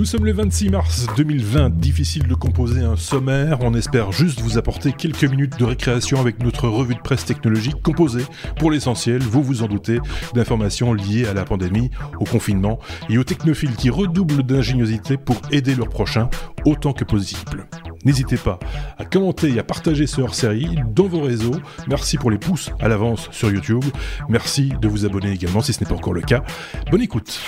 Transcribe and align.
Nous 0.00 0.06
sommes 0.06 0.24
le 0.24 0.32
26 0.32 0.70
mars 0.70 1.06
2020, 1.18 1.76
difficile 1.76 2.26
de 2.26 2.34
composer 2.34 2.80
un 2.80 2.96
sommaire, 2.96 3.58
on 3.60 3.74
espère 3.74 4.12
juste 4.12 4.40
vous 4.40 4.56
apporter 4.56 4.92
quelques 4.92 5.24
minutes 5.24 5.58
de 5.58 5.64
récréation 5.66 6.18
avec 6.18 6.42
notre 6.42 6.68
revue 6.68 6.94
de 6.94 7.00
presse 7.00 7.26
technologique 7.26 7.82
composée, 7.82 8.24
pour 8.58 8.70
l'essentiel, 8.70 9.20
vous 9.20 9.42
vous 9.42 9.62
en 9.62 9.66
doutez, 9.66 9.98
d'informations 10.32 10.94
liées 10.94 11.26
à 11.26 11.34
la 11.34 11.44
pandémie, 11.44 11.90
au 12.18 12.24
confinement 12.24 12.78
et 13.10 13.18
aux 13.18 13.24
technophiles 13.24 13.76
qui 13.76 13.90
redoublent 13.90 14.42
d'ingéniosité 14.42 15.18
pour 15.18 15.36
aider 15.50 15.74
leurs 15.74 15.90
prochains 15.90 16.30
autant 16.64 16.94
que 16.94 17.04
possible. 17.04 17.66
N'hésitez 18.06 18.38
pas 18.38 18.58
à 18.96 19.04
commenter 19.04 19.50
et 19.50 19.58
à 19.58 19.64
partager 19.64 20.06
ce 20.06 20.22
hors-série 20.22 20.78
dans 20.94 21.08
vos 21.08 21.20
réseaux. 21.20 21.60
Merci 21.88 22.16
pour 22.16 22.30
les 22.30 22.38
pouces 22.38 22.70
à 22.80 22.88
l'avance 22.88 23.28
sur 23.32 23.52
YouTube. 23.52 23.84
Merci 24.30 24.72
de 24.80 24.88
vous 24.88 25.04
abonner 25.04 25.32
également 25.32 25.60
si 25.60 25.74
ce 25.74 25.84
n'est 25.84 25.90
pas 25.90 25.96
encore 25.96 26.14
le 26.14 26.22
cas. 26.22 26.42
Bonne 26.90 27.02
écoute. 27.02 27.38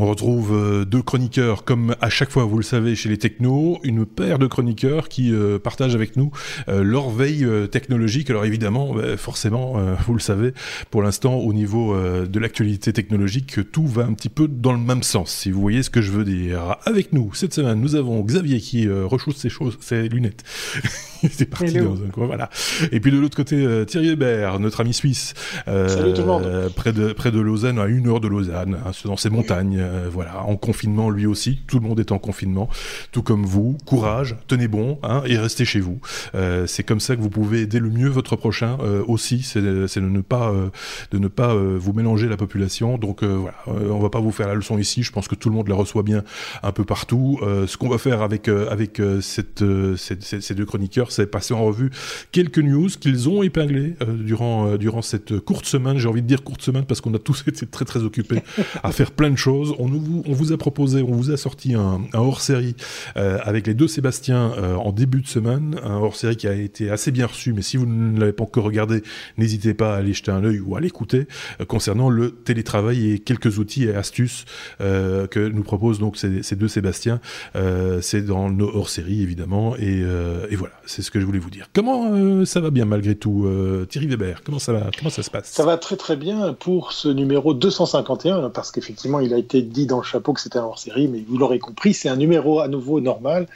On 0.00 0.06
retrouve 0.06 0.54
euh, 0.54 0.84
deux 0.84 1.02
chroniqueurs, 1.02 1.64
comme 1.64 1.96
à 2.00 2.08
chaque 2.08 2.30
fois, 2.30 2.44
vous 2.44 2.56
le 2.56 2.62
savez, 2.62 2.94
chez 2.94 3.08
les 3.08 3.18
technos, 3.18 3.80
une 3.82 4.06
paire 4.06 4.38
de 4.38 4.46
chroniqueurs 4.46 5.08
qui 5.08 5.34
euh, 5.34 5.58
partagent 5.58 5.96
avec 5.96 6.16
nous 6.16 6.30
euh, 6.68 6.84
leur 6.84 7.10
veille 7.10 7.44
technologique. 7.68 8.30
Alors 8.30 8.44
évidemment, 8.44 8.94
bah, 8.94 9.16
forcément, 9.16 9.74
vous 10.06 10.14
le 10.14 10.20
savez, 10.20 10.54
pour 10.92 11.02
l'instant, 11.02 11.34
au 11.34 11.52
niveau 11.52 11.96
de 11.98 12.38
l'actualité 12.38 12.92
technologique, 12.92 13.72
tout 13.72 13.86
va 13.86 14.04
un 14.04 14.12
petit 14.12 14.28
peu 14.28 14.46
dans 14.46 14.72
le 14.72 14.78
même 14.78 15.02
sens, 15.02 15.32
si 15.32 15.50
vous 15.50 15.60
voyez 15.60 15.82
ce 15.82 15.90
que 15.90 16.00
je 16.00 16.12
veux 16.12 16.24
dire. 16.24 16.76
Avec 16.84 17.12
nous, 17.12 17.34
cette 17.34 17.52
semaine, 17.52 17.80
nous 17.80 17.96
avons 17.96 18.22
Xavier 18.22 18.60
qui 18.60 18.88
rechousse 18.88 19.36
ses, 19.36 19.48
choses, 19.48 19.78
ses 19.80 20.08
lunettes. 20.08 20.44
C'est 21.30 21.46
parti 21.46 21.74
dans 21.74 22.02
un 22.02 22.08
coin, 22.08 22.26
voilà. 22.26 22.50
Et 22.92 23.00
puis 23.00 23.10
de 23.10 23.18
l'autre 23.18 23.36
côté, 23.36 23.66
Thierry 23.86 24.10
Hébert, 24.10 24.60
notre 24.60 24.80
ami 24.80 24.94
suisse, 24.94 25.34
Salut 25.66 26.14
tout 26.14 26.22
le 26.22 26.26
monde. 26.26 26.72
près 26.74 26.92
de 26.92 27.12
près 27.12 27.30
de 27.30 27.40
Lausanne, 27.40 27.78
à 27.78 27.86
une 27.86 28.08
heure 28.08 28.20
de 28.20 28.28
Lausanne, 28.28 28.78
hein, 28.84 28.90
dans 29.04 29.16
ces 29.16 29.30
montagnes. 29.30 29.78
Euh, 29.80 30.08
voilà, 30.10 30.42
en 30.42 30.56
confinement 30.56 31.10
lui 31.10 31.26
aussi. 31.26 31.60
Tout 31.66 31.78
le 31.78 31.86
monde 31.86 32.00
est 32.00 32.12
en 32.12 32.18
confinement, 32.18 32.68
tout 33.12 33.22
comme 33.22 33.44
vous. 33.44 33.76
Courage, 33.84 34.36
tenez 34.46 34.68
bon 34.68 34.98
hein, 35.02 35.22
et 35.26 35.38
restez 35.38 35.64
chez 35.64 35.80
vous. 35.80 36.00
Euh, 36.34 36.66
c'est 36.66 36.82
comme 36.82 37.00
ça 37.00 37.16
que 37.16 37.20
vous 37.20 37.30
pouvez 37.30 37.62
aider 37.62 37.80
le 37.80 37.90
mieux 37.90 38.08
votre 38.08 38.36
prochain 38.36 38.78
euh, 38.82 39.02
aussi. 39.06 39.42
C'est 39.42 39.60
de 39.60 40.00
ne 40.00 40.20
pas 40.20 40.52
de 41.10 41.18
ne 41.18 41.28
pas 41.28 41.54
vous 41.54 41.92
mélanger 41.92 42.28
la 42.28 42.36
population. 42.36 42.98
Donc 42.98 43.22
voilà, 43.22 43.56
on 43.66 43.98
va 43.98 44.10
pas 44.10 44.20
vous 44.20 44.32
faire 44.32 44.48
la 44.48 44.54
leçon 44.54 44.78
ici. 44.78 45.02
Je 45.02 45.12
pense 45.12 45.28
que 45.28 45.34
tout 45.34 45.48
le 45.48 45.54
monde 45.54 45.68
la 45.68 45.74
reçoit 45.74 46.02
bien 46.02 46.22
un 46.62 46.72
peu 46.72 46.84
partout. 46.84 47.40
ce 47.66 47.76
qu'on 47.76 47.88
va 47.88 47.98
faire 47.98 48.22
avec 48.22 48.48
avec 48.48 49.00
cette, 49.20 49.64
ces 49.96 50.54
deux 50.54 50.66
chroniqueurs, 50.66 51.07
c'est 51.10 51.26
passer 51.26 51.54
en 51.54 51.64
revue 51.64 51.90
quelques 52.32 52.58
news 52.58 52.88
qu'ils 52.88 53.28
ont 53.28 53.42
épinglées 53.42 53.94
durant 54.18 54.76
durant 54.76 55.02
cette 55.02 55.38
courte 55.40 55.66
semaine. 55.66 55.98
J'ai 55.98 56.08
envie 56.08 56.22
de 56.22 56.26
dire 56.26 56.42
courte 56.42 56.62
semaine 56.62 56.84
parce 56.84 57.00
qu'on 57.00 57.14
a 57.14 57.18
tous 57.18 57.44
été 57.46 57.66
très 57.66 57.84
très 57.84 58.02
occupés 58.02 58.42
à 58.82 58.92
faire 58.92 59.10
plein 59.10 59.30
de 59.30 59.36
choses 59.36 59.74
on, 59.78 60.34
vous, 60.34 60.52
a 60.52 60.56
proposé, 60.56 61.02
on 61.02 61.12
vous 61.12 61.30
a 61.30 61.36
sorti 61.36 61.74
un, 61.74 62.00
hors-série 62.12 62.74
euh, 63.16 63.38
avec 63.42 63.66
les 63.66 63.74
deux 63.74 63.88
Sébastien 63.88 64.52
euh, 64.58 64.74
en 64.74 64.92
début 64.92 65.20
de 65.20 65.26
semaine, 65.26 65.76
un 65.82 65.96
hors-série 65.96 66.36
qui 66.36 66.48
a 66.48 66.54
été 66.54 66.90
assez 66.90 67.10
bien 67.10 67.26
reçu, 67.26 67.52
mais 67.52 67.62
si 67.62 67.76
vous 67.76 67.86
ne 67.86 68.18
l'avez 68.18 68.32
pas 68.32 68.44
encore 68.44 68.64
regardé, 68.64 69.02
n'hésitez 69.36 69.74
pas 69.74 69.94
à 69.94 69.98
aller 69.98 70.12
jeter 70.12 70.30
un 70.30 70.44
œil 70.44 70.60
ou 70.60 70.76
à 70.76 70.80
l'écouter 70.80 71.26
euh, 71.60 71.64
concernant 71.64 72.10
le 72.10 72.30
télétravail 72.30 73.12
et 73.12 73.18
quelques 73.18 73.58
outils 73.58 73.84
et 73.84 73.94
astuces 73.94 74.44
que 74.78 75.48
nous 75.48 75.62
proposent 75.62 75.98
donc 75.98 76.16
ces, 76.16 76.56
deux 76.56 76.68
Sébastien. 76.68 77.20
c'est 78.00 78.24
dans 78.24 78.50
nos 78.50 78.68
hors-séries 78.74 79.22
évidemment, 79.22 79.76
et, 79.76 80.02
voilà, 80.56 80.74
c'est 80.98 81.02
ce 81.04 81.12
que 81.12 81.20
je 81.20 81.26
voulais 81.26 81.38
vous 81.38 81.50
dire. 81.50 81.68
Comment 81.72 82.44
ça 82.44 82.58
va 82.58 82.70
bien 82.70 82.84
malgré 82.84 83.14
tout, 83.14 83.48
Thierry 83.88 84.08
Weber? 84.08 84.42
Comment 84.42 84.58
ça 84.58 84.72
va 84.72 84.90
Comment 84.98 85.10
ça 85.10 85.22
se 85.22 85.30
passe? 85.30 85.46
Ça 85.46 85.64
va 85.64 85.76
très 85.76 85.96
très 85.96 86.16
bien 86.16 86.54
pour 86.54 86.92
ce 86.92 87.06
numéro 87.06 87.54
251 87.54 88.50
parce 88.50 88.72
qu'effectivement 88.72 89.20
il 89.20 89.32
a 89.32 89.38
été 89.38 89.62
dit 89.62 89.86
dans 89.86 89.98
le 89.98 90.02
chapeau 90.02 90.32
que 90.32 90.40
c'était 90.40 90.58
un 90.58 90.64
hors-série, 90.64 91.06
mais 91.06 91.22
vous 91.28 91.38
l'aurez 91.38 91.60
compris, 91.60 91.94
c'est 91.94 92.08
un 92.08 92.16
numéro 92.16 92.58
à 92.58 92.66
nouveau 92.66 93.00
normal. 93.00 93.46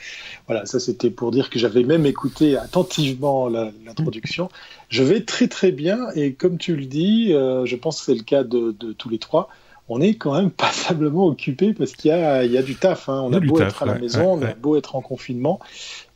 Voilà, 0.47 0.67
ça 0.67 0.78
c'était 0.78 1.11
pour 1.11 1.33
dire 1.33 1.50
que 1.50 1.59
j'avais 1.59 1.83
même 1.83 2.06
écouté 2.06 2.56
attentivement 2.56 3.49
l'introduction. 3.49 4.49
Je 4.88 5.03
vais 5.03 5.22
très 5.22 5.49
très 5.49 5.72
bien, 5.72 5.99
et 6.15 6.34
comme 6.34 6.59
tu 6.59 6.77
le 6.77 6.84
dis, 6.84 7.33
euh, 7.33 7.67
je 7.67 7.75
pense 7.75 7.99
que 7.99 8.05
c'est 8.05 8.15
le 8.15 8.22
cas 8.22 8.44
de, 8.44 8.72
tous 8.93 9.09
les 9.09 9.19
trois, 9.19 9.49
on 9.88 10.00
est 10.00 10.15
quand 10.15 10.34
même 10.34 10.50
passablement 10.53 11.27
occupé 11.27 11.72
parce 11.75 11.93
qu'il 11.93 12.11
y 12.11 12.15
a, 12.15 12.44
il 12.44 12.53
y 12.53 12.59
a 12.59 12.62
du 12.62 12.77
taf. 12.77 13.09
Hein. 13.09 13.21
On 13.25 13.33
a, 13.33 13.41
beau 13.41 13.61
être 13.61 13.83
à 13.83 13.87
la 13.87 13.99
maison, 13.99 14.34
on 14.34 14.43
a 14.43 14.55
beau 14.55 14.77
être 14.77 14.94
en 14.97 15.00
confinement, 15.00 15.61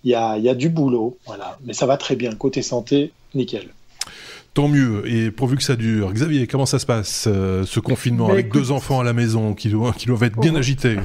il 0.06 0.11
y 0.11 0.49
a, 0.49 0.55
du 0.55 0.69
boulot. 0.69 1.19
Voilà. 1.27 1.59
Mais 1.65 1.72
ça 1.72 1.84
va 1.84 1.97
très 1.97 2.15
bien. 2.15 2.33
Côté 2.33 2.62
santé, 2.62 3.12
nickel. 3.34 3.69
Tant 4.56 4.69
mieux, 4.69 5.06
et 5.06 5.31
pourvu 5.31 5.56
que 5.56 5.62
ça 5.62 5.77
dure. 5.77 6.11
Xavier, 6.15 6.47
comment 6.47 6.65
ça 6.65 6.78
se 6.78 6.87
passe, 6.87 7.27
euh, 7.27 7.65
ce 7.65 7.78
confinement, 7.78 8.31
avec 8.31 8.50
deux 8.50 8.71
enfants 8.71 9.00
à 9.00 9.05
la 9.05 9.12
maison 9.12 9.53
qui 9.53 9.69
doivent, 9.69 9.94
qui 9.94 10.06
doivent 10.06 10.22
être 10.22 10.41
bien 10.41 10.55
oh. 10.55 10.56
agités 10.56 10.97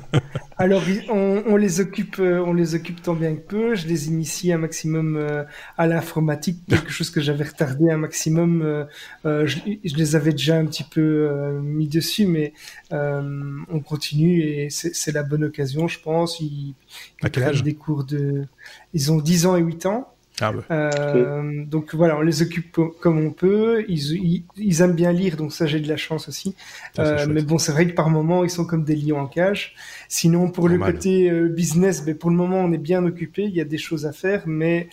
Alors, 0.56 0.80
on, 1.10 1.56
les 1.56 1.80
occupe, 1.80 2.16
euh, 2.18 2.42
on 2.46 2.54
les 2.54 2.74
occupe 2.74 3.02
tant 3.02 3.12
bien 3.12 3.34
que 3.34 3.42
peu. 3.42 3.74
Je 3.74 3.86
les 3.88 4.08
initie 4.08 4.54
un 4.54 4.56
maximum 4.56 5.18
euh, 5.18 5.44
à 5.76 5.86
l'informatique, 5.86 6.60
quelque 6.66 6.90
chose 6.90 7.10
que 7.10 7.20
j'avais 7.20 7.44
retardé 7.44 7.90
un 7.90 7.98
maximum. 7.98 8.86
Je, 9.22 9.58
les 9.84 10.16
avais 10.16 10.30
déjà 10.30 10.56
un 10.56 10.64
petit 10.64 10.84
peu 10.84 11.60
mis 11.62 11.88
dessus, 11.88 12.26
mais 12.26 12.54
on 12.90 13.80
continue 13.84 14.40
et 14.44 14.70
c'est 14.70 15.12
la 15.12 15.24
bonne 15.24 15.44
occasion, 15.44 15.88
je 15.88 16.00
pense. 16.00 16.40
Ils, 16.40 16.74
à 17.22 17.28
quel 17.28 17.42
âge? 17.42 17.62
des 17.62 17.74
cours 17.74 18.04
de... 18.04 18.46
Ils 18.94 19.12
ont 19.12 19.18
10 19.18 19.44
ans 19.44 19.56
et 19.56 19.60
8 19.60 19.84
ans. 19.84 20.13
Ah 20.40 20.52
euh, 20.72 21.64
donc 21.64 21.94
voilà, 21.94 22.18
on 22.18 22.20
les 22.20 22.42
occupe 22.42 22.76
comme 23.00 23.24
on 23.24 23.30
peut. 23.30 23.84
Ils, 23.88 24.44
ils, 24.56 24.82
aiment 24.82 24.96
bien 24.96 25.12
lire, 25.12 25.36
donc 25.36 25.52
ça 25.52 25.66
j'ai 25.66 25.78
de 25.78 25.88
la 25.88 25.96
chance 25.96 26.28
aussi. 26.28 26.56
Euh, 26.98 27.26
mais 27.28 27.42
bon, 27.42 27.58
c'est 27.58 27.70
vrai 27.70 27.86
que 27.86 27.92
par 27.92 28.10
moment 28.10 28.42
ils 28.42 28.50
sont 28.50 28.64
comme 28.64 28.82
des 28.82 28.96
lions 28.96 29.20
en 29.20 29.28
cage. 29.28 29.76
Sinon, 30.08 30.50
pour 30.50 30.68
le 30.68 30.76
côté 30.78 31.30
euh, 31.30 31.48
business, 31.48 32.04
ben, 32.04 32.16
pour 32.16 32.30
le 32.30 32.36
moment 32.36 32.60
on 32.60 32.72
est 32.72 32.78
bien 32.78 33.04
occupé. 33.04 33.44
Il 33.44 33.54
y 33.54 33.60
a 33.60 33.64
des 33.64 33.78
choses 33.78 34.06
à 34.06 34.12
faire, 34.12 34.42
mais 34.46 34.88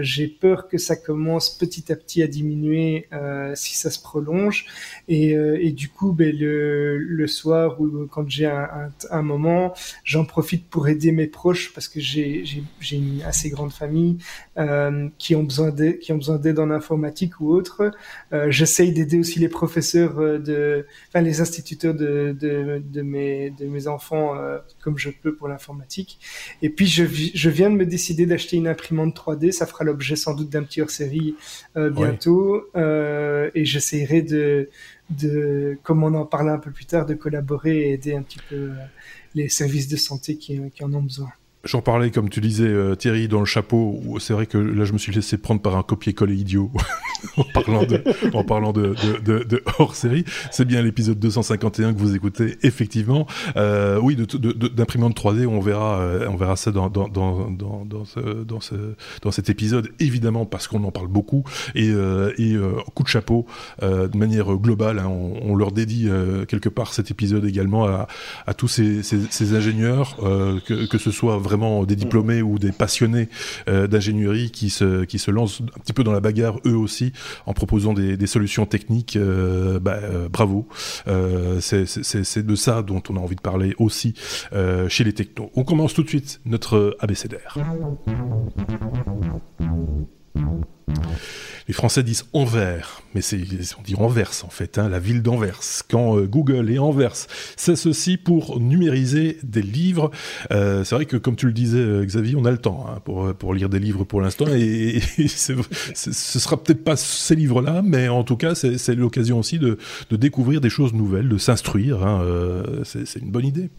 j'ai 0.00 0.28
peur 0.28 0.68
que 0.68 0.76
ça 0.76 0.94
commence 0.94 1.56
petit 1.56 1.90
à 1.90 1.96
petit 1.96 2.22
à 2.22 2.26
diminuer 2.26 3.08
si 3.54 3.76
ça 3.76 3.90
se 3.90 4.00
prolonge. 4.00 4.66
Et, 5.08 5.30
et 5.30 5.72
du 5.72 5.88
coup, 5.88 6.12
ben, 6.12 6.36
le, 6.36 6.98
le 6.98 7.26
soir 7.26 7.80
ou 7.80 8.06
quand 8.10 8.28
j'ai 8.28 8.46
un, 8.46 8.68
un, 8.74 8.88
un, 9.10 9.22
moment, 9.22 9.72
j'en 10.04 10.26
profite 10.26 10.68
pour 10.68 10.88
aider 10.88 11.12
mes 11.12 11.28
proches 11.28 11.72
parce 11.72 11.88
que 11.88 11.98
j'ai 11.98 12.44
une 12.92 13.22
assez 13.22 13.48
grande 13.48 13.72
famille. 13.72 14.18
Euh, 14.65 14.65
qui 15.18 15.34
ont 15.34 15.42
besoin 15.42 15.70
d'aide, 15.70 15.98
qui 15.98 16.12
ont 16.12 16.16
besoin 16.16 16.38
d'aide 16.38 16.58
en 16.58 16.70
informatique 16.70 17.40
ou 17.40 17.50
autre. 17.50 17.90
Euh, 18.32 18.50
j'essaye 18.50 18.92
d'aider 18.92 19.18
aussi 19.18 19.38
les 19.38 19.48
professeurs 19.48 20.18
euh, 20.18 20.38
de, 20.38 20.86
enfin 21.08 21.22
les 21.22 21.40
instituteurs 21.40 21.94
de, 21.94 22.36
de, 22.38 22.82
de 22.84 23.02
mes 23.02 23.50
de 23.50 23.66
mes 23.66 23.86
enfants 23.88 24.34
comme 24.80 24.98
je 24.98 25.10
peux 25.10 25.34
pour 25.34 25.48
l'informatique. 25.48 26.18
Et 26.62 26.70
puis 26.70 26.86
je, 26.86 27.04
je 27.04 27.50
viens 27.50 27.70
de 27.70 27.76
me 27.76 27.86
décider 27.86 28.26
d'acheter 28.26 28.56
une 28.56 28.68
imprimante 28.68 29.16
3D. 29.16 29.52
Ça 29.52 29.66
fera 29.66 29.84
l'objet 29.84 30.16
sans 30.16 30.34
doute 30.34 30.50
d'un 30.50 30.62
petit 30.62 30.80
hors-série 30.80 31.34
bientôt. 31.74 32.66
et 32.74 33.64
j'essayerai 33.64 34.22
de 34.22 34.68
de, 35.10 35.78
comme 35.82 36.02
on 36.02 36.14
en 36.14 36.26
parlait 36.26 36.50
un 36.50 36.58
peu 36.58 36.70
plus 36.70 36.86
tard, 36.86 37.06
de 37.06 37.14
collaborer 37.14 37.90
et 37.90 37.92
aider 37.92 38.14
un 38.14 38.22
petit 38.22 38.40
peu 38.48 38.72
les 39.34 39.48
services 39.48 39.88
de 39.88 39.96
santé 39.96 40.36
qui, 40.36 40.60
qui 40.70 40.84
en 40.84 40.92
ont 40.94 41.02
besoin. 41.02 41.30
J'en 41.66 41.82
parlais, 41.82 42.12
comme 42.12 42.28
tu 42.28 42.40
disais, 42.40 42.68
euh, 42.68 42.94
Thierry, 42.94 43.26
dans 43.26 43.40
le 43.40 43.44
chapeau. 43.44 44.00
C'est 44.20 44.32
vrai 44.32 44.46
que 44.46 44.56
là, 44.56 44.84
je 44.84 44.92
me 44.92 44.98
suis 44.98 45.12
laissé 45.12 45.36
prendre 45.36 45.60
par 45.60 45.76
un 45.76 45.82
copier-coller 45.82 46.36
idiot 46.36 46.70
en 47.36 48.44
parlant 48.44 48.72
de, 48.72 49.62
hors 49.78 49.96
série. 49.96 50.24
C'est 50.52 50.64
bien 50.64 50.80
l'épisode 50.80 51.18
251 51.18 51.92
que 51.92 51.98
vous 51.98 52.14
écoutez, 52.14 52.56
effectivement. 52.62 53.26
Euh, 53.56 53.98
oui, 54.00 54.16
d'imprimante 54.16 55.18
3D, 55.18 55.46
on 55.46 55.58
verra, 55.58 55.98
euh, 55.98 56.28
on 56.30 56.36
verra 56.36 56.54
ça 56.54 56.70
dans, 56.70 56.88
dans, 56.88 57.08
dans, 57.08 57.50
dans, 57.50 58.04
ce, 58.04 58.20
dans, 58.44 58.60
ce, 58.60 58.74
dans 59.22 59.32
cet 59.32 59.50
épisode, 59.50 59.88
évidemment, 59.98 60.46
parce 60.46 60.68
qu'on 60.68 60.84
en 60.84 60.92
parle 60.92 61.08
beaucoup. 61.08 61.42
Et, 61.74 61.88
et 61.88 62.56
coup 62.94 63.02
de 63.02 63.08
chapeau, 63.08 63.46
de 63.82 64.16
manière 64.16 64.54
globale, 64.56 65.00
hein, 65.00 65.08
on, 65.08 65.56
leur 65.56 65.72
dédie 65.72 66.08
quelque 66.48 66.68
part 66.68 66.92
cet 66.94 67.10
épisode 67.10 67.44
également 67.44 67.86
à, 67.86 68.54
tous 68.56 68.68
ces 68.68 69.54
ingénieurs, 69.54 70.16
que, 70.16 70.86
que 70.86 70.98
ce 70.98 71.10
soit 71.10 71.38
vraiment 71.38 71.55
des 71.86 71.96
diplômés 71.96 72.42
ou 72.42 72.58
des 72.58 72.72
passionnés 72.72 73.28
euh, 73.68 73.86
d'ingénierie 73.86 74.50
qui 74.50 74.70
se, 74.70 75.30
lancent 75.30 75.60
un 75.60 75.80
petit 75.80 75.92
peu 75.92 76.04
dans 76.04 76.12
la 76.12 76.20
bagarre 76.20 76.58
eux 76.66 76.76
aussi 76.76 77.12
en 77.46 77.52
proposant 77.52 77.92
des, 77.92 78.16
des 78.16 78.26
solutions 78.26 78.66
techniques. 78.66 79.16
Euh, 79.16 79.78
bah, 79.80 79.98
euh, 80.02 80.28
bravo. 80.28 80.68
c'est 81.60 82.46
de 82.46 82.54
ça 82.54 82.82
dont 82.82 83.02
on 83.08 83.16
a 83.16 83.20
envie 83.20 83.36
de 83.36 83.40
parler 83.40 83.74
aussi 83.78 84.14
chez 84.88 85.04
les 85.04 85.12
technos. 85.12 85.50
On 85.54 85.64
commence 85.64 85.94
tout 85.94 86.02
de 86.02 86.08
suite 86.08 86.40
notre 86.44 86.96
abécédaire. 87.00 87.56
Les 91.68 91.74
Français 91.74 92.04
disent 92.04 92.24
Anvers, 92.32 93.02
mais 93.14 93.20
c'est 93.20 93.40
on 93.78 93.82
dit 93.82 93.96
Anvers 93.96 94.30
en 94.44 94.50
fait, 94.50 94.78
hein, 94.78 94.88
la 94.88 95.00
ville 95.00 95.22
d'Anvers. 95.22 95.60
Quand 95.90 96.16
euh, 96.16 96.26
Google 96.26 96.70
et 96.70 96.78
Anvers 96.78 97.26
s'associent 97.56 98.18
pour 98.22 98.60
numériser 98.60 99.38
des 99.42 99.62
livres, 99.62 100.12
euh, 100.52 100.84
c'est 100.84 100.94
vrai 100.94 101.06
que 101.06 101.16
comme 101.16 101.34
tu 101.34 101.46
le 101.46 101.52
disais 101.52 102.04
Xavier, 102.04 102.36
on 102.36 102.44
a 102.44 102.52
le 102.52 102.58
temps 102.58 102.86
hein, 102.88 103.00
pour 103.04 103.34
pour 103.34 103.52
lire 103.52 103.68
des 103.68 103.80
livres 103.80 104.04
pour 104.04 104.20
l'instant 104.20 104.46
et, 104.48 105.00
et 105.18 105.28
ce 105.28 105.54
sera 106.38 106.62
peut-être 106.62 106.84
pas 106.84 106.96
ces 106.96 107.34
livres-là, 107.34 107.82
mais 107.82 108.08
en 108.08 108.22
tout 108.22 108.36
cas 108.36 108.54
c'est 108.54 108.94
l'occasion 108.94 109.40
aussi 109.40 109.58
de, 109.58 109.78
de, 110.10 110.16
découvrir 110.16 110.60
des 110.60 110.70
choses 110.70 110.92
nouvelles, 110.94 111.28
de 111.28 111.38
s'instruire. 111.38 112.06
Hein, 112.06 112.24
c'est 112.84 113.18
une 113.20 113.30
bonne 113.30 113.46
idée. 113.46 113.70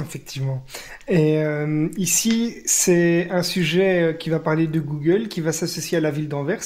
Effectivement. 0.00 0.64
Et 1.06 1.42
euh, 1.42 1.86
ici, 1.98 2.56
c'est 2.64 3.28
un 3.30 3.42
sujet 3.42 4.02
euh, 4.02 4.12
qui 4.14 4.30
va 4.30 4.38
parler 4.38 4.66
de 4.66 4.80
Google, 4.80 5.28
qui 5.28 5.42
va 5.42 5.52
s'associer 5.52 5.98
à 5.98 6.00
la 6.00 6.10
ville 6.10 6.28
d'Anvers. 6.28 6.62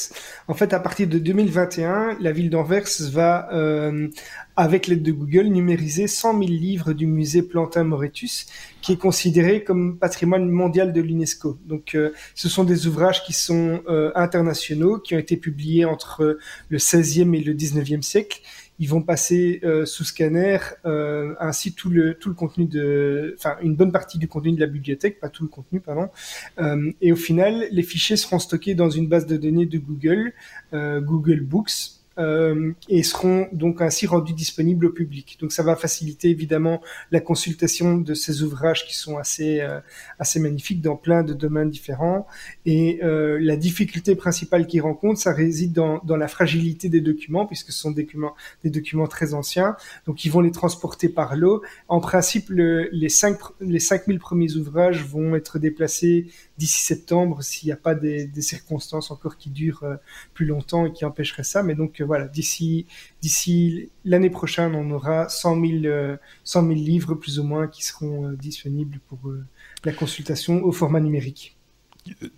En 0.47 0.55
fait, 0.55 0.73
à 0.73 0.79
partir 0.79 1.09
de 1.09 1.19
2021, 1.19 2.19
la 2.21 2.31
ville 2.31 2.51
d'Anvers 2.51 2.87
va, 3.11 3.53
euh, 3.53 4.07
avec 4.55 4.87
l'aide 4.87 5.03
de 5.03 5.11
Google, 5.11 5.47
numériser 5.47 6.07
100 6.07 6.39
000 6.39 6.43
livres 6.43 6.93
du 6.93 7.09
musée 7.09 7.43
Plantin-Moretus, 7.43 8.47
qui 8.81 8.93
est 8.93 8.97
considéré 8.97 9.65
comme 9.65 9.99
patrimoine 9.99 10.49
mondial 10.49 10.93
de 10.93 11.01
l'UNESCO. 11.01 11.59
Donc, 11.67 11.97
ce 12.37 12.49
sont 12.49 12.63
des 12.63 12.87
ouvrages 12.87 13.25
qui 13.25 13.33
sont 13.33 13.83
internationaux, 14.15 14.99
qui 14.99 15.17
ont 15.17 15.19
été 15.19 15.37
publiés 15.37 15.85
entre 15.85 16.39
le 16.69 16.79
16e 16.79 17.35
et 17.35 17.43
le 17.43 17.55
19e 17.55 18.03
siècle 18.03 18.41
ils 18.79 18.89
vont 18.89 19.03
passer 19.03 19.61
euh, 19.65 19.87
sous 19.87 20.05
scanner 20.05 20.59
euh, 20.85 21.35
ainsi 21.41 21.73
tout 21.73 21.89
le 21.89 22.15
tout 22.15 22.29
le 22.29 22.35
contenu 22.35 22.67
de, 22.67 23.35
enfin 23.39 23.57
une 23.63 23.75
bonne 23.75 23.93
partie 23.93 24.19
du 24.19 24.29
contenu 24.29 24.53
de 24.53 24.61
la 24.61 24.67
bibliothèque, 24.67 25.21
pas 25.21 25.29
tout 25.29 25.43
le 25.43 25.49
contenu, 25.49 25.81
pardon. 25.81 26.11
Euh, 26.59 26.93
et 27.01 27.13
au 27.13 27.17
final, 27.17 27.67
les 27.71 27.83
fichiers 27.83 28.17
seront 28.17 28.39
stockés 28.39 28.75
dans 28.75 28.91
une 28.91 29.09
base 29.09 29.27
de 29.27 29.37
données 29.37 29.67
de 29.67 29.79
Google, 29.79 30.33
Google 30.73 31.41
Books, 31.41 31.96
euh, 32.19 32.73
et 32.89 33.03
seront 33.03 33.47
donc 33.53 33.83
ainsi 33.83 34.07
rendus 34.07 34.33
disponibles 34.33 34.87
au 34.87 34.91
public. 34.91 35.37
Donc 35.39 35.53
ça 35.53 35.63
va 35.63 35.77
faciliter 35.77 36.31
évidemment 36.31 36.81
la 37.11 37.21
consultation 37.21 37.99
de 37.99 38.15
ces 38.15 38.43
ouvrages 38.43 38.87
qui 38.87 38.97
sont 38.97 39.19
assez 39.19 39.61
euh, 39.61 39.81
assez 40.19 40.41
magnifiques 40.41 40.81
dans 40.81 40.97
plein 40.97 41.23
de 41.23 41.35
domaines 41.35 41.69
différents. 41.69 42.27
Et 42.65 43.01
euh, 43.03 43.39
la 43.39 43.57
difficulté 43.57 44.17
principale 44.17 44.67
qu'ils 44.67 44.81
rencontrent, 44.81 45.21
ça 45.21 45.35
réside 45.35 45.75
dans, 45.75 45.99
dans 46.05 46.17
la 46.17 46.27
fragilité 46.27 46.89
des 46.89 47.03
documents 47.03 47.45
puisque 47.45 47.71
ce 47.71 47.79
sont 47.79 47.91
des 47.91 48.05
documents 48.05 48.35
des 48.65 48.71
documents 48.71 49.09
très 49.09 49.35
anciens. 49.35 49.77
Donc 50.07 50.25
ils 50.25 50.31
vont 50.31 50.41
les 50.41 50.53
transporter 50.53 51.11
par 51.11 51.37
l'eau. 51.37 51.63
En 51.89 52.01
principe, 52.01 52.49
le, 52.49 52.89
les 52.93 53.11
cinq 53.11 53.37
les 53.61 53.81
5000 53.81 54.19
premiers 54.19 54.57
ouvrages 54.57 55.05
vont 55.05 55.35
être 55.35 55.59
déplacés 55.59 56.29
d'ici 56.57 56.81
septembre 56.81 57.43
s'il 57.43 57.67
n'y 57.67 57.73
a 57.73 57.77
pas 57.77 57.95
des, 57.95 58.27
des, 58.27 58.41
circonstances 58.41 59.11
encore 59.11 59.37
qui 59.37 59.51
durent 59.51 59.99
plus 60.33 60.47
longtemps 60.47 60.87
et 60.87 60.93
qui 60.93 61.05
empêcheraient 61.05 61.45
ça. 61.45 61.63
Mais 61.63 61.75
donc 61.75 62.01
d'ici 62.33 63.91
l'année 64.05 64.31
prochaine, 64.31 64.75
on 64.75 64.91
aura 64.91 65.29
100 65.29 65.61
000, 65.83 66.17
100 66.45 66.69
livres 66.69 67.15
plus 67.15 67.39
ou 67.39 67.45
moins 67.45 67.69
qui 67.69 67.85
seront 67.85 68.29
euh, 68.29 68.37
disponibles 68.37 69.01
pour 69.09 69.29
euh, 69.29 69.45
la 69.85 69.93
consultation 69.93 70.63
au 70.65 70.73
format 70.73 71.01
numérique. 71.01 71.56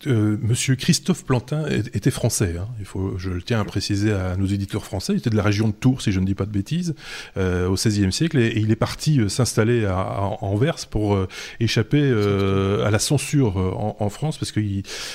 Euh, 0.06 0.37
Monsieur 0.41 0.76
Christophe 0.76 1.25
Plantin 1.25 1.67
était 1.69 2.11
français. 2.11 2.56
Hein. 2.59 2.69
Il 2.79 2.85
faut, 2.85 3.19
je 3.19 3.31
le 3.31 3.43
tiens 3.43 3.61
à 3.61 3.65
préciser 3.65 4.12
à 4.12 4.37
nos 4.37 4.47
éditeurs 4.47 4.85
français. 4.85 5.12
Il 5.12 5.19
était 5.19 5.31
de 5.31 5.37
la 5.37 5.43
région 5.43 5.69
de 5.69 5.73
Tours, 5.73 6.03
si 6.03 6.12
je 6.12 6.20
ne 6.20 6.26
dis 6.26 6.35
pas 6.35 6.47
de 6.47 6.50
bêtises, 6.50 6.94
euh, 7.37 7.69
au 7.69 7.75
XVIe 7.75 8.12
siècle, 8.12 8.38
et, 8.38 8.53
il 8.56 8.70
est 8.70 8.76
parti 8.76 9.20
euh, 9.20 9.29
s'installer 9.29 9.85
à, 9.85 10.19
Anvers 10.41 10.87
pour 10.91 11.15
euh, 11.15 11.29
échapper 11.61 12.00
euh, 12.00 12.85
à 12.85 12.91
la 12.91 12.99
censure 12.99 13.56
en, 13.56 13.97
en, 13.99 14.09
France, 14.09 14.38
parce 14.38 14.53
que 14.53 14.61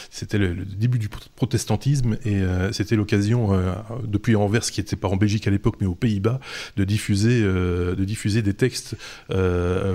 c'était 0.09 0.37
le, 0.37 0.53
le, 0.53 0.65
début 0.65 0.99
du 0.99 1.09
protestantisme 1.09 2.17
et 2.25 2.41
c'était 2.71 2.95
l'occasion, 2.95 3.49
depuis 4.03 4.35
Anvers, 4.35 4.61
qui 4.61 4.79
n'était 4.79 4.95
pas 4.95 5.07
en 5.07 5.15
Belgique 5.15 5.47
à 5.47 5.51
l'époque, 5.51 5.75
mais 5.81 5.87
aux 5.87 5.95
Pays-Bas, 5.95 6.39
de 6.77 6.83
diffuser, 6.83 7.41
de 7.41 8.03
diffuser 8.03 8.41
des 8.41 8.53
textes 8.53 8.95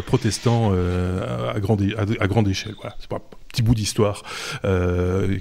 protestants 0.06 0.72
à, 0.72 1.58
grande, 1.60 1.82
à, 1.96 2.26
grande 2.26 2.48
échelle. 2.48 2.74
Voilà, 2.80 2.96
c'est 2.98 3.08
pas 3.08 3.22
petit 3.48 3.62
bout 3.62 3.74
d'histoire 3.74 4.22
euh, 4.64 5.38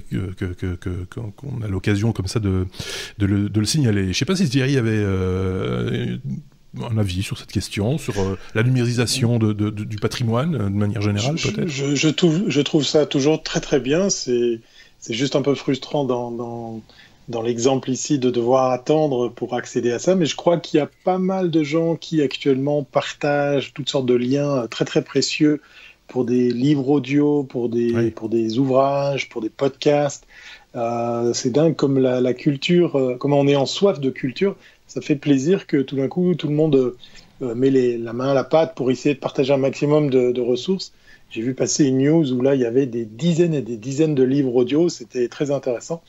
qu'on 1.10 1.62
a 1.62 1.68
l'occasion 1.68 2.12
comme 2.12 2.26
ça 2.26 2.40
de, 2.40 2.66
de, 3.18 3.26
le, 3.26 3.48
de, 3.48 3.60
le, 3.60 3.66
signaler. 3.66 4.04
Je 4.04 4.08
ne 4.08 4.12
sais 4.14 4.24
pas 4.24 4.36
si 4.36 4.48
Thierry 4.48 4.76
avait 4.76 4.90
euh, 4.92 6.16
un 6.82 6.98
avis 6.98 7.22
sur 7.22 7.38
cette 7.38 7.52
question, 7.52 7.98
sur 7.98 8.18
euh, 8.18 8.38
la 8.54 8.62
numérisation 8.62 9.38
de, 9.38 9.52
de, 9.52 9.70
du 9.70 9.96
patrimoine 9.96 10.52
de 10.52 10.68
manière 10.68 11.02
générale 11.02 11.36
peut-être 11.36 11.68
je, 11.68 11.94
je, 11.94 12.08
trouve, 12.08 12.44
je 12.48 12.60
trouve 12.60 12.84
ça 12.84 13.06
toujours 13.06 13.42
très 13.42 13.60
très 13.60 13.80
bien. 13.80 14.08
C'est 14.10 14.60
juste 15.10 15.36
un 15.36 15.42
peu 15.42 15.54
frustrant 15.54 16.04
dans, 16.04 16.30
dans, 16.30 16.82
dans 17.28 17.42
l'exemple 17.42 17.90
ici 17.90 18.18
de 18.18 18.30
devoir 18.30 18.72
attendre 18.72 19.28
pour 19.28 19.54
accéder 19.54 19.92
à 19.92 19.98
ça, 19.98 20.14
mais 20.14 20.26
je 20.26 20.34
crois 20.34 20.58
qu'il 20.58 20.78
y 20.78 20.80
a 20.80 20.88
pas 21.04 21.18
mal 21.18 21.50
de 21.50 21.62
gens 21.62 21.94
qui 21.94 22.22
actuellement 22.22 22.82
partagent 22.82 23.72
toutes 23.74 23.88
sortes 23.88 24.06
de 24.06 24.14
liens 24.14 24.66
très 24.68 24.84
très 24.84 25.02
précieux 25.02 25.60
pour 26.08 26.24
des 26.24 26.50
livres 26.50 26.88
audio, 26.88 27.44
pour 27.44 27.68
des, 27.68 28.10
pour 28.10 28.28
des 28.28 28.58
ouvrages, 28.58 29.28
pour 29.28 29.42
des 29.42 29.50
podcasts. 29.50 30.26
Euh, 30.74 31.32
c'est 31.32 31.50
dingue 31.50 31.76
comme 31.76 31.98
la, 31.98 32.20
la 32.20 32.34
culture, 32.34 32.96
euh, 32.96 33.16
comme 33.16 33.32
on 33.32 33.46
est 33.46 33.56
en 33.56 33.66
soif 33.66 34.00
de 34.00 34.10
culture, 34.10 34.56
ça 34.86 35.00
fait 35.00 35.16
plaisir 35.16 35.66
que 35.66 35.78
tout 35.78 35.96
d'un 35.96 36.08
coup 36.08 36.34
tout 36.34 36.48
le 36.48 36.54
monde 36.54 36.94
euh, 37.42 37.54
met 37.54 37.70
les, 37.70 37.98
la 37.98 38.12
main 38.12 38.30
à 38.30 38.34
la 38.34 38.44
pâte 38.44 38.74
pour 38.74 38.90
essayer 38.90 39.14
de 39.14 39.20
partager 39.20 39.52
un 39.52 39.58
maximum 39.58 40.10
de, 40.10 40.32
de 40.32 40.40
ressources. 40.40 40.92
J'ai 41.30 41.42
vu 41.42 41.54
passer 41.54 41.84
une 41.84 41.98
news 41.98 42.32
où 42.32 42.40
là 42.42 42.54
il 42.54 42.60
y 42.60 42.66
avait 42.66 42.86
des 42.86 43.04
dizaines 43.04 43.54
et 43.54 43.62
des 43.62 43.76
dizaines 43.76 44.14
de 44.14 44.22
livres 44.22 44.54
audio, 44.54 44.88
c'était 44.88 45.28
très 45.28 45.50
intéressant. 45.50 46.02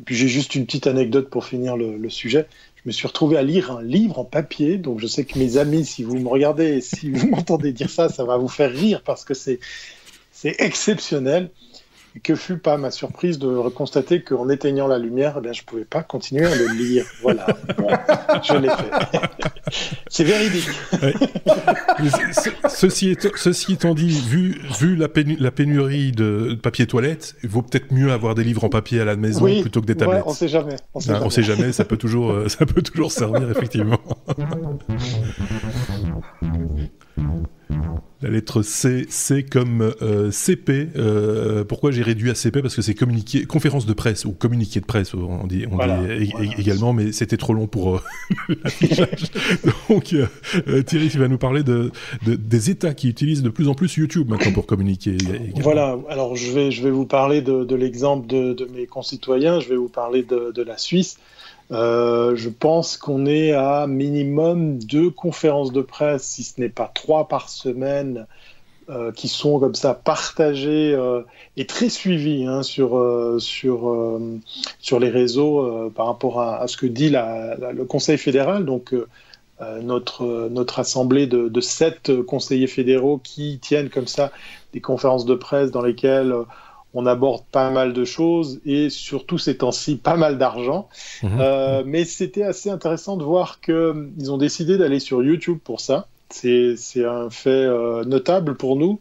Et 0.00 0.04
puis 0.04 0.14
j'ai 0.16 0.28
juste 0.28 0.54
une 0.54 0.66
petite 0.66 0.86
anecdote 0.86 1.28
pour 1.28 1.44
finir 1.44 1.76
le, 1.76 1.96
le 1.96 2.10
sujet 2.10 2.46
je 2.73 2.73
me 2.86 2.92
suis 2.92 3.06
retrouvé 3.06 3.36
à 3.36 3.42
lire 3.42 3.72
un 3.72 3.82
livre 3.82 4.18
en 4.18 4.24
papier. 4.24 4.78
Donc 4.78 5.00
je 5.00 5.06
sais 5.06 5.24
que 5.24 5.38
mes 5.38 5.56
amis, 5.56 5.84
si 5.84 6.04
vous 6.04 6.18
me 6.18 6.28
regardez, 6.28 6.80
si 6.80 7.10
vous 7.10 7.28
m'entendez 7.30 7.72
dire 7.72 7.90
ça, 7.90 8.08
ça 8.08 8.24
va 8.24 8.36
vous 8.36 8.48
faire 8.48 8.72
rire 8.72 9.02
parce 9.04 9.24
que 9.24 9.34
c'est 9.34 9.60
c'est 10.32 10.60
que 12.20 12.34
fut 12.34 12.58
pas 12.58 12.76
ma 12.76 12.90
surprise 12.90 13.38
de 13.38 13.68
constater 13.68 14.22
qu'en 14.22 14.48
éteignant 14.48 14.86
la 14.86 14.98
lumière, 14.98 15.40
eh 15.44 15.52
je 15.52 15.62
ne 15.62 15.66
pouvais 15.66 15.84
pas 15.84 16.02
continuer 16.02 16.46
à 16.46 16.54
le 16.54 16.72
lire. 16.72 17.04
Voilà, 17.22 17.46
je 18.42 18.54
l'ai 18.54 18.68
fait. 18.68 18.90
C'est 20.08 20.24
véridique. 20.24 20.68
ceci, 22.68 23.16
ceci, 23.36 23.72
étant 23.72 23.94
dit, 23.94 24.10
vu, 24.10 24.60
vu 24.78 24.96
la, 24.96 25.08
pénurie 25.08 26.12
de 26.12 26.58
papier 26.62 26.86
toilette, 26.86 27.34
il 27.42 27.48
vaut 27.48 27.62
peut-être 27.62 27.92
mieux 27.92 28.12
avoir 28.12 28.34
des 28.34 28.44
livres 28.44 28.64
en 28.64 28.68
papier 28.68 29.00
à 29.00 29.04
la 29.04 29.16
maison 29.16 29.44
plutôt 29.60 29.80
que 29.80 29.86
des 29.86 29.96
tablettes. 29.96 30.22
on 30.26 30.30
ne 30.30 30.34
sait 30.34 30.48
jamais. 30.48 30.76
On 30.94 31.00
sait, 31.00 31.12
jamais. 31.12 31.30
sait 31.30 31.42
jamais. 31.42 31.72
Ça 31.72 31.84
peut 31.84 31.96
toujours, 31.96 32.30
euh, 32.30 32.48
ça 32.48 32.64
peut 32.64 32.82
toujours 32.82 33.10
servir 33.10 33.50
effectivement. 33.50 33.98
La 38.24 38.30
lettre 38.30 38.62
C, 38.62 39.04
C 39.10 39.42
comme 39.42 39.92
euh, 40.00 40.30
CP. 40.30 40.88
Euh, 40.96 41.62
pourquoi 41.62 41.90
j'ai 41.90 42.02
réduit 42.02 42.30
à 42.30 42.34
CP 42.34 42.62
Parce 42.62 42.74
que 42.74 42.80
c'est 42.80 42.94
communiqué, 42.94 43.44
conférence 43.44 43.84
de 43.84 43.92
presse 43.92 44.24
ou 44.24 44.32
communiqué 44.32 44.80
de 44.80 44.86
presse, 44.86 45.12
on 45.12 45.46
dit, 45.46 45.66
on 45.70 45.76
dit 45.76 46.32
également, 46.58 46.94
mais 46.94 47.12
c'était 47.12 47.36
trop 47.36 47.52
long 47.52 47.66
pour 47.66 47.96
euh, 47.96 48.00
Donc 49.90 50.14
Thierry, 50.86 51.08
tu 51.10 51.18
vas 51.18 51.28
nous 51.28 51.36
parler 51.36 51.62
de, 51.62 51.92
de, 52.24 52.34
des 52.34 52.70
États 52.70 52.94
qui 52.94 53.10
utilisent 53.10 53.42
de 53.42 53.50
plus 53.50 53.68
en 53.68 53.74
plus 53.74 53.94
YouTube 53.94 54.30
maintenant 54.30 54.52
pour 54.52 54.64
communiquer. 54.64 55.18
Voilà. 55.56 55.98
Alors 56.08 56.34
je 56.34 56.50
vais 56.50 56.70
je 56.70 56.82
vais 56.82 56.90
vous 56.90 57.04
parler 57.04 57.42
de, 57.42 57.64
de 57.64 57.76
l'exemple 57.76 58.26
de, 58.26 58.54
de, 58.54 58.64
mes 58.74 58.86
concitoyens. 58.86 59.60
Je 59.60 59.68
vais 59.68 59.76
vous 59.76 59.90
parler 59.90 60.22
de, 60.22 60.50
de 60.50 60.62
la 60.62 60.78
Suisse. 60.78 61.18
Euh, 61.70 62.36
je 62.36 62.48
pense 62.48 62.96
qu'on 62.96 63.26
est 63.26 63.52
à 63.52 63.86
minimum 63.86 64.78
deux 64.78 65.10
conférences 65.10 65.72
de 65.72 65.80
presse, 65.80 66.24
si 66.24 66.42
ce 66.42 66.60
n'est 66.60 66.68
pas 66.68 66.90
trois 66.92 67.28
par 67.28 67.48
semaine, 67.48 68.26
euh, 68.90 69.12
qui 69.12 69.28
sont 69.28 69.58
comme 69.58 69.74
ça 69.74 69.94
partagées 69.94 70.94
euh, 70.94 71.22
et 71.56 71.66
très 71.66 71.88
suivies 71.88 72.46
hein, 72.46 72.62
sur, 72.62 73.00
sur, 73.38 74.20
sur 74.78 75.00
les 75.00 75.08
réseaux 75.08 75.90
par 75.94 76.06
rapport 76.06 76.40
à, 76.40 76.66
ce 76.68 76.76
que 76.76 76.86
dit 76.86 77.10
le 77.10 77.84
Conseil 77.84 78.18
fédéral. 78.18 78.64
Donc, 78.64 78.94
notre, 79.80 80.48
notre 80.50 80.80
assemblée 80.80 81.26
de, 81.26 81.60
sept 81.60 82.12
conseillers 82.26 82.66
fédéraux 82.66 83.18
qui 83.22 83.58
tiennent 83.60 83.88
comme 83.88 84.08
ça 84.08 84.30
des 84.74 84.80
conférences 84.80 85.24
de 85.24 85.34
presse 85.34 85.70
dans 85.70 85.80
lesquelles 85.80 86.34
on 86.94 87.06
aborde 87.06 87.44
pas 87.50 87.70
mal 87.70 87.92
de 87.92 88.04
choses 88.04 88.60
et 88.64 88.88
surtout 88.88 89.38
ces 89.38 89.56
temps-ci 89.58 89.96
pas 89.96 90.16
mal 90.16 90.38
d'argent. 90.38 90.88
Mmh. 91.22 91.28
Euh, 91.40 91.82
mais 91.84 92.04
c'était 92.04 92.44
assez 92.44 92.70
intéressant 92.70 93.16
de 93.16 93.24
voir 93.24 93.60
qu'ils 93.60 94.30
ont 94.30 94.38
décidé 94.38 94.78
d'aller 94.78 95.00
sur 95.00 95.22
YouTube 95.22 95.58
pour 95.62 95.80
ça. 95.80 96.06
C'est 96.30 97.04
un 97.04 97.30
fait 97.30 97.50
euh, 97.50 98.04
notable 98.04 98.56
pour 98.56 98.76
nous. 98.76 98.98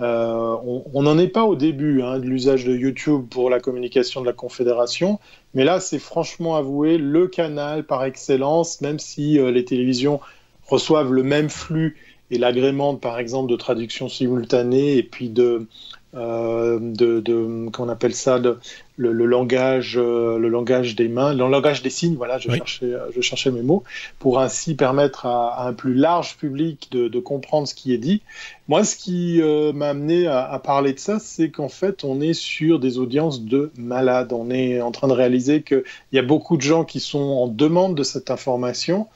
Euh, 0.00 0.56
on 0.94 1.02
n'en 1.02 1.18
est 1.18 1.28
pas 1.28 1.44
au 1.44 1.56
début 1.56 2.02
hein, 2.02 2.20
de 2.20 2.24
l'usage 2.24 2.64
de 2.64 2.72
YouTube 2.72 3.26
pour 3.28 3.50
la 3.50 3.58
communication 3.58 4.20
de 4.20 4.26
la 4.26 4.32
Confédération, 4.32 5.18
mais 5.54 5.64
là 5.64 5.80
c'est 5.80 5.98
franchement 5.98 6.54
avoué 6.54 6.98
le 6.98 7.26
canal 7.26 7.84
par 7.84 8.04
excellence, 8.04 8.80
même 8.80 9.00
si 9.00 9.40
euh, 9.40 9.50
les 9.50 9.64
télévisions 9.64 10.20
reçoivent 10.68 11.12
le 11.12 11.24
même 11.24 11.50
flux 11.50 11.96
et 12.30 12.38
l'agrément 12.38 12.94
par 12.94 13.18
exemple 13.18 13.50
de 13.50 13.56
traduction 13.56 14.08
simultanée 14.08 14.98
et 14.98 15.02
puis 15.02 15.30
de 15.30 15.66
euh, 16.14 16.78
de, 16.80 17.20
de 17.20 17.68
qu'on 17.70 17.90
appelle 17.90 18.14
ça 18.14 18.38
le, 18.38 18.58
le, 18.96 19.26
langage 19.26 19.98
euh, 19.98 20.38
le 20.38 20.48
langage 20.48 20.96
des 20.96 21.06
mains 21.06 21.34
le 21.34 21.46
langage 21.46 21.82
des 21.82 21.90
signes 21.90 22.16
voilà 22.16 22.38
je 22.38 22.50
cherchais 22.50 22.94
je 23.14 23.20
cherchais 23.20 23.50
mes 23.50 23.60
mots 23.60 23.84
pour 24.18 24.40
ainsi 24.40 24.74
permettre 24.74 25.26
à, 25.26 25.66
un 25.66 25.74
plus 25.74 25.92
large 25.92 26.38
public 26.38 26.88
de, 26.92 27.08
de, 27.08 27.20
comprendre 27.20 27.68
ce 27.68 27.74
qui 27.74 27.92
est 27.92 27.98
dit. 27.98 28.22
Moi 28.68 28.84
ce 28.84 28.96
qui 28.96 29.42
euh, 29.42 29.74
m'a 29.74 29.90
amené 29.90 30.26
à, 30.26 30.50
à, 30.50 30.58
parler 30.58 30.94
de 30.94 30.98
ça 30.98 31.18
c'est 31.18 31.50
qu'en 31.50 31.68
fait 31.68 32.04
on 32.04 32.22
est 32.22 32.32
sur 32.32 32.78
des 32.78 32.96
audiences 32.96 33.42
de 33.42 33.70
malades. 33.76 34.32
On 34.32 34.50
est 34.50 34.80
en 34.80 34.92
train 34.92 35.08
de 35.08 35.12
réaliser 35.12 35.60
qu'il 35.60 35.84
y 36.12 36.18
a 36.18 36.22
beaucoup 36.22 36.56
de 36.56 36.62
gens 36.62 36.84
qui 36.84 37.00
sont 37.00 37.18
en 37.18 37.48
demande 37.48 37.94
de 37.94 38.02
cette 38.02 38.30
information 38.30 39.08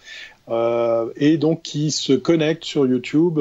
euh, 0.51 1.11
et 1.17 1.39
donc 1.39 1.63
qui 1.63 1.91
se 1.91 2.13
connectent 2.13 2.65
sur 2.65 2.87
YouTube 2.87 3.39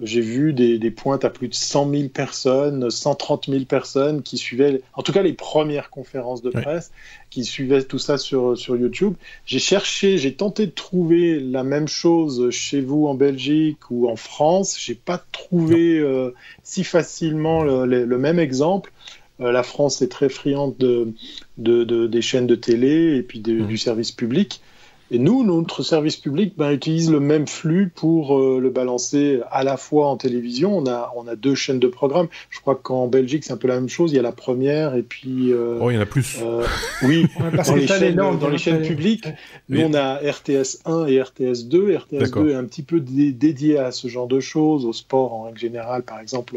j'ai 0.00 0.20
vu 0.20 0.52
des, 0.52 0.90
pointes 0.90 1.24
à 1.24 1.30
plus 1.30 1.48
de 1.48 1.54
100 1.54 1.90
000 1.90 2.08
personnes, 2.08 2.90
130 2.90 3.46
000 3.48 3.64
personnes 3.64 4.22
qui 4.22 4.38
suivaient, 4.38 4.82
en 4.94 5.02
tout 5.02 5.12
cas 5.12 5.22
les 5.22 5.32
premières 5.32 5.90
conférences 5.90 6.42
de 6.42 6.50
presse, 6.50 6.92
qui 7.30 7.44
suivaient 7.44 7.82
tout 7.82 7.98
ça 7.98 8.18
sur, 8.18 8.56
sur 8.56 8.76
YouTube. 8.76 9.14
J'ai 9.44 9.58
cherché, 9.58 10.18
j'ai 10.18 10.34
tenté 10.34 10.66
de 10.66 10.72
trouver 10.72 11.40
la 11.40 11.62
même 11.62 11.88
chose 11.88 12.50
chez 12.50 12.80
vous 12.80 13.06
en 13.06 13.14
Belgique 13.14 13.90
ou 13.90 14.08
en 14.08 14.16
France. 14.16 14.76
J'ai 14.78 14.94
pas 14.94 15.22
trouvé 15.32 15.98
euh, 15.98 16.34
si 16.62 16.84
facilement 16.84 17.62
le, 17.62 18.18
même 18.18 18.38
exemple. 18.38 18.92
Euh, 19.40 19.52
la 19.52 19.62
France 19.62 20.02
est 20.02 20.08
très 20.08 20.28
friande 20.28 20.76
de, 20.78 21.12
de, 21.58 22.06
des 22.06 22.22
chaînes 22.22 22.46
de 22.46 22.54
télé 22.54 23.16
et 23.16 23.22
puis 23.22 23.40
mmh. 23.40 23.66
du 23.66 23.78
service 23.78 24.12
public. 24.12 24.60
Et 25.14 25.18
nous, 25.18 25.44
notre 25.44 25.82
service 25.82 26.16
public 26.16 26.54
ben, 26.56 26.70
utilise 26.70 27.10
le 27.10 27.20
même 27.20 27.46
flux 27.46 27.92
pour 27.94 28.38
euh, 28.38 28.58
le 28.58 28.70
balancer 28.70 29.40
à 29.50 29.62
la 29.62 29.76
fois 29.76 30.08
en 30.08 30.16
télévision. 30.16 30.74
On 30.74 30.86
a, 30.86 31.12
on 31.14 31.28
a 31.28 31.36
deux 31.36 31.54
chaînes 31.54 31.78
de 31.78 31.86
programmes. 31.86 32.28
Je 32.48 32.60
crois 32.60 32.76
qu'en 32.76 33.08
Belgique, 33.08 33.44
c'est 33.44 33.52
un 33.52 33.58
peu 33.58 33.68
la 33.68 33.74
même 33.74 33.90
chose. 33.90 34.12
Il 34.12 34.16
y 34.16 34.18
a 34.18 34.22
la 34.22 34.32
première 34.32 34.94
et 34.94 35.02
puis. 35.02 35.52
Euh, 35.52 35.76
oh, 35.82 35.90
il 35.90 35.96
y 35.96 35.98
en 35.98 36.00
a 36.00 36.06
plus. 36.06 36.38
Euh, 36.42 36.64
oui, 37.02 37.26
dans, 37.66 37.74
les 37.74 37.86
chaînes, 37.86 38.16
dans 38.16 38.48
les 38.48 38.56
chaînes 38.56 38.80
publiques, 38.80 39.28
nous, 39.68 39.82
on 39.82 39.92
a 39.92 40.14
RTS 40.14 40.78
1 40.86 41.04
et 41.04 41.20
RTS 41.20 41.66
2. 41.66 41.94
RTS 41.94 42.30
2 42.32 42.50
est 42.50 42.54
un 42.54 42.64
petit 42.64 42.82
peu 42.82 42.98
dédié 42.98 43.76
à 43.76 43.92
ce 43.92 44.08
genre 44.08 44.28
de 44.28 44.40
choses, 44.40 44.86
au 44.86 44.94
sport 44.94 45.34
en 45.34 45.42
règle 45.42 45.58
générale, 45.58 46.04
par 46.04 46.20
exemple, 46.20 46.56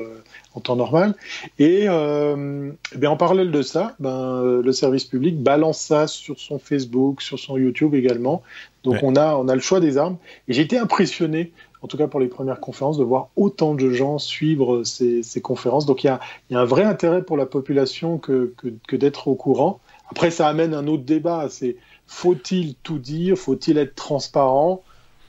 en 0.55 0.61
temps 0.61 0.75
normal. 0.75 1.15
Et 1.59 1.85
euh, 1.87 2.71
ben, 2.95 3.09
en 3.09 3.17
parallèle 3.17 3.51
de 3.51 3.61
ça, 3.61 3.95
ben, 3.99 4.61
le 4.63 4.71
service 4.71 5.03
public 5.03 5.37
balance 5.41 5.79
ça 5.79 6.07
sur 6.07 6.39
son 6.39 6.57
Facebook, 6.59 7.21
sur 7.21 7.37
son 7.37 7.57
YouTube 7.57 7.93
également. 7.93 8.41
Donc 8.83 8.97
on, 9.03 9.15
a, 9.15 9.35
on 9.35 9.47
a 9.47 9.55
le 9.55 9.61
choix 9.61 9.79
des 9.79 9.97
armes. 9.97 10.17
Et 10.47 10.53
j'ai 10.53 10.61
été 10.61 10.77
impressionné, 10.77 11.51
en 11.81 11.87
tout 11.87 11.97
cas 11.97 12.07
pour 12.07 12.19
les 12.19 12.27
premières 12.27 12.59
conférences, 12.59 12.97
de 12.97 13.03
voir 13.03 13.29
autant 13.35 13.73
de 13.73 13.91
gens 13.91 14.17
suivre 14.17 14.83
ces, 14.83 15.23
ces 15.23 15.41
conférences. 15.41 15.85
Donc 15.85 16.03
il 16.03 16.07
y 16.07 16.09
a, 16.09 16.19
y 16.49 16.55
a, 16.55 16.59
un 16.59 16.65
vrai 16.65 16.83
intérêt 16.83 17.23
pour 17.23 17.37
la 17.37 17.45
population 17.45 18.17
que, 18.17 18.53
que, 18.57 18.69
que 18.87 18.95
d'être 18.95 19.27
au 19.27 19.35
courant. 19.35 19.79
Après, 20.09 20.31
ça 20.31 20.47
amène 20.47 20.73
un 20.73 20.87
autre 20.87 21.03
débat. 21.03 21.47
C'est 21.49 21.75
faut-il 22.07 22.75
tout 22.75 22.99
dire? 22.99 23.37
Faut-il 23.37 23.77
être 23.77 23.95
transparent? 23.95 24.83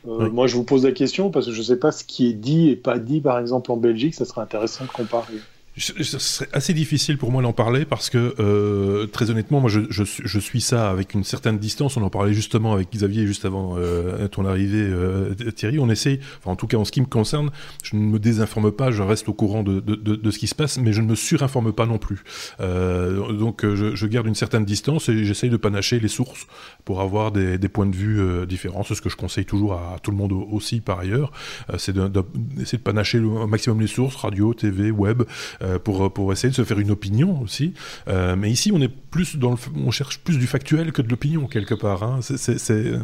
Euh, 0.07 0.31
moi, 0.31 0.47
je 0.47 0.57
vous 0.57 0.65
pose 0.65 0.85
la 0.85 0.93
question 0.93 1.31
parce 1.31 1.47
que 1.47 1.53
je 1.53 1.59
ne 1.59 1.65
sais 1.65 1.79
pas 1.79 1.93
ce 1.93 2.05
qui 2.05 2.29
est 2.29 2.33
dit 2.33 2.71
et 2.71 2.77
pas 2.77 2.99
dit, 2.99 3.21
par 3.21 3.39
exemple, 3.39 3.71
en 3.73 3.77
Belgique. 3.77 4.15
Ça 4.15 4.25
serait 4.25 4.41
intéressant 4.43 4.85
de 4.87 4.91
comparer. 4.91 5.47
Ce 5.79 6.19
serait 6.19 6.49
assez 6.53 6.73
difficile 6.73 7.19
pour 7.19 7.31
moi 7.31 7.43
d'en 7.43 7.53
parler 7.53 7.85
parce 7.85 8.09
que 8.09 8.35
euh, 8.39 9.07
très 9.07 9.31
honnêtement, 9.31 9.61
moi 9.61 9.71
je, 9.71 9.81
je, 9.91 10.39
suis 10.39 10.61
ça 10.61 10.91
avec 10.91 11.13
une 11.13 11.25
certaine 11.25 11.59
distance. 11.59 11.97
On 11.97 12.03
en 12.03 12.11
parlait 12.11 12.33
justement 12.33 12.73
avec 12.73 12.91
Xavier 12.93 13.27
juste 13.27 13.45
avant 13.45 13.75
euh, 13.77 14.27
ton 14.29 14.47
arrivée, 14.47 14.89
euh, 14.89 15.35
Thierry. 15.55 15.79
On 15.79 15.91
essaie, 15.91 16.21
enfin 16.39 16.53
en 16.53 16.57
tout 16.57 16.67
cas 16.67 16.79
en 16.79 16.85
ce 16.87 16.93
qui 16.93 17.01
me 17.03 17.07
concerne, 17.07 17.51
je 17.83 17.97
ne 17.97 18.01
me 18.01 18.19
désinforme 18.19 18.73
pas, 18.73 18.91
je 18.91 19.03
reste 19.03 19.29
au 19.29 19.35
courant 19.35 19.63
de, 19.63 19.81
de, 19.81 19.95
de, 19.97 20.31
ce 20.31 20.39
qui 20.39 20.47
se 20.47 20.55
passe, 20.55 20.79
mais 20.79 20.93
je 20.93 21.01
ne 21.01 21.07
me 21.07 21.15
surinforme 21.15 21.73
pas 21.73 21.87
non 21.87 21.99
plus. 21.99 22.25
Euh, 22.61 23.33
donc 23.33 23.65
euh, 23.65 23.77
je, 23.77 23.95
je, 23.95 24.07
garde 24.07 24.27
une 24.27 24.35
certaine 24.35 24.65
distance 24.65 25.09
et 25.09 25.25
j'essaye 25.25 25.51
de 25.51 25.57
panacher 25.57 26.01
les 26.01 26.09
sources 26.09 26.47
pour 26.85 27.01
avoir 27.01 27.33
des, 27.33 27.59
des 27.59 27.69
points 27.69 27.87
de 27.87 27.97
vue 27.97 28.21
euh, 28.21 28.47
différents. 28.47 28.83
C'est 28.83 28.95
ce 28.95 29.03
que 29.03 29.09
je 29.09 29.17
conseille 29.17 29.45
toujours 29.45 29.75
à, 29.75 29.99
tout 30.03 30.11
le 30.11 30.17
monde 30.17 30.33
aussi 30.33 30.81
par 30.81 31.01
ailleurs. 31.01 31.33
c'est 31.79 31.93
d'essayer 31.93 32.09
de, 32.09 32.77
de, 32.77 32.77
panacher 32.77 33.19
au 33.19 33.47
maximum 33.47 33.81
les 33.81 33.87
sources, 33.87 34.17
radio, 34.17 34.55
TV, 34.55 34.91
web. 34.91 35.23
Euh, 35.67 35.79
pour, 35.79 36.13
pour 36.13 36.33
essayer 36.33 36.51
de 36.51 36.55
se 36.55 36.65
faire 36.65 36.79
une 36.79 36.91
opinion 36.91 37.41
aussi. 37.43 37.73
Euh, 38.09 38.37
mais 38.37 38.51
ici, 38.51 38.71
on 38.73 38.81
est 38.81 38.89
plus 38.89 39.37
dans 39.37 39.51
le, 39.51 39.57
on 39.75 39.91
cherche 39.91 40.19
plus 40.21 40.39
du 40.39 40.47
factuel 40.47 40.93
que 40.93 41.03
de 41.03 41.09
l'opinion 41.09 41.47
quelque 41.47 41.75
part. 41.75 42.03
Hein. 42.03 42.21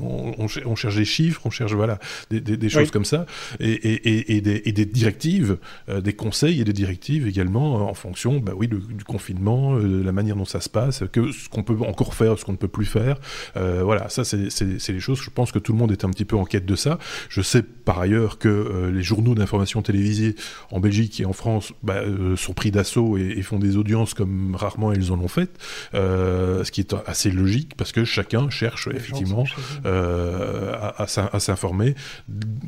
on, 0.02 0.46
on, 0.64 0.76
cherche 0.76 0.96
des 0.96 1.04
chiffres, 1.04 1.42
on 1.44 1.50
cherche 1.50 1.72
voilà 1.72 1.98
des, 2.30 2.40
des, 2.40 2.56
des 2.56 2.68
choses 2.68 2.90
comme 2.90 3.04
ça 3.04 3.26
et, 3.60 3.72
et, 3.72 4.36
et, 4.36 4.40
des, 4.40 4.62
et 4.64 4.72
des, 4.72 4.84
directives, 4.84 5.58
euh, 5.88 6.00
des 6.00 6.12
conseils 6.12 6.60
et 6.60 6.64
des 6.64 6.72
directives 6.72 7.26
également 7.26 7.88
en 7.88 7.94
fonction, 7.94 8.38
bah 8.38 8.52
oui, 8.54 8.68
du 8.68 9.04
confinement, 9.04 9.74
la 9.74 10.12
manière 10.12 10.36
dont 10.36 10.44
ça 10.44 10.60
se 10.60 10.68
passe, 10.68 11.04
que 11.12 11.32
ce 11.32 11.48
qu'on 11.48 11.62
peut 11.62 11.76
encore 11.86 12.14
faire, 12.14 12.38
ce 12.38 12.44
qu'on 12.44 12.52
ne 12.52 12.56
peut 12.56 12.68
plus 12.68 12.86
faire. 12.86 13.18
voilà, 13.54 14.08
ça 14.08 14.24
c'est 14.24 14.92
les 14.92 15.00
choses. 15.00 15.20
Je 15.22 15.30
pense 15.30 15.52
que 15.52 15.58
tout 15.58 15.72
le 15.72 15.78
monde 15.78 15.92
est 15.92 16.04
un 16.04 16.10
petit 16.10 16.24
peu 16.24 16.36
en 16.36 16.44
quête 16.44 16.66
de 16.66 16.76
ça. 16.76 16.98
Je 17.28 17.42
sais 17.42 17.62
par 17.62 17.98
ailleurs 17.98 18.38
que 18.38 18.90
les 18.92 19.02
journaux 19.02 19.34
d'information 19.34 19.82
télévisée 19.82 20.36
en 20.70 20.80
Belgique 20.80 21.20
et 21.20 21.24
en 21.24 21.32
France 21.32 21.72
bah, 21.82 22.02
sont 22.36 22.51
pris 22.52 22.70
d'assaut 22.70 23.16
et, 23.16 23.42
font 23.42 23.58
des 23.58 23.76
audiences 23.76 24.14
comme 24.14 24.54
rarement 24.54 24.92
ils 24.92 25.10
en 25.10 25.18
ont 25.18 25.28
fait, 25.28 25.50
euh, 25.94 26.62
ce 26.64 26.70
qui 26.70 26.80
est 26.80 26.94
assez 27.06 27.30
logique 27.30 27.76
parce 27.76 27.90
que 27.90 28.04
chacun 28.04 28.50
cherche 28.50 28.88
effectivement 28.94 29.44
euh, 29.84 30.72
à, 30.74 31.04
à 31.04 31.40
s'informer 31.40 31.94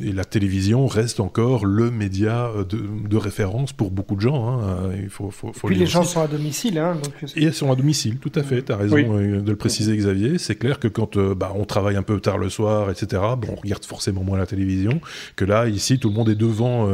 et 0.01 0.13
la 0.13 0.25
télévision 0.25 0.87
reste 0.87 1.21
encore 1.21 1.65
le 1.65 1.91
média 1.91 2.51
de, 2.69 3.17
référence 3.17 3.73
pour 3.73 3.93
beaucoup 3.93 4.17
de 4.17 4.21
gens. 4.21 4.59
Hein. 4.59 4.91
Il 5.01 5.09
faut, 5.09 5.31
faut, 5.31 5.53
faut 5.53 5.69
puis 5.69 5.77
les 5.77 5.87
gens 5.87 6.03
sont 6.03 6.21
à 6.21 6.27
domicile. 6.27 6.79
Hein, 6.79 6.97
donc... 7.03 7.15
Et 7.37 7.45
elles 7.45 7.55
sont 7.55 7.71
à 7.71 7.77
domicile, 7.77 8.19
tout 8.19 8.33
à 8.35 8.43
fait. 8.43 8.63
Tu 8.63 8.73
as 8.73 8.77
raison 8.77 8.97
euh, 8.97 9.41
de 9.41 9.51
le 9.51 9.57
préciser, 9.57 9.97
Xavier. 9.97 10.39
C'est 10.39 10.57
clair 10.57 10.81
que 10.81 10.89
quand 10.89 11.17
bah, 11.17 11.53
on 11.55 11.65
travaille 11.65 11.97
un 11.97 12.03
peu 12.03 12.19
tard 12.19 12.39
le 12.39 12.49
soir, 12.49 12.91
etc., 12.91 13.23
bon, 13.39 13.49
on 13.53 13.61
regarde 13.61 13.85
forcément 13.85 14.25
moins 14.25 14.37
la 14.37 14.47
télévision. 14.47 15.01
Que 15.37 15.45
là, 15.45 15.69
ici, 15.69 15.99
tout 16.01 16.09
le 16.09 16.15
monde 16.15 16.29
est 16.29 16.35
devant. 16.35 16.89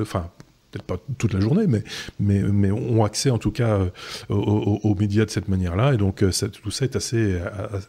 Enfin, 0.00 0.30
pas 0.82 0.96
toute 1.18 1.32
la 1.32 1.40
journée, 1.40 1.66
mais, 1.66 1.82
mais, 2.20 2.40
mais 2.40 2.70
ont 2.70 3.04
accès 3.04 3.30
en 3.30 3.38
tout 3.38 3.50
cas 3.50 3.78
euh, 3.78 3.90
aux, 4.30 4.94
médias 4.94 5.24
de 5.24 5.30
cette 5.30 5.48
manière-là, 5.48 5.94
et 5.94 5.96
donc 5.96 6.22
euh, 6.22 6.32
ça, 6.32 6.48
tout 6.48 6.70
ça 6.70 6.84
est 6.84 6.96
assez, 6.96 7.38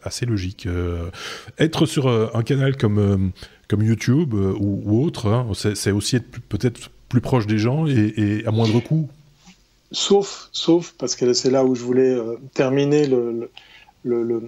assez 0.03 0.25
logique. 0.25 0.65
Euh, 0.65 1.09
être 1.57 1.85
sur 1.85 2.07
un 2.07 2.43
canal 2.43 2.77
comme, 2.77 3.31
comme 3.67 3.83
YouTube 3.83 4.33
ou, 4.33 5.03
autre, 5.03 5.27
hein, 5.27 5.47
c'est 5.53 5.91
aussi 5.91 6.17
être 6.17 6.39
peut-être 6.49 6.89
plus 7.07 7.21
proche 7.21 7.47
des 7.47 7.57
gens 7.57 7.87
et, 7.87 8.43
à 8.45 8.51
moindre 8.51 8.79
coût. 8.79 9.09
Sauf, 9.91 10.49
sauf, 10.51 10.93
parce 10.99 11.15
que 11.15 11.33
c'est 11.33 11.49
là 11.49 11.65
où 11.65 11.75
je 11.75 11.81
voulais 11.81 12.15
terminer 12.53 13.07
le, 13.07 13.49
le, 14.03 14.41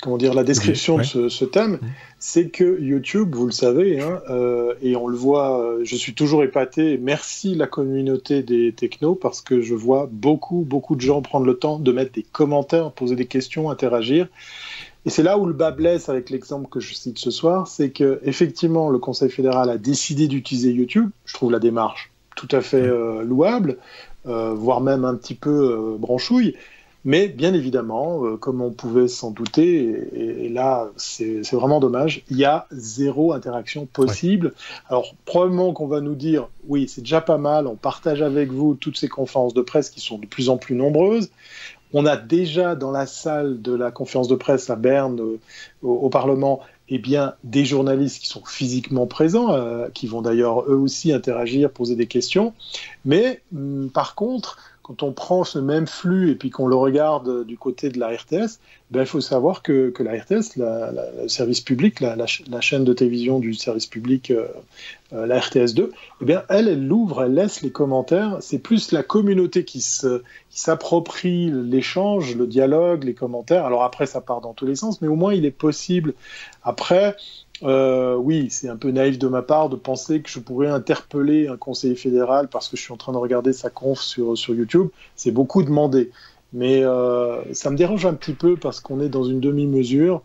comment 0.00 0.16
dire, 0.16 0.34
la 0.34 0.44
description 0.44 0.98
de 0.98 1.02
ce, 1.02 1.44
thème, 1.44 1.78
c'est 2.18 2.48
que 2.48 2.80
YouTube, 2.80 3.34
vous 3.34 3.46
le 3.46 3.52
savez, 3.52 4.00
hein, 4.00 4.20
euh, 4.30 4.74
et 4.82 4.96
on 4.96 5.06
le 5.06 5.16
voit, 5.16 5.60
euh, 5.60 5.80
je 5.84 5.96
suis 5.96 6.14
toujours 6.14 6.44
épaté, 6.44 6.98
merci 6.98 7.54
la 7.54 7.66
communauté 7.66 8.42
des 8.42 8.72
technos, 8.72 9.14
parce 9.14 9.40
que 9.40 9.60
je 9.60 9.74
vois 9.74 10.08
beaucoup, 10.10 10.64
beaucoup 10.66 10.96
de 10.96 11.00
gens 11.00 11.22
prendre 11.22 11.46
le 11.46 11.54
temps 11.54 11.78
de 11.78 11.92
mettre 11.92 12.12
des 12.12 12.22
commentaires, 12.22 12.92
poser 12.92 13.16
des 13.16 13.26
questions, 13.26 13.70
interagir. 13.70 14.28
Et 15.04 15.10
c'est 15.10 15.22
là 15.22 15.38
où 15.38 15.46
le 15.46 15.54
bas 15.54 15.70
blesse 15.70 16.08
avec 16.08 16.30
l'exemple 16.30 16.68
que 16.68 16.80
je 16.80 16.94
cite 16.94 17.18
ce 17.18 17.30
soir, 17.30 17.66
c'est 17.66 17.90
que 17.90 18.20
effectivement 18.24 18.90
le 18.90 18.98
Conseil 18.98 19.30
fédéral 19.30 19.70
a 19.70 19.78
décidé 19.78 20.28
d'utiliser 20.28 20.70
YouTube. 20.70 21.10
Je 21.24 21.34
trouve 21.34 21.50
la 21.50 21.60
démarche 21.60 22.10
tout 22.36 22.48
à 22.52 22.60
fait 22.60 22.76
euh, 22.76 23.22
louable, 23.22 23.78
voire 24.24 24.82
même 24.82 25.06
un 25.06 25.14
petit 25.14 25.34
peu 25.34 25.96
branchouille. 25.98 26.54
Mais 27.08 27.28
bien 27.28 27.54
évidemment, 27.54 28.22
euh, 28.26 28.36
comme 28.36 28.60
on 28.60 28.70
pouvait 28.70 29.08
s'en 29.08 29.30
douter, 29.30 29.96
et, 30.12 30.50
là 30.50 30.90
c'est 30.98 31.40
vraiment 31.52 31.80
dommage, 31.80 32.22
il 32.28 32.36
y 32.36 32.44
a 32.44 32.66
zéro 32.70 33.32
interaction 33.32 33.86
possible. 33.86 34.52
Alors 34.90 35.14
probablement 35.24 35.72
qu'on 35.72 35.86
va 35.86 36.02
nous 36.02 36.14
dire, 36.14 36.50
oui, 36.66 36.86
c'est 36.86 37.00
déjà 37.00 37.22
pas 37.22 37.38
mal, 37.38 37.66
on 37.66 37.76
partage 37.76 38.20
avec 38.20 38.52
vous 38.52 38.74
toutes 38.74 38.98
ces 38.98 39.08
conférences 39.08 39.54
de 39.54 39.62
presse 39.62 39.88
qui 39.88 40.00
sont 40.00 40.18
de 40.18 40.26
plus 40.26 40.50
en 40.50 40.58
plus 40.58 40.74
nombreuses. 40.74 41.30
On 41.94 42.04
a 42.04 42.18
déjà 42.18 42.74
dans 42.74 42.90
la 42.90 43.06
salle 43.06 43.62
de 43.62 43.72
la 43.72 43.90
conférence 43.90 44.28
de 44.28 44.34
presse 44.34 44.68
à 44.68 44.76
Berne, 44.76 45.18
euh, 45.18 45.38
au, 45.80 46.10
Parlement, 46.10 46.60
eh 46.90 46.98
bien, 46.98 47.36
des 47.42 47.64
journalistes 47.64 48.20
qui 48.20 48.26
sont 48.26 48.44
physiquement 48.44 49.06
présents, 49.06 49.54
euh, 49.54 49.88
qui 49.94 50.06
vont 50.06 50.20
d'ailleurs 50.20 50.70
eux 50.70 50.76
aussi 50.76 51.10
interagir, 51.10 51.70
poser 51.70 51.96
des 51.96 52.06
questions. 52.06 52.52
Mais 53.06 53.40
hum, 53.54 53.88
par 53.88 54.14
contre, 54.14 54.58
quand 54.88 55.02
on 55.02 55.12
prend 55.12 55.44
ce 55.44 55.58
même 55.58 55.86
flux 55.86 56.30
et 56.30 56.34
puis 56.34 56.48
qu'on 56.48 56.66
le 56.66 56.74
regarde 56.74 57.44
du 57.44 57.58
côté 57.58 57.90
de 57.90 58.00
la 58.00 58.08
RTS, 58.08 58.58
ben, 58.90 59.00
il 59.00 59.06
faut 59.06 59.20
savoir 59.20 59.62
que, 59.62 59.90
que 59.90 60.02
la 60.02 60.12
RTS, 60.12 60.56
la, 60.56 60.90
le 61.20 61.28
service 61.28 61.60
public, 61.60 62.00
la, 62.00 62.16
chaîne 62.60 62.84
de 62.84 62.94
télévision 62.94 63.38
du 63.38 63.52
service 63.52 63.84
public, 63.84 64.30
euh, 64.30 64.46
euh, 65.12 65.26
la 65.26 65.40
RTS2, 65.40 65.90
eh 66.22 66.24
bien, 66.24 66.42
elle, 66.48 66.68
elle 66.68 66.86
l'ouvre, 66.86 67.24
elle 67.24 67.34
laisse 67.34 67.60
les 67.60 67.70
commentaires. 67.70 68.38
C'est 68.40 68.58
plus 68.58 68.90
la 68.92 69.02
communauté 69.02 69.64
qui 69.64 69.84
s'approprie 70.48 71.50
l'échange, 71.50 72.34
le 72.34 72.46
dialogue, 72.46 73.04
les 73.04 73.14
commentaires. 73.14 73.66
Alors 73.66 73.84
après, 73.84 74.06
ça 74.06 74.22
part 74.22 74.40
dans 74.40 74.54
tous 74.54 74.64
les 74.64 74.76
sens, 74.76 75.02
mais 75.02 75.08
au 75.08 75.16
moins, 75.16 75.34
il 75.34 75.44
est 75.44 75.50
possible, 75.50 76.14
après, 76.62 77.14
euh, 77.62 78.14
oui, 78.16 78.48
c'est 78.50 78.68
un 78.68 78.76
peu 78.76 78.90
naïf 78.90 79.18
de 79.18 79.28
ma 79.28 79.42
part 79.42 79.68
de 79.68 79.76
penser 79.76 80.20
que 80.22 80.30
je 80.30 80.38
pourrais 80.38 80.68
interpeller 80.68 81.48
un 81.48 81.56
conseiller 81.56 81.96
fédéral 81.96 82.48
parce 82.48 82.68
que 82.68 82.76
je 82.76 82.82
suis 82.82 82.92
en 82.92 82.96
train 82.96 83.12
de 83.12 83.18
regarder 83.18 83.52
sa 83.52 83.70
conf 83.70 84.00
sur, 84.00 84.36
sur 84.38 84.54
YouTube. 84.54 84.88
C'est 85.16 85.30
beaucoup 85.30 85.62
demandé. 85.62 86.10
Mais 86.52 86.82
euh, 86.82 87.42
ça 87.52 87.70
me 87.70 87.76
dérange 87.76 88.06
un 88.06 88.14
petit 88.14 88.32
peu 88.32 88.56
parce 88.56 88.80
qu'on 88.80 89.00
est 89.00 89.08
dans 89.08 89.24
une 89.24 89.40
demi-mesure 89.40 90.22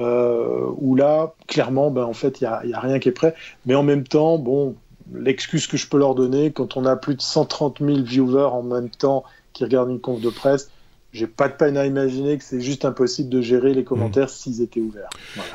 euh, 0.00 0.66
où 0.78 0.94
là, 0.94 1.34
clairement, 1.46 1.90
ben, 1.90 2.04
en 2.04 2.12
fait, 2.12 2.40
il 2.40 2.44
n'y 2.44 2.74
a, 2.74 2.78
a, 2.78 2.80
rien 2.80 2.98
qui 2.98 3.08
est 3.08 3.12
prêt. 3.12 3.34
Mais 3.66 3.74
en 3.74 3.82
même 3.82 4.04
temps, 4.04 4.38
bon, 4.38 4.76
l'excuse 5.12 5.66
que 5.66 5.76
je 5.76 5.88
peux 5.88 5.98
leur 5.98 6.14
donner, 6.14 6.52
quand 6.52 6.76
on 6.76 6.84
a 6.84 6.96
plus 6.96 7.16
de 7.16 7.20
130 7.20 7.78
000 7.80 8.02
viewers 8.02 8.50
en 8.52 8.62
même 8.62 8.90
temps 8.90 9.24
qui 9.52 9.64
regardent 9.64 9.90
une 9.90 10.00
conf 10.00 10.20
de 10.20 10.30
presse, 10.30 10.70
j'ai 11.12 11.26
pas 11.26 11.48
de 11.48 11.54
peine 11.54 11.78
à 11.78 11.86
imaginer 11.86 12.36
que 12.36 12.44
c'est 12.44 12.60
juste 12.60 12.84
impossible 12.84 13.30
de 13.30 13.40
gérer 13.40 13.72
les 13.72 13.82
commentaires 13.82 14.26
mmh. 14.26 14.28
s'ils 14.28 14.62
étaient 14.62 14.80
ouverts. 14.80 15.08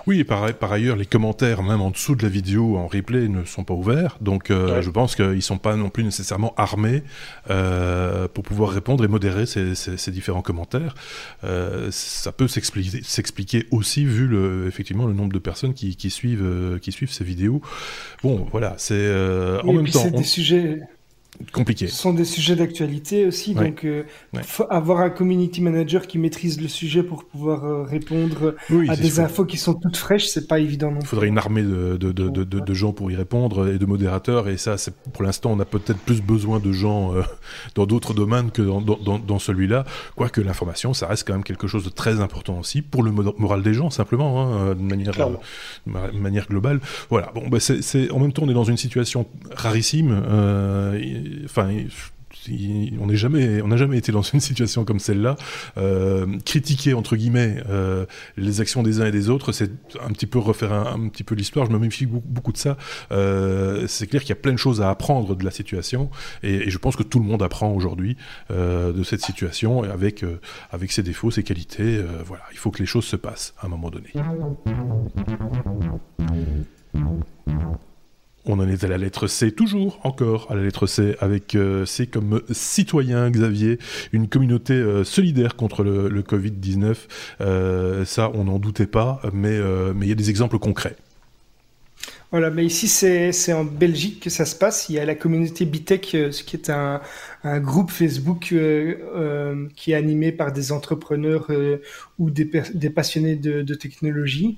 Oui, 0.08 0.24
par, 0.24 0.52
par, 0.56 0.72
ailleurs, 0.72 0.96
les 0.96 1.06
commentaires, 1.06 1.62
même 1.62 1.82
en 1.82 1.92
dessous 1.92 2.16
de 2.16 2.24
la 2.24 2.30
vidéo 2.30 2.76
en 2.78 2.88
replay, 2.88 3.28
ne 3.28 3.46
sont 3.46 3.64
pas 3.64 3.76
ouverts. 3.76 4.18
Donc, 4.20 4.50
euh, 4.50 4.82
je 4.82 4.90
pense 4.90 5.16
qu'ils 5.16 5.44
sont 5.44 5.60
pas 5.60 5.76
non 5.76 5.90
plus 5.90 6.04
nécessairement 6.04 6.56
armés 6.58 7.04
euh, 7.52 8.28
pour 8.28 8.44
pouvoir 8.44 8.72
répondre 8.72 9.06
et 9.06 9.08
modérer 9.08 9.46
ces, 9.46 9.76
ces, 9.76 9.96
ces 9.98 10.12
différents 10.12 10.42
commentaires. 10.42 10.96
Euh, 11.44 11.90
ça 11.92 12.32
peut 12.32 12.48
s'expliquer 12.48 13.68
aussi 13.70 14.06
vu 14.06 14.26
le, 14.26 14.66
effectivement 14.68 15.06
le 15.06 15.14
nombre 15.14 15.34
de 15.34 15.40
personnes 15.40 15.76
qui, 15.76 15.96
qui 15.96 16.10
suivent, 16.10 16.80
qui 16.82 16.92
suivent 16.92 17.12
ces 17.12 17.24
vidéos. 17.24 17.62
Bon, 18.24 18.48
voilà, 18.52 18.74
c'est 18.78 19.08
en 19.64 19.72
même 19.72 19.88
temps. 19.88 20.00
C'est 20.02 20.12
des 20.12 20.24
sujets 20.24 20.82
compliqué. 21.52 21.88
Ce 21.88 21.96
sont 21.96 22.14
des 22.14 22.26
sujets 22.26 22.56
d'actualité 22.56 23.26
aussi, 23.26 23.54
donc 23.54 23.84
euh, 23.84 24.04
faut 24.44 24.66
avoir 24.70 25.00
un 25.00 25.10
community 25.10 25.62
manager 25.62 26.08
qui 26.08 26.18
maîtrise 26.18 26.62
le 26.62 26.68
sujet 26.68 27.04
pour 27.04 27.26
pouvoir 27.26 27.66
euh, 27.66 27.84
répondre 27.84 28.56
à 28.90 28.96
des 28.96 29.20
infos 29.20 29.46
qui 29.46 29.58
sont 29.58 29.74
toutes 29.74 29.98
fraîches, 29.98 30.28
c'est 30.28 30.48
pas 30.48 30.60
évident 30.60 30.92
non 30.92 31.00
Il 31.02 31.08
faudrait 31.08 31.28
une 31.28 31.38
armée 31.38 31.64
de, 31.64 31.98
de, 31.98 32.12
de, 32.12 32.30
de, 32.30 32.44
de 32.44 32.74
gens 32.74 32.94
pour 32.94 33.12
y 33.12 33.16
répondre 33.16 33.68
et 33.70 33.78
de 33.78 33.86
modérateurs, 33.86 34.48
et 34.50 34.58
ça, 34.58 34.78
c'est 34.78 34.96
pour 34.96 35.24
l'instant, 35.24 35.52
on 35.52 35.60
a 35.60 35.66
peut-être 35.66 36.00
plus 36.00 36.22
besoin 36.22 36.60
de 36.60 36.72
gens 36.72 37.14
euh, 37.14 37.22
dans 37.76 37.86
d'autres 37.86 38.14
domaines 38.14 38.52
que 38.52 38.62
dans, 38.62 38.82
dans, 38.82 39.20
dans 39.20 39.40
celui-là, 39.40 39.86
quoique 40.16 40.42
l'information, 40.42 40.94
ça 40.94 41.08
reste 41.08 41.28
quand 41.28 41.34
même 41.34 41.44
quelque 41.44 41.68
chose 41.68 41.84
de 41.84 41.90
très 41.90 42.20
important 42.20 42.60
aussi 42.60 42.82
pour 42.82 43.04
le 43.04 43.12
moral 43.12 43.62
des 43.64 43.74
gens, 43.74 43.90
simplement, 43.90 44.42
hein, 44.42 44.76
de, 44.76 44.82
manière, 44.82 45.14
de 45.14 46.20
manière 46.20 46.48
globale. 46.48 46.80
Voilà, 47.10 47.32
bon, 47.34 47.48
bah, 47.48 47.60
c'est 47.60 48.12
en 48.12 48.20
même 48.20 48.34
temps, 48.34 48.44
on 48.46 48.50
est 48.50 48.54
dans 48.54 48.64
une 48.64 48.78
situation 48.78 49.26
rarissime. 49.52 50.24
Euh, 50.28 51.00
enfin, 51.46 51.70
on 53.00 53.08
n'est 53.08 53.16
jamais, 53.16 53.62
n'a 53.62 53.78
jamais 53.78 53.98
été 53.98 54.12
dans 54.12 54.22
une 54.22 54.40
situation 54.40 54.86
comme 54.86 55.00
celle-là. 55.00 55.36
Euh, 55.78 56.40
critiquer 56.46 56.94
entre 56.94 57.16
guillemets 57.16 57.63
euh, 57.70 58.06
les 58.38 58.62
actions 58.62 58.84
des 58.84 59.02
uns 59.02 59.06
et 59.06 59.12
des 59.12 59.30
autres, 59.30 59.52
c'est 59.52 59.72
un 60.02 60.12
petit 60.12 60.25
peu 60.25 60.40
refaire 60.40 60.74
un, 60.74 61.08
petit 61.10 61.24
peu 61.24 61.36
l'histoire. 61.36 61.66
Je 61.66 61.72
me 61.72 61.80
méfie 61.80 62.06
beaucoup, 62.06 62.52
de 62.52 62.58
ça. 62.58 62.78
Euh, 63.12 63.86
c'est 63.88 64.08
clair 64.08 64.22
qu'il 64.22 64.30
y 64.30 64.34
a 64.34 64.38
plein 64.38 64.52
de 64.52 64.58
choses 64.58 64.82
à 64.82 64.90
apprendre 64.90 65.36
de 65.36 65.44
la 65.44 65.52
situation, 65.52 66.10
et, 66.42 66.70
je 66.70 66.78
pense 66.78 66.96
que 66.96 67.04
tout 67.04 67.20
le 67.20 67.25
monde 67.25 67.44
apprend 67.44 67.72
aujourd'hui 67.72 68.18
de 68.50 69.04
cette 69.04 69.22
situation 69.22 69.84
avec 69.84 70.25
avec 70.72 70.92
ses 70.92 71.04
défauts, 71.04 71.32
ses 71.32 71.44
qualités. 71.44 72.02
voilà, 72.25 72.44
il 72.52 72.58
faut 72.58 72.72
que 72.72 72.80
les 72.80 72.86
choses 72.86 73.06
se 73.06 73.16
passent 73.16 73.54
à 73.60 73.66
un 73.68 73.70
moment 73.70 73.90
donné. 73.90 74.12
On 78.46 78.60
en 78.60 78.68
est 78.68 78.84
à 78.84 78.90
la 78.90 78.98
lettre 78.98 79.28
C, 79.28 79.54
toujours 79.54 80.00
encore 80.04 80.52
à 80.52 80.56
la 80.56 80.64
lettre 80.64 80.86
C, 80.86 81.16
avec 81.22 81.56
euh, 81.56 81.86
C 81.86 82.08
comme 82.08 82.42
citoyen, 82.52 83.30
Xavier, 83.30 83.80
une 84.12 84.28
communauté 84.28 84.74
euh, 84.74 85.06
solidaire 85.06 85.56
contre 85.56 85.84
le, 85.84 86.22
Covid-19. 86.22 86.96
Euh, 87.40 88.04
ça, 88.04 88.32
on 88.34 88.46
n'en 88.46 88.60
doutait 88.60 88.86
pas, 88.86 89.22
mais 89.34 89.58
il 90.02 90.08
y 90.08 90.12
a 90.12 90.16
des 90.16 90.30
exemples 90.30 90.60
concrets. 90.60 90.96
Voilà, 92.32 92.50
mais 92.50 92.66
ici 92.66 92.88
c'est 92.88 93.54
en 93.54 93.64
Belgique 93.64 94.22
que 94.22 94.30
ça 94.30 94.46
se 94.46 94.56
passe. 94.56 94.90
Il 94.90 94.96
y 94.96 95.00
a 95.00 95.06
la 95.06 95.16
communauté 95.16 95.66
Bitech, 95.66 96.10
ce 96.12 96.44
qui 96.44 96.56
est 96.56 96.70
un, 96.70 97.00
groupe 97.60 97.92
Facebook 97.92 98.54
qui 99.76 99.92
est 99.92 99.96
animé 99.96 100.32
par 100.32 100.52
des 100.52 100.72
entrepreneurs 100.72 101.48
ou 102.18 102.32
des, 102.32 102.50
des 102.74 102.90
passionnés 102.90 103.36
de 103.36 103.76
technologie 103.76 104.58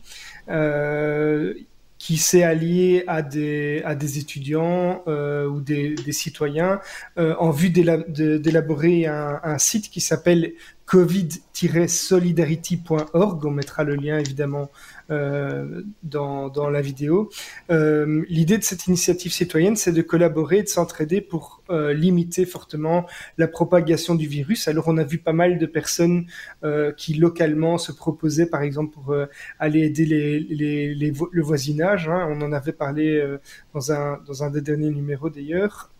qui 2.05 2.17
s'est 2.17 2.43
allié 2.43 3.03
à 3.07 3.23
des, 3.23 3.81
à 3.83 3.95
des 3.95 4.19
étudiants 4.19 5.01
euh, 5.07 5.47
ou 5.47 5.59
des, 5.59 5.95
des 5.95 6.11
citoyens 6.11 6.79
euh, 7.17 7.33
en 7.39 7.49
vue 7.49 7.71
d'élaborer 7.71 9.07
un, 9.07 9.39
un, 9.41 9.57
site 9.57 9.89
qui 9.89 10.01
s'appelle 10.01 10.53
covid-solidarity.org. 10.85 13.43
On 13.43 13.49
mettra 13.49 13.83
le 13.83 13.95
lien 13.95 14.19
évidemment 14.19 14.69
dans, 15.09 16.49
dans, 16.49 16.69
la 16.69 16.81
vidéo. 16.81 17.29
Euh, 17.69 18.23
L'idée 18.27 18.57
de 18.57 18.63
cette 18.63 18.87
initiative 18.87 19.31
citoyenne, 19.31 19.75
c'est 19.75 19.91
de 19.91 20.01
collaborer, 20.01 20.63
de 20.63 20.67
s'entraider 20.67 21.21
pour 21.21 21.63
euh, 21.71 21.93
limiter 21.93 22.45
fortement 22.45 23.07
la 23.39 23.47
propagation 23.47 24.13
du 24.13 24.27
virus. 24.27 24.67
Alors 24.67 24.87
on 24.87 24.97
a 24.97 25.03
vu 25.03 25.17
pas 25.17 25.33
mal 25.33 25.57
de 25.57 25.65
personnes 25.65 26.27
euh, 26.63 26.91
qui 26.91 27.15
localement 27.15 27.79
se 27.79 27.91
proposaient, 27.91 28.45
par 28.45 28.61
exemple, 28.61 28.93
pour 28.93 29.13
euh, 29.13 29.25
aller 29.57 29.81
aider 29.81 30.05
les, 30.05 30.39
les, 30.39 30.93
les 30.93 31.11
le 31.31 31.41
voisinage. 31.41 32.07
Hein. 32.07 32.27
On 32.29 32.41
en 32.41 32.51
avait 32.51 32.71
parlé 32.71 33.37
dans, 33.73 33.91
un, 33.91 34.19
dans 34.27 34.43
un 34.43 34.51
des 34.51 34.61
derniers 34.61 34.91
numéros 34.91 35.29
d'ailleurs. 35.29 35.91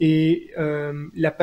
et 0.00 0.50
la, 0.56 1.34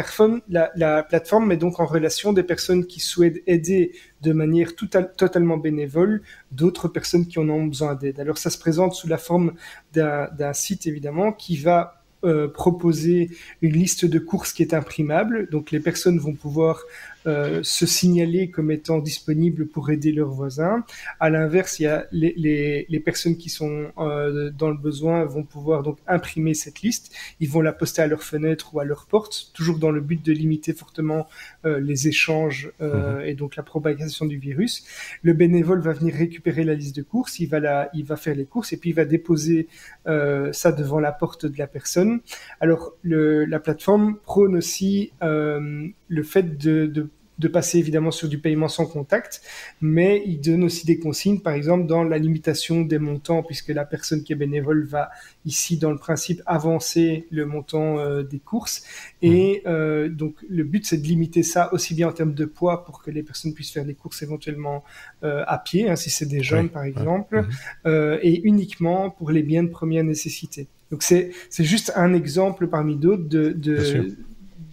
la, 0.49 0.71
la 0.75 1.03
plateforme 1.03 1.47
met 1.47 1.57
donc 1.57 1.79
en 1.81 1.85
relation 1.85 2.31
des 2.31 2.43
personnes 2.43 2.85
qui 2.85 2.99
souhaitent 3.01 3.43
aider 3.45 3.91
de 4.23 4.33
manière 4.33 4.75
totalement 4.75 5.57
bénévole 5.57 6.21
d'autres 6.51 6.87
personnes 6.87 7.27
qui 7.27 7.39
en 7.39 7.49
ont 7.49 7.65
besoin 7.65 7.93
d'aide. 7.95 8.19
Alors 8.19 8.37
ça 8.37 8.49
se 8.49 8.57
présente 8.57 8.93
sous 8.93 9.07
la 9.07 9.17
forme 9.17 9.53
d'un 9.93 10.53
site 10.53 10.87
évidemment 10.87 11.31
qui 11.31 11.57
va 11.57 12.01
euh, 12.23 12.47
proposer 12.47 13.31
une 13.61 13.73
liste 13.73 14.05
de 14.05 14.17
courses 14.17 14.53
qui 14.53 14.63
est 14.63 14.73
imprimable. 14.73 15.49
Donc 15.49 15.71
les 15.71 15.81
personnes 15.81 16.19
vont 16.19 16.33
pouvoir 16.33 16.83
se 17.25 17.85
signaler 17.85 18.49
comme 18.49 18.71
étant 18.71 18.99
disponibles 18.99 19.67
pour 19.67 19.89
aider 19.89 20.11
leurs 20.11 20.31
voisins. 20.31 20.83
À 21.19 21.29
l'inverse, 21.29 21.79
il 21.79 21.83
y 21.83 21.87
a 21.87 22.05
les, 22.11 22.33
les, 22.35 22.85
les 22.89 22.99
personnes 22.99 23.37
qui 23.37 23.49
sont 23.49 23.91
euh, 23.97 24.51
dans 24.51 24.69
le 24.69 24.77
besoin 24.77 25.25
vont 25.25 25.43
pouvoir 25.43 25.83
donc 25.83 25.97
imprimer 26.07 26.53
cette 26.53 26.81
liste. 26.81 27.13
Ils 27.39 27.49
vont 27.49 27.61
la 27.61 27.73
poster 27.73 28.01
à 28.01 28.07
leur 28.07 28.23
fenêtre 28.23 28.73
ou 28.73 28.79
à 28.79 28.85
leur 28.85 29.05
porte, 29.05 29.51
toujours 29.53 29.79
dans 29.79 29.91
le 29.91 30.01
but 30.01 30.23
de 30.23 30.33
limiter 30.33 30.73
fortement 30.73 31.27
euh, 31.65 31.79
les 31.79 32.07
échanges 32.07 32.71
euh, 32.81 33.19
mhm. 33.19 33.25
et 33.25 33.33
donc 33.35 33.55
la 33.55 33.63
propagation 33.63 34.25
du 34.25 34.37
virus. 34.37 34.85
Le 35.21 35.33
bénévole 35.33 35.81
va 35.81 35.93
venir 35.93 36.13
récupérer 36.13 36.63
la 36.63 36.73
liste 36.73 36.95
de 36.95 37.03
courses, 37.03 37.39
il 37.39 37.47
va 37.47 37.59
la, 37.59 37.89
il 37.93 38.05
va 38.05 38.15
faire 38.15 38.35
les 38.35 38.45
courses 38.45 38.73
et 38.73 38.77
puis 38.77 38.89
il 38.91 38.95
va 38.95 39.05
déposer 39.05 39.67
ça 40.05 40.71
devant 40.71 40.99
la 40.99 41.11
porte 41.11 41.45
de 41.45 41.57
la 41.57 41.67
personne 41.67 42.21
alors, 42.59 42.93
la 43.03 43.59
plateforme 43.59 44.17
prône 44.17 44.55
aussi 44.55 45.11
euh, 45.21 45.87
le 46.07 46.23
fait 46.23 46.57
de, 46.57 47.09
passer 47.47 47.77
évidemment 47.77 48.11
sur 48.11 48.27
du 48.27 48.37
paiement 48.37 48.67
sans 48.67 48.85
contact, 48.85 49.41
mais 49.81 50.23
il 50.25 50.39
donne 50.39 50.63
aussi 50.63 50.85
des 50.85 50.99
consignes, 50.99 51.39
par 51.39 51.53
exemple 51.53 51.87
dans 51.87 52.03
la 52.03 52.17
limitation 52.17 52.81
des 52.81 52.99
montants, 52.99 53.43
puisque 53.43 53.69
la 53.69 53.85
personne 53.85 54.23
qui 54.23 54.33
est 54.33 54.35
bénévole 54.35 54.85
va 54.85 55.09
ici, 55.45 55.77
dans 55.77 55.91
le 55.91 55.97
principe, 55.97 56.41
avancer 56.45 57.27
le 57.31 57.45
montant 57.45 57.99
euh, 57.99 58.23
des 58.23 58.39
courses. 58.39 58.83
Et 59.21 59.61
mmh. 59.65 59.69
euh, 59.69 60.09
donc, 60.09 60.35
le 60.49 60.63
but, 60.63 60.85
c'est 60.85 60.97
de 60.97 61.07
limiter 61.07 61.43
ça 61.43 61.73
aussi 61.73 61.93
bien 61.93 62.07
en 62.07 62.13
termes 62.13 62.33
de 62.33 62.45
poids 62.45 62.85
pour 62.85 63.01
que 63.01 63.11
les 63.11 63.23
personnes 63.23 63.53
puissent 63.53 63.71
faire 63.71 63.85
des 63.85 63.93
courses 63.95 64.21
éventuellement 64.21 64.83
à 65.21 65.57
pied, 65.57 65.89
hein, 65.89 65.95
si 65.95 66.09
c'est 66.09 66.25
des 66.25 66.43
jeunes, 66.43 66.69
par 66.69 66.83
exemple, 66.83 67.45
mmh. 67.85 67.89
et 68.21 68.41
uniquement 68.43 69.09
pour 69.09 69.31
les 69.31 69.43
biens 69.43 69.63
de 69.63 69.69
première 69.69 70.03
nécessité. 70.03 70.67
Donc 70.93 71.01
c'est 71.01 71.31
juste 71.57 71.91
un 71.95 72.13
exemple 72.13 72.67
parmi 72.67 72.95
d'autres 72.95 73.27
de, 73.27 73.49
de, 73.49 74.15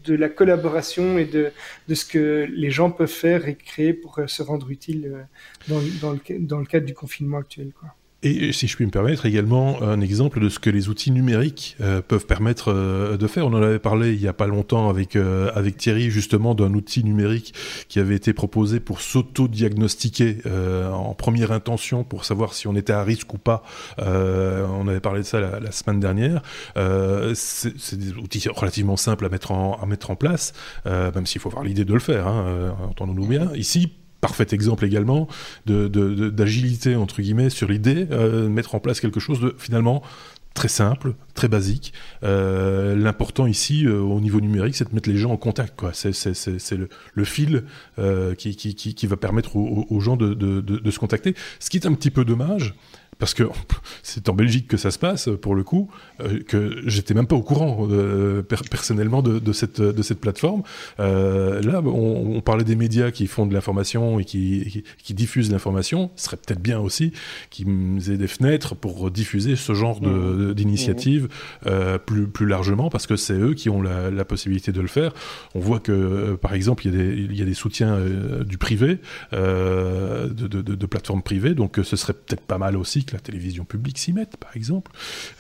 de, 0.05 0.15
la 0.15 0.29
collaboration 0.29 1.19
et 1.19 1.25
de, 1.25 1.53
de 1.89 1.95
ce 1.95 2.05
que 2.05 2.47
les 2.51 2.71
gens 2.71 2.91
peuvent 2.91 3.09
faire 3.09 3.49
et 3.49 3.55
créer 3.55 3.93
pour 3.93 4.21
se 4.27 4.43
rendre 4.43 4.71
utile 4.71 5.07
euh, 5.07 5.23
dans, 5.69 5.81
dans, 6.01 6.13
le, 6.13 6.39
dans 6.39 6.59
le 6.59 6.67
cadre 6.67 6.87
du 6.87 6.95
confinement 6.95 7.39
actuel. 7.39 7.73
Quoi. 7.79 7.95
Et 8.23 8.53
si 8.53 8.69
je 8.69 8.77
puis 8.77 8.85
me 8.85 8.91
permettre 8.91 9.25
également 9.25 9.83
un 9.83 10.03
exemple 10.03 10.41
de 10.41 10.51
ce 10.51 10.59
que 10.59 10.69
les 10.69 10.91
outils 10.91 11.11
numériques 11.11 11.77
euh, 11.81 12.03
peuvent 12.03 12.27
permettre 12.27 12.71
euh, 12.71 13.17
de 13.17 13.27
faire. 13.27 13.47
On 13.47 13.55
en 13.55 13.63
avait 13.63 13.79
parlé 13.79 14.13
il 14.13 14.21
y 14.21 14.29
a 14.29 14.35
pas 14.35 14.47
longtemps 14.47 14.91
avec 14.91 15.17
euh, 15.17 15.51
avec 15.55 15.79
Thierry 15.79 16.11
justement 16.11 16.55
d'un 16.55 16.75
outil 16.75 17.03
numérique 17.03 17.55
qui 17.89 17.99
avait 17.99 18.15
été 18.15 18.35
proposé 18.35 18.79
pour 18.79 19.01
s'auto-diagnostiquer 19.01 20.39
en 20.93 21.15
première 21.15 21.53
intention 21.53 22.05
pour 22.05 22.25
savoir 22.25 22.53
si 22.53 22.67
on 22.67 22.77
était 22.77 22.93
à 22.93 23.03
risque 23.03 23.33
ou 23.33 23.39
pas. 23.39 23.63
on 23.99 24.87
avait 24.87 25.01
parlé 25.01 25.21
de 25.21 25.27
ça 25.27 25.41
la, 25.41 25.59
la 25.59 25.73
semaine 25.73 26.01
dernière. 26.01 26.43
C'est 27.35 27.97
des 27.97 28.13
outils 28.13 28.47
relativement 28.49 28.97
simples 28.97 29.25
à 29.25 29.29
mettre 29.29 29.53
en 29.53 29.81
à 29.81 29.87
mettre 29.87 30.11
en 30.11 30.17
place, 30.17 30.53
même 30.85 31.27
s'il 31.27 31.41
faut 31.41 31.49
avoir 31.49 31.65
l'idée 31.65 31.85
de 31.85 31.95
le 31.95 32.01
faire. 32.01 32.27
Hein, 32.27 32.75
entendons-nous 32.89 33.27
bien. 33.27 33.53
Ici, 33.55 33.93
parfait 34.21 34.47
exemple 34.53 34.85
également 34.85 35.29
d'agilité 35.67 36.93
de, 36.93 36.97
entre 36.97 37.23
guillemets 37.23 37.51
sur 37.51 37.69
l'idée, 37.69 38.07
euh, 38.11 38.49
mettre 38.49 38.75
en 38.75 38.81
place 38.81 39.01
quelque 39.01 39.21
chose 39.21 39.41
de 39.41 39.55
finalement 39.59 40.03
très 40.53 40.69
simple, 40.69 41.15
très 41.35 41.49
basique. 41.49 41.93
L'important 42.23 43.47
ici, 43.47 43.87
au 43.87 44.21
niveau 44.21 44.41
numérique, 44.41 44.75
c'est 44.75 44.89
de 44.89 44.95
mettre 44.95 45.09
les 45.09 45.17
gens 45.17 45.31
en 45.31 45.37
contact. 45.37 45.81
C'est, 45.93 46.73
le, 46.73 46.89
le, 47.15 47.25
fil 47.25 47.63
qui, 48.37 48.57
qui, 48.57 48.75
qui, 48.75 49.07
va 49.07 49.17
permettre 49.17 49.57
aux, 49.57 50.01
gens 50.01 50.17
de, 50.17 50.35
de, 50.35 50.61
de, 50.61 50.91
se 50.91 50.99
contacter. 50.99 51.35
Ce 51.61 51.71
qui 51.71 51.77
est 51.77 51.87
un 51.87 51.95
petit 51.95 52.11
peu 52.11 52.25
dommage, 52.25 52.75
parce 53.21 53.35
que 53.35 53.45
c'est 54.03 54.29
en 54.29 54.35
Belgique 54.35 54.67
que 54.67 54.77
ça 54.77 54.91
se 54.91 54.99
passe 54.99 55.29
pour 55.41 55.55
le 55.55 55.63
coup, 55.63 55.91
euh, 56.21 56.41
que 56.43 56.83
j'étais 56.87 57.15
même 57.15 57.27
pas 57.27 57.37
au 57.37 57.43
courant 57.43 57.87
euh, 57.91 58.43
personnellement 58.43 59.23
de, 59.23 59.39
de, 59.39 59.53
cette 59.53 59.81
de 59.81 60.03
cette 60.03 60.21
plateforme. 60.21 60.63
Euh, 60.99 61.63
là, 61.63 61.81
on, 61.85 62.37
on, 62.37 62.41
parlait 62.41 62.65
des 62.65 62.75
médias 62.75 63.11
qui 63.11 63.27
font 63.27 63.47
de 63.47 63.55
l'information 63.55 64.19
et 64.19 64.25
qui, 64.25 64.65
qui, 64.71 64.85
qui 65.05 65.15
diffusent 65.15 65.53
l'information. 65.53 66.11
Ce 66.17 66.25
serait 66.25 66.39
peut-être 66.39 66.63
bien 66.63 66.81
aussi 66.81 67.13
qu'ils 67.51 68.11
aient 68.11 68.17
des 68.17 68.27
fenêtres 68.27 68.75
pour 68.75 69.11
diffuser 69.11 69.55
ce 69.55 69.75
genre 69.75 70.03
mmh. 70.03 70.55
d'initiative 70.55 71.29
mmh. 71.67 71.71
plus 72.07 72.27
plus 72.27 72.47
largement, 72.47 72.89
parce 72.89 73.07
que 73.07 73.17
c'est 73.17 73.39
eux 73.39 73.53
qui 73.53 73.69
ont 73.69 73.83
la, 73.83 74.11
la, 74.11 74.25
possibilité 74.25 74.73
de 74.73 74.81
le 74.81 74.89
faire. 74.89 75.13
On 75.55 75.61
voit 75.61 75.81
que, 75.81 76.37
par 76.41 76.55
exemple, 76.55 76.87
il 76.87 76.95
y 76.95 76.99
a 76.99 77.03
des 77.03 77.11
il 77.21 77.37
y 77.37 77.43
a 77.43 77.45
des 77.45 77.55
soutiens 77.55 77.99
du 78.47 78.57
privé, 78.57 78.99
de, 79.33 80.29
de, 80.31 80.63
de, 80.63 80.87
plateformes 80.87 81.23
privées, 81.23 81.55
donc 81.55 81.79
ce 81.83 81.97
serait 81.97 82.15
peut-être 82.15 82.43
pas 82.43 82.59
mal 82.59 82.77
aussi 82.77 83.05
la 83.13 83.21
télévision 83.21 83.65
publique 83.65 83.99
s'y 83.99 84.13
mette, 84.13 84.37
par 84.37 84.57
exemple. 84.57 84.91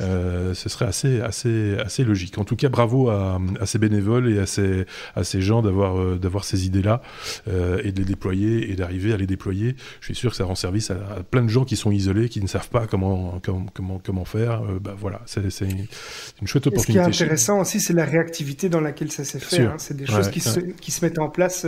Euh, 0.01 0.55
ce 0.55 0.69
serait 0.69 0.87
assez, 0.87 1.21
assez, 1.21 1.77
assez 1.79 2.05
logique. 2.05 2.39
En 2.39 2.45
tout 2.45 2.57
cas, 2.57 2.69
bravo 2.69 3.11
à, 3.11 3.41
ces 3.65 3.79
bénévoles 3.79 4.33
et 4.33 4.39
à 4.39 4.47
ces, 4.47 4.87
à 5.15 5.25
ces 5.25 5.41
gens 5.41 5.63
d'avoir, 5.63 5.99
euh, 5.99 6.19
d'avoir 6.19 6.45
ces 6.45 6.67
idées-là 6.67 7.03
euh, 7.49 7.81
et 7.85 7.93
de 7.93 7.99
les 7.99 8.05
déployer 8.05 8.71
et 8.71 8.77
d'arriver 8.77 9.13
à 9.13 9.17
les 9.17 9.27
déployer. 9.27 9.77
Je 10.01 10.07
suis 10.07 10.15
sûr 10.15 10.31
que 10.31 10.37
ça 10.37 10.45
rend 10.45 10.55
service 10.55 10.91
à, 10.91 10.97
plein 11.31 11.43
de 11.43 11.49
gens 11.49 11.65
qui 11.65 11.77
sont 11.77 11.91
isolés, 11.91 12.29
qui 12.29 12.41
ne 12.41 12.47
savent 12.47 12.71
pas 12.71 12.87
comment, 12.87 13.41
comment, 13.43 13.99
comment, 14.03 14.25
faire. 14.25 14.63
bah, 14.81 14.95
voilà, 14.99 15.23
c'est, 15.27 15.41
une 15.61 16.47
chouette 16.47 16.67
opportunité. 16.67 17.05
ce 17.05 17.11
qui 17.11 17.23
est 17.23 17.25
intéressant 17.25 17.61
aussi, 17.61 17.81
c'est 17.81 17.93
la 17.93 18.05
réactivité 18.05 18.69
dans 18.69 18.81
laquelle 18.81 19.11
ça 19.11 19.25
s'est 19.25 19.39
fait. 19.39 19.63
Hein. 19.63 19.77
C'est 19.79 19.97
des 19.97 20.07
choses 20.07 20.31
qui, 20.31 20.41
Se, 20.41 20.61
qui 20.61 20.91
se 20.91 21.05
mettent 21.05 21.19
en 21.19 21.29
place. 21.29 21.67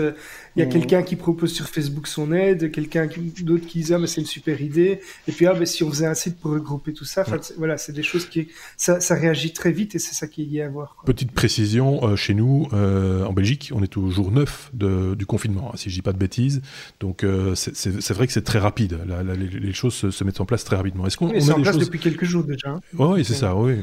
Il 0.56 0.60
y 0.60 0.62
a 0.62 0.66
mmh. 0.66 0.68
quelqu'un 0.68 1.02
qui 1.02 1.16
propose 1.16 1.52
sur 1.52 1.66
Facebook 1.66 2.06
son 2.06 2.32
aide, 2.32 2.70
quelqu'un 2.70 3.08
d'autres 3.42 3.66
qui 3.66 3.78
disent 3.78 3.92
ah 3.92 3.98
mais 3.98 4.06
c'est 4.06 4.20
une 4.20 4.26
super 4.26 4.60
idée, 4.60 5.00
et 5.26 5.32
puis 5.32 5.46
ah 5.46 5.54
mais 5.58 5.66
si 5.66 5.82
on 5.82 5.90
faisait 5.90 6.06
un 6.06 6.14
site 6.14 6.38
pour 6.38 6.52
regrouper 6.52 6.92
tout 6.92 7.04
ça. 7.04 7.24
Voilà, 7.56 7.78
c'est 7.78 7.92
des 7.92 8.02
choses 8.02 8.26
qui 8.26 8.48
ça, 8.76 8.98
réagit 9.14 9.52
très 9.52 9.72
vite 9.72 9.94
et 9.94 9.98
c'est 9.98 10.14
ça 10.14 10.26
qui 10.26 10.42
est 10.42 10.46
lié 10.46 10.62
à 10.62 10.68
voir. 10.68 10.96
Petite 11.06 11.32
précision, 11.32 12.06
euh, 12.06 12.16
chez 12.16 12.34
nous, 12.34 12.68
euh, 12.72 13.24
en 13.24 13.32
Belgique, 13.32 13.70
on 13.74 13.82
est 13.82 13.96
au 13.96 14.10
jour 14.10 14.30
9 14.30 14.70
de, 14.74 15.14
du 15.14 15.26
confinement, 15.26 15.70
hein, 15.72 15.76
si 15.76 15.88
je 15.88 15.94
dis 15.94 16.02
pas 16.02 16.12
de 16.12 16.18
bêtises. 16.18 16.60
Donc 17.00 17.24
euh, 17.24 17.54
c'est 17.54 18.12
vrai 18.12 18.26
que 18.26 18.32
c'est 18.32 18.44
très 18.44 18.58
rapide. 18.58 18.98
les, 19.38 19.72
choses 19.72 19.94
se, 19.94 20.24
mettent 20.24 20.40
en 20.40 20.44
place 20.44 20.64
très 20.64 20.76
rapidement. 20.76 21.06
Est-ce 21.06 21.16
qu'on 21.16 21.30
oui, 21.30 21.36
est 21.38 21.50
en 21.50 21.62
place 21.62 21.78
depuis 21.78 21.98
quelques 21.98 22.24
jours 22.24 22.44
déjà. 22.44 22.70
Hein. 22.70 22.80
Oui, 22.98 23.24
c'est 23.24 23.34
ça. 23.34 23.56
Oui. 23.56 23.74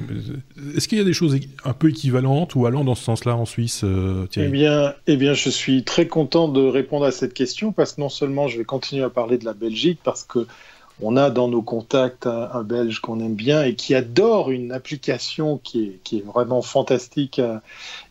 Est-ce 0.76 0.88
qu'il 0.88 0.98
y 0.98 1.02
a 1.02 1.06
des 1.06 1.14
choses 1.14 1.38
un 1.66 1.74
peu 1.74 1.90
équivalentes 1.90 2.54
ou 2.56 2.66
allant 2.66 2.84
dans 2.84 2.96
ce 2.96 3.04
sens-là 3.04 3.36
en 3.36 3.46
Suisse, 3.46 3.84
Eh 4.36 4.48
bien, 4.48 4.94
eh 5.08 5.18
bien, 5.18 5.34
je 5.34 5.50
suis 5.50 5.84
très 5.84 6.08
content 6.08 6.48
de 6.48 6.59
répondre 6.60 7.06
à 7.06 7.12
cette 7.12 7.34
question 7.34 7.72
parce 7.72 7.94
que 7.94 8.02
non 8.02 8.10
seulement 8.10 8.48
je 8.48 8.58
vais 8.58 8.66
continuer 8.66 9.04
à 9.04 9.10
parler 9.10 9.38
de 9.38 9.46
la 9.46 9.54
Belgique 9.54 10.00
parce 10.04 10.24
que 10.24 10.48
on 11.02 11.16
a 11.16 11.30
dans 11.30 11.48
nos 11.48 11.62
contacts 11.62 12.28
un, 12.28 12.64
Belge 12.64 13.00
qu'on 13.00 13.22
aime 13.22 13.36
bien 13.36 13.64
et 13.64 13.76
qui 13.76 13.96
adore 13.96 14.52
une 14.52 14.72
application 14.74 15.58
qui 15.58 16.00
est, 16.12 16.26
vraiment 16.26 16.62
fantastique 16.62 17.40
euh, 17.40 17.58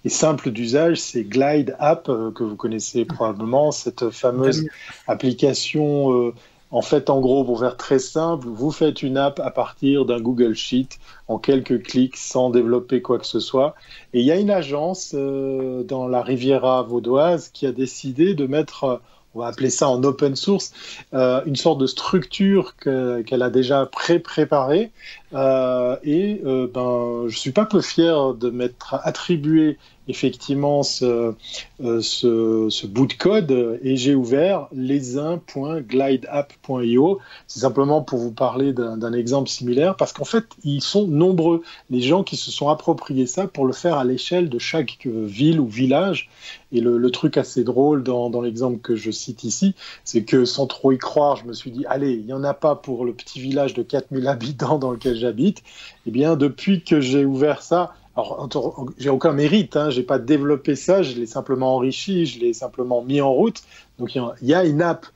et 0.07 0.09
simple 0.09 0.51
d'usage, 0.51 0.99
c'est 0.99 1.25
Glide 1.25 1.77
App, 1.79 2.09
euh, 2.09 2.31
que 2.31 2.45
vous 2.45 2.57
connaissez 2.57 3.05
probablement, 3.05 3.73
cette 3.73 4.09
fameuse 4.09 4.67
application. 5.07 6.33
Euh, 6.73 6.77
en 6.77 6.83
fait, 6.83 7.11
en 7.11 7.21
gros, 7.21 7.45
pour 7.45 7.61
faire 7.61 7.77
très 7.77 7.99
simple, 7.99 8.47
vous 8.49 8.71
faites 8.71 9.03
une 9.03 9.17
app 9.17 9.41
à 9.41 9.51
partir 9.51 10.05
d'un 10.05 10.21
Google 10.21 10.55
Sheet 10.55 10.99
en 11.29 11.39
quelques 11.39 11.83
clics 11.83 12.17
sans 12.17 12.51
développer 12.51 13.03
quoi 13.03 13.19
que 13.19 13.27
ce 13.27 13.41
soit. 13.41 13.75
Et 14.13 14.21
il 14.21 14.27
y 14.27 14.33
a 14.33 14.37
une 14.37 14.51
agence 14.51 15.15
dans 15.15 16.09
la 16.09 16.23
Riviera 16.23 16.83
vaudoise 16.83 17.51
qui 17.51 17.67
a 17.67 17.73
décidé 17.73 18.35
de 18.35 18.47
mettre 18.47 19.01
on 19.35 19.41
va 19.41 19.47
appeler 19.49 19.71
ça 19.71 19.89
en 19.89 20.03
open 20.03 20.37
source, 20.37 20.73
euh, 21.15 21.43
une 21.47 21.57
sorte 21.57 21.79
de 21.81 21.87
structure 21.87 22.77
qu'elle 22.77 23.43
a 23.43 23.51
déjà 23.51 23.87
pré-préparée. 23.87 24.91
Euh, 25.35 25.97
et 26.03 26.41
euh, 26.45 26.67
ben, 26.73 27.29
je 27.29 27.37
suis 27.37 27.53
pas 27.53 27.67
peu 27.67 27.81
fier 27.81 28.35
de 28.35 28.51
m'être 28.51 28.95
attribué 29.03 29.79
effectivement 30.09 30.83
ce, 30.83 31.35
ce, 31.79 32.87
bout 32.87 33.07
de 33.07 33.13
code 33.13 33.79
et 33.83 33.97
j'ai 33.97 34.15
ouvert 34.15 34.69
lesin.glideapp.io. 34.73 37.19
C'est 37.47 37.61
simplement 37.61 38.03
pour 38.03 38.19
vous 38.19 38.33
parler 38.33 38.73
d'un 38.73 39.13
exemple 39.13 39.49
similaire 39.49 39.95
parce 39.97 40.13
qu'en 40.13 40.25
fait, 40.25 40.45
ils 40.65 40.83
sont 40.83 41.07
nombreux, 41.07 41.63
les 41.91 42.01
gens 42.01 42.25
qui 42.25 42.37
se 42.37 42.51
sont 42.51 42.69
appropriés 42.69 43.27
ça 43.27 43.47
pour 43.47 43.67
le 43.67 43.73
faire 43.73 43.99
à 43.99 44.05
l'échelle 44.05 44.49
de 44.49 44.59
chaque 44.59 45.07
ville 45.07 45.61
ou 45.61 45.67
village. 45.67 46.31
Et 46.73 46.81
le, 46.81 47.09
truc 47.11 47.39
assez 47.39 47.65
drôle 47.65 48.03
dans, 48.03 48.29
dans 48.29 48.43
l'exemple 48.43 48.79
que 48.79 48.95
je 48.95 49.11
cite 49.11 49.43
ici, 49.43 49.75
c'est 50.05 50.25
que 50.25 50.45
sans 50.45 50.67
trop 50.67 50.93
y 50.93 50.99
croire, 50.99 51.37
je 51.37 51.45
me 51.45 51.55
suis 51.55 51.71
dit, 51.71 51.87
allez, 51.89 52.13
il 52.13 52.27
n'y 52.27 52.35
en 52.35 52.45
a 52.45 52.53
pas 52.53 52.75
pour 52.75 53.07
le 53.07 53.15
petit 53.15 53.41
village 53.41 53.73
de 53.73 53.83
4000 53.83 54.29
habitants 54.29 54.79
dans 54.79 54.91
lequel 54.91 55.17
j'habite. 55.17 55.63
Eh 56.07 56.11
bien, 56.11 56.37
depuis 56.37 56.85
que 56.85 57.01
j'ai 57.01 57.25
ouvert 57.25 57.63
ça, 57.63 57.95
alors, 58.19 58.87
j'ai 58.99 59.11
aucun 59.11 59.33
mérite, 59.33 59.77
hein, 59.77 59.91
j'ai 59.91 60.03
pas 60.03 60.19
développé 60.19 60.75
ça, 60.75 61.03
je 61.03 61.15
l'ai 61.15 61.27
simplement 61.27 61.77
enrichi, 61.77 62.27
je 62.27 62.41
l'ai 62.41 62.53
simplement 62.53 63.03
mis 63.03 63.21
en 63.21 63.33
route. 63.33 63.63
Donc, 63.99 64.15
il 64.15 64.49
y, 64.49 64.55
a 64.55 64.65
une 64.65 64.83
app, 64.83 65.07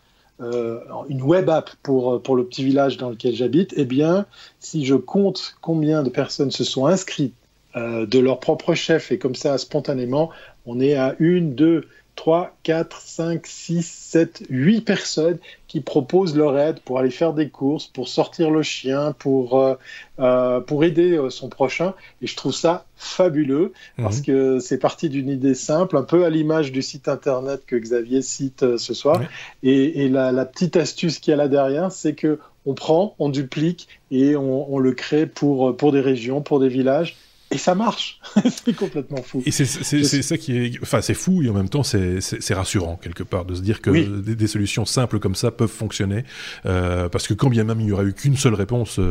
euh, 0.41 0.79
une 1.09 1.23
web 1.23 1.49
app 1.51 1.71
pour, 1.83 2.23
pour 2.23 2.37
le 2.37 2.45
petit 2.45 2.65
village 2.65 2.99
dans 2.99 3.11
lequel 3.11 3.35
j'habite. 3.35 3.75
Eh 3.77 3.85
bien, 3.85 4.27
si 4.61 4.85
je 4.85 4.95
compte 4.95 5.57
combien 5.61 6.03
de 6.03 6.11
personnes 6.11 6.51
se 6.51 6.65
sont 6.65 6.87
inscrites 6.87 7.35
euh, 7.75 8.07
de 8.07 8.19
leur 8.19 8.38
propre 8.38 8.75
chef 8.75 9.11
et 9.12 9.19
comme 9.19 9.35
ça 9.35 9.59
spontanément, 9.59 10.31
on 10.67 10.79
est 10.79 10.95
à 10.95 11.17
une, 11.19 11.55
deux, 11.55 11.88
3, 12.16 12.55
4, 12.62 13.01
5, 13.01 13.46
6, 13.46 13.83
7, 13.83 14.42
8 14.51 14.81
personnes 14.83 15.38
qui 15.66 15.81
proposent 15.81 16.37
leur 16.37 16.59
aide 16.59 16.81
pour 16.81 16.98
aller 16.98 17.11
faire 17.11 17.33
des 17.33 17.48
courses, 17.48 17.87
pour 17.87 18.09
sortir 18.09 18.51
le 18.51 18.62
chien, 18.62 19.12
pour, 19.18 19.59
euh, 19.59 19.75
euh, 20.18 20.61
pour 20.61 20.85
aider 20.85 21.16
euh, 21.16 21.31
son 21.31 21.48
prochain. 21.48 21.94
Et 22.20 22.27
je 22.27 22.37
trouve 22.37 22.53
ça 22.53 22.85
fabuleux 22.96 23.72
parce 23.96 24.18
mhm. 24.18 24.25
que 24.25 24.59
c'est 24.59 24.79
parti 24.79 25.09
d'une 25.09 25.31
idée 25.31 25.55
simple, 25.55 25.96
un 25.96 26.03
peu 26.03 26.25
à 26.25 26.31
l'image 26.31 26.70
du 26.70 26.83
site 26.83 27.09
internet 27.09 27.62
que 27.66 27.77
Xavier 27.77 28.22
cite 28.22 28.77
ce 28.77 28.94
soir. 28.94 29.22
Et, 29.62 30.05
et 30.05 30.09
la, 30.09 30.31
la, 30.31 30.44
petite 30.44 30.77
astuce 30.77 31.18
qu'il 31.18 31.31
y 31.31 31.35
a 31.35 31.37
là 31.37 31.48
derrière, 31.48 31.90
c'est 31.90 32.14
que 32.14 32.38
on 32.66 32.75
prend, 32.75 33.16
on 33.18 33.31
duplique 33.31 33.88
et 34.11 34.37
on, 34.37 34.72
on 34.72 34.79
le 34.79 34.92
crée 34.92 35.27
pour, 35.27 35.77
pour 35.77 35.90
des 35.90 36.01
régions, 36.01 36.42
pour 36.42 36.61
des 36.61 36.68
villages 36.68 37.16
et 37.53 37.59
ça 37.59 37.75
marche. 37.75 38.19
c'est 38.65 38.75
complètement 38.75 39.23
fou. 39.23 39.43
Et 39.45 39.51
c'est 39.51 39.65
ça 39.65 40.38
qui 40.38 40.57
est, 40.57 40.79
enfin, 40.83 41.01
c'est 41.03 41.15
fou 41.15 41.43
et 41.43 41.51
en 41.51 41.53
même 41.53 41.69
temps 41.69 41.83
c'est 41.83 42.55
rassurant 42.55 42.97
quelque 42.97 43.23
part 43.23 43.45
de 43.45 43.55
se 43.55 43.61
dire 43.61 43.81
que 43.81 43.91
des, 43.91 44.47
solutions 44.47 44.85
simples 44.85 45.19
comme 45.19 45.35
ça 45.35 45.51
peuvent 45.51 45.69
fonctionner, 45.69 46.25
euh, 46.67 47.09
parce 47.09 47.27
que 47.27 47.35
quand 47.35 47.49
bien 47.49 47.65
même 47.65 47.81
il 47.81 47.87
n'y 47.87 47.93
aurait 47.93 48.05
eu 48.05 48.12
qu'une 48.12 48.37
seule 48.37 48.55
réponse, 48.55 48.99
euh, 48.99 49.03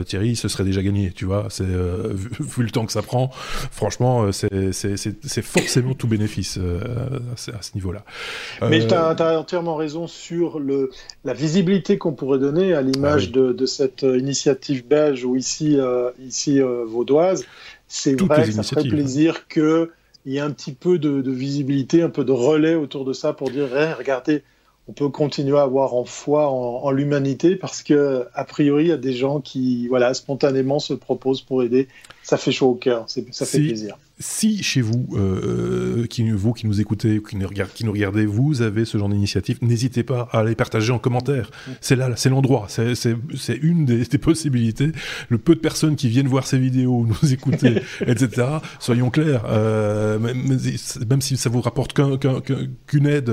euh, 0.00 0.04
Thierry, 0.04 0.36
ce 0.36 0.48
serait 0.48 0.64
déjà 0.64 0.82
gagné. 0.82 1.10
Tu 1.10 1.24
vois, 1.24 1.46
c'est 1.50 1.64
vu, 1.64 2.62
le 2.62 2.70
temps 2.70 2.86
que 2.86 2.92
ça 2.92 3.02
prend, 3.02 3.30
franchement, 3.70 4.30
c'est 4.32 5.42
forcément 5.42 5.94
tout 5.94 6.06
bénéfice 6.06 6.58
à 6.58 7.62
ce 7.62 7.70
niveau-là. 7.74 8.04
Mais 8.68 8.86
tu 8.86 8.94
as, 8.94 9.38
entièrement 9.38 9.76
raison 9.76 10.06
sur 10.06 10.58
le 10.58 10.90
la 11.24 11.32
visibilité 11.32 11.98
qu'on 11.98 12.12
pourrait 12.12 12.38
donner 12.38 12.74
à 12.74 12.82
l'image 12.82 13.30
ah 13.30 13.36
de, 13.38 13.52
de, 13.52 13.66
cette 13.66 14.02
initiative 14.02 14.86
belge 14.86 15.24
ou 15.24 15.36
ici 15.36 15.78
ici 16.18 16.60
vaudoise 16.60 17.44
c'est 17.88 18.20
vrai 18.20 18.44
que 18.44 18.52
ça 18.52 18.62
ferait 18.62 18.88
plaisir 18.88 19.48
qu'il 19.48 19.88
y 20.26 20.36
ait 20.36 20.40
un 20.40 20.50
petit 20.50 20.72
peu 20.72 20.98
de, 20.98 21.30
visibilité, 21.30 22.02
un 22.02 22.10
peu 22.10 22.24
de 22.24 22.32
relais 22.32 22.74
autour 22.74 23.04
de 23.04 23.12
ça 23.12 23.32
pour 23.32 23.50
dire 23.50 23.68
regardez, 23.98 24.42
on 24.88 24.92
peut 24.92 25.08
continuer 25.08 25.58
à 25.58 25.62
avoir 25.62 25.94
en 25.94 26.04
foi 26.04 26.48
en, 26.48 26.90
l'humanité 26.90 27.56
parce 27.56 27.82
que 27.82 28.26
a 28.34 28.44
priori 28.44 28.84
il 28.84 28.88
y 28.88 28.92
a 28.92 28.96
des 28.96 29.12
gens 29.12 29.40
qui 29.40 29.88
voilà 29.88 30.14
spontanément 30.14 30.78
se 30.78 30.94
proposent 30.94 31.42
pour 31.42 31.62
aider. 31.62 31.88
Ça 32.22 32.36
fait 32.36 32.52
chaud 32.52 32.70
au 32.70 32.74
cœur, 32.74 33.04
ça 33.08 33.46
fait 33.46 33.58
plaisir 33.58 33.96
si 34.18 34.62
chez 34.62 34.80
vous, 34.80 35.08
euh, 35.12 36.06
qui, 36.06 36.28
vous 36.30 36.54
qui 36.54 36.66
nous 36.66 36.80
écoutez, 36.80 37.20
qui 37.28 37.36
nous, 37.36 37.46
regardez, 37.46 37.72
qui 37.74 37.84
nous 37.84 37.92
regardez, 37.92 38.24
vous 38.24 38.62
avez 38.62 38.86
ce 38.86 38.96
genre 38.96 39.10
d'initiative, 39.10 39.58
n'hésitez 39.60 40.04
pas 40.04 40.28
à 40.32 40.42
les 40.42 40.54
partager 40.54 40.90
en 40.90 40.98
commentaire. 40.98 41.50
C'est 41.82 41.96
là, 41.96 42.10
c'est 42.16 42.30
l'endroit, 42.30 42.66
c'est 42.68 43.58
une 43.60 43.84
des, 43.84 44.04
des, 44.04 44.18
possibilités. 44.18 44.92
Le 45.28 45.36
peu 45.36 45.54
de 45.54 45.60
personnes 45.60 45.96
qui 45.96 46.08
viennent 46.08 46.28
voir 46.28 46.46
ces 46.46 46.58
vidéos, 46.58 47.06
nous 47.06 47.32
écouter, 47.32 47.82
etc. 48.06 48.46
Soyons 48.78 49.10
clairs, 49.10 49.44
euh, 49.48 50.18
même, 50.18 51.20
si 51.20 51.36
ça 51.36 51.50
vous 51.50 51.60
rapporte 51.60 51.92
qu'une 51.92 53.06
aide, 53.06 53.32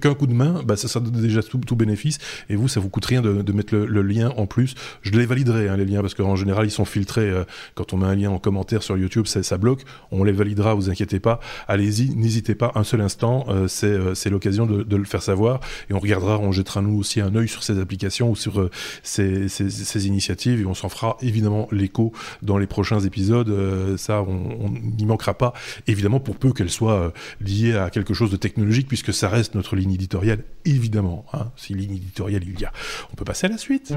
qu'un 0.00 0.14
coup 0.14 0.26
de 0.26 0.34
main, 0.34 0.62
bah 0.66 0.76
ça, 0.76 0.88
ça 0.88 0.98
donne 0.98 1.20
déjà 1.22 1.44
tout, 1.44 1.58
tout, 1.58 1.76
bénéfice. 1.76 2.18
Et 2.48 2.56
vous, 2.56 2.66
ça 2.66 2.80
vous 2.80 2.88
coûte 2.88 3.04
rien 3.04 3.22
de, 3.22 3.42
de 3.42 3.52
mettre 3.52 3.76
le, 3.76 4.02
lien 4.02 4.32
en 4.36 4.46
plus. 4.46 4.74
Je 5.02 5.12
les 5.12 5.26
validerai 5.26 5.68
hein, 5.68 5.76
les 5.76 5.84
liens 5.84 6.00
parce 6.00 6.14
qu'en 6.14 6.34
général 6.34 6.66
ils 6.66 6.70
sont 6.72 6.84
filtrés. 6.84 7.30
Euh, 7.30 7.44
quand 7.74 7.92
on 7.92 7.98
met 7.98 8.06
un 8.06 8.14
lien 8.16 8.30
en 8.30 8.38
commentaire 8.38 8.82
sur 8.82 8.98
YouTube, 8.98 9.26
ça, 9.26 9.42
ça 9.42 9.58
bloque. 9.58 9.82
On 10.10 10.23
on 10.24 10.26
les 10.26 10.32
validera, 10.32 10.74
vous 10.74 10.88
inquiétez 10.90 11.20
pas. 11.20 11.38
Allez-y, 11.68 12.14
n'hésitez 12.14 12.54
pas 12.54 12.72
un 12.74 12.84
seul 12.84 13.02
instant, 13.02 13.46
c'est 13.68 14.30
l'occasion 14.30 14.66
de, 14.66 14.96
le 14.96 15.04
faire 15.04 15.22
savoir 15.22 15.60
et 15.90 15.94
on 15.94 15.98
regardera, 15.98 16.38
on 16.38 16.52
jettera 16.52 16.80
nous 16.80 16.98
aussi 16.98 17.20
un 17.20 17.34
œil 17.34 17.48
sur 17.48 17.62
ces 17.62 17.78
applications 17.78 18.30
ou 18.30 18.36
sur 18.36 18.70
ces, 19.02 19.48
ces, 19.48 19.68
ces, 19.68 20.06
initiatives 20.06 20.60
et 20.60 20.66
on 20.66 20.74
s'en 20.74 20.88
fera 20.88 21.16
évidemment 21.20 21.68
l'écho 21.72 22.12
dans 22.42 22.58
les 22.58 22.66
prochains 22.66 23.00
épisodes. 23.00 23.96
ça, 23.98 24.22
on 24.22 24.70
n'y 24.70 25.04
manquera 25.04 25.34
pas, 25.34 25.52
évidemment 25.86 26.20
pour 26.20 26.36
peu 26.36 26.52
qu'elles 26.52 26.70
soient 26.70 27.12
liées 27.40 27.76
à 27.76 27.90
quelque 27.90 28.14
chose 28.14 28.30
de 28.30 28.36
technologique 28.36 28.88
puisque 28.88 29.12
ça 29.12 29.28
reste 29.28 29.54
notre 29.54 29.76
ligne 29.76 29.92
éditoriale, 29.92 30.44
évidemment. 30.64 31.26
Hein, 31.32 31.50
si 31.56 31.74
ligne 31.74 31.96
éditoriale 31.96 32.44
il 32.44 32.58
y 32.58 32.64
a. 32.64 32.72
On 33.12 33.16
peut 33.16 33.24
passer 33.24 33.46
à 33.46 33.50
la 33.50 33.58
suite. 33.58 33.92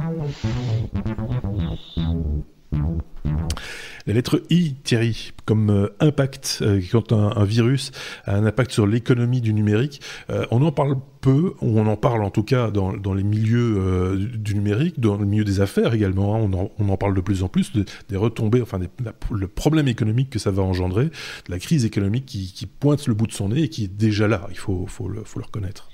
La 4.08 4.14
lettre 4.14 4.42
I, 4.50 4.76
Thierry, 4.86 5.34
comme 5.44 5.70
euh, 5.70 5.88
impact, 6.00 6.60
euh, 6.62 6.82
quand 6.90 7.12
un, 7.12 7.44
virus 7.44 7.92
a 8.26 8.38
un 8.38 8.46
impact 8.46 8.72
sur 8.72 8.88
l'économie 8.88 9.42
du 9.42 9.54
numérique, 9.54 10.02
euh, 10.30 10.46
on 10.50 10.62
en 10.62 10.72
parle 10.72 10.96
peu, 11.20 11.56
ou 11.62 11.78
on 11.78 11.88
en 11.88 11.98
parle 11.98 12.24
en 12.24 12.30
tout 12.30 12.44
cas 12.44 12.72
dans, 12.72 13.14
les 13.14 13.24
milieux 13.24 14.18
du 14.38 14.56
numérique, 14.56 15.02
dans 15.02 15.18
le 15.18 15.26
milieu 15.26 15.44
des 15.44 15.60
affaires 15.60 15.94
également, 15.94 16.36
hein. 16.36 16.70
on, 16.80 16.90
en, 16.90 16.98
parle 16.98 17.16
de 17.16 17.22
plus 17.22 17.44
en 17.44 17.50
plus, 17.50 17.74
des 17.74 18.16
retombées, 18.16 18.62
enfin 18.62 18.80
le 19.32 19.48
problème 19.48 19.90
économique 19.90 20.30
que 20.30 20.40
ça 20.40 20.52
va 20.52 20.64
engendrer, 20.64 21.10
la 21.50 21.60
crise 21.60 21.84
économique 21.84 22.26
qui, 22.26 22.66
pointe 22.80 23.08
le 23.08 23.14
bout 23.14 23.28
de 23.28 23.34
son 23.34 23.50
nez 23.50 23.64
et 23.64 23.70
qui 23.70 23.86
est 23.86 23.94
déjà 23.94 24.28
là, 24.30 24.48
il 24.52 24.58
faut, 24.58 24.86
faut 24.88 25.10
le 25.10 25.24
reconnaître. 25.36 25.90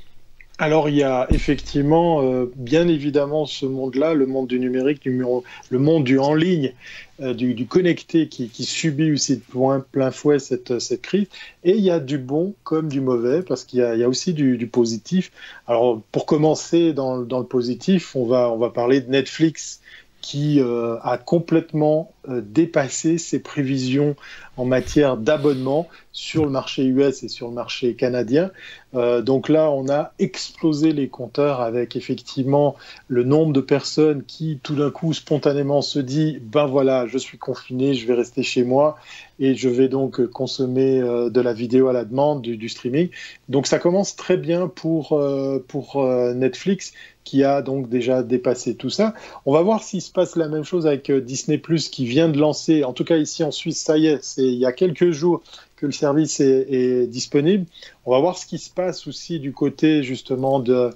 Alors 0.59 0.87
il 0.87 0.95
y 0.95 1.03
a 1.03 1.25
effectivement, 1.31 2.21
euh, 2.21 2.51
bien 2.55 2.87
évidemment, 2.87 3.47
ce 3.47 3.65
monde-là, 3.65 4.13
le 4.13 4.27
monde 4.27 4.47
du 4.47 4.59
numérique, 4.59 5.03
le 5.05 5.79
monde 5.79 6.03
du 6.03 6.19
en 6.19 6.35
ligne, 6.35 6.73
euh, 7.21 7.33
du, 7.33 7.65
connecté 7.65 8.27
qui, 8.27 8.49
subit 8.63 9.11
aussi 9.11 9.37
de 9.37 9.41
plein, 9.41 9.83
plein 9.91 10.11
fouet 10.11 10.37
cette, 10.37 10.77
cette, 10.77 11.01
crise. 11.01 11.27
Et 11.63 11.71
il 11.71 11.83
y 11.83 11.89
a 11.89 11.99
du 11.99 12.19
bon 12.19 12.53
comme 12.63 12.87
du 12.87 13.01
mauvais, 13.01 13.41
parce 13.41 13.63
qu'il 13.63 13.79
y, 13.79 14.03
a 14.03 14.07
aussi 14.07 14.33
du, 14.33 14.67
positif. 14.67 15.31
Alors 15.67 16.01
pour 16.11 16.27
commencer 16.27 16.93
dans, 16.93 17.19
dans, 17.21 17.39
le 17.39 17.45
positif, 17.47 18.15
on 18.15 18.25
va, 18.27 18.51
on 18.51 18.57
va 18.57 18.69
parler 18.69 19.01
de 19.01 19.09
Netflix 19.09 19.81
qui 20.23 20.59
euh, 20.61 20.97
a 21.03 21.19
complètement 21.19 22.11
dépassé 22.25 23.17
ses 23.17 23.39
prévisions 23.39 24.15
en 24.55 24.65
matière 24.65 25.17
d'abonnement 25.17 25.89
sur 26.13 26.45
le 26.45 26.51
marché 26.51 26.85
US 26.85 27.23
et 27.23 27.27
sur 27.27 27.47
le 27.47 27.53
marché 27.53 27.95
canadien. 27.95 28.51
Euh, 28.93 29.23
donc 29.23 29.49
là, 29.49 29.71
on 29.71 29.89
a 29.89 30.13
explosé 30.19 30.93
les 30.93 31.07
compteurs 31.07 31.61
avec 31.61 31.95
effectivement 31.95 32.75
le 33.07 33.23
nombre 33.23 33.51
de 33.51 33.61
personnes 33.61 34.23
qui 34.23 34.59
tout 34.61 34.75
d'un 34.75 34.91
coup 34.91 35.13
spontanément 35.13 35.81
se 35.81 35.97
dit 35.97 36.39
ben 36.39 36.67
voilà, 36.67 37.07
je 37.07 37.17
suis 37.17 37.39
confiné, 37.39 37.95
je 37.95 38.05
vais 38.05 38.13
rester 38.13 38.43
chez 38.43 38.63
moi 38.63 38.95
et 39.39 39.55
je 39.55 39.67
vais 39.67 39.87
donc 39.87 40.23
consommer 40.27 41.01
euh, 41.01 41.31
de 41.31 41.41
la 41.41 41.53
vidéo 41.53 41.87
à 41.87 41.93
la 41.93 42.05
demande, 42.05 42.43
du, 42.43 42.69
streaming. 42.69 43.09
Donc 43.49 43.65
ça 43.65 43.79
commence 43.79 44.15
très 44.15 44.37
bien 44.37 44.67
pour, 44.67 45.13
euh, 45.13 45.63
pour 45.67 46.03
Netflix 46.35 46.93
qui 47.23 47.43
a 47.43 47.61
donc 47.61 47.89
déjà 47.89 48.23
dépassé 48.23 48.75
tout 48.75 48.89
ça. 48.89 49.13
On 49.45 49.53
va 49.53 49.61
voir 49.61 49.83
s'il 49.83 50.01
se 50.01 50.11
passe 50.11 50.35
la 50.35 50.47
même 50.47 50.63
chose 50.63 50.87
avec 50.87 51.11
Disney 51.11 51.57
Plus 51.57 51.89
qui 51.89 52.05
vient 52.05 52.29
de 52.29 52.37
lancer, 52.37 52.83
en 52.83 52.93
tout 52.93 53.03
cas 53.03 53.17
ici 53.17 53.43
en 53.43 53.51
Suisse, 53.51 53.79
ça 53.79 53.97
y 53.97 54.07
est, 54.07 54.19
c'est 54.21 54.43
il 54.43 54.59
y 54.59 54.65
a 54.65 54.71
quelques 54.71 55.11
jours 55.11 55.41
que 55.83 55.87
le 55.87 55.91
service 55.91 56.39
est, 56.39 57.07
disponible. 57.07 57.65
On 58.05 58.11
va 58.11 58.19
voir 58.19 58.37
ce 58.37 58.45
qui 58.45 58.57
se 58.57 58.69
passe 58.69 59.05
aussi 59.05 59.41
du 59.41 59.51
côté 59.51 60.01
justement 60.01 60.59
de, 60.59 60.91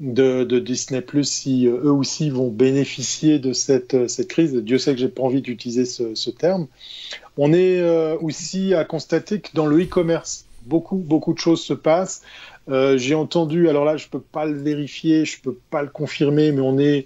Disney 0.00 1.00
Plus 1.00 1.30
si 1.30 1.68
euh, 1.68 1.82
eux 1.84 1.92
aussi 1.92 2.28
vont 2.28 2.48
bénéficier 2.48 3.38
de 3.38 3.52
cette, 3.52 4.08
cette 4.08 4.26
crise. 4.26 4.52
Dieu 4.52 4.78
sait 4.78 4.94
que 4.94 5.00
j'ai 5.00 5.08
pas 5.08 5.22
envie 5.22 5.42
d'utiliser 5.42 5.84
ce, 5.84 6.30
terme. 6.30 6.66
On 7.36 7.52
est 7.52 7.78
euh, 7.78 8.16
aussi 8.20 8.74
à 8.74 8.84
constater 8.84 9.40
que 9.40 9.50
dans 9.54 9.66
le 9.66 9.80
e-commerce, 9.80 10.46
beaucoup, 10.66 10.96
beaucoup 10.96 11.34
de 11.34 11.38
choses 11.38 11.62
se 11.62 11.74
passent. 11.74 12.22
Euh, 12.68 12.96
j'ai 12.96 13.14
entendu, 13.14 13.68
alors 13.68 13.84
là, 13.84 13.96
je 13.96 14.08
peux 14.08 14.20
pas 14.20 14.46
le 14.46 14.56
vérifier, 14.56 15.24
je 15.24 15.40
peux 15.40 15.56
pas 15.70 15.82
le 15.82 15.88
confirmer, 15.88 16.52
mais 16.52 16.60
on 16.60 16.78
est 16.78 17.04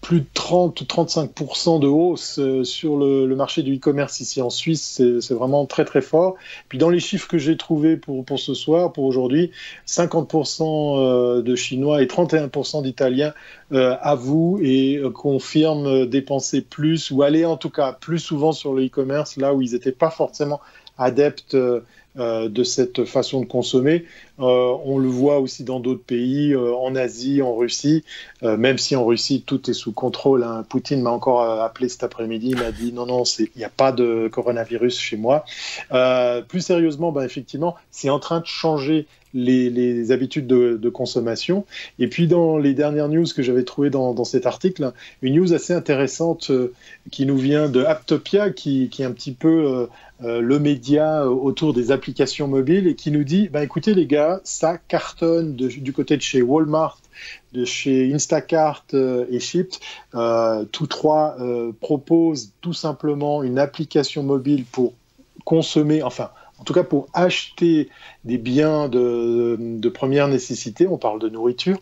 plus 0.00 0.20
de 0.20 0.26
30-35% 0.34 1.80
de 1.80 1.86
hausse 1.86 2.38
euh, 2.38 2.62
sur 2.62 2.98
le, 2.98 3.26
marché 3.34 3.62
du 3.62 3.76
e-commerce 3.76 4.20
ici 4.20 4.42
en 4.42 4.50
Suisse. 4.50 5.00
C'est 5.20 5.34
vraiment 5.34 5.64
très 5.64 5.86
très 5.86 6.02
fort. 6.02 6.36
Puis 6.68 6.76
dans 6.76 6.90
les 6.90 7.00
chiffres 7.00 7.26
que 7.26 7.38
j'ai 7.38 7.56
trouvés 7.56 7.96
pour, 7.96 8.22
pour 8.22 8.38
ce 8.38 8.52
soir, 8.52 8.92
pour 8.92 9.04
aujourd'hui, 9.04 9.50
50% 9.86 10.98
euh, 10.98 11.42
de 11.42 11.56
Chinois 11.56 12.02
et 12.02 12.06
31% 12.06 12.82
d'Italiens 12.82 13.32
avouent 13.70 14.60
et 14.62 15.02
confirment 15.14 16.06
dépenser 16.06 16.60
plus 16.60 17.10
ou 17.10 17.22
aller 17.22 17.44
en 17.44 17.56
tout 17.56 17.70
cas 17.70 17.92
plus 17.92 18.20
souvent 18.20 18.52
sur 18.52 18.72
le 18.72 18.86
e-commerce 18.86 19.36
là 19.36 19.52
où 19.52 19.62
ils 19.62 19.72
n'étaient 19.72 19.90
pas 19.90 20.10
forcément 20.10 20.60
adeptes 20.96 21.56
euh, 22.16 22.48
de 22.48 22.62
cette 22.62 23.04
façon 23.06 23.40
de 23.40 23.46
consommer. 23.46 24.04
Euh, 24.38 24.76
on 24.84 24.98
le 24.98 25.08
voit 25.08 25.40
aussi 25.40 25.64
dans 25.64 25.80
d'autres 25.80 26.04
pays, 26.04 26.52
euh, 26.52 26.72
en 26.72 26.94
Asie, 26.94 27.42
en 27.42 27.56
Russie, 27.56 28.04
même 28.42 28.78
si 28.78 28.94
en 28.94 29.04
Russie 29.04 29.42
tout 29.44 29.68
est 29.68 29.74
sous 29.74 29.90
contrôle. 29.90 30.44
Hein. 30.44 30.64
Poutine 30.68 31.02
m'a 31.02 31.10
encore 31.10 31.42
appelé 31.42 31.88
cet 31.88 32.04
après-midi, 32.04 32.50
il 32.50 32.58
m'a 32.58 32.70
dit 32.70 32.92
non, 32.92 33.06
non, 33.06 33.24
il 33.24 33.48
n'y 33.56 33.64
a 33.64 33.68
pas 33.68 33.90
de 33.90 34.28
coronavirus 34.32 34.96
chez 34.96 35.16
moi. 35.16 35.44
plus 36.48 36.60
sérieusement, 36.60 37.10
ben, 37.10 37.22
effectivement, 37.22 37.74
c'est 37.90 38.10
en 38.10 38.20
train 38.20 38.38
de 38.38 38.46
changer 38.46 39.06
les, 39.34 40.12
habitudes 40.12 40.46
de, 40.46 40.88
consommation. 40.88 41.64
Et 41.98 42.08
puis 42.08 42.26
dans 42.26 42.56
les 42.56 42.72
dernières 42.72 43.08
news 43.08 43.26
que 43.34 43.42
j'avais 43.42 43.64
trouvées 43.64 43.90
dans, 43.90 44.24
cet 44.24 44.46
article, 44.46 44.92
une 45.22 45.34
news 45.34 45.52
assez 45.52 45.72
intéressante 45.72 46.50
qui 47.10 47.26
nous 47.26 47.36
vient 47.36 47.68
de 47.68 47.82
Aptopia, 47.82 48.50
qui, 48.50 48.88
qui 48.88 49.02
est 49.02 49.04
un 49.04 49.12
petit 49.12 49.32
peu 49.32 49.88
euh, 50.22 50.40
le 50.40 50.60
média 50.60 51.28
autour 51.28 51.74
des 51.74 51.90
applications 51.90 52.46
mobiles 52.46 52.86
et 52.86 52.94
qui 52.94 53.10
nous 53.10 53.24
dit 53.24 53.48
bah, 53.48 53.64
écoutez 53.64 53.94
les 53.94 54.06
gars, 54.06 54.40
ça 54.44 54.78
cartonne 54.78 55.56
du 55.56 55.92
côté 55.92 56.16
de 56.16 56.22
chez 56.22 56.40
Walmart, 56.40 57.00
de 57.52 57.64
chez 57.64 58.14
Instacart 58.14 58.84
euh, 58.94 59.26
et 59.28 59.40
Shipt. 59.40 59.80
Euh, 60.14 60.64
tous 60.70 60.86
trois 60.86 61.36
proposent 61.80 62.52
tout 62.60 62.72
simplement 62.72 63.42
une 63.42 63.58
application 63.58 64.22
mobile 64.22 64.64
pour 64.64 64.94
consommer, 65.44 66.02
enfin, 66.02 66.30
en 66.58 66.64
tout 66.64 66.72
cas 66.72 66.84
pour 66.84 67.08
acheter 67.12 67.88
des 68.24 68.38
biens 68.38 68.88
de, 68.88 69.88
première 69.88 70.28
nécessité, 70.28 70.86
on 70.86 70.98
parle 70.98 71.18
de 71.18 71.28
nourriture, 71.28 71.78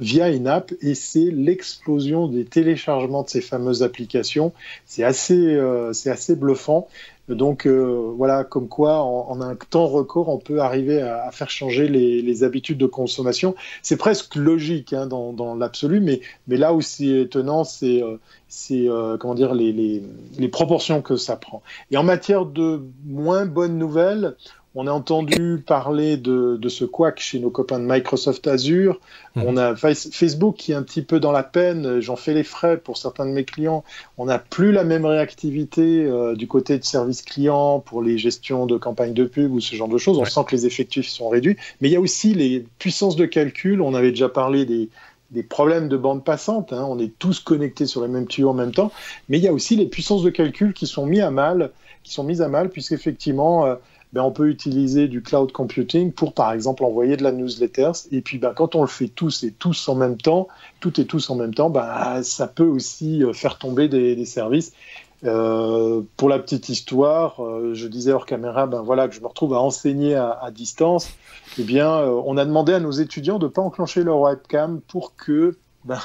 via 0.00 0.30
une 0.30 0.48
app, 0.48 0.72
et 0.80 0.94
c'est 0.94 1.30
l'explosion 1.30 2.26
des 2.26 2.44
téléchargements 2.44 3.22
de 3.22 3.28
ces 3.28 3.40
fameuses 3.40 3.82
applications. 3.82 4.52
C'est 4.86 5.04
assez, 5.04 5.60
c'est 5.92 6.10
assez 6.10 6.34
bluffant. 6.34 6.88
Donc 7.34 7.66
euh, 7.66 8.12
voilà, 8.16 8.44
comme 8.44 8.68
quoi 8.68 9.02
en, 9.02 9.40
un 9.40 9.56
temps 9.56 9.86
record, 9.86 10.28
on 10.28 10.38
peut 10.38 10.60
arriver 10.60 11.00
à, 11.00 11.30
faire 11.30 11.50
changer 11.50 11.88
les, 11.88 12.44
habitudes 12.44 12.78
de 12.78 12.86
consommation. 12.86 13.54
C'est 13.82 13.96
presque 13.96 14.34
logique 14.34 14.92
hein, 14.92 15.06
dans, 15.06 15.54
l'absolu, 15.54 16.00
mais, 16.00 16.20
là 16.48 16.74
où 16.74 16.80
c'est 16.80 17.22
étonnant, 17.22 17.64
c'est 17.64 18.02
euh, 18.02 18.16
euh, 18.70 19.16
comment 19.18 19.34
dire 19.34 19.54
les, 19.54 19.72
les, 19.72 20.48
proportions 20.48 21.02
que 21.02 21.16
ça 21.16 21.36
prend. 21.36 21.62
Et 21.90 21.96
en 21.96 22.02
matière 22.02 22.46
de 22.46 22.82
moins 23.04 23.46
bonnes 23.46 23.78
nouvelles, 23.78 24.36
on 24.76 24.86
a 24.86 24.92
entendu 24.92 25.62
parler 25.66 26.16
de, 26.16 26.58
ce 26.68 26.84
couac 26.84 27.18
chez 27.18 27.40
nos 27.40 27.50
copains 27.50 27.80
de 27.80 27.84
Microsoft 27.84 28.46
Azure. 28.46 29.00
Mhm. 29.34 29.44
On 29.46 29.56
a 29.56 29.74
Facebook 29.74 30.56
qui 30.56 30.70
est 30.72 30.76
un 30.76 30.82
petit 30.82 31.02
peu 31.02 31.18
dans 31.18 31.32
la 31.32 31.42
peine. 31.42 32.00
J'en 32.00 32.14
fais 32.14 32.34
les 32.34 32.44
frais 32.44 32.76
pour 32.76 32.96
certains 32.96 33.26
de 33.26 33.32
mes 33.32 33.44
clients. 33.44 33.82
On 34.16 34.26
n'a 34.26 34.38
plus 34.38 34.70
la 34.70 34.84
même 34.84 35.04
réactivité 35.04 36.04
euh, 36.04 36.36
du 36.36 36.46
côté 36.46 36.78
de 36.78 36.84
service 36.84 37.22
client 37.22 37.80
pour 37.80 38.00
les 38.00 38.16
gestions 38.16 38.66
de 38.66 38.76
campagnes 38.76 39.14
de 39.14 39.24
pub 39.24 39.52
ou 39.52 39.60
ce 39.60 39.74
genre 39.74 39.88
de 39.88 39.98
choses. 39.98 40.18
On 40.18 40.24
sent 40.24 40.42
que 40.46 40.54
les 40.54 40.66
effectifs 40.66 41.08
sont 41.08 41.28
réduits. 41.28 41.56
Mais 41.80 41.88
il 41.88 41.92
y 41.92 41.96
a 41.96 42.00
aussi 42.00 42.34
les 42.34 42.64
puissances 42.78 43.16
de 43.16 43.26
calcul. 43.26 43.80
On 43.80 43.94
avait 43.94 44.10
déjà 44.10 44.28
parlé 44.28 44.64
des, 44.66 44.88
problèmes 45.48 45.88
de 45.88 45.96
bande 45.96 46.24
passante. 46.24 46.72
Hein. 46.72 46.86
On 46.88 47.00
est 47.00 47.12
tous 47.18 47.40
connectés 47.40 47.86
sur 47.86 48.02
les 48.02 48.08
mêmes 48.08 48.28
tuyaux 48.28 48.50
en 48.50 48.54
même 48.54 48.72
temps. 48.72 48.92
Mais 49.28 49.38
il 49.38 49.44
y 49.44 49.48
a 49.48 49.52
aussi 49.52 49.74
les 49.74 49.86
puissances 49.86 50.22
de 50.22 50.30
calcul 50.30 50.74
qui 50.74 50.86
sont 50.86 51.06
mises 51.06 51.22
à 51.22 51.32
mal, 51.32 51.72
qui 52.04 52.12
sont 52.12 52.22
mises 52.22 52.40
à 52.40 52.48
mal 52.48 52.70
puisqu'effectivement, 52.70 53.66
euh, 53.66 53.74
ben, 54.12 54.22
on 54.22 54.32
peut 54.32 54.48
utiliser 54.48 55.06
du 55.06 55.22
cloud 55.22 55.52
computing 55.52 56.12
pour, 56.12 56.34
par 56.34 56.52
exemple, 56.52 56.84
envoyer 56.84 57.16
de 57.16 57.22
la 57.22 57.30
newsletter. 57.30 57.92
Et 58.10 58.20
puis, 58.22 58.38
ben, 58.38 58.52
quand 58.54 58.74
on 58.74 58.80
le 58.80 58.88
fait 58.88 59.08
tous 59.08 59.44
et 59.44 59.52
tous 59.52 59.88
en 59.88 59.94
même 59.94 60.16
temps, 60.16 60.48
tout 60.80 61.00
et 61.00 61.06
tous 61.06 61.30
en 61.30 61.36
même 61.36 61.54
temps, 61.54 61.70
ben, 61.70 62.22
ça 62.22 62.48
peut 62.48 62.66
aussi 62.66 63.22
euh, 63.22 63.32
faire 63.32 63.58
tomber 63.58 63.88
des, 63.88 64.24
services. 64.24 64.72
Euh, 65.22 66.02
pour 66.16 66.28
la 66.28 66.38
petite 66.38 66.68
histoire, 66.70 67.44
euh, 67.44 67.74
je 67.74 67.86
disais 67.86 68.10
hors 68.10 68.26
caméra, 68.26 68.66
voilà 68.66 69.06
que 69.06 69.14
je 69.14 69.20
me 69.20 69.26
retrouve 69.26 69.54
à 69.54 69.60
enseigner 69.60 70.16
à, 70.16 70.50
distance. 70.52 71.08
Eh 71.58 71.62
bien, 71.62 71.88
on 71.88 72.36
a 72.36 72.44
demandé 72.44 72.72
à 72.72 72.80
nos 72.80 72.90
étudiants 72.90 73.38
de 73.38 73.46
ne 73.46 73.50
pas 73.50 73.62
enclencher 73.62 74.02
leur 74.02 74.18
webcam 74.18 74.80
pour 74.88 75.14
que 75.14 75.56
ben, 75.84 76.00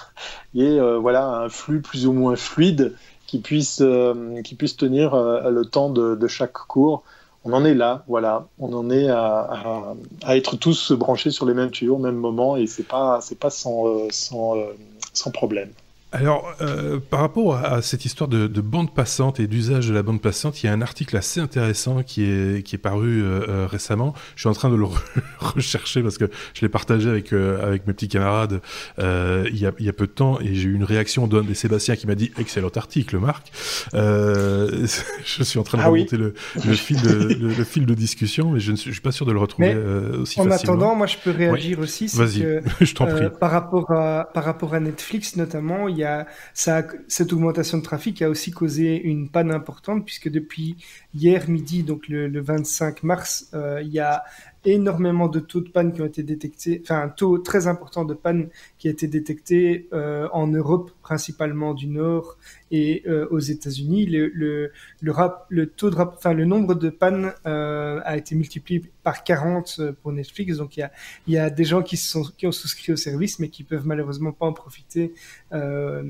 y 0.53 0.63
ait 0.63 0.79
un 0.79 1.49
flux 1.49 1.81
plus 1.81 2.05
ou 2.07 2.13
moins 2.13 2.35
fluide 2.35 2.95
qui 3.25 3.39
puisse 3.39 3.77
tenir 3.77 5.15
le 5.15 5.61
temps 5.63 5.89
de 5.89 6.27
chaque 6.27 6.53
cours 6.53 7.03
on 7.45 7.53
en 7.53 7.63
est 7.63 7.75
là, 7.75 8.03
voilà. 8.07 8.47
On 8.57 8.73
en 8.73 8.89
est 8.89 9.07
à, 9.07 9.95
être 10.29 10.57
tous 10.57 10.91
branchés 10.91 11.29
sur 11.29 11.45
les 11.45 11.53
mêmes 11.53 11.69
tuyaux 11.69 11.95
au 11.95 11.99
même 11.99 12.15
moment 12.15 12.57
et 12.57 12.65
c'est 12.65 12.87
pas 12.87 13.19
c'est 13.21 13.39
pas 13.39 13.51
sans, 13.51 13.87
euh, 13.87 14.07
sans, 14.09 14.57
euh, 14.57 14.73
sans 15.13 15.29
problème. 15.29 15.69
Alors, 16.15 16.55
euh, 16.61 16.97
par 17.09 17.19
rapport 17.19 17.57
à, 17.57 17.81
cette 17.81 18.05
histoire 18.05 18.29
de, 18.29 18.47
bande 18.61 18.93
passante 18.93 19.41
et 19.41 19.47
d'usage 19.47 19.89
de 19.89 19.93
la 19.93 20.01
bande 20.01 20.21
passante, 20.21 20.63
il 20.63 20.67
y 20.67 20.69
a 20.69 20.73
un 20.73 20.81
article 20.81 21.17
assez 21.17 21.41
intéressant 21.41 22.03
qui 22.03 22.23
est, 22.23 22.65
qui 22.65 22.75
est 22.75 22.79
paru 22.79 23.21
euh, 23.21 23.41
euh, 23.49 23.67
récemment. 23.67 24.13
Je 24.35 24.41
suis 24.41 24.49
en 24.49 24.53
train 24.53 24.69
de 24.69 24.75
le 24.75 24.85
rechercher 25.39 26.01
parce 26.01 26.17
que 26.17 26.29
je 26.53 26.61
l'ai 26.61 26.69
partagé 26.69 27.09
avec, 27.09 27.33
avec 27.33 27.85
mes 27.85 27.93
petits 27.93 28.07
camarades 28.07 28.61
il, 28.97 29.57
y 29.57 29.65
a, 29.65 29.73
il 29.77 29.85
y 29.85 29.89
a 29.89 29.93
peu 29.93 30.07
de 30.07 30.11
temps 30.11 30.39
et 30.39 30.55
j'ai 30.55 30.69
eu 30.69 30.73
une 30.73 30.85
réaction 30.85 31.27
d'un 31.27 31.43
des 31.43 31.53
Sébastien 31.53 31.97
qui 31.97 32.07
m'a 32.07 32.15
dit 32.15 32.31
excellent 32.39 32.69
article, 32.75 33.17
Marc. 33.17 33.51
je 33.93 35.43
suis 35.43 35.59
en 35.59 35.63
train 35.63 35.79
de 35.79 35.83
ah 35.83 35.87
remonter 35.87 36.15
le, 36.15 36.33
le, 36.65 36.73
fil 36.73 37.01
de, 37.01 37.09
le, 37.09 37.63
fil 37.65 37.85
de 37.85 37.93
discussion, 37.93 38.51
mais 38.51 38.61
je 38.61 38.71
ne 38.71 38.77
suis, 38.77 39.01
pas 39.01 39.11
sûr 39.11 39.25
de 39.25 39.33
le 39.33 39.39
retrouver 39.39 39.75
aussi 40.17 40.39
en 40.39 40.45
facilement. 40.45 40.73
En 40.73 40.77
attendant, 40.77 40.95
moi 40.95 41.07
je 41.07 41.17
peux 41.17 41.31
réagir 41.31 41.79
aussi. 41.79 42.07
Vas-y, 42.07 42.61
je 42.81 42.93
t'en 42.93 43.05
prie. 43.05 43.25
Par 43.37 43.51
rapport, 43.51 43.91
à, 43.91 44.29
par 44.33 44.45
rapport 44.45 44.73
à 44.73 44.79
Netflix 44.79 45.35
notamment, 45.35 45.89
il 45.89 45.97
y 45.97 46.03
a, 46.03 46.04
cette 46.53 47.33
augmentation 47.33 47.77
de 47.77 47.83
trafic 47.83 48.21
a 48.21 48.29
aussi 48.29 48.51
causé 48.51 49.01
une 49.01 49.29
panne 49.29 49.51
importante 49.51 50.05
puisque 50.05 50.29
depuis 50.29 50.77
hier 51.13 51.49
midi, 51.49 51.83
donc 51.83 52.07
le, 52.07 52.41
25 52.41 53.03
mars, 53.03 53.49
euh, 53.53 53.81
il 53.81 53.91
y 53.91 53.99
a 53.99 54.23
énormément 54.65 55.27
de 55.27 55.39
taux 55.39 55.61
de 55.61 55.69
panne 55.69 55.93
qui 55.93 56.01
ont 56.01 56.05
été 56.05 56.23
détectés, 56.23 56.81
enfin 56.83 57.01
un 57.01 57.09
taux 57.09 57.37
très 57.37 57.67
important 57.67 58.05
de 58.05 58.13
panne 58.13 58.49
qui 58.77 58.87
a 58.87 58.91
été 58.91 59.07
détecté 59.07 59.87
euh, 59.93 60.27
en 60.33 60.47
Europe, 60.47 60.91
principalement 61.01 61.73
du 61.73 61.87
Nord 61.87 62.37
et 62.71 63.03
euh, 63.07 63.27
aux 63.29 63.39
États-Unis. 63.39 64.05
Le, 64.05 64.27
le, 64.33 64.71
le, 65.01 65.11
rap, 65.11 65.45
le 65.49 65.67
taux 65.67 65.89
de 65.89 65.95
enfin 65.95 66.33
le 66.33 66.45
nombre 66.45 66.75
de 66.75 66.89
pannes 66.89 67.33
euh, 67.45 68.01
a 68.03 68.17
été 68.17 68.35
multiplié 68.35 68.81
par 69.05 69.23
40 69.23 69.75
euh, 69.79 69.93
pour 69.93 70.11
Netflix. 70.11 70.57
Donc 70.57 70.75
il 70.75 70.79
y 70.81 70.83
a, 70.83 70.91
il 71.27 71.33
y 71.33 71.37
a 71.37 71.49
des 71.49 71.63
gens 71.63 71.83
qui, 71.83 71.95
sont, 71.95 72.23
qui 72.37 72.47
ont 72.47 72.51
souscrit 72.51 72.91
au 72.91 72.95
service, 72.95 73.39
mais 73.39 73.49
qui 73.49 73.63
peuvent 73.63 73.85
malheureusement 73.85 74.31
pas 74.31 74.47
en 74.47 74.53
profiter 74.53 75.13
euh, 75.53 76.03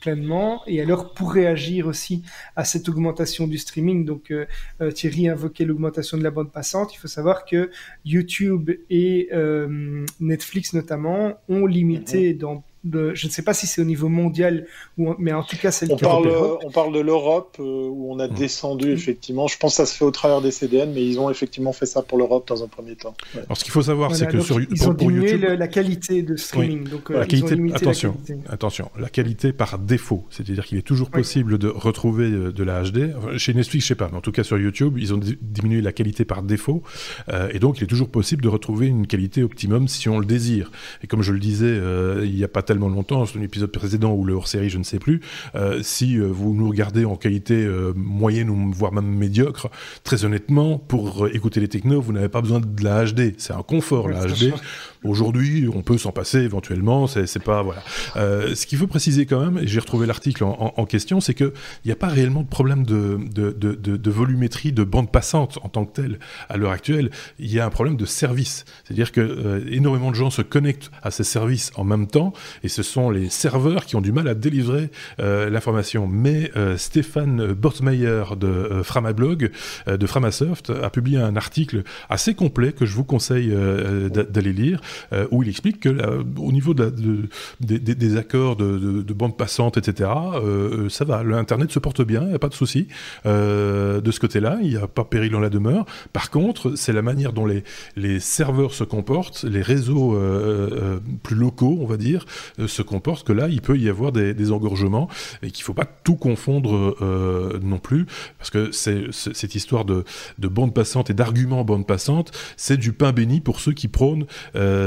pleinement. 0.00 0.62
Et 0.66 0.82
alors 0.82 1.14
pour 1.14 1.32
réagir 1.32 1.86
aussi 1.86 2.24
à 2.56 2.64
cette 2.64 2.88
augmentation 2.88 3.46
du 3.46 3.56
streaming, 3.56 4.04
donc 4.04 4.32
euh, 4.32 4.46
Thierry 4.90 5.28
invoquait 5.28 5.64
l'augmentation 5.64 6.18
de 6.18 6.24
la 6.24 6.32
bande 6.32 6.50
passante. 6.50 6.92
Il 6.92 6.98
faut 6.98 7.08
savoir 7.08 7.44
que 7.44 7.70
YouTube 8.04 8.70
et 8.90 9.30
Netflix 10.20 10.72
notamment 10.72 11.40
ont 11.48 11.66
limité 11.66 12.32
mhm. 12.32 12.38
dans 12.38 12.64
je 12.92 13.26
ne 13.26 13.30
sais 13.30 13.42
pas 13.42 13.54
si 13.54 13.66
c'est 13.66 13.80
au 13.80 13.84
niveau 13.84 14.08
mondial, 14.08 14.66
ou, 14.98 15.14
mais 15.18 15.32
en 15.32 15.42
tout 15.42 15.56
cas 15.56 15.70
c'est 15.70 15.86
le 15.86 15.94
on 15.94 15.96
Parle, 15.96 16.28
on 16.64 16.70
parle 16.70 16.94
de 16.94 17.00
l'Europe 17.00 17.56
euh, 17.58 17.62
où 17.62 18.12
on 18.12 18.18
a 18.18 18.28
mm. 18.28 18.34
descendu 18.34 18.92
effectivement. 18.92 19.46
Je 19.46 19.56
pense 19.56 19.72
que 19.72 19.76
ça 19.78 19.86
se 19.86 19.96
fait 19.96 20.04
au 20.04 20.10
travers 20.10 20.40
des 20.40 20.50
CDN, 20.50 20.92
mais 20.92 21.04
ils 21.04 21.18
ont 21.18 21.30
effectivement 21.30 21.72
fait 21.72 21.86
ça 21.86 22.02
pour 22.02 22.18
l'Europe 22.18 22.46
dans 22.48 22.62
un 22.62 22.68
premier 22.68 22.96
temps. 22.96 23.14
Alors 23.34 23.56
ce 23.56 23.64
qu'il 23.64 23.72
faut 23.72 23.82
savoir, 23.82 24.14
c'est 24.14 24.26
que 24.26 24.40
sur 24.40 24.60
ils 24.60 24.88
ont 24.88 24.92
diminué 24.92 25.36
la 25.38 25.68
qualité 25.68 26.22
de 26.22 26.36
streaming. 26.36 26.88
Donc, 26.88 27.10
euh, 27.10 27.20
la 27.20 27.26
qualité, 27.26 27.54
attention, 27.74 28.10
la 28.10 28.26
qualité. 28.26 28.52
attention, 28.52 28.90
la 28.98 29.08
qualité 29.08 29.52
par 29.52 29.78
défaut, 29.78 30.24
c'est-à-dire 30.30 30.64
qu'il 30.64 30.78
est 30.78 30.82
toujours 30.82 31.10
possible 31.10 31.58
de 31.58 31.68
retrouver 31.68 32.30
euh, 32.30 32.52
de 32.52 32.62
la 32.62 32.82
HD. 32.82 33.14
Chez 33.38 33.54
Netflix, 33.54 33.84
je 33.84 33.88
sais 33.88 33.94
pas, 33.94 34.08
mais 34.10 34.18
en 34.18 34.20
tout 34.20 34.32
cas 34.32 34.44
sur 34.44 34.58
YouTube, 34.58 34.98
ils 34.98 35.14
ont 35.14 35.20
diminué 35.40 35.80
la 35.80 35.92
qualité 35.92 36.24
par 36.24 36.42
défaut, 36.42 36.82
et 37.50 37.58
donc 37.58 37.78
il 37.78 37.84
est 37.84 37.88
toujours 37.88 38.08
possible 38.08 38.42
de 38.42 38.48
retrouver 38.48 38.86
une 38.86 39.06
qualité 39.06 39.42
optimum 39.42 39.88
si 39.88 40.08
on 40.08 40.18
le 40.18 40.26
désire. 40.26 40.70
Et 41.02 41.06
comme 41.06 41.22
je 41.22 41.32
le 41.32 41.38
disais, 41.38 41.78
il 42.22 42.34
n'y 42.34 42.44
a 42.44 42.48
pas 42.48 42.62
tellement 42.62 42.73
longtemps, 42.78 43.26
c'est 43.26 43.38
un 43.38 43.42
épisode 43.42 43.70
précédent 43.70 44.12
ou 44.12 44.24
le 44.24 44.34
hors-série, 44.34 44.70
je 44.70 44.78
ne 44.78 44.84
sais 44.84 44.98
plus, 44.98 45.20
euh, 45.54 45.80
si 45.82 46.18
euh, 46.18 46.26
vous 46.26 46.54
nous 46.54 46.68
regardez 46.68 47.04
en 47.04 47.16
qualité 47.16 47.54
euh, 47.54 47.92
moyenne 47.96 48.50
ou 48.50 48.72
voire 48.72 48.92
même 48.92 49.06
médiocre, 49.06 49.70
très 50.02 50.24
honnêtement, 50.24 50.78
pour 50.78 51.28
écouter 51.28 51.60
les 51.60 51.68
technos, 51.68 52.00
vous 52.00 52.12
n'avez 52.12 52.28
pas 52.28 52.40
besoin 52.40 52.60
de 52.60 52.84
la 52.84 53.04
HD. 53.04 53.34
C'est 53.38 53.52
un 53.52 53.62
confort, 53.62 54.08
la 54.08 54.26
HD. 54.26 54.52
Aujourd'hui, 55.04 55.68
on 55.72 55.82
peut 55.82 55.98
s'en 55.98 56.12
passer 56.12 56.38
éventuellement, 56.38 57.06
c'est 57.06 57.42
pas 57.42 57.62
voilà. 57.62 57.82
Euh, 58.16 58.54
ce 58.54 58.66
qu'il 58.66 58.78
faut 58.78 58.86
préciser 58.86 59.26
quand 59.26 59.38
même, 59.38 59.58
et 59.58 59.66
j'ai 59.66 59.78
retrouvé 59.78 60.06
l'article 60.06 60.44
en, 60.44 60.86
question, 60.86 61.20
c'est 61.20 61.34
que 61.34 61.52
il 61.84 61.88
n'y 61.88 61.92
a 61.92 61.96
pas 61.96 62.08
réellement 62.08 62.40
de 62.40 62.48
problème 62.48 62.84
de, 62.84 64.10
volumétrie 64.10 64.72
de 64.72 64.82
bande 64.82 65.10
passante 65.10 65.58
en 65.62 65.68
tant 65.68 65.84
que 65.84 65.92
telle 65.92 66.18
à 66.48 66.56
l'heure 66.56 66.70
actuelle. 66.70 67.10
Il 67.38 67.52
y 67.52 67.60
a 67.60 67.66
un 67.66 67.70
problème 67.70 67.96
de 67.96 68.06
service, 68.06 68.64
c'est-à-dire 68.84 69.12
que 69.12 69.20
euh, 69.20 69.66
énormément 69.70 70.10
de 70.10 70.16
gens 70.16 70.30
se 70.30 70.40
connectent 70.40 70.90
à 71.02 71.10
ces 71.10 71.24
services 71.24 71.70
en 71.76 71.84
même 71.84 72.06
temps, 72.06 72.32
et 72.62 72.68
ce 72.68 72.82
sont 72.82 73.10
les 73.10 73.28
serveurs 73.28 73.84
qui 73.84 73.96
ont 73.96 74.00
du 74.00 74.12
mal 74.12 74.26
à 74.26 74.34
délivrer 74.34 74.90
euh, 75.20 75.50
l'information. 75.50 76.06
Mais 76.06 76.50
Stéphane 76.76 77.52
Bortmeyer 77.52 78.24
de 78.38 78.80
Framablog, 78.82 79.50
de 79.86 80.06
Framasoft, 80.06 80.70
a 80.70 80.88
publié 80.88 81.18
un 81.18 81.36
article 81.36 81.82
assez 82.08 82.34
complet 82.34 82.72
que 82.72 82.86
je 82.86 82.94
vous 82.94 83.04
conseille 83.04 83.54
d'aller 84.10 84.52
lire 84.52 84.80
euh, 85.12 85.26
où 85.30 85.42
il 85.42 85.48
explique 85.48 85.80
que 85.80 86.22
au 86.38 86.52
niveau 86.52 86.74
de 86.74 86.92
des 87.60 88.16
accords 88.16 88.56
de, 88.56 89.12
bande 89.12 89.36
passante, 89.36 89.76
etc., 89.76 90.10
euh, 90.34 90.88
ça 90.88 91.04
va. 91.04 91.22
L'internet 91.22 91.70
se 91.70 91.78
porte 91.78 92.02
bien, 92.02 92.22
il 92.22 92.28
n'y 92.28 92.34
a 92.34 92.38
pas 92.38 92.48
de 92.48 92.54
souci 92.54 92.88
euh, 93.26 94.00
de 94.00 94.10
ce 94.10 94.20
côté-là. 94.20 94.58
Il 94.62 94.70
n'y 94.70 94.76
a 94.76 94.86
pas 94.86 95.04
péril 95.04 95.30
dans 95.30 95.40
la 95.40 95.50
demeure. 95.50 95.86
Par 96.12 96.30
contre, 96.30 96.74
c'est 96.76 96.92
la 96.92 97.02
manière 97.02 97.32
dont 97.32 97.46
les, 97.46 98.20
serveurs 98.20 98.72
se 98.72 98.84
comportent, 98.84 99.44
les 99.44 99.62
réseaux 99.62 100.18
plus 101.22 101.36
locaux, 101.36 101.78
on 101.80 101.86
va 101.86 101.96
dire, 101.96 102.24
se 102.66 102.82
comportent 102.82 103.26
que 103.26 103.32
là, 103.32 103.48
il 103.48 103.60
peut 103.60 103.78
y 103.78 103.88
avoir 103.88 104.12
des, 104.12 104.52
engorgements 104.52 105.08
et 105.42 105.50
qu'il 105.50 105.62
ne 105.62 105.66
faut 105.66 105.74
pas 105.74 105.86
tout 105.86 106.16
confondre 106.16 106.96
non 107.62 107.78
plus, 107.78 108.06
parce 108.38 108.50
que 108.50 108.70
cette 108.72 109.54
histoire 109.54 109.84
de, 109.84 110.04
de 110.38 110.48
bande 110.48 110.74
passante 110.74 111.10
et 111.10 111.14
d'arguments 111.14 111.64
bande 111.64 111.86
passante, 111.86 112.30
c'est 112.56 112.76
du 112.76 112.92
pain 112.92 113.12
béni 113.12 113.40
pour 113.40 113.60
ceux 113.60 113.72
qui 113.72 113.88
prônent 113.88 114.26
euh, 114.54 114.83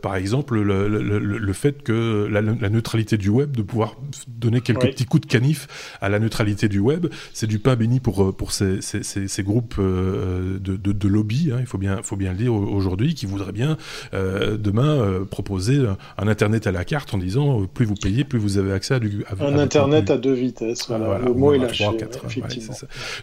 par 0.00 0.16
exemple, 0.16 0.60
le, 0.60 1.52
fait 1.52 1.82
que 1.82 2.28
la, 2.30 2.42
neutralité 2.42 3.16
du 3.16 3.28
web, 3.28 3.56
de 3.56 3.62
pouvoir 3.62 3.96
donner 4.26 4.60
quelques 4.60 4.90
petits 4.90 5.04
coups 5.04 5.26
de 5.26 5.30
canif 5.30 5.66
à 6.00 6.08
la 6.08 6.18
neutralité 6.18 6.68
du 6.68 6.78
web, 6.78 7.06
c'est 7.32 7.46
du 7.46 7.58
pain 7.58 7.76
béni 7.76 8.00
pour, 8.00 8.22
euh, 8.22 8.32
pour 8.32 8.52
ces, 8.52 8.80
ces, 8.80 9.42
groupes 9.42 9.76
euh, 9.78 10.58
de, 10.58 10.76
de, 10.76 11.08
lobby, 11.08 11.50
hein, 11.52 11.58
il 11.60 11.66
faut 11.66 11.78
bien, 11.78 12.00
faut 12.02 12.16
bien 12.16 12.32
le 12.32 12.38
dire 12.38 12.52
aujourd'hui, 12.54 13.14
qui 13.14 13.26
voudraient 13.26 13.52
bien 13.52 13.76
demain 14.12 15.24
proposer 15.30 15.84
un 16.16 16.28
Internet 16.28 16.66
à 16.66 16.72
la 16.72 16.84
carte 16.84 17.14
en 17.14 17.18
disant 17.18 17.64
plus 17.66 17.84
vous 17.84 17.94
payez, 17.94 18.24
plus 18.24 18.38
vous 18.38 18.58
avez 18.58 18.72
accès 18.72 18.94
à 18.94 18.98
du... 18.98 19.24
un 19.40 19.58
Internet 19.58 20.10
à 20.10 20.18
deux 20.18 20.34
vitesses, 20.34 20.86
voilà, 20.88 21.18
le 21.18 21.32
mot 21.32 21.54
est 21.54 21.58
lâché, 21.58 21.88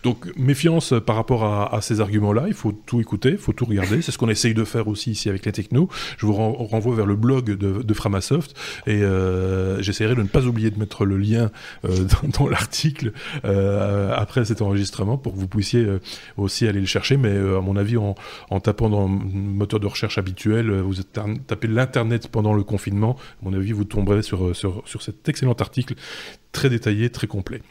Donc 0.03 0.25
méfiance 0.37 0.93
par 1.05 1.15
rapport 1.15 1.43
à, 1.43 1.75
à 1.75 1.81
ces 1.81 2.01
arguments-là, 2.01 2.45
il 2.47 2.53
faut 2.53 2.71
tout 2.71 2.99
écouter, 2.99 3.31
il 3.31 3.37
faut 3.37 3.53
tout 3.53 3.65
regarder, 3.65 4.01
c'est 4.01 4.11
ce 4.11 4.17
qu'on 4.17 4.29
essaye 4.29 4.53
de 4.53 4.63
faire 4.63 4.87
aussi 4.87 5.11
ici 5.11 5.29
avec 5.29 5.45
les 5.45 5.51
technos 5.51 5.89
je 6.17 6.25
vous 6.25 6.33
renvoie 6.33 6.95
vers 6.95 7.05
le 7.05 7.15
blog 7.15 7.51
de, 7.51 7.93
Framasoft 7.93 8.55
et 8.87 9.01
euh, 9.03 9.81
j'essaierai 9.81 10.15
de 10.15 10.21
ne 10.21 10.27
pas 10.27 10.45
oublier 10.45 10.69
de 10.69 10.77
mettre 10.77 11.05
le 11.05 11.17
lien 11.17 11.49
euh, 11.85 12.05
dans, 12.37 12.47
l'article 12.47 13.13
euh, 13.45 14.13
après 14.13 14.43
cet 14.45 14.61
enregistrement 14.61 15.17
pour 15.17 15.33
que 15.33 15.37
vous 15.37 15.47
puissiez 15.47 15.87
aussi 16.37 16.67
aller 16.67 16.79
le 16.79 16.85
chercher. 16.85 17.17
Mais 17.17 17.37
à 17.37 17.61
mon 17.61 17.77
avis, 17.77 17.97
en, 17.97 18.15
tapant 18.59 18.89
dans 18.89 19.03
le 19.03 19.09
moteur 19.09 19.79
de 19.79 19.87
recherche 19.87 20.17
habituel, 20.17 20.71
vous 20.71 20.95
tapez 21.03 21.67
l'internet 21.67 22.27
pendant 22.27 22.53
le 22.53 22.63
confinement. 22.63 23.15
À 23.41 23.49
mon 23.49 23.53
avis, 23.53 23.71
vous 23.71 23.85
tomberez 23.85 24.21
sur, 24.21 24.55
sur, 24.55 24.83
sur 24.85 25.01
cet 25.01 25.27
excellent 25.29 25.53
article 25.53 25.95
très 26.51 26.69
détaillé, 26.69 27.09
très 27.09 27.27
complet. 27.27 27.61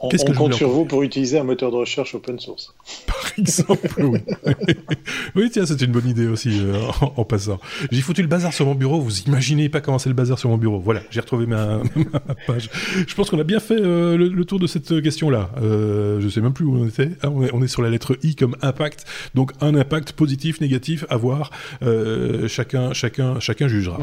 On, 0.00 0.08
compte 0.08 0.54
sur 0.54 0.68
vous 0.68 0.84
pour 0.84 1.02
utiliser 1.02 1.38
un 1.38 1.44
moteur 1.44 1.72
de 1.72 1.76
recherche 1.76 2.14
open 2.14 2.38
source. 2.38 2.72
Par 3.06 3.32
exemple, 3.36 3.88
oui. 3.98 4.20
oui, 5.34 5.50
tiens, 5.50 5.66
c'est 5.66 5.80
une 5.80 5.90
bonne 5.90 6.08
idée 6.08 6.28
aussi, 6.28 6.50
euh, 6.60 6.76
en, 7.00 7.24
passant. 7.24 7.58
J'ai 7.90 8.00
foutu 8.00 8.22
le 8.22 8.28
bazar 8.28 8.52
sur 8.52 8.64
mon 8.66 8.76
bureau, 8.76 9.00
vous 9.00 9.20
imaginez 9.22 9.68
pas 9.68 9.80
comment 9.80 9.98
c'est 9.98 10.08
le 10.08 10.14
bazar 10.14 10.38
sur 10.38 10.50
mon 10.50 10.56
bureau. 10.56 10.78
Voilà, 10.78 11.00
j'ai 11.10 11.18
retrouvé 11.20 11.46
ma, 11.46 11.80
page. 12.46 12.70
Je 13.06 13.14
pense 13.14 13.28
qu'on 13.28 13.40
a 13.40 13.44
bien 13.44 13.58
fait 13.58 13.78
euh, 13.78 14.16
le, 14.16 14.44
tour 14.44 14.60
de 14.60 14.68
cette 14.68 15.02
question-là. 15.02 15.50
Euh, 15.60 16.20
je 16.20 16.28
sais 16.28 16.40
même 16.40 16.52
plus 16.52 16.64
où 16.64 16.76
on 16.76 16.86
était. 16.86 17.10
Ah, 17.22 17.30
on, 17.30 17.42
est, 17.42 17.50
on, 17.52 17.62
est, 17.62 17.68
sur 17.68 17.82
la 17.82 17.90
lettre 17.90 18.16
I 18.22 18.36
comme 18.36 18.56
impact. 18.62 19.04
Donc, 19.34 19.52
un 19.60 19.74
impact 19.74 20.12
positif, 20.12 20.60
négatif, 20.60 21.04
à 21.10 21.16
voir. 21.16 21.50
Euh, 21.82 22.46
chacun, 22.46 22.92
chacun, 22.92 23.40
chacun 23.40 23.66
jugera. 23.66 23.98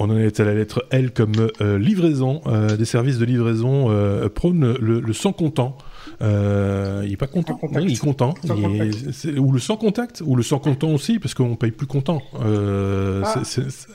On 0.00 0.10
en 0.10 0.16
est 0.16 0.38
à 0.38 0.44
la 0.44 0.54
lettre 0.54 0.86
L 0.90 1.10
comme 1.10 1.32
euh, 1.60 1.76
livraison. 1.76 2.40
Euh, 2.46 2.76
des 2.76 2.84
services 2.84 3.18
de 3.18 3.24
livraison 3.24 3.90
euh, 3.90 4.28
prônent 4.28 4.76
le, 4.80 5.12
sans 5.12 5.32
comptant. 5.32 5.76
Euh, 6.20 7.02
il 7.04 7.12
est 7.12 7.16
pas 7.16 7.26
content. 7.26 7.58
il 7.80 7.92
est 7.92 7.96
content. 7.98 8.34
ou 8.44 9.52
le 9.52 9.58
sans 9.58 9.76
contact, 9.76 10.22
ou 10.24 10.36
le 10.36 10.42
sans 10.42 10.58
comptant 10.58 10.90
aussi, 10.90 11.18
parce 11.18 11.34
qu'on 11.34 11.56
paye 11.56 11.70
plus 11.70 11.86
content. 11.86 12.22
Euh, 12.42 13.22
ah, 13.24 13.42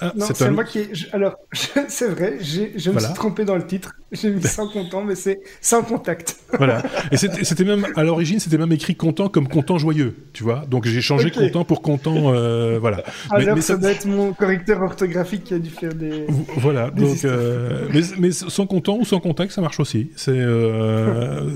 ah 0.01 0.12
c'est 0.19 0.51
moi 0.51 0.63
qui. 0.63 0.88
Alors, 1.12 1.36
c'est 1.88 2.07
vrai, 2.07 2.38
je 2.41 2.91
me 2.91 2.99
suis 2.99 3.13
trompé 3.13 3.45
dans 3.45 3.55
le 3.55 3.65
titre. 3.65 3.93
J'ai 4.13 4.29
mis 4.29 4.43
sans 4.43 4.67
comptant, 4.67 5.03
mais 5.03 5.15
c'est 5.15 5.41
sans 5.59 5.81
contact. 5.81 6.38
voilà. 6.57 6.83
Et 7.12 7.17
c'était 7.17 7.63
même 7.63 7.88
à 7.95 8.03
l'origine, 8.03 8.39
c'était 8.39 8.59
même 8.59 8.71
écrit 8.71 8.95
content 8.95 9.27
comme 9.27 9.47
content 9.47 9.79
joyeux, 9.79 10.15
tu 10.33 10.43
vois. 10.43 10.65
Donc 10.69 10.86
j'ai 10.86 11.01
changé 11.01 11.31
content 11.31 11.65
pour 11.65 11.81
content, 11.81 12.31
euh, 12.33 12.77
voilà. 12.79 13.03
Alors 13.31 13.55
mais, 13.55 13.62
ça, 13.62 13.75
doit 13.75 13.91
être 13.91 14.05
mon 14.05 14.33
correcteur 14.33 14.81
orthographique 14.81 15.45
qui 15.45 15.55
a 15.55 15.59
dû 15.59 15.71
faire 15.71 15.95
des. 15.95 16.27
Voilà. 16.57 16.91
donc, 16.91 17.25
euh, 17.25 17.88
mais, 17.91 18.01
mais, 18.19 18.31
sans 18.31 18.67
content 18.67 18.97
ou 18.97 19.05
sans 19.05 19.19
contact, 19.19 19.51
ça 19.51 19.62
marche 19.62 19.79
aussi. 19.79 20.12
C'est 20.15 20.31
euh, 20.31 21.49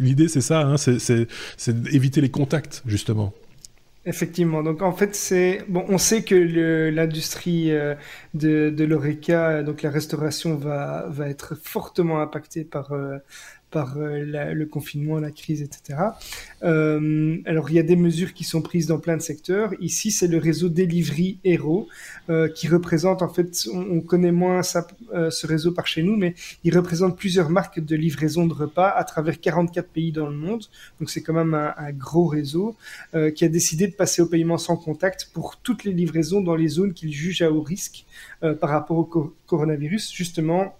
l'idée, 0.00 0.28
c'est 0.28 0.40
ça, 0.40 0.60
hein, 0.60 0.76
c'est 0.76 1.26
éviter 1.92 2.20
les 2.20 2.30
contacts, 2.30 2.82
justement. 2.86 3.32
Effectivement. 4.08 4.62
Donc 4.62 4.80
en 4.80 4.92
fait, 4.92 5.14
c'est 5.14 5.64
bon. 5.68 5.84
On 5.88 5.98
sait 5.98 6.22
que 6.22 6.34
l'industrie 6.88 7.72
euh, 7.72 7.94
de, 8.32 8.70
de 8.70 8.84
l'oreca, 8.84 9.62
donc 9.62 9.82
la 9.82 9.90
restauration, 9.90 10.54
va 10.54 11.28
être 11.28 11.56
fortement 11.62 12.22
impactée 12.22 12.64
par 12.64 12.92
euh, 12.92 13.18
par 13.70 13.98
euh, 13.98 14.54
le 14.54 14.66
confinement, 14.66 15.18
la 15.18 15.30
crise, 15.30 15.62
etc. 15.62 15.98
Euh, 16.62 17.36
alors 17.44 17.70
il 17.70 17.76
y 17.76 17.78
a 17.78 17.82
des 17.82 17.96
mesures 17.96 18.32
qui 18.32 18.44
sont 18.44 18.62
prises 18.62 18.86
dans 18.86 18.98
plein 18.98 19.16
de 19.16 19.22
secteurs. 19.22 19.72
Ici, 19.80 20.10
c'est 20.10 20.26
le 20.26 20.38
réseau 20.38 20.68
Delivery 20.68 21.38
Hero 21.44 21.88
euh, 22.30 22.48
qui 22.48 22.68
représente 22.68 23.22
en 23.22 23.28
fait, 23.28 23.68
on, 23.72 24.00
connaît 24.00 24.32
moins 24.32 24.62
ce 24.62 25.46
réseau 25.46 25.72
par 25.72 25.86
chez 25.86 26.02
nous, 26.02 26.16
mais 26.16 26.34
il 26.64 26.76
représente 26.76 27.18
plusieurs 27.18 27.50
marques 27.50 27.80
de 27.80 27.96
livraison 27.96 28.46
de 28.46 28.54
repas 28.54 28.88
à 28.88 29.04
travers 29.04 29.40
44 29.40 29.88
pays 29.88 30.12
dans 30.12 30.28
le 30.28 30.36
monde. 30.36 30.64
Donc 30.98 31.10
c'est 31.10 31.22
quand 31.22 31.34
même 31.34 31.54
un, 31.54 31.92
gros 31.92 32.26
réseau 32.26 32.76
qui 33.34 33.44
a 33.44 33.48
décidé 33.48 33.86
de 33.88 33.94
passer 33.94 34.22
au 34.22 34.26
paiement 34.26 34.56
sans 34.56 34.76
contact 34.76 35.30
pour 35.32 35.56
toutes 35.56 35.84
les 35.84 35.92
livraisons 35.92 36.40
dans 36.40 36.54
les 36.54 36.68
zones 36.68 36.94
qu'il 36.94 37.12
juge 37.12 37.42
à 37.42 37.50
haut 37.50 37.62
risque 37.62 38.06
par 38.40 38.70
rapport 38.70 38.98
au 38.98 39.34
coronavirus, 39.46 40.12
justement 40.12 40.77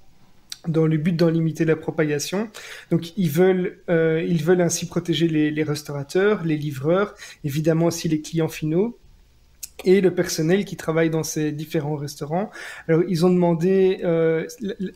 dans 0.68 0.86
le 0.86 0.96
but 0.96 1.16
d'en 1.16 1.28
limiter 1.28 1.64
la 1.64 1.76
propagation. 1.76 2.48
Donc 2.90 3.16
ils 3.16 3.30
veulent, 3.30 3.78
euh, 3.88 4.24
ils 4.26 4.42
veulent 4.44 4.60
ainsi 4.60 4.86
protéger 4.86 5.28
les, 5.28 5.50
les, 5.50 5.62
restaurateurs, 5.62 6.44
les 6.44 6.56
livreurs, 6.56 7.14
évidemment 7.44 7.86
aussi 7.86 8.08
les 8.08 8.20
clients 8.20 8.48
finaux 8.48 8.98
et 9.84 10.00
le 10.00 10.12
personnel 10.12 10.64
qui 10.64 10.76
travaille 10.76 11.10
dans 11.10 11.22
ces 11.22 11.52
différents 11.52 11.96
restaurants. 11.96 12.50
Alors 12.88 13.02
ils 13.08 13.24
ont 13.24 13.30
demandé, 13.30 14.00
euh, 14.04 14.46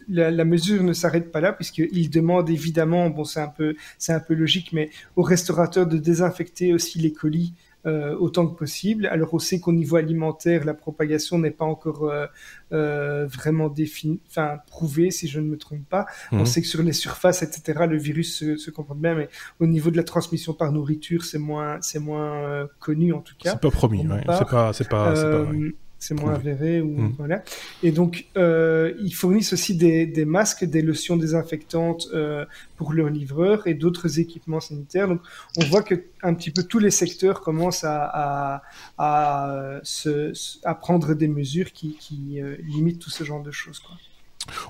la, 0.08 0.30
la, 0.30 0.44
mesure 0.44 0.82
ne 0.82 0.92
s'arrête 0.92 1.30
pas 1.30 1.40
là 1.40 1.52
puisqu'ils 1.52 2.10
demandent 2.10 2.50
évidemment, 2.50 3.08
bon 3.10 3.24
c'est 3.24 3.40
un 3.40 3.48
peu, 3.48 3.76
c'est 3.98 4.12
un 4.12 4.20
peu 4.20 4.34
logique, 4.34 4.72
mais 4.72 4.90
aux 5.16 5.22
restaurateurs 5.22 5.86
de 5.86 5.98
désinfecter 5.98 6.72
aussi 6.72 6.98
les 6.98 7.12
colis 7.12 7.54
euh, 7.86 8.16
autant 8.16 8.46
que 8.46 8.56
possible. 8.56 9.06
Alors 9.06 9.34
on 9.34 9.38
sait 9.38 9.60
qu'au 9.60 9.72
niveau 9.72 9.96
alimentaire, 9.96 10.64
la 10.64 10.74
propagation 10.74 11.38
n'est 11.38 11.50
pas 11.50 11.64
encore 11.64 12.04
euh, 12.04 12.26
euh, 12.72 13.26
vraiment 13.26 13.68
définie, 13.68 14.20
enfin 14.28 14.58
prouvée, 14.66 15.10
si 15.10 15.28
je 15.28 15.40
ne 15.40 15.46
me 15.46 15.56
trompe 15.56 15.88
pas. 15.88 16.06
On 16.30 16.38
mhm. 16.38 16.46
sait 16.46 16.62
que 16.62 16.68
sur 16.68 16.82
les 16.82 16.92
surfaces, 16.92 17.42
etc., 17.42 17.86
le 17.88 17.98
virus 17.98 18.38
se, 18.38 18.56
se, 18.56 18.70
comporte 18.70 19.00
bien, 19.00 19.14
mais 19.14 19.28
au 19.60 19.66
niveau 19.66 19.90
de 19.90 19.96
la 19.96 20.04
transmission 20.04 20.54
par 20.54 20.72
nourriture, 20.72 21.24
c'est 21.24 21.38
moins, 21.38 21.78
c'est 21.80 21.98
moins 21.98 22.34
euh, 22.44 22.66
connu 22.78 23.12
en 23.12 23.20
tout 23.20 23.34
cas. 23.38 23.50
C'est 23.50 23.60
pas 23.60 23.70
promis, 23.70 24.06
ouais. 24.06 24.22
c'est 24.38 24.48
pas, 24.48 24.72
c'est 24.72 24.88
pas, 24.88 25.16
c'est 25.16 25.30
pas 25.30 25.42
vrai 25.42 25.58
c'est 26.02 26.14
moins 26.14 26.34
avéré 26.34 26.80
ou 26.80 26.98
mmh. 26.98 27.14
voilà. 27.16 27.44
Et 27.84 27.92
donc 27.92 28.26
euh, 28.36 28.92
ils 29.00 29.14
fournissent 29.14 29.52
aussi 29.52 29.76
des, 29.76 30.04
des, 30.04 30.24
masques, 30.24 30.64
des 30.64 30.82
lotions 30.82 31.16
désinfectantes 31.16 32.08
euh, 32.12 32.44
pour 32.76 32.92
leurs 32.92 33.08
livreurs 33.08 33.68
et 33.68 33.74
d'autres 33.74 34.18
équipements 34.18 34.58
sanitaires. 34.58 35.06
Donc 35.06 35.20
on 35.58 35.64
voit 35.64 35.84
que 35.84 35.94
un 36.24 36.34
petit 36.34 36.50
peu 36.50 36.64
tous 36.64 36.80
les 36.80 36.90
secteurs 36.90 37.40
commencent 37.40 37.84
à 37.84 38.02
à, 38.02 38.62
à, 38.98 39.80
se, 39.84 40.32
à 40.64 40.74
prendre 40.74 41.14
des 41.14 41.28
mesures 41.28 41.72
qui, 41.72 41.96
qui 42.00 42.40
euh, 42.40 42.56
limitent 42.64 42.98
tout 42.98 43.10
ce 43.10 43.22
genre 43.22 43.42
de 43.42 43.52
choses. 43.52 43.78
Quoi. 43.78 43.96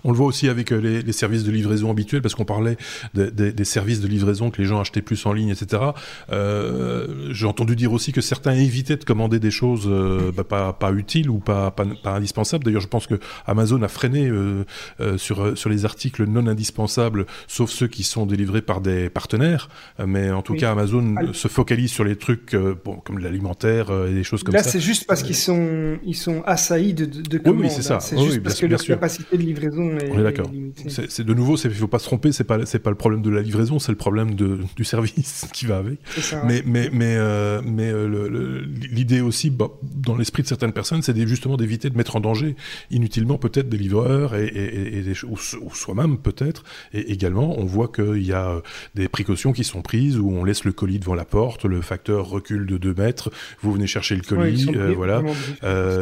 On 0.04 0.10
le 0.10 0.16
voit 0.16 0.26
aussi 0.26 0.48
avec 0.48 0.72
euh, 0.72 0.78
les, 0.78 1.02
les 1.02 1.12
services 1.12 1.44
de 1.44 1.50
livraison 1.50 1.90
habituels, 1.90 2.22
parce 2.22 2.34
qu'on 2.34 2.44
parlait 2.44 2.76
des, 3.14 3.64
services 3.64 4.00
de 4.00 4.08
livraison 4.08 4.50
que 4.50 4.60
les 4.60 4.66
gens 4.66 4.80
achetaient 4.80 5.02
plus 5.02 5.24
en 5.26 5.32
ligne, 5.32 5.50
etc. 5.50 5.82
Euh, 6.30 7.28
J'ai 7.30 7.46
entendu 7.46 7.76
dire 7.76 7.92
aussi 7.92 8.12
que 8.12 8.20
certains 8.20 8.54
évitaient 8.54 8.96
de 8.96 9.04
commander 9.04 9.38
des 9.38 9.50
choses 9.50 9.86
euh, 9.86 10.32
bah, 10.34 10.44
pas, 10.44 10.72
pas, 10.72 10.92
utiles 10.92 11.30
ou 11.30 11.38
pas, 11.38 11.70
pas, 11.70 11.84
pas 12.02 12.12
indispensables. 12.12 12.64
D'ailleurs, 12.64 12.80
je 12.80 12.88
pense 12.88 13.06
que 13.06 13.14
Amazon 13.46 13.82
a 13.82 13.88
freiné 13.88 14.28
euh, 14.28 14.64
euh 15.00 15.18
sur, 15.18 15.56
sur 15.56 15.70
les 15.70 15.84
articles 15.84 16.24
non 16.24 16.46
indispensables, 16.46 17.26
sauf 17.46 17.70
ceux 17.70 17.86
qui 17.86 18.02
sont 18.02 18.26
délivrés 18.26 18.62
par 18.62 18.80
des 18.80 19.08
partenaires. 19.10 19.68
Mais 20.04 20.30
en 20.30 20.42
tout 20.42 20.54
oui. 20.54 20.58
cas, 20.58 20.72
Amazon 20.72 21.14
ah, 21.16 21.22
se 21.32 21.48
focalise 21.48 21.90
sur 21.90 22.04
les 22.04 22.16
trucs 22.16 22.56
bon, 22.84 22.96
comme 22.96 23.18
l'alimentaire 23.18 23.90
et 24.08 24.14
des 24.14 24.24
choses 24.24 24.42
comme 24.42 24.54
là, 24.54 24.62
ça. 24.62 24.66
Là, 24.66 24.72
c'est 24.72 24.80
juste 24.80 25.06
parce 25.06 25.22
qu'ils 25.22 25.36
sont, 25.36 25.98
ils 26.04 26.16
sont 26.16 26.42
assaillis 26.44 26.94
de, 26.94 27.04
de, 27.04 27.20
de 27.20 27.38
commandes. 27.38 27.60
Oui, 27.60 27.66
oui 27.68 27.72
c'est 27.74 27.82
ça. 27.82 28.00
C'est 28.00 28.16
oui, 28.16 28.24
juste 28.24 28.42
parce 28.42 28.58
bien, 28.58 28.68
que 28.68 28.72
leur 28.72 28.80
sûr. 28.80 28.94
capacité 28.94 29.36
de 29.36 29.42
livraison 29.42 29.91
On 30.10 30.18
est 30.18 30.22
d'accord. 30.22 30.50
C'est 30.88 31.24
de 31.24 31.34
nouveau, 31.34 31.56
il 31.56 31.70
faut 31.70 31.88
pas 31.88 31.98
se 31.98 32.06
tromper, 32.06 32.32
c'est 32.32 32.44
pas 32.44 32.64
c'est 32.66 32.78
pas 32.78 32.90
le 32.90 32.96
problème 32.96 33.22
de 33.22 33.30
la 33.30 33.42
livraison, 33.42 33.78
c'est 33.78 33.92
le 33.92 33.98
problème 33.98 34.34
de, 34.34 34.60
du 34.76 34.84
service 34.92 35.46
qui 35.52 35.66
va 35.66 35.78
avec. 35.78 35.98
Ça, 36.18 36.42
mais, 36.44 36.56
ouais. 36.56 36.62
mais 36.66 36.90
mais 36.92 37.16
euh, 37.16 37.60
mais 37.64 37.90
euh, 37.90 38.62
l'idée 38.90 39.20
aussi, 39.20 39.50
bah, 39.50 39.70
dans 39.82 40.16
l'esprit 40.16 40.42
de 40.42 40.48
certaines 40.48 40.72
personnes, 40.72 41.02
c'est 41.02 41.16
justement 41.26 41.56
d'éviter 41.56 41.90
de 41.90 41.96
mettre 41.96 42.16
en 42.16 42.20
danger 42.20 42.56
inutilement 42.90 43.38
peut-être 43.38 43.68
des 43.68 43.78
livreurs 43.78 44.34
et, 44.34 44.46
et, 44.46 44.98
et 44.98 45.02
des, 45.02 45.24
ou, 45.24 45.36
ou 45.60 45.74
soi-même 45.74 46.18
peut-être. 46.18 46.64
Et 46.92 47.12
également, 47.12 47.58
on 47.58 47.64
voit 47.64 47.88
qu'il 47.88 48.22
y 48.22 48.32
a 48.32 48.48
euh, 48.48 48.60
des 48.94 49.08
précautions 49.08 49.52
qui 49.52 49.64
sont 49.64 49.82
prises 49.82 50.18
où 50.18 50.30
on 50.30 50.44
laisse 50.44 50.64
le 50.64 50.72
colis 50.72 50.98
devant 50.98 51.14
la 51.14 51.24
porte, 51.24 51.64
le 51.64 51.80
facteur 51.80 52.28
recule 52.28 52.66
de 52.66 52.76
2 52.76 52.94
mètres, 52.94 53.30
vous 53.60 53.72
venez 53.72 53.86
chercher 53.86 54.16
le 54.16 54.22
colis, 54.22 54.66
ouais, 54.66 54.76
euh, 54.76 54.94
voilà. 54.96 55.22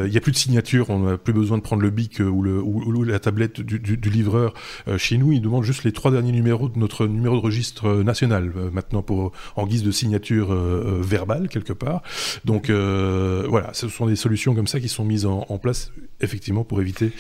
Il 0.07 0.13
y 0.13 0.17
a 0.17 0.21
plus 0.21 0.33
de 0.33 0.37
signature, 0.37 0.91
on 0.91 1.01
n'a 1.01 1.19
plus 1.19 1.33
besoin 1.33 1.59
de 1.59 1.63
prendre 1.63 1.83
le 1.83 1.91
bic 1.91 2.21
ou 2.21 2.43
le 2.43 2.61
ou, 2.61 2.83
ou 2.85 3.05
la 3.05 3.19
tablette 3.19 3.61
du, 3.61 3.80
du, 3.81 3.97
du 3.97 4.11
livreur 4.11 4.55
euh, 4.89 4.99
chez 4.99 5.19
nous, 5.19 5.33
il 5.33 5.41
demande 5.41 5.65
juste 5.65 5.85
les 5.85 5.93
trois 5.93 6.11
derniers 6.11 6.33
numéros 6.33 6.69
de 6.69 6.79
notre 6.79 7.07
numéro 7.07 7.37
de 7.37 7.41
registre 7.41 8.03
national 8.03 8.53
euh, 8.57 8.71
maintenant 8.73 9.03
pour 9.03 9.33
en 9.57 9.67
guise 9.67 9.83
de 9.83 9.91
signature 9.91 10.53
euh, 10.53 11.01
verbale 11.03 11.49
quelque 11.49 11.73
part. 11.73 12.03
Donc 12.45 12.71
voilà, 12.71 13.71
ce 13.73 13.89
sont 13.89 14.07
des 14.07 14.17
solutions 14.17 14.55
comme 14.55 14.67
ça 14.67 14.81
qui 14.81 14.89
sont 14.89 15.05
mises 15.05 15.27
en, 15.27 15.47
en 15.49 15.59
place 15.59 15.93
effectivement 16.21 16.65
pour 16.65 16.81
éviter 16.81 17.13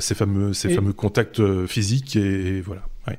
ces 0.00 0.14
fameux 0.14 0.52
ces 0.52 0.72
et... 0.72 0.74
fameux 0.74 0.92
contacts 0.92 1.42
physiques 1.66 2.16
et, 2.16 2.56
et 2.56 2.60
voilà. 2.60 2.82
Ouais. 3.06 3.18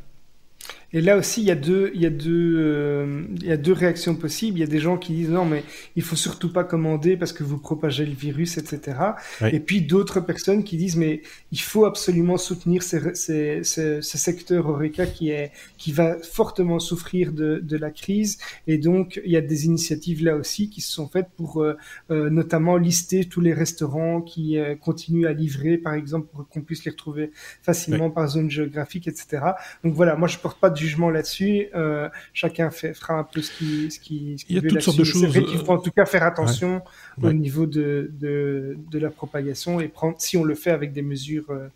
Et 0.98 1.02
là 1.02 1.16
aussi, 1.16 1.42
il 1.42 1.48
y 1.48 1.52
a 1.52 1.56
deux, 1.56 1.92
il 1.94 2.02
y 2.02 2.08
a 2.08 2.10
deux, 2.10 2.56
euh, 2.58 3.22
il 3.36 3.46
y 3.46 3.52
a 3.52 3.58
deux 3.58 3.72
réactions 3.72 4.16
possibles. 4.16 4.58
Il 4.58 4.62
y 4.62 4.64
a 4.64 4.68
des 4.68 4.80
gens 4.80 4.98
qui 4.98 5.14
disent 5.14 5.30
non, 5.30 5.46
mais 5.46 5.64
il 5.96 6.02
faut 6.02 6.16
surtout 6.16 6.52
pas 6.52 6.64
commander 6.64 7.18
parce 7.18 7.34
que 7.34 7.44
vous 7.44 7.60
propagez 7.60 8.04
le 8.04 8.16
virus, 8.16 8.58
etc. 8.58 8.98
Oui. 9.42 9.50
Et 9.54 9.60
puis 9.60 9.84
d'autres 9.84 10.20
personnes 10.22 10.64
qui 10.64 10.76
disent 10.76 10.98
mais 10.98 11.22
il 11.52 11.62
faut 11.62 11.86
absolument 11.86 12.38
soutenir 12.38 12.82
ces, 12.82 13.14
ces, 13.14 13.64
ces, 13.64 14.02
ce 14.02 14.18
secteur 14.18 14.68
Oreca 14.70 15.06
qui 15.06 15.30
est, 15.30 15.52
qui 15.78 15.92
va 15.92 16.18
fortement 16.24 16.80
souffrir 16.80 17.32
de, 17.32 17.60
de 17.60 17.78
la 17.78 17.92
crise. 17.92 18.40
Et 18.66 18.80
donc 18.80 19.22
il 19.24 19.32
y 19.32 19.38
a 19.38 19.42
des 19.42 19.68
initiatives 19.68 20.24
là 20.24 20.36
aussi 20.36 20.68
qui 20.68 20.82
se 20.82 20.92
sont 20.92 21.08
faites 21.08 21.30
pour 21.38 21.62
euh, 21.62 21.78
euh, 22.10 22.32
notamment 22.32 22.76
lister 22.76 23.26
tous 23.26 23.42
les 23.42 23.54
restaurants 23.54 24.22
qui 24.22 24.58
continuent 24.82 25.28
à 25.28 25.34
livrer, 25.34 25.78
par 25.78 25.94
exemple, 25.94 26.28
pour 26.34 26.48
qu'on 26.50 26.62
puisse 26.62 26.86
les 26.86 26.92
retrouver 26.92 27.30
facilement 27.62 28.08
oui. 28.08 28.14
par 28.16 28.28
zone 28.30 28.50
géographique, 28.50 29.08
etc. 29.08 29.44
Donc 29.84 29.94
voilà, 29.94 30.16
moi 30.16 30.28
je 30.28 30.40
porte 30.40 30.60
pas 30.60 30.72
de 30.72 30.87
jugement 30.88 31.10
là-dessus. 31.10 31.68
Euh, 31.76 32.10
chacun 32.34 32.72
fait, 32.72 32.94
fera 32.94 33.16
un 33.16 33.24
peu 33.24 33.42
ce 33.42 33.52
qu'il 33.52 33.92
ce 33.92 34.00
qui, 34.00 34.38
ce 34.38 34.46
Il 34.50 34.56
y 34.56 34.60
a 34.60 34.62
toutes 34.62 34.82
sortes 34.82 34.98
de 34.98 35.04
choses. 35.04 35.26
Vrai 35.26 35.44
faut 35.58 35.72
en 35.72 35.78
tout 35.78 35.92
cas 35.92 36.06
faire 36.06 36.24
attention 36.24 36.82
ouais. 37.22 37.30
au 37.30 37.34
niveau 37.34 37.66
de, 37.66 38.12
de, 38.20 38.78
de, 38.90 39.00
la 39.00 39.10
propagation 39.10 39.80
et 39.80 39.88
prendre, 39.88 40.16
si 40.20 40.38
on 40.38 40.44
le 40.44 40.56
fait 40.56 40.72
avec 40.72 40.94
des 40.94 41.02
mesures 41.02 41.50
euh, 41.50 41.56
euh, 41.56 41.70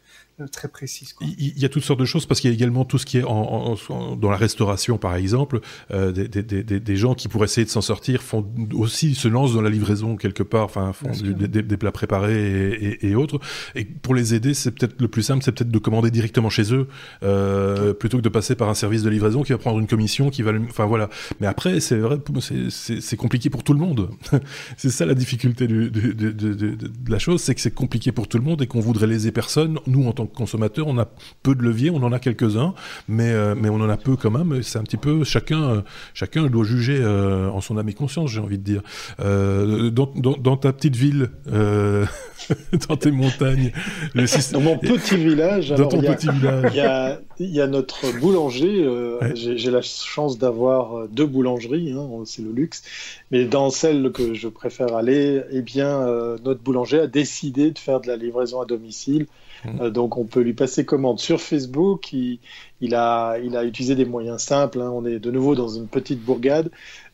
très 0.48 0.68
précise. 0.68 1.14
Quoi. 1.14 1.28
Il, 1.38 1.58
y 1.60 1.66
a 1.66 1.70
toutes 1.70 1.84
sortes 1.84 2.00
de 2.00 2.06
choses 2.06 2.26
parce 2.26 2.39
qu'il 2.39 2.50
y 2.50 2.54
a 2.54 2.56
également 2.56 2.86
tout 2.86 2.98
ce 2.98 3.06
qui 3.06 3.18
est 3.18 3.24
en, 3.24 3.32
en, 3.32 3.76
en, 3.89 4.16
dans 4.16 4.30
la 4.30 4.38
restauration, 4.38 4.98
par 4.98 5.16
exemple, 5.16 5.62
euh, 5.92 6.12
des, 6.12 6.28
des, 6.28 6.44
des, 6.44 6.80
des, 6.80 6.96
gens 6.96 7.14
qui 7.14 7.28
pour 7.28 7.44
essayer 7.44 7.66
de 7.66 7.70
s'en 7.70 7.82
sortir 7.82 8.22
font 8.22 8.46
aussi 8.74 9.16
se 9.16 9.28
lancent 9.28 9.54
dans 9.54 9.62
la 9.62 9.70
livraison 9.70 10.16
quelque 10.16 10.44
part, 10.44 10.66
enfin 10.66 10.94
font 10.94 11.12
des, 11.12 11.78
plats 11.78 11.92
préparés 11.92 12.72
et, 12.72 13.06
et, 13.06 13.10
et, 13.10 13.16
autres. 13.16 13.39
Et 13.76 13.86
pour 13.86 14.16
les 14.16 14.34
aider, 14.34 14.54
c'est 14.54 14.72
peut-être 14.72 15.02
le 15.02 15.08
plus 15.08 15.24
simple, 15.24 15.44
c'est 15.44 15.52
peut-être 15.52 15.72
de 15.72 15.80
commander 15.80 16.12
directement 16.12 16.50
chez 16.50 16.74
eux 16.74 16.88
euh, 17.24 17.94
plutôt 17.94 18.18
que 18.18 18.24
de 18.24 18.30
passer 18.30 18.56
par 18.56 18.70
un 18.70 18.74
service 18.74 19.04
de 19.04 19.10
livraison 19.10 19.44
qui 19.44 19.52
va 19.52 19.58
prendre 19.58 19.80
une 19.80 19.88
commission, 19.88 20.30
qui 20.30 20.42
va, 20.42 20.52
enfin 20.70 20.86
voilà. 20.86 21.10
Mais 21.39 21.48
après, 21.48 21.80
c'est 21.80 21.98
vrai, 21.98 22.18
c'est 22.70 23.18
compliqué 23.18 23.50
pour 23.50 23.64
tout 23.64 23.74
le 23.74 23.80
monde. 23.80 24.10
c'est 24.78 24.89
ça 24.89 25.06
la 25.06 25.14
difficulté 25.14 25.68
du, 25.68 25.89
du, 25.89 26.14
de, 26.14 26.32
de, 26.32 26.54
de, 26.54 26.89
la 27.08 27.20
chose, 27.20 27.42
c'est 27.42 27.56
que 27.56 27.62
c'est 27.62 27.74
compliqué 27.74 28.12
pour 28.12 28.28
tout 28.28 28.38
le 28.38 28.44
monde 28.44 28.62
et 28.62 28.68
qu'on 28.68 28.80
voudrait 28.80 29.08
léser 29.08 29.32
personne. 29.32 29.80
Nous, 29.88 30.08
en 30.08 30.14
tant 30.14 30.26
que 30.26 30.30
consommateurs, 30.34 30.88
on 30.88 30.97
a 30.97 31.07
peu 31.43 31.55
de 31.55 31.61
leviers, 31.61 31.89
on 31.89 32.03
en 32.03 32.11
a 32.11 32.19
quelques-uns, 32.19 32.73
mais, 33.07 33.32
euh, 33.32 33.55
mais 33.55 33.69
on 33.69 33.75
en 33.75 33.89
a 33.89 33.97
peu 33.97 34.15
quand 34.15 34.32
même. 34.32 34.61
C'est 34.63 34.79
un 34.79 34.84
petit 34.84 34.97
peu 34.97 35.23
chacun, 35.23 35.63
euh, 35.63 35.82
chacun 36.13 36.47
doit 36.47 36.63
juger 36.63 36.99
euh, 36.99 37.49
en 37.49 37.61
son 37.61 37.77
âme 37.77 37.89
et 37.89 37.93
conscience, 37.93 38.32
j'ai 38.32 38.39
envie 38.39 38.57
de 38.57 38.63
dire. 38.63 38.82
Euh, 39.19 39.89
dans, 39.89 40.11
dans, 40.15 40.38
dans, 40.38 40.57
ta 40.57 40.73
petite 40.73 40.95
ville, 40.95 41.29
dans 41.45 42.97
tes 42.97 43.11
montagnes, 43.11 43.71
le 44.13 44.27
système... 44.27 44.59
dans 44.59 44.71
mon 44.71 44.77
petit 44.77 45.17
village, 45.17 45.69
dans 45.69 45.88
ton 45.88 46.01
petit 46.01 46.29
village, 46.29 46.71
il 46.73 46.77
y 46.77 46.82
a, 46.82 47.19
il 47.39 47.49
y 47.49 47.61
a 47.61 47.67
notre 47.67 48.11
boulanger. 48.19 48.88
Ouais. 48.88 49.34
J'ai 49.36 49.71
la 49.71 49.82
chance 49.82 50.38
d'avoir 50.38 51.07
deux 51.09 51.25
boulangeries, 51.25 51.93
hein, 51.93 52.07
c'est 52.25 52.41
le 52.41 52.51
luxe. 52.51 52.84
Mais 53.32 53.45
dans 53.45 53.69
celle 53.69 54.11
que 54.11 54.34
je 54.34 54.47
préfère 54.47 54.95
aller, 54.95 55.41
eh 55.51 55.61
bien, 55.61 56.05
notre 56.43 56.61
boulanger 56.61 56.99
a 56.99 57.07
décidé 57.07 57.71
de 57.71 57.79
faire 57.79 58.01
de 58.01 58.07
la 58.07 58.17
livraison 58.17 58.61
à 58.61 58.65
domicile 58.65 59.27
Mmh. 59.66 59.82
Euh, 59.82 59.89
donc 59.89 60.18
on 60.18 60.26
peut 60.26 60.41
lui 60.41 60.53
passer 60.53 60.86
commande 60.86 61.20
sur 61.20 61.41
Facebook. 61.41 62.14
Il, 62.14 62.39
il, 62.82 62.95
a, 62.95 63.38
il 63.39 63.55
a 63.55 63.64
utilisé 63.64 63.95
des 63.95 64.05
moyens 64.05 64.41
simples. 64.41 64.82
Hein. 64.82 64.91
On 64.93 65.05
est 65.05 65.20
de 65.20 65.32
nouveau 65.32 65.55
dans 65.55 65.68
une 65.68 65.88
petite 65.88 66.22
bourgade. 66.24 66.72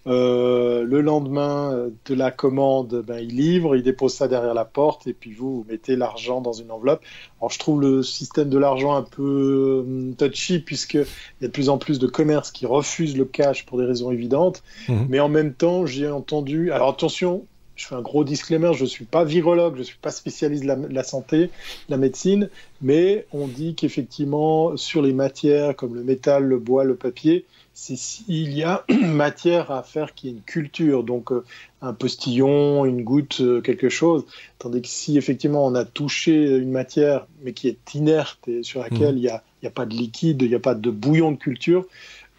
Euh, 0.08 0.84
le 0.84 1.02
lendemain 1.02 1.90
de 2.06 2.14
la 2.14 2.32
commande, 2.32 3.04
ben, 3.06 3.20
il 3.20 3.36
livre, 3.36 3.76
il 3.76 3.84
dépose 3.84 4.14
ça 4.14 4.30
derrière 4.30 4.54
la 4.54 4.64
porte 4.64 5.06
et 5.06 5.12
puis 5.12 5.34
vous, 5.34 5.58
vous 5.58 5.66
mettez 5.70 5.98
l'argent 5.98 6.40
dans 6.40 6.54
une 6.54 6.72
enveloppe. 6.72 7.02
Alors 7.42 7.52
je 7.52 7.60
trouve 7.60 7.82
le 7.82 8.04
système 8.04 8.50
de 8.50 8.58
l'argent 8.58 8.96
un 8.96 9.02
peu 9.02 9.84
euh, 9.86 10.14
touchy 10.18 10.60
puisqu'il 10.60 11.06
y 11.42 11.46
a 11.46 11.48
de 11.48 11.52
plus 11.52 11.68
en 11.68 11.78
plus 11.78 12.00
de 12.00 12.08
commerces 12.08 12.52
qui 12.52 12.66
refusent 12.66 13.18
le 13.18 13.26
cash 13.26 13.66
pour 13.66 13.78
des 13.78 13.86
raisons 13.86 14.10
évidentes. 14.12 14.64
Mmh. 14.88 14.96
Mais 15.10 15.20
en 15.20 15.30
même 15.30 15.54
temps, 15.54 15.86
j'ai 15.86 16.10
entendu... 16.10 16.72
Alors 16.72 16.90
attention, 16.90 17.46
je 17.78 17.86
fais 17.86 17.96
un 17.96 18.02
gros 18.02 18.24
disclaimer, 18.24 18.74
je 18.74 18.84
ne 18.84 18.90
suis 18.90 19.06
pas 19.06 19.24
virologue, 19.24 19.76
je 19.76 19.80
ne 19.80 19.86
suis 19.86 19.98
pas 19.98 20.12
spécialiste 20.12 20.64
de 20.64 20.94
la, 20.94 21.04
santé, 21.04 21.38
de 21.38 21.52
la 21.90 21.98
médecine, 21.98 22.50
mais 22.82 23.26
on 23.32 23.48
dit 23.48 23.76
qu'effectivement, 23.76 24.76
sur 24.76 25.02
les 25.02 25.14
matières 25.14 25.76
comme 25.76 25.96
le 25.96 26.04
métal, 26.04 26.44
le 26.44 26.58
bois, 26.58 26.84
le 26.84 26.96
papier, 26.96 27.46
s'il 27.74 28.54
y 28.54 28.64
a 28.64 28.84
matière 29.04 29.70
à 29.70 29.84
faire 29.84 30.16
qui 30.16 30.28
est 30.28 30.32
une 30.32 30.42
culture, 30.42 31.04
donc 31.04 31.32
euh, 31.32 31.46
un 31.84 31.94
postillon, 31.94 32.86
une 32.86 33.04
goutte, 33.04 33.42
euh, 33.42 33.62
quelque 33.62 33.90
chose. 33.90 34.26
Tandis 34.58 34.82
que 34.82 34.88
si 34.88 35.18
effectivement 35.18 35.64
on 35.64 35.76
a 35.76 35.86
touché 35.86 36.58
une 36.58 36.72
matière, 36.72 37.28
mais 37.44 37.54
qui 37.54 37.68
est 37.68 37.94
inerte 37.94 38.48
et 38.48 38.64
sur 38.64 38.82
laquelle 38.82 39.14
mmh. 39.14 39.18
il 39.18 39.22
n'y 39.22 39.30
a, 39.30 39.44
a, 39.64 39.70
pas 39.70 39.86
de 39.86 39.94
liquide, 39.94 40.42
il 40.42 40.50
n'y 40.50 40.56
a 40.56 40.60
pas 40.60 40.74
de 40.74 40.90
bouillon 40.90 41.32
de 41.32 41.38
culture, 41.38 41.86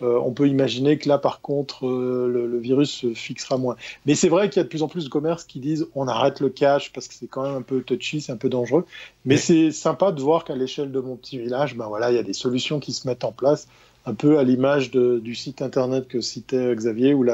euh, 0.02 0.20
on 0.24 0.32
peut 0.32 0.48
imaginer 0.48 0.98
que 0.98 1.08
là, 1.08 1.18
par 1.18 1.40
contre, 1.40 1.86
euh, 1.86 2.28
le, 2.28 2.58
virus 2.58 2.90
se 2.90 3.14
fixera 3.14 3.56
moins. 3.56 3.76
Mais 4.06 4.14
c'est 4.14 4.28
vrai 4.28 4.48
qu'il 4.48 4.58
y 4.58 4.60
a 4.60 4.64
de 4.64 4.68
plus 4.68 4.82
en 4.82 4.88
plus 4.88 5.04
de 5.04 5.08
commerces 5.08 5.44
qui 5.44 5.60
disent 5.60 5.86
on 5.94 6.08
arrête 6.08 6.40
le 6.40 6.48
cash 6.48 6.92
parce 6.92 7.08
que 7.08 7.14
c'est 7.14 7.26
quand 7.26 7.42
même 7.42 7.54
un 7.54 7.62
peu 7.62 7.82
touchy, 7.82 8.20
c'est 8.20 8.32
un 8.32 8.36
peu 8.36 8.48
dangereux. 8.48 8.84
Mais 9.24 9.36
c'est 9.36 9.70
sympa 9.70 10.12
de 10.12 10.20
voir 10.20 10.44
qu'à 10.44 10.54
l'échelle 10.54 10.92
de 10.92 11.00
mon 11.00 11.16
petit 11.16 11.38
village, 11.38 11.76
ben 11.76 11.86
voilà, 11.86 12.10
il 12.10 12.16
y 12.16 12.20
a 12.20 12.22
des 12.22 12.32
solutions 12.32 12.80
qui 12.80 12.92
se 12.92 13.06
mettent 13.06 13.24
en 13.24 13.32
place 13.32 13.68
un 14.08 14.14
peu 14.14 14.38
à 14.38 14.42
l'image 14.42 14.90
du 14.90 15.34
site 15.34 15.60
internet 15.60 16.08
que 16.08 16.22
citait 16.22 16.74
Xavier 16.74 17.12
ou 17.12 17.24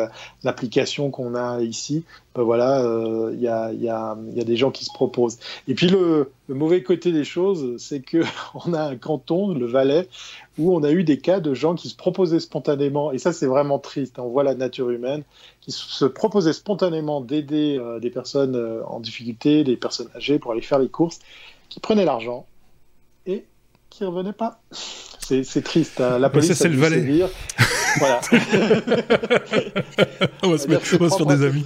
l'application 0.42 1.10
qu'on 1.10 1.36
a 1.36 1.60
ici. 1.62 2.04
Ben 2.34 2.42
voilà, 2.42 2.82
il 3.32 3.40
y, 3.40 3.46
a, 3.46 4.16
des 4.16 4.56
gens 4.56 4.72
qui 4.72 4.84
se 4.84 4.92
proposent. 4.92 5.38
Et 5.68 5.74
puis 5.74 5.86
le, 5.86 6.32
mauvais 6.48 6.82
côté 6.82 7.12
des 7.12 7.22
choses, 7.22 7.76
c'est 7.78 8.00
que 8.00 8.22
on 8.66 8.74
a 8.74 8.82
un 8.82 8.96
canton, 8.96 9.54
le 9.54 9.66
Valais, 9.66 10.08
où 10.58 10.74
on 10.74 10.82
a 10.82 10.90
eu 10.90 11.04
des 11.04 11.18
cas 11.18 11.38
de 11.38 11.54
gens 11.54 11.76
qui 11.76 11.88
se 11.88 11.96
proposaient 11.96 12.40
spontanément, 12.40 13.12
et 13.12 13.18
ça 13.18 13.32
c'est 13.32 13.46
vraiment 13.46 13.78
triste. 13.78 14.18
Hein, 14.18 14.22
on 14.24 14.30
voit 14.30 14.42
la 14.42 14.56
nature 14.56 14.90
humaine 14.90 15.22
qui 15.60 15.70
se 15.70 16.04
proposaient 16.04 16.52
spontanément 16.52 17.20
d'aider 17.20 17.78
euh, 17.78 18.00
des 18.00 18.10
personnes 18.10 18.56
euh, 18.56 18.84
en 18.86 18.98
difficulté, 18.98 19.62
des 19.62 19.76
personnes 19.76 20.08
âgées 20.16 20.40
pour 20.40 20.50
aller 20.50 20.60
faire 20.60 20.80
les 20.80 20.88
courses, 20.88 21.20
qui 21.68 21.78
prenaient 21.78 22.04
l'argent 22.04 22.46
et 23.26 23.44
qui 23.90 24.04
revenaient 24.04 24.32
pas. 24.32 24.60
C'est 25.24 25.62
triste. 25.62 26.00
Hein. 26.00 26.18
La 26.18 26.28
police, 26.28 26.52
c'est 26.52 26.68
le 26.68 26.76
valet. 26.76 27.24
Voilà. 27.98 28.20
on 30.42 30.50
va 30.50 30.58
se 30.58 30.68
mettre 30.68 30.84
sur 30.84 31.26
des 31.26 31.44
amis. 31.44 31.64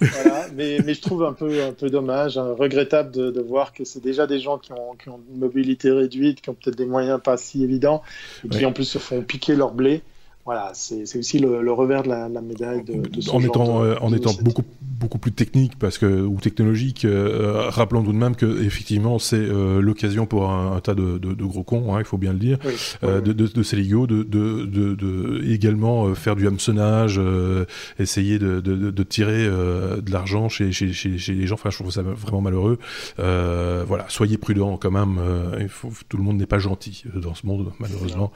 voilà. 0.00 0.46
mais, 0.54 0.78
mais, 0.84 0.94
je 0.94 1.00
trouve 1.00 1.22
un 1.24 1.34
peu, 1.34 1.62
un 1.62 1.72
peu 1.72 1.90
dommage, 1.90 2.38
hein, 2.38 2.54
regrettable 2.58 3.10
de, 3.10 3.30
de, 3.30 3.40
voir 3.40 3.72
que 3.74 3.84
c'est 3.84 4.02
déjà 4.02 4.26
des 4.26 4.40
gens 4.40 4.58
qui 4.58 4.72
ont, 4.72 4.94
qui 5.00 5.10
ont, 5.10 5.20
une 5.30 5.38
mobilité 5.38 5.90
réduite, 5.90 6.40
qui 6.40 6.48
ont 6.50 6.54
peut-être 6.54 6.76
des 6.76 6.86
moyens 6.86 7.20
pas 7.22 7.36
si 7.36 7.62
évidents, 7.62 8.02
et 8.44 8.48
qui 8.48 8.64
en 8.64 8.72
plus 8.72 8.84
se 8.84 8.98
font 8.98 9.20
piquer 9.22 9.54
leur 9.54 9.72
blé 9.72 10.02
voilà, 10.50 10.72
c'est 10.74 11.16
aussi 11.16 11.38
le, 11.38 11.72
revers 11.72 12.02
de 12.02 12.08
la, 12.08 12.28
médaille 12.40 12.82
de, 12.82 12.94
de 12.94 13.30
en 13.30 13.40
étant, 13.40 13.84
euh, 13.84 13.94
en 14.00 14.12
étant 14.12 14.32
beaucoup 14.42 14.64
beaucoup 14.82 15.18
plus 15.18 15.32
technique 15.32 15.78
parce 15.78 15.96
que 15.96 16.22
ou 16.22 16.38
technologique. 16.40 17.04
Euh, 17.04 17.70
rappelons 17.70 18.02
tout 18.02 18.12
de 18.12 18.18
même 18.18 18.34
que 18.34 18.62
effectivement 18.64 19.18
c'est 19.18 19.36
euh, 19.36 19.80
l'occasion 19.80 20.26
pour 20.26 20.50
un, 20.50 20.78
tas 20.80 20.94
de, 20.94 21.18
gros 21.44 21.62
cons, 21.62 21.94
hein, 21.94 22.00
il 22.00 22.04
faut 22.04 22.18
bien 22.18 22.32
le 22.32 22.38
dire, 22.40 22.58
de, 23.00 23.20
de, 23.20 23.46
de 23.46 23.62
Céligo, 23.62 24.08
de, 24.08 24.24
de, 24.24 25.40
également 25.48 26.12
faire 26.16 26.34
du 26.34 26.48
hameçonnage, 26.48 27.20
essayer 28.00 28.40
de, 28.40 29.02
tirer 29.04 29.44
de 29.44 30.10
l'argent 30.10 30.48
chez, 30.48 30.72
chez, 30.72 30.92
chez, 30.92 31.32
les 31.32 31.46
gens. 31.46 31.54
Enfin, 31.54 31.70
je 31.70 31.76
trouve 31.76 31.92
ça 31.92 32.02
vraiment 32.02 32.40
malheureux. 32.40 32.78
voilà, 33.16 34.04
soyez 34.08 34.36
prudents 34.36 34.76
quand 34.76 34.90
même. 34.90 35.20
il 35.60 35.68
faut, 35.68 35.92
tout 36.08 36.16
le 36.16 36.24
monde 36.24 36.38
n'est 36.38 36.46
pas 36.46 36.58
gentil 36.58 37.04
dans 37.14 37.34
ce 37.34 37.46
monde 37.46 37.70
malheureusement. 37.78 38.32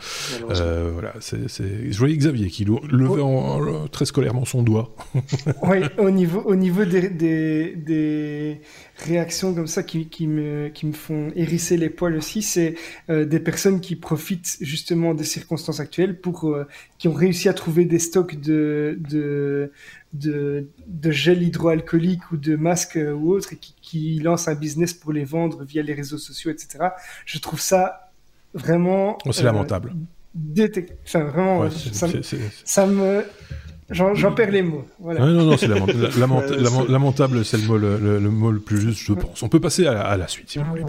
voilà, 0.49 1.13
c'est 1.19 1.49
je 1.91 2.04
voyais 2.05 2.19
Xavier 2.19 2.49
qui 2.49 2.65
levait 2.65 3.23
en, 3.23 3.89
très 3.89 4.05
scolairement 4.05 4.45
son 4.45 4.63
doigt. 4.63 4.95
oui, 5.63 5.79
au 5.97 6.11
niveau, 6.21 6.43
au 6.43 6.55
niveau 6.55 6.85
des, 6.85 7.09
des, 7.09 8.61
réactions 8.99 9.55
comme 9.55 9.67
ça 9.67 9.83
qui, 9.83 10.09
qui, 10.09 10.27
me, 10.27 10.69
qui 10.69 10.87
me 10.87 10.93
font 10.93 11.33
hérisser 11.35 11.77
les 11.79 11.89
poils 11.89 12.17
aussi, 12.17 12.43
c'est 12.43 12.75
euh, 13.09 13.25
des 13.25 13.41
personnes 13.41 13.81
qui 13.81 13.97
profitent 13.97 14.59
justement 14.61 15.15
des 15.15 15.25
circonstances 15.25 15.81
actuelles 15.81 16.21
pour 16.21 16.49
euh, 16.49 16.67
qui 16.99 17.09
ont 17.09 17.15
réussi 17.15 17.49
à 17.49 17.55
trouver 17.55 17.87
des 17.87 17.99
stocks 17.99 18.39
de, 18.39 18.99
de, 19.11 19.73
de, 20.13 20.69
de 20.87 21.11
gel 21.11 21.43
hydroalcoolique 21.43 22.31
ou 22.33 22.37
de 22.37 22.55
masques 22.55 22.99
euh, 22.99 23.15
ou 23.15 23.33
autres 23.33 23.55
et 23.55 23.57
qui, 23.57 23.75
qui 23.81 24.19
lancent 24.21 24.49
un 24.49 24.55
business 24.55 24.93
pour 24.93 25.13
les 25.13 25.25
vendre 25.25 25.65
via 25.65 25.83
les 25.83 25.95
réseaux 25.95 26.19
sociaux, 26.19 26.51
etc. 26.51 26.91
Je 27.25 27.39
trouve 27.39 27.61
ça 27.61 28.11
vraiment. 28.53 29.17
Oh, 29.25 29.33
c'est 29.33 29.43
lamentable 29.43 29.95
Enfin, 31.05 31.25
vraiment, 31.25 31.69
ça, 31.71 32.87
me. 32.87 33.25
J'en 33.91 34.33
perds 34.33 34.51
les 34.51 34.63
mots. 34.63 34.85
Voilà. 34.99 35.21
non, 35.21 35.45
non, 35.45 35.57
c'est 35.59 35.69
lamentable, 36.89 37.45
c'est 37.45 37.59
le 37.59 37.67
mot 37.67 37.77
le, 37.77 38.19
mot 38.19 38.51
le 38.51 38.61
plus 38.61 38.81
juste, 38.81 39.01
je 39.01 39.13
pense. 39.13 39.43
On 39.43 39.49
peut 39.49 39.61
passer 39.61 39.87
à, 39.87 40.17
la 40.17 40.27
suite, 40.27 40.51
si 40.51 40.59
vous 40.59 40.65
voulez 40.65 40.85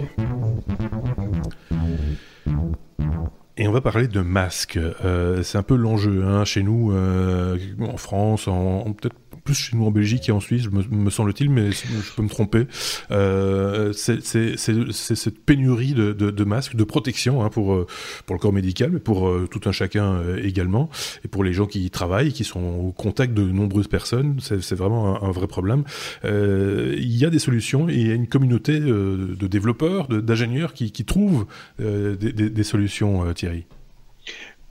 Et 3.58 3.68
on 3.68 3.72
va 3.72 3.82
parler 3.82 4.08
de 4.08 4.22
masques. 4.22 4.78
Euh, 4.78 5.44
c'est 5.44 5.58
un 5.58 5.64
peu 5.64 5.76
l'enjeu 5.76 6.24
hein, 6.26 6.44
chez 6.46 6.64
nous, 6.64 6.92
euh, 6.92 7.58
en 7.82 7.98
France, 7.98 8.48
en 8.48 8.92
peut-être 8.94 9.16
plus 9.44 9.54
chez 9.54 9.78
nous 9.78 9.86
en 9.86 9.92
Belgique 9.92 10.30
et 10.30 10.32
en 10.32 10.40
Suisse, 10.40 10.68
me, 10.70 11.10
semble-t-il, 11.10 11.50
mais 11.50 11.72
je 11.72 12.14
peux 12.16 12.22
me 12.22 12.30
tromper. 12.30 12.68
Euh, 13.12 13.94
c'est 13.94 14.22
cette 14.26 15.40
pénurie 15.40 15.94
de, 15.94 16.14
de, 16.14 16.32
de, 16.32 16.44
masques, 16.44 16.76
de 16.76 16.84
protection 16.84 17.44
hein, 17.44 17.50
pour, 17.50 17.74
euh, 17.74 17.88
pour 18.26 18.36
le 18.36 18.40
corps 18.40 18.54
médical, 18.54 18.92
mais 18.92 19.00
pour 19.00 19.28
euh, 19.28 19.48
tout 19.50 19.62
un 19.66 19.72
chacun 19.72 20.16
euh, 20.16 20.44
également, 20.44 20.90
et 21.24 21.28
pour 21.28 21.44
les 21.44 21.54
gens 21.54 21.66
qui 21.66 21.86
y 21.86 21.90
travaillent, 21.90 22.34
qui 22.34 22.44
sont 22.44 22.64
au 22.64 22.92
contact 22.92 23.34
de 23.34 23.44
nombreuses 23.44 23.88
personnes, 23.88 24.38
c'est 24.40 24.76
vraiment 24.76 25.24
un, 25.24 25.32
vrai 25.32 25.48
problème. 25.48 25.84
il 26.24 27.18
y 27.18 27.26
a 27.26 27.30
des 27.30 27.40
solutions 27.40 27.90
il 27.90 28.08
y 28.08 28.12
a 28.12 28.14
une 28.14 28.28
communauté 28.28 28.80
de 28.80 29.48
développeurs, 29.48 30.08
d'ingénieurs 30.08 30.74
qui, 30.74 30.92
qui, 30.92 31.06
trouvent 31.06 31.46
des, 31.80 32.16
des, 32.16 32.50
des, 32.50 32.64
solutions, 32.64 33.34
Thierry. 33.34 33.66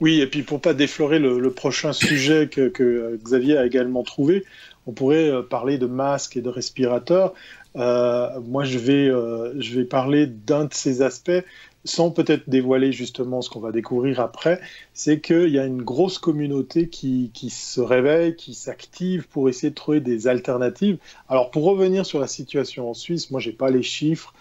Oui, 0.01 0.19
et 0.19 0.27
puis 0.27 0.43
pour 0.43 0.59
pas 0.59 0.73
déflorer 0.73 1.19
le, 1.19 1.51
prochain 1.51 1.93
sujet 1.93 2.49
que, 2.49 3.17
Xavier 3.23 3.57
a 3.57 3.65
également 3.65 4.03
trouvé, 4.03 4.43
on 4.87 4.91
pourrait 4.91 5.29
euh, 5.29 5.41
parler 5.41 5.77
de 5.77 5.85
masques 5.85 6.37
et 6.37 6.41
de 6.41 6.49
respirateurs. 6.49 7.33
Euh, 7.75 8.39
moi, 8.41 8.65
je 8.65 8.77
vais, 8.77 9.07
euh, 9.07 9.53
je 9.59 9.79
vais 9.79 9.85
parler 9.85 10.27
d'un 10.27 10.65
de 10.65 10.73
ces 10.73 11.01
aspects 11.01 11.43
sans 11.85 12.09
peut-être 12.09 12.49
dévoiler 12.49 12.91
justement 12.91 13.43
ce 13.43 13.49
qu'on 13.49 13.59
va 13.59 13.71
découvrir 13.71 14.19
après, 14.19 14.59
c'est 14.95 15.19
qu'il 15.21 15.49
y 15.49 15.59
a 15.59 15.65
une 15.65 15.83
grosse 15.83 16.17
communauté 16.17 16.89
qui, 16.89 17.29
qui 17.33 17.51
se 17.51 17.79
réveille, 17.79 18.35
qui 18.35 18.55
s'active 18.55 19.27
pour 19.27 19.49
essayer 19.49 19.69
de 19.69 19.75
trouver 19.75 19.99
des 19.99 20.27
alternatives. 20.27 20.97
Alors 21.29 21.51
pour 21.51 21.63
revenir 21.63 22.03
sur 22.03 22.19
la 22.19 22.25
situation 22.25 22.89
en 22.89 22.95
Suisse, 22.95 23.29
moi 23.29 23.39
j'ai 23.39 23.51
pas 23.51 23.69
les 23.69 23.83
chiffres. 23.83 24.33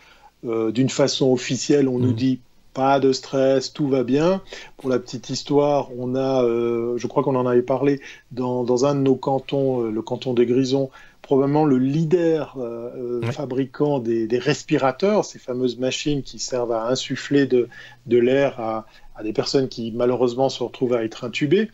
D'une 0.43 0.91
façon 0.91 1.33
officielle, 1.33 1.89
on 1.89 1.99
nous 1.99 2.11
mmh. 2.11 2.17
dit 2.17 2.41
pas 2.75 3.01
de 3.01 3.13
stress, 3.13 3.73
tout 3.73 3.89
va 3.89 4.03
bien. 4.03 4.43
Pour 4.77 4.91
la 4.91 4.99
petite 4.99 5.31
histoire, 5.31 5.89
on 5.97 6.15
a, 6.15 6.45
euh, 6.45 6.99
je 6.99 7.07
crois 7.07 7.23
qu'on 7.23 7.37
en 7.37 7.47
avait 7.47 7.63
parlé, 7.63 8.01
dans, 8.33 8.65
dans, 8.65 8.85
un 8.85 8.95
de 8.95 9.01
nos 9.01 9.15
cantons, 9.15 9.85
euh, 9.85 9.91
le 9.91 10.03
canton 10.03 10.35
des 10.35 10.45
Grisons, 10.45 10.91
probablement 11.23 11.65
le 11.65 11.79
leader 11.79 12.57
euh, 12.59 13.23
fabricant 13.33 14.01
des, 14.01 14.27
des, 14.27 14.39
respirateurs, 14.39 15.25
ces 15.25 15.39
fameuses 15.39 15.79
machines 15.79 16.23
qui 16.23 16.39
servent 16.39 16.73
à 16.73 16.89
insuffler 16.89 17.47
de, 17.47 17.69
de 18.07 18.19
l'air 18.19 18.61
à, 18.61 18.87
à, 19.17 19.23
des 19.23 19.33
personnes 19.33 19.69
qui 19.69 19.93
malheureusement 19.93 20.51
se 20.51 20.63
retrouvent 20.63 20.95
à 20.95 21.05
être 21.05 21.25
intubées. 21.25 21.71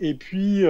et 0.00 0.14
puis, 0.14 0.64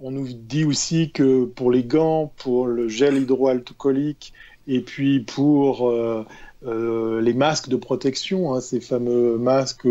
on 0.00 0.10
nous 0.10 0.28
dit 0.32 0.64
aussi 0.64 1.10
que 1.10 1.44
pour 1.44 1.70
les 1.70 1.84
gants, 1.84 2.32
pour 2.36 2.66
le 2.66 2.88
gel 2.88 3.16
hydroalcoolique, 3.16 4.32
et 4.68 4.80
puis 4.80 5.20
pour 5.20 5.88
euh, 5.88 6.24
les 6.62 7.34
masques 7.34 7.68
de 7.68 7.76
protection, 7.76 8.54
hein, 8.54 8.60
ces 8.60 8.80
fameux 8.80 9.38
masques 9.38 9.88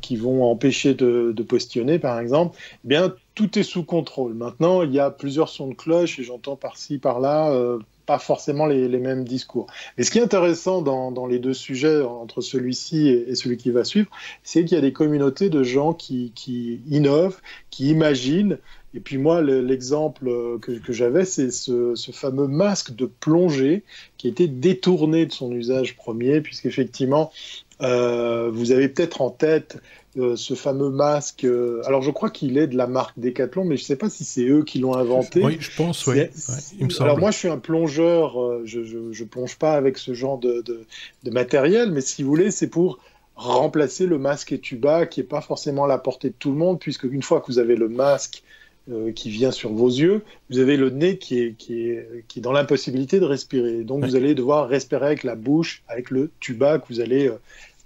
qui 0.00 0.16
vont 0.16 0.44
empêcher 0.44 0.94
de, 0.94 1.32
de 1.34 1.42
postionner, 1.42 1.98
par 1.98 2.18
exemple, 2.18 2.56
eh 2.84 2.88
bien, 2.88 3.14
tout 3.34 3.58
est 3.58 3.62
sous 3.62 3.84
contrôle. 3.84 4.34
Maintenant, 4.34 4.82
il 4.82 4.92
y 4.92 5.00
a 5.00 5.10
plusieurs 5.10 5.48
sons 5.48 5.68
de 5.68 5.74
cloche 5.74 6.18
et 6.18 6.22
j'entends 6.22 6.56
par-ci, 6.56 6.98
par-là, 6.98 7.50
euh, 7.52 7.78
pas 8.04 8.18
forcément 8.18 8.66
les, 8.66 8.88
mêmes 8.98 9.24
discours. 9.24 9.66
Mais 9.96 10.04
ce 10.04 10.10
qui 10.10 10.18
est 10.18 10.22
intéressant 10.22 10.82
dans, 10.82 11.26
les 11.26 11.38
deux 11.38 11.54
sujets, 11.54 12.02
entre 12.02 12.40
celui-ci 12.40 13.08
et, 13.08 13.34
celui 13.34 13.56
qui 13.56 13.70
va 13.70 13.84
suivre, 13.84 14.10
c'est 14.42 14.64
qu'il 14.64 14.74
y 14.74 14.78
a 14.78 14.82
des 14.82 14.92
communautés 14.92 15.48
de 15.48 15.62
gens 15.62 15.94
qui, 15.94 16.32
qui 16.34 16.80
innovent, 16.90 17.40
qui 17.70 17.88
imaginent, 17.88 18.58
et 18.94 19.00
puis 19.00 19.18
moi, 19.18 19.40
l'exemple 19.40 20.58
que, 20.60 20.92
j'avais, 20.92 21.24
c'est 21.24 21.50
ce, 21.50 21.94
fameux 22.12 22.48
masque 22.48 22.94
de 22.94 23.06
plongée 23.06 23.84
qui 24.18 24.26
a 24.26 24.30
été 24.30 24.48
détourné 24.48 25.26
de 25.26 25.32
son 25.32 25.52
usage 25.52 25.96
premier, 25.96 26.40
puisqu'effectivement, 26.40 27.30
euh, 27.82 28.50
vous 28.52 28.72
avez 28.72 28.88
peut-être 28.88 29.22
en 29.22 29.30
tête 29.30 29.80
euh, 30.18 30.34
ce 30.34 30.54
fameux 30.54 30.90
masque. 30.90 31.44
Euh, 31.44 31.82
alors, 31.86 32.02
je 32.02 32.10
crois 32.10 32.30
qu'il 32.30 32.58
est 32.58 32.66
de 32.66 32.76
la 32.76 32.88
marque 32.88 33.16
Decathlon, 33.16 33.64
mais 33.64 33.76
je 33.76 33.82
ne 33.82 33.86
sais 33.86 33.96
pas 33.96 34.10
si 34.10 34.24
c'est 34.24 34.44
eux 34.44 34.64
qui 34.64 34.80
l'ont 34.80 34.94
inventé. 34.94 35.40
Oui, 35.40 35.56
je 35.60 35.70
pense, 35.76 36.04
oui. 36.08 36.22
alors, 36.98 37.16
moi, 37.18 37.30
je 37.30 37.38
suis 37.38 37.48
un 37.48 37.58
plongeur, 37.58 38.42
euh, 38.42 38.62
je 38.64 38.80
ne 38.80 39.28
plonge 39.28 39.56
pas 39.56 39.74
avec 39.74 39.98
ce 39.98 40.12
genre 40.12 40.38
de, 40.38 40.64
de 40.66 41.30
matériel, 41.30 41.92
mais 41.92 42.00
si 42.00 42.24
vous 42.24 42.28
voulez, 42.28 42.50
c'est 42.50 42.66
pour 42.66 42.98
remplacer 43.36 44.06
le 44.06 44.18
masque 44.18 44.50
et 44.50 44.58
tuba 44.58 45.06
qui 45.06 45.20
n'est 45.20 45.26
pas 45.26 45.40
forcément 45.40 45.84
à 45.84 45.88
la 45.88 45.98
portée 45.98 46.30
de 46.30 46.34
tout 46.36 46.50
le 46.50 46.58
monde, 46.58 46.80
puisque 46.80 47.04
une 47.04 47.22
fois 47.22 47.40
que 47.40 47.46
vous 47.46 47.60
avez 47.60 47.76
le 47.76 47.88
masque 47.88 48.42
qui 49.14 49.30
vient 49.30 49.52
sur 49.52 49.72
vos 49.72 49.88
yeux, 49.88 50.22
vous 50.50 50.58
avez 50.58 50.76
le 50.76 50.90
nez 50.90 51.16
qui 51.16 51.38
est, 51.38 51.52
qui 51.56 51.82
est, 51.82 52.24
qui 52.26 52.40
est 52.40 52.42
dans 52.42 52.50
l'impossibilité 52.50 53.20
de 53.20 53.24
respirer. 53.24 53.84
Donc 53.84 54.04
vous 54.04 54.16
allez 54.16 54.34
devoir 54.34 54.68
respirer 54.68 55.06
avec 55.06 55.22
la 55.22 55.36
bouche, 55.36 55.82
avec 55.86 56.10
le 56.10 56.30
tuba 56.40 56.78
que 56.78 56.86
vous 56.88 57.00
allez 57.00 57.30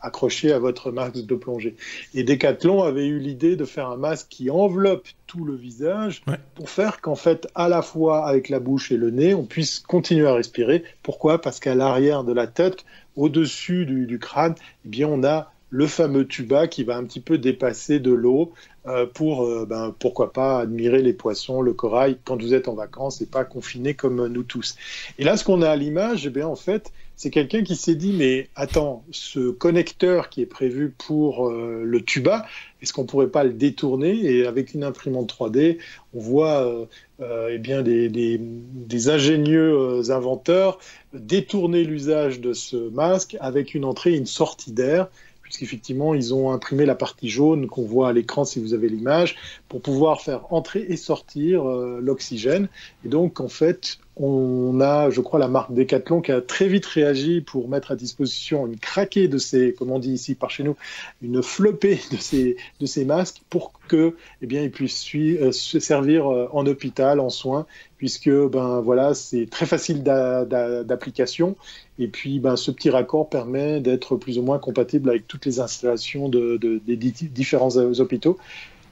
accroché 0.05 0.53
à 0.53 0.59
votre 0.59 0.93
masque 0.93 1.25
de 1.25 1.35
plongée. 1.35 1.75
Et 2.15 2.23
Decathlon 2.23 2.83
avait 2.83 3.07
eu 3.07 3.19
l'idée 3.19 3.57
de 3.57 3.65
faire 3.65 3.89
un 3.89 3.97
masque 3.97 4.27
qui 4.29 4.51
enveloppe 4.51 5.07
tout 5.27 5.45
le 5.45 5.55
visage 5.55 6.23
pour 6.55 6.69
faire 6.69 7.01
qu'en 7.01 7.15
fait, 7.15 7.49
à 7.55 7.69
la 7.69 7.83
fois 7.83 8.27
avec 8.27 8.49
la 8.49 8.61
bouche 8.61 8.93
et 8.93 8.97
le 8.97 9.11
nez, 9.11 9.35
on 9.35 9.45
puisse 9.45 9.81
continuer 9.81 10.27
à 10.27 10.35
respirer. 10.35 10.85
Pourquoi? 11.03 11.41
Parce 11.41 11.59
qu'à 11.59 11.75
l'arrière 11.75 12.23
de 12.23 12.33
la 12.33 12.47
tête, 12.47 12.85
au-dessus 13.17 13.87
du, 13.87 14.19
crâne, 14.19 14.55
eh 14.85 14.89
bien, 14.89 15.09
on 15.09 15.25
a 15.25 15.53
le 15.75 15.89
fameux 15.89 16.25
tuba 16.25 16.69
qui 16.69 16.85
va 16.85 16.97
un 16.97 17.03
petit 17.03 17.19
peu 17.19 17.37
dépasser 17.37 17.99
de 17.99 18.13
l'eau 18.13 18.53
euh, 18.87 19.07
pour, 19.07 19.45
euh, 19.45 19.67
ben, 19.69 19.93
pourquoi 19.99 20.33
pas, 20.33 20.61
admirer 20.61 21.03
les 21.03 21.13
poissons, 21.13 21.63
le 21.63 21.73
corail 21.73 22.17
quand 22.25 22.41
vous 22.41 22.55
êtes 22.55 22.69
en 22.69 22.75
vacances 22.75 23.21
et 23.21 23.27
pas 23.27 23.45
confiné 23.45 23.95
comme 23.95 24.25
nous 24.29 24.45
tous. 24.45 24.77
Et 25.19 25.25
là, 25.25 25.37
ce 25.37 25.43
qu'on 25.43 25.63
a 25.63 25.71
à 25.71 25.75
l'image, 25.75 26.31
eh 26.33 26.43
en 26.45 26.55
fait, 26.55 26.93
c'est 27.17 27.31
quelqu'un 27.31 27.65
qui 27.65 27.75
s'est 27.75 27.97
dit 27.97 28.13
mais 28.13 28.51
attends, 28.55 29.05
ce 29.11 29.51
connecteur 29.51 30.29
qui 30.29 30.43
est 30.43 30.47
prévu 30.47 30.95
pour 30.97 31.49
euh, 31.49 31.83
le 31.85 32.05
tuba, 32.05 32.47
est-ce 32.81 32.93
qu'on 32.93 33.05
pourrait 33.05 33.31
pas 33.31 33.43
le 33.43 33.53
détourner 33.53 34.15
Et 34.15 34.47
avec 34.47 34.75
une 34.75 34.85
imprimante 34.85 35.35
3D, 35.35 35.79
on 36.15 36.21
voit 36.21 36.87
eh 37.21 37.59
bien 37.59 37.83
des, 37.83 38.09
des, 38.09 39.09
ingénieux 39.09 40.03
inventeurs 40.11 40.79
détourner 41.15 41.83
l'usage 41.83 42.41
de 42.41 42.53
ce 42.53 42.77
masque 42.91 43.37
avec 43.41 43.75
une 43.75 43.85
entrée 43.85 44.13
et 44.13 44.17
une 44.17 44.27
sortie 44.27 44.71
d'air 44.71 45.09
puisqu'effectivement, 45.45 46.15
ils 46.15 46.35
ont 46.35 46.51
imprimé 46.51 46.85
la 46.85 46.97
partie 46.97 47.29
jaune 47.29 47.69
qu'on 47.69 47.85
voit 47.85 48.09
à 48.09 48.13
l'écran 48.13 48.45
si 48.45 48.61
vous 48.61 48.75
avez 48.75 48.89
l'image, 48.89 49.37
pour 49.69 49.81
pouvoir 49.81 50.21
faire 50.21 50.53
entrer 50.53 50.85
et 50.89 50.97
sortir 50.97 51.65
l'oxygène. 51.65 52.69
Et 53.05 53.09
donc, 53.09 53.41
en 53.41 53.49
fait, 53.49 53.99
on 54.17 54.81
a, 54.81 55.11
je 55.11 55.21
crois, 55.21 55.41
la 55.41 55.49
marque 55.49 55.73
Decathlon 55.73 56.21
qui 56.21 56.31
a 56.31 56.41
très 56.41 56.69
vite 56.69 56.87
réagi 56.87 57.41
pour 57.41 57.69
mettre 57.69 57.91
à 57.91 57.97
disposition 57.97 58.67
une 58.67 58.79
craquée 58.79 59.27
de 59.27 59.39
ces, 59.39 59.75
comme 59.75 59.91
on 59.91 59.99
dit 59.99 60.13
ici 60.13 60.35
par 60.35 60.51
chez 60.51 60.63
nous, 60.63 60.77
une 61.21 61.43
flopée 61.43 61.99
de 62.13 62.17
ces, 62.17 62.57
de 62.81 62.87
ces 62.87 63.05
masques 63.05 63.43
pour 63.51 63.73
que, 63.89 64.17
eh 64.41 64.47
bien, 64.47 64.69
puissent 64.69 65.05
euh, 65.15 65.51
se 65.53 65.81
servir 65.81 66.31
euh, 66.31 66.49
en 66.53 66.67
hôpital, 66.67 67.19
en 67.19 67.31
soins, 67.31 67.67
puisque, 68.05 68.29
ben, 68.29 68.83
voilà, 68.83 69.15
c'est 69.15 69.49
très 69.51 69.65
facile 69.65 70.03
d'application. 70.03 71.57
Et 71.99 72.07
puis, 72.07 72.39
ben, 72.39 72.55
ce 72.55 72.71
petit 72.71 72.91
raccord 72.91 73.31
permet 73.31 73.81
d'être 73.81 74.17
plus 74.17 74.39
ou 74.39 74.43
moins 74.43 74.59
compatible 74.59 75.09
avec 75.09 75.27
toutes 75.27 75.47
les 75.47 75.59
installations 75.59 76.29
de, 76.29 76.59
des 76.59 76.97
différents 76.97 77.75
hôpitaux 77.79 78.37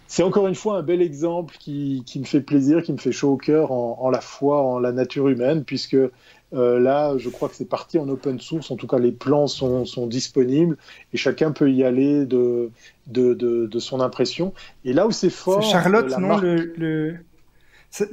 c'est 0.06 0.22
encore 0.22 0.46
une 0.46 0.54
fois 0.54 0.76
un 0.76 0.82
bel 0.82 1.00
exemple 1.00 1.56
qui, 1.58 2.04
me 2.16 2.24
fait 2.24 2.42
plaisir, 2.42 2.82
qui 2.82 2.92
me 2.92 2.98
fait 2.98 3.12
chaud 3.12 3.32
au 3.32 3.36
cœur 3.38 3.72
en, 3.72 4.10
la 4.10 4.20
foi 4.20 4.62
en 4.62 4.78
la 4.78 4.92
nature 4.92 5.28
humaine, 5.28 5.64
puisque 5.64 5.94
euh, 5.94 6.10
là, 6.52 7.16
je 7.16 7.30
crois 7.30 7.48
que 7.48 7.54
c'est 7.54 7.68
parti 7.68 7.98
en 7.98 8.06
open 8.10 8.38
source. 8.38 8.70
En 8.70 8.76
tout 8.76 8.86
cas, 8.86 8.98
les 8.98 9.12
plans 9.12 9.46
sont, 9.46 10.06
disponibles 10.06 10.76
et 11.14 11.16
chacun 11.16 11.50
peut 11.50 11.70
y 11.70 11.82
aller 11.82 12.26
de, 12.26 12.70
de, 13.06 13.78
son 13.78 14.00
impression. 14.00 14.52
Et 14.84 14.92
là 14.92 15.06
où 15.06 15.12
c'est 15.12 15.30
fort. 15.30 15.62
Charlotte, 15.62 16.18
non 16.18 16.36
le, 16.38 17.16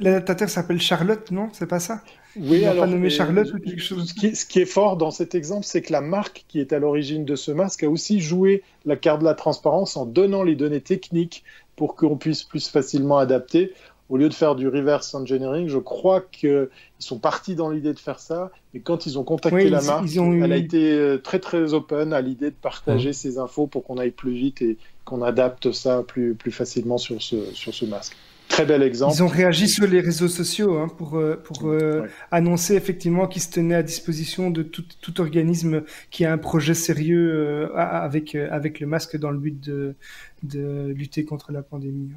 L'adaptateur 0.00 0.50
s'appelle 0.50 0.80
Charlotte, 0.80 1.30
non? 1.30 1.48
C'est 1.52 1.66
pas 1.66 1.80
ça? 1.80 2.02
Oui, 2.36 2.64
alors. 2.64 2.84
Pas 2.84 2.90
nommé 2.90 3.10
Charlotte 3.10 3.52
ou 3.54 3.58
quelque 3.58 3.80
chose. 3.80 4.08
Ce 4.08 4.14
qui, 4.14 4.36
ce 4.36 4.44
qui 4.44 4.60
est 4.60 4.66
fort 4.66 4.96
dans 4.96 5.10
cet 5.10 5.34
exemple, 5.34 5.64
c'est 5.64 5.82
que 5.82 5.92
la 5.92 6.00
marque 6.00 6.44
qui 6.48 6.60
est 6.60 6.72
à 6.72 6.78
l'origine 6.78 7.24
de 7.24 7.34
ce 7.34 7.50
masque 7.50 7.82
a 7.82 7.88
aussi 7.88 8.20
joué 8.20 8.62
la 8.84 8.96
carte 8.96 9.20
de 9.20 9.24
la 9.24 9.34
transparence 9.34 9.96
en 9.96 10.04
donnant 10.04 10.42
les 10.42 10.54
données 10.54 10.82
techniques 10.82 11.44
pour 11.76 11.96
qu'on 11.96 12.16
puisse 12.16 12.42
plus 12.42 12.68
facilement 12.68 13.18
adapter. 13.18 13.72
Au 14.10 14.16
lieu 14.16 14.28
de 14.28 14.34
faire 14.34 14.56
du 14.56 14.66
reverse 14.68 15.14
engineering, 15.14 15.68
je 15.68 15.78
crois 15.78 16.20
qu'ils 16.20 16.68
sont 16.98 17.18
partis 17.18 17.54
dans 17.54 17.70
l'idée 17.70 17.92
de 17.92 17.98
faire 17.98 18.18
ça. 18.18 18.50
Et 18.74 18.80
quand 18.80 19.06
ils 19.06 19.18
ont 19.18 19.24
contacté 19.24 19.70
la 19.70 19.80
marque, 19.80 20.08
elle 20.14 20.52
a 20.52 20.56
été 20.56 20.92
euh, 20.92 21.16
très 21.16 21.38
très 21.38 21.74
open 21.74 22.12
à 22.12 22.20
l'idée 22.20 22.50
de 22.50 22.56
partager 22.60 23.12
ces 23.12 23.38
infos 23.38 23.68
pour 23.68 23.84
qu'on 23.84 23.98
aille 23.98 24.10
plus 24.10 24.32
vite 24.32 24.62
et 24.62 24.78
qu'on 25.04 25.22
adapte 25.22 25.72
ça 25.72 26.02
plus, 26.02 26.34
plus 26.34 26.50
facilement 26.50 26.98
sur 26.98 27.22
ce, 27.22 27.36
sur 27.54 27.72
ce 27.72 27.84
masque. 27.84 28.16
Très 28.50 28.66
bel 28.66 28.82
exemple. 28.82 29.14
Ils 29.14 29.22
ont 29.22 29.28
réagi 29.28 29.68
sur 29.68 29.86
les 29.86 30.00
réseaux 30.00 30.28
sociaux 30.28 30.76
hein, 30.76 30.88
pour, 30.88 31.16
euh, 31.16 31.36
pour 31.36 31.70
euh, 31.70 32.06
annoncer 32.32 32.74
effectivement 32.74 33.28
qu'ils 33.28 33.42
se 33.42 33.50
tenaient 33.50 33.76
à 33.76 33.82
disposition 33.82 34.50
de 34.50 34.62
tout, 34.62 34.84
tout 35.00 35.20
organisme 35.20 35.84
qui 36.10 36.24
a 36.24 36.32
un 36.32 36.38
projet 36.38 36.74
sérieux 36.74 37.70
avec, 37.76 38.34
avec 38.34 38.80
le 38.80 38.88
masque 38.88 39.16
dans 39.16 39.30
le 39.30 39.38
but 39.38 39.58
de, 39.60 39.94
de 40.42 40.92
lutter 40.96 41.24
contre 41.24 41.52
la 41.52 41.62
pandémie. 41.62 42.10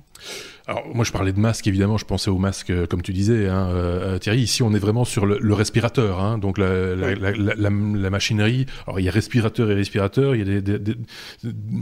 Alors 0.65 0.83
moi 0.95 1.03
je 1.03 1.11
parlais 1.11 1.33
de 1.33 1.39
masque 1.39 1.67
évidemment, 1.67 1.97
je 1.97 2.05
pensais 2.05 2.29
au 2.29 2.37
masque 2.37 2.69
euh, 2.69 2.85
comme 2.85 3.01
tu 3.01 3.11
disais 3.11 3.49
hein, 3.49 3.67
euh, 3.67 4.17
Thierry. 4.17 4.41
Ici 4.41 4.63
on 4.63 4.73
est 4.73 4.79
vraiment 4.79 5.03
sur 5.03 5.25
le, 5.25 5.53
respirateur, 5.53 6.21
hein, 6.21 6.37
donc 6.37 6.57
la, 6.57 6.95
la, 6.95 8.09
machinerie. 8.09 8.65
Alors 8.87 8.99
il 9.01 9.03
y 9.03 9.09
a 9.09 9.11
respirateur 9.11 9.69
et 9.69 9.73
respirateur. 9.73 10.35
Il 10.35 10.47
y 10.47 10.57
a 10.57 10.61
des, 10.61 10.95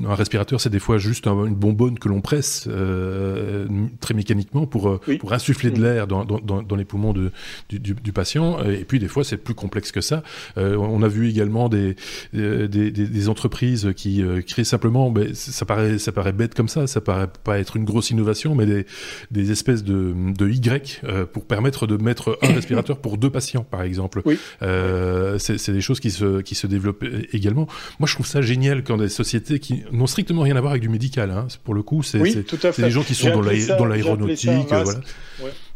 un 0.07 0.15
respirateur 0.15 0.59
c'est 0.59 0.71
des 0.71 0.79
fois 0.79 0.97
juste 0.97 1.27
une 1.27 1.53
bonbonne 1.53 1.99
que 1.99 2.09
l'on 2.09 2.21
presse 2.21 2.67
euh, 2.69 3.67
très 3.99 4.15
mécaniquement 4.15 4.65
pour 4.65 4.99
pour 5.19 5.33
insuffler 5.33 5.69
de 5.69 5.81
l'air 5.81 6.07
dans, 6.07 6.25
dans, 6.25 6.39
dans, 6.39 6.75
les 6.75 6.85
poumons 6.85 7.13
de, 7.13 7.31
du, 7.69 7.79
du, 7.79 8.13
patient. 8.13 8.63
Et 8.63 8.83
puis 8.83 8.97
des 8.97 9.07
fois 9.07 9.23
c'est 9.23 9.37
plus 9.37 9.53
complexe 9.53 9.91
que 9.91 10.01
ça. 10.01 10.23
on 10.55 11.03
a 11.03 11.07
vu 11.07 11.29
également 11.29 11.69
des 11.69 11.95
des, 12.33 12.67
des, 12.67 13.29
entreprises 13.29 13.93
qui 13.95 14.23
créent 14.47 14.63
simplement, 14.63 15.11
ben, 15.11 15.35
ça 15.35 15.65
paraît 15.65 15.99
ça 15.99 16.11
paraît 16.11 16.30
bête 16.31 16.53
comme 16.55 16.67
ça, 16.67 16.87
ça 16.87 17.01
paraît 17.01 17.29
pas 17.43 17.59
être 17.59 17.77
une 17.77 17.85
grosse 17.85 18.09
innovation, 18.11 18.55
mais 18.55 18.65
des, 18.65 18.85
des 19.31 19.51
espèces 19.51 19.83
de, 19.83 20.13
de 20.15 20.49
Y 20.49 21.01
euh, 21.03 21.25
pour 21.25 21.45
permettre 21.45 21.87
de 21.87 21.97
mettre 21.97 22.37
un 22.41 22.47
respirateur 22.53 22.97
pour 22.97 23.17
deux 23.17 23.29
patients, 23.29 23.63
par 23.63 23.83
exemple. 23.83 24.21
Oui. 24.25 24.37
Euh, 24.61 25.37
c'est 25.37 25.71
des 25.71 25.81
choses 25.81 25.99
qui 25.99 26.11
se, 26.11 26.41
qui 26.41 26.55
se 26.55 26.67
développent 26.67 27.05
également. 27.33 27.67
Moi, 27.99 28.07
je 28.07 28.13
trouve 28.13 28.27
ça 28.27 28.41
génial 28.41 28.83
quand 28.83 28.97
des 28.97 29.09
sociétés 29.09 29.59
qui 29.59 29.83
n'ont 29.91 30.07
strictement 30.07 30.41
rien 30.41 30.55
à 30.55 30.61
voir 30.61 30.71
avec 30.71 30.81
du 30.81 30.89
médical, 30.89 31.31
hein. 31.31 31.47
pour 31.63 31.73
le 31.73 31.83
coup, 31.83 32.03
c'est 32.03 32.19
des 32.19 32.91
gens 32.91 33.03
qui 33.03 33.15
sont 33.15 33.29
dans 33.31 33.85
l'aéronautique. 33.85 34.67
Voilà. 34.69 34.99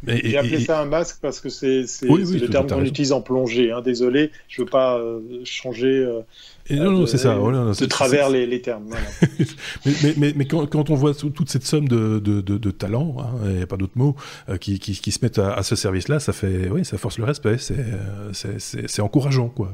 J'ai 0.07 0.37
appelé 0.37 0.59
ça 0.59 0.81
un 0.81 0.85
masque 0.85 1.17
parce 1.21 1.39
que 1.39 1.49
c'est 1.49 1.85
le 2.01 2.47
terme 2.47 2.67
qu'on 2.67 2.83
utilise 2.83 3.11
en 3.11 3.21
plongée. 3.21 3.71
Hein. 3.71 3.81
Désolé, 3.81 4.31
je 4.47 4.61
veux 4.61 4.67
pas 4.67 4.97
euh, 4.97 5.19
changer. 5.43 6.05
Et 6.67 6.77
non, 6.77 6.91
non, 6.91 7.05
c'est 7.05 7.19
ça. 7.19 7.35
de 7.35 7.85
travers 7.85 8.29
les, 8.29 8.47
les, 8.47 8.59
termes. 8.59 8.89
mais, 9.85 10.13
mais, 10.17 10.33
mais, 10.35 10.45
quand, 10.45 10.65
quand, 10.65 10.89
on 10.89 10.95
voit 10.95 11.13
toute 11.13 11.47
cette 11.47 11.63
somme 11.63 11.87
de, 11.87 12.17
de, 12.17 12.41
de, 12.41 12.57
de 12.57 12.71
talent, 12.71 13.15
il 13.43 13.49
hein, 13.49 13.53
n'y 13.57 13.61
a 13.61 13.67
pas 13.67 13.77
d'autre 13.77 13.93
mot, 13.95 14.15
euh, 14.49 14.57
qui, 14.57 14.79
qui, 14.79 14.93
qui, 14.93 15.11
se 15.11 15.19
mettent 15.21 15.37
à, 15.37 15.61
ce 15.61 15.75
service-là, 15.75 16.19
ça 16.19 16.33
fait, 16.33 16.67
oui, 16.71 16.83
ça 16.83 16.97
force 16.97 17.19
le 17.19 17.23
respect. 17.23 17.57
C'est, 17.59 17.75
euh, 17.77 19.03
encourageant, 19.03 19.49
quoi. 19.49 19.71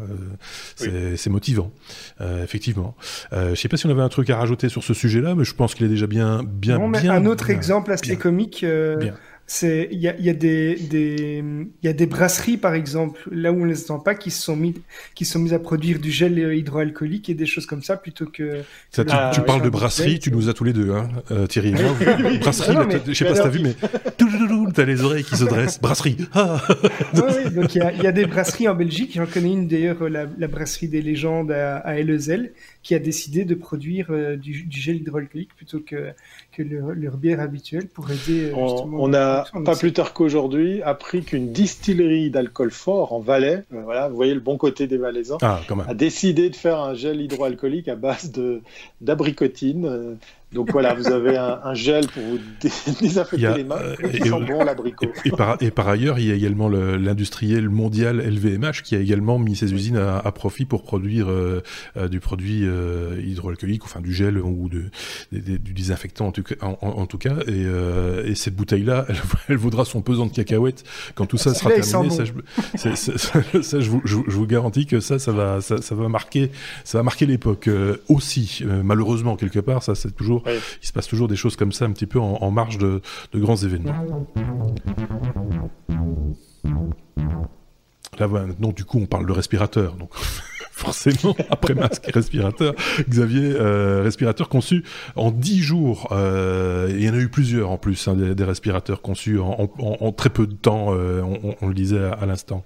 Euh, 0.81 1.15
c'est, 1.15 1.29
motivant, 1.29 1.71
effectivement. 2.43 2.95
je 3.31 3.55
sais 3.55 3.69
pas 3.69 3.77
si 3.77 3.85
on 3.85 3.89
avait 3.89 4.01
un 4.01 4.09
truc 4.09 4.29
à 4.29 4.35
rajouter 4.35 4.67
sur 4.67 4.83
ce 4.83 4.93
sujet-là, 4.93 5.33
mais 5.35 5.45
je 5.45 5.55
pense 5.55 5.75
qu'il 5.75 5.85
est 5.85 5.89
déjà 5.89 6.07
bien, 6.07 6.43
bien, 6.43 6.77
non, 6.77 6.89
mais 6.89 7.07
Un 7.07 7.25
autre 7.25 7.49
exemple 7.49 7.93
assez 7.93 8.17
comique. 8.17 8.65
Bien 8.65 9.13
c'est 9.53 9.89
il 9.91 9.99
y 9.99 10.07
a, 10.07 10.17
y 10.17 10.29
a, 10.29 10.33
des 10.33 10.75
des 10.75 11.43
il 11.83 11.85
y 11.85 11.89
a 11.89 11.93
des 11.93 12.05
brasseries 12.05 12.55
par 12.55 12.73
exemple 12.73 13.19
là 13.29 13.51
où 13.51 13.61
on 13.61 13.65
les 13.65 13.83
entend 13.83 13.99
pas 13.99 14.15
qui 14.15 14.31
se 14.31 14.41
sont 14.41 14.55
mis 14.55 14.75
qui 15.13 15.25
sont 15.25 15.39
mis 15.39 15.53
à 15.53 15.59
produire 15.59 15.99
du 15.99 16.09
gel 16.09 16.37
hydroalcoolique 16.55 17.29
et 17.29 17.33
des 17.33 17.45
choses 17.45 17.65
comme 17.65 17.83
ça 17.83 17.97
plutôt 17.97 18.27
que 18.27 18.61
ça, 18.91 19.03
tu, 19.03 19.13
tu 19.33 19.41
parles 19.41 19.61
de 19.61 19.69
brasserie 19.69 20.19
tu 20.19 20.31
nous 20.31 20.47
as 20.47 20.53
tous 20.53 20.63
les 20.63 20.71
deux 20.71 20.91
hein 20.91 21.09
euh, 21.31 21.47
Thierry. 21.47 21.73
Brasserie 22.39 22.77
je 23.05 23.13
sais 23.13 23.25
pas 23.25 23.35
si 23.35 23.41
t'as 23.41 23.49
vu 23.49 23.59
mais 23.59 23.75
t'as 24.73 24.85
les 24.85 25.03
oreilles 25.03 25.23
qui 25.23 25.35
se 25.35 25.45
dressent. 25.45 25.79
Brasserie. 25.81 26.17
Ah. 26.33 26.61
oui, 27.13 27.51
donc 27.53 27.75
il 27.75 27.79
y 27.79 27.81
a, 27.81 27.91
y 27.91 28.07
a 28.07 28.11
des 28.11 28.25
brasseries 28.25 28.67
en 28.67 28.73
Belgique. 28.73 29.11
J'en 29.15 29.25
connais 29.25 29.51
une 29.51 29.67
d'ailleurs 29.67 30.09
la, 30.09 30.25
la, 30.37 30.47
brasserie 30.47 30.87
des 30.87 31.01
légendes 31.01 31.51
à, 31.51 31.77
à 31.77 31.95
Ellezel 31.95 32.53
qui 32.83 32.95
a 32.95 32.99
décidé 32.99 33.43
de 33.43 33.53
produire 33.53 34.07
euh, 34.09 34.37
du, 34.37 34.63
du, 34.63 34.79
gel 34.79 34.95
hydroalcoolique 34.97 35.53
plutôt 35.55 35.79
que 35.79 36.13
que 36.51 36.63
leur, 36.63 37.17
bière 37.17 37.39
habituelle 37.39 37.87
pour 37.87 38.09
aider 38.11 38.51
euh. 38.51 38.55
On, 38.55 39.13
a 39.13 39.45
pas 39.65 39.75
plus 39.75 39.93
tard 39.93 40.13
qu'aujourd'hui 40.13 40.81
appris 40.83 41.23
qu'une 41.23 41.51
distillerie 41.51 42.29
d'alcool 42.29 42.71
fort 42.71 43.13
en 43.13 43.19
Valais, 43.19 43.63
euh, 43.73 43.81
voilà, 43.83 44.09
vous 44.09 44.15
voyez 44.15 44.33
le 44.33 44.39
bon 44.39 44.57
côté 44.57 44.87
des 44.87 44.97
Valaisans, 44.97 45.37
ah, 45.41 45.61
a 45.87 45.93
décidé 45.93 46.49
de 46.49 46.55
faire 46.55 46.79
un 46.79 46.93
gel 46.93 47.21
hydroalcoolique 47.21 47.87
à 47.87 47.95
base 47.95 48.31
de 48.31 48.61
d'abricotine. 48.99 49.85
Euh, 49.85 50.15
donc 50.53 50.71
voilà, 50.71 50.93
vous 50.93 51.07
avez 51.07 51.37
un, 51.37 51.73
gel 51.73 52.07
pour 52.07 52.23
vous 52.23 52.39
désinfecter 53.01 53.53
les 53.55 53.63
mains 53.63 53.79
et, 53.99 54.19
qui 54.19 54.29
sent 54.29 54.45
bon 54.45 54.63
l'abricot. 54.63 55.07
Et, 55.25 55.31
par, 55.31 55.57
et 55.61 55.71
par 55.71 55.87
ailleurs, 55.87 56.19
il 56.19 56.25
y 56.25 56.31
a 56.31 56.35
également 56.35 56.69
l'industriel 56.69 57.69
mondial 57.69 58.17
LVMH 58.17 58.81
qui 58.83 58.95
a 58.95 58.99
également 58.99 59.39
mis 59.39 59.55
ses 59.55 59.73
usines 59.73 59.97
à, 59.97 60.31
profit 60.31 60.65
pour 60.65 60.83
produire 60.83 61.27
du 62.09 62.19
produit 62.19 62.65
hydroalcoolique, 63.23 63.83
enfin 63.83 64.01
du 64.01 64.13
gel 64.13 64.37
ou 64.37 64.69
de, 64.69 64.89
du 65.31 65.73
désinfectant 65.73 66.27
en 66.27 66.31
tout 66.31 66.43
en, 66.61 67.05
tout 67.05 67.17
cas, 67.17 67.35
et, 67.47 67.65
euh, 67.65 68.25
et 68.25 68.35
cette 68.35 68.55
bouteille-là, 68.55 69.05
elle, 69.47 69.57
vaudra 69.57 69.85
son 69.85 70.01
pesant 70.01 70.25
de 70.25 70.31
cacahuètes 70.31 70.83
quand 71.15 71.25
tout 71.25 71.37
ça 71.37 71.53
sera 71.53 71.71
terminé. 71.71 72.09
Ça, 72.09 72.23
je, 72.25 72.95
ça, 72.95 73.79
je, 73.79 73.89
vous, 73.89 74.01
je, 74.05 74.15
vous, 74.15 74.47
garantis 74.47 74.85
que 74.85 74.99
ça, 74.99 75.19
ça 75.19 75.31
va, 75.31 75.61
ça, 75.61 75.95
va 75.95 76.09
marquer, 76.09 76.51
ça 76.83 76.97
va 76.97 77.03
marquer 77.03 77.25
l'époque 77.25 77.67
euh, 77.67 77.97
aussi. 78.09 78.61
Euh, 78.61 78.81
malheureusement, 78.83 79.35
quelque 79.35 79.59
part, 79.59 79.83
ça, 79.83 79.95
c'est 79.95 80.15
toujours 80.15 80.40
toujours, 80.43 80.61
il 80.81 80.87
se 80.87 80.93
passe 80.93 81.07
toujours 81.07 81.27
des 81.27 81.35
choses 81.35 81.55
comme 81.55 81.71
ça 81.71 81.85
un 81.85 81.91
petit 81.91 82.05
peu 82.05 82.19
en, 82.19 82.51
marge 82.51 82.77
de, 82.77 83.01
de 83.33 83.39
grands 83.39 83.57
événements. 83.57 83.95
Là, 88.19 88.27
maintenant, 88.27 88.71
du 88.71 88.83
coup, 88.83 88.99
on 88.99 89.05
parle 89.05 89.25
de 89.25 89.31
respirateur. 89.31 89.95
Donc, 89.95 90.09
forcément, 90.71 91.35
après 91.49 91.73
masque 91.73 92.07
et 92.07 92.11
respirateur, 92.11 92.75
Xavier, 93.07 93.53
euh, 93.53 94.01
respirateur 94.03 94.49
conçu 94.49 94.83
en 95.15 95.31
10 95.31 95.61
jours. 95.61 96.07
Euh, 96.11 96.87
il 96.89 97.03
y 97.03 97.09
en 97.09 97.13
a 97.13 97.17
eu 97.17 97.29
plusieurs 97.29 97.69
en 97.69 97.77
plus, 97.77 98.07
hein, 98.07 98.15
des, 98.15 98.43
respirateurs 98.43 99.01
conçus 99.01 99.39
en, 99.39 100.11
très 100.11 100.29
peu 100.29 100.47
de 100.47 100.53
temps, 100.53 100.87
euh, 100.93 101.21
on, 101.61 101.67
le 101.67 101.73
disait 101.73 102.03
à 102.03 102.25
l'instant. 102.25 102.65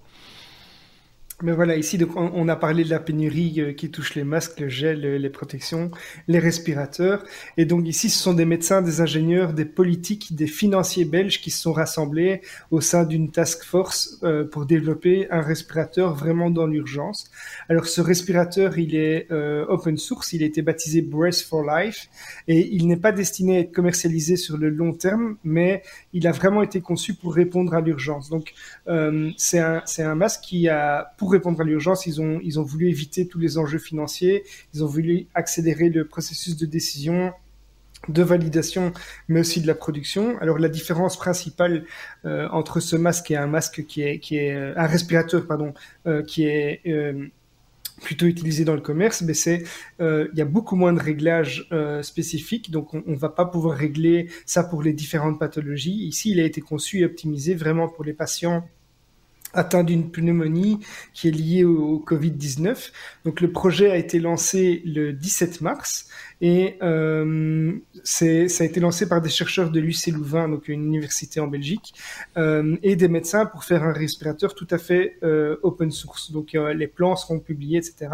Mais 1.41 1.51
voilà, 1.51 1.75
ici, 1.75 1.97
donc, 1.97 2.11
on, 2.15 2.47
a 2.47 2.55
parlé 2.55 2.85
de 2.85 2.89
la 2.89 2.99
pénurie 2.99 3.55
euh, 3.59 3.73
qui 3.73 3.91
touche 3.91 4.15
les 4.15 4.23
masques, 4.23 4.57
le 4.61 4.69
gel, 4.69 5.01
les 5.01 5.29
protections, 5.29 5.91
les 6.29 6.39
respirateurs. 6.39 7.25
Et 7.57 7.65
donc 7.65 7.85
ici, 7.85 8.09
ce 8.09 8.23
sont 8.23 8.33
des 8.33 8.45
médecins, 8.45 8.81
des 8.81 9.01
ingénieurs, 9.01 9.51
des 9.51 9.65
politiques, 9.65 10.33
des 10.33 10.47
financiers 10.47 11.03
belges 11.03 11.41
qui 11.41 11.51
se 11.51 11.61
sont 11.61 11.73
rassemblés 11.73 12.39
au 12.71 12.79
sein 12.79 13.03
d'une 13.03 13.31
task 13.31 13.65
force 13.65 14.17
euh, 14.23 14.45
pour 14.45 14.65
développer 14.65 15.29
un 15.29 15.41
respirateur 15.41 16.15
vraiment 16.15 16.49
dans 16.49 16.67
l'urgence. 16.67 17.29
Alors 17.67 17.87
ce 17.87 17.99
respirateur, 17.99 18.77
il 18.77 18.95
est 18.95 19.29
euh, 19.29 19.65
open 19.67 19.97
source, 19.97 20.31
il 20.31 20.41
a 20.41 20.45
été 20.45 20.61
baptisé 20.61 21.01
Breath 21.01 21.41
for 21.41 21.63
Life 21.63 22.07
et 22.47 22.65
il 22.73 22.87
n'est 22.87 22.95
pas 22.95 23.11
destiné 23.11 23.57
à 23.57 23.59
être 23.59 23.73
commercialisé 23.73 24.37
sur 24.37 24.55
le 24.55 24.69
long 24.69 24.93
terme, 24.93 25.35
mais 25.43 25.83
il 26.13 26.27
a 26.27 26.31
vraiment 26.31 26.63
été 26.63 26.79
conçu 26.79 27.13
pour 27.13 27.35
répondre 27.35 27.73
à 27.73 27.81
l'urgence. 27.81 28.29
Donc 28.29 28.53
c'est 29.37 29.59
un, 29.59 29.83
un 29.97 30.15
masque 30.15 30.41
qui 30.41 30.69
a 30.69 31.13
pour 31.17 31.24
répondre 31.31 31.61
à 31.61 31.63
l'urgence, 31.63 32.05
ils 32.05 32.21
ont, 32.21 32.39
ils 32.43 32.59
ont 32.59 32.63
voulu 32.63 32.89
éviter 32.89 33.27
tous 33.27 33.39
les 33.39 33.57
enjeux 33.57 33.79
financiers, 33.79 34.43
ils 34.73 34.83
ont 34.83 34.87
voulu 34.87 35.27
accélérer 35.33 35.89
le 35.89 36.05
processus 36.05 36.57
de 36.57 36.65
décision, 36.65 37.33
de 38.09 38.23
validation, 38.23 38.93
mais 39.27 39.39
aussi 39.39 39.61
de 39.61 39.67
la 39.67 39.75
production. 39.75 40.37
Alors 40.39 40.59
la 40.59 40.69
différence 40.69 41.17
principale 41.17 41.85
euh, 42.25 42.47
entre 42.49 42.79
ce 42.79 42.95
masque 42.95 43.31
et 43.31 43.37
un 43.37 43.47
masque 43.47 43.85
qui 43.85 44.01
est, 44.01 44.19
qui 44.19 44.37
est 44.37 44.53
euh, 44.53 44.73
un 44.77 44.87
respirateur, 44.87 45.47
pardon, 45.47 45.73
euh, 46.07 46.23
qui 46.23 46.45
est 46.45 46.81
plutôt 48.01 48.25
utilisé 48.25 48.65
dans 48.65 48.73
le 48.73 48.81
commerce, 48.81 49.23
c'est 49.33 49.63
il 50.01 50.29
y 50.33 50.41
a 50.41 50.45
beaucoup 50.45 50.75
moins 50.75 50.91
de 50.91 50.99
réglages 50.99 51.69
spécifiques, 52.01 52.69
donc 52.69 52.93
on, 52.93 53.03
ne 53.05 53.15
va 53.15 53.29
pas 53.29 53.45
pouvoir 53.45 53.77
régler 53.77 54.29
ça 54.45 54.65
pour 54.65 54.83
les 54.83 54.91
différentes 54.91 55.39
pathologies. 55.39 56.05
Ici, 56.05 56.31
il 56.31 56.41
a 56.41 56.43
été 56.43 56.59
conçu 56.59 56.99
et 56.99 57.05
optimisé 57.05 57.55
vraiment 57.55 57.87
pour 57.87 58.03
les 58.03 58.11
patients 58.11 58.67
atteint 59.55 59.83
d'une 59.83 60.11
pneumonie 60.11 60.79
qui 61.13 61.27
est 61.27 61.31
liée 61.31 61.63
au, 61.63 62.03
Covid-19. 62.05 62.91
Donc 63.23 63.41
le 63.41 63.51
projet 63.51 63.89
a 63.89 63.97
été 63.97 64.19
lancé 64.19 64.81
le 64.85 65.13
17 65.13 65.61
mars 65.61 66.07
et 66.41 66.77
euh, 66.81 67.73
ça 68.03 68.25
a 68.25 68.63
été 68.65 68.79
lancé 68.79 69.07
par 69.07 69.21
des 69.21 69.29
chercheurs 69.29 69.69
de 69.69 69.79
l'UC 69.79 70.07
Louvain, 70.07 70.49
donc 70.49 70.67
une 70.67 70.85
université 70.85 71.39
en 71.39 71.47
Belgique, 71.47 71.93
euh, 72.37 72.75
et 72.83 72.95
des 72.95 73.07
médecins 73.07 73.45
pour 73.45 73.63
faire 73.63 73.83
un 73.83 73.93
respirateur 73.93 74.53
tout 74.53 74.67
à 74.71 74.77
fait 74.77 75.17
euh, 75.23 75.57
open 75.63 75.91
source. 75.91 76.31
Donc 76.31 76.55
euh, 76.55 76.73
les 76.73 76.87
plans 76.87 77.15
seront 77.15 77.39
publiés, 77.39 77.77
etc. 77.77 78.09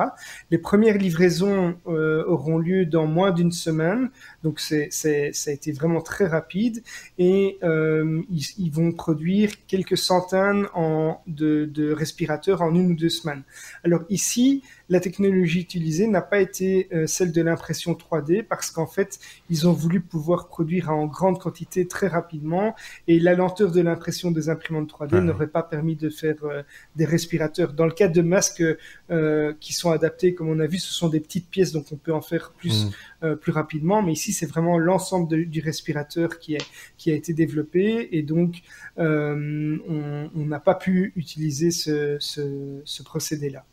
Les 0.52 0.58
premières 0.58 0.98
livraisons 0.98 1.76
euh, 1.88 2.24
auront 2.26 2.58
lieu 2.58 2.86
dans 2.86 3.08
moins 3.08 3.32
d'une 3.32 3.52
semaine, 3.52 4.10
donc 4.44 4.60
c'est, 4.60 4.90
ça 4.92 5.10
a 5.10 5.54
été 5.54 5.72
vraiment 5.72 6.02
très 6.02 6.28
rapide, 6.28 6.84
et 7.18 7.58
euh, 7.64 8.22
ils, 8.30 8.46
ils, 8.58 8.72
vont 8.72 8.92
produire 8.92 9.52
quelques 9.68 9.98
centaines 9.98 10.68
en, 10.74 11.22
de, 11.28 11.66
de 11.66 11.92
respirateurs 11.92 12.62
en 12.62 12.74
une 12.76 12.92
ou 12.92 12.96
deux 12.96 13.10
semaines. 13.10 13.44
Alors 13.84 14.02
ici, 14.10 14.64
la 14.92 15.00
technologie 15.00 15.62
utilisée 15.62 16.06
n'a 16.06 16.22
pas 16.22 16.42
été 16.42 16.90
euh, 16.92 17.08
celle 17.08 17.32
de 17.32 17.42
l'impression 17.42 17.94
3D 17.94 18.44
parce 18.44 18.72
qu'en 18.72 18.86
fait, 18.86 19.20
ils 19.50 19.66
ont 19.66 19.72
voulu 19.72 20.02
pouvoir 20.02 20.50
produire 20.50 20.90
en 20.90 21.06
grande 21.06 21.40
quantité 21.40 21.88
très 21.88 22.08
rapidement 22.08 22.76
et 23.08 23.18
la 23.18 23.34
lenteur 23.34 23.72
de 23.72 23.80
l'impression 23.80 24.32
des 24.32 24.50
imprimantes 24.50 24.92
3D 24.92 25.22
n'aurait 25.22 25.48
pas 25.48 25.64
permis 25.64 25.96
de 25.96 26.10
faire 26.10 26.36
euh, 26.44 26.62
des 26.98 27.06
respirateurs. 27.06 27.72
Dans 27.72 27.86
le 27.86 27.94
cas 27.94 28.10
de 28.10 28.22
masques 28.22 28.66
euh, 29.12 29.54
qui 29.62 29.72
sont 29.72 29.92
adaptés, 29.92 30.34
comme 30.34 30.50
on 30.50 30.60
a 30.60 30.68
vu, 30.68 30.78
ce 30.78 30.94
sont 30.94 31.08
des 31.08 31.22
petites 31.22 31.50
pièces 31.50 31.72
donc 31.72 31.86
on 31.94 31.96
peut 31.96 32.14
en 32.14 32.22
faire 32.22 32.52
plus 32.52 32.88
mm. 33.22 33.36
plus 33.38 33.54
rapidement, 33.54 34.02
mais 34.02 34.12
ici 34.12 34.34
c'est 34.34 34.46
vraiment 34.46 34.78
l'ensemble 34.78 35.46
du 35.46 35.62
respirateur 35.62 36.38
qui 36.38 36.56
est 36.56 36.66
qui 36.98 37.12
a 37.12 37.16
été 37.16 37.34
développé 37.34 38.10
et 38.12 38.24
donc 38.24 38.62
on 38.98 40.32
n'a 40.36 40.60
pas 40.60 40.76
pu 40.76 41.14
utiliser 41.16 41.72
ce, 41.72 42.18
ce 42.20 43.04
procédé-là. 43.04 43.64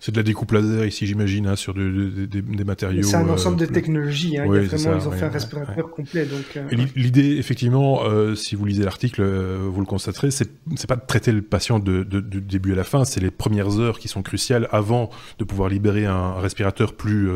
C'est 0.00 0.12
de 0.12 0.16
la 0.16 0.22
découpe 0.22 0.52
laser 0.52 0.86
ici, 0.86 1.06
j'imagine, 1.06 1.46
hein, 1.46 1.56
sur 1.56 1.74
des 1.74 2.64
matériaux. 2.64 3.02
C'est 3.02 3.16
un 3.16 3.28
ensemble 3.28 3.58
de 3.58 3.64
euh, 3.64 3.68
technologies. 3.68 4.38
Hein. 4.38 4.46
vraiment, 4.46 4.98
ils 4.98 5.08
ont 5.08 5.12
fait 5.12 5.26
un 5.26 5.30
respirateur 5.30 5.90
complet. 5.90 6.24
Donc, 6.24 6.56
euh, 6.56 6.86
l'idée, 6.96 7.36
effectivement, 7.36 8.02
euh, 8.04 8.34
si 8.34 8.54
vous 8.54 8.64
lisez 8.64 8.84
l'article, 8.84 9.22
vous 9.22 9.80
le 9.80 9.86
constaterez, 9.86 10.30
c'est 10.30 10.48
pas 10.86 10.96
de 10.96 11.06
traiter 11.06 11.32
le 11.32 11.42
patient 11.42 11.78
de, 11.78 12.02
début 12.02 12.72
à 12.72 12.76
la 12.76 12.84
fin. 12.84 13.04
C'est 13.04 13.20
les 13.20 13.30
premières 13.30 13.78
heures 13.78 13.98
qui 13.98 14.08
sont 14.08 14.22
cruciales 14.22 14.68
avant 14.70 15.10
de 15.38 15.44
pouvoir 15.44 15.68
libérer 15.68 16.06
un 16.06 16.34
respirateur 16.34 16.94
plus 16.94 17.28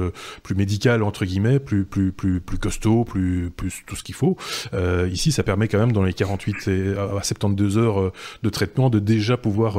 plus 0.43 0.55
médical 0.55 1.03
entre 1.03 1.25
guillemets, 1.25 1.59
plus 1.59 1.85
plus 1.85 2.13
plus 2.13 2.41
plus 2.41 2.59
costaud, 2.59 3.05
plus 3.05 3.51
plus 3.51 3.83
tout 3.87 3.97
ce 3.97 4.03
qu'il 4.03 4.15
faut. 4.15 4.37
ici, 5.11 5.33
ça 5.33 5.43
permet 5.43 5.69
quand 5.69 5.79
même 5.79 5.93
dans 5.93 6.03
les 6.03 6.13
48 6.13 6.69
et 6.69 6.95
à 6.97 7.23
72 7.23 7.79
heures 7.79 8.13
de 8.43 8.49
traitement 8.49 8.91
de 8.91 8.99
déjà 8.99 9.37
pouvoir 9.37 9.79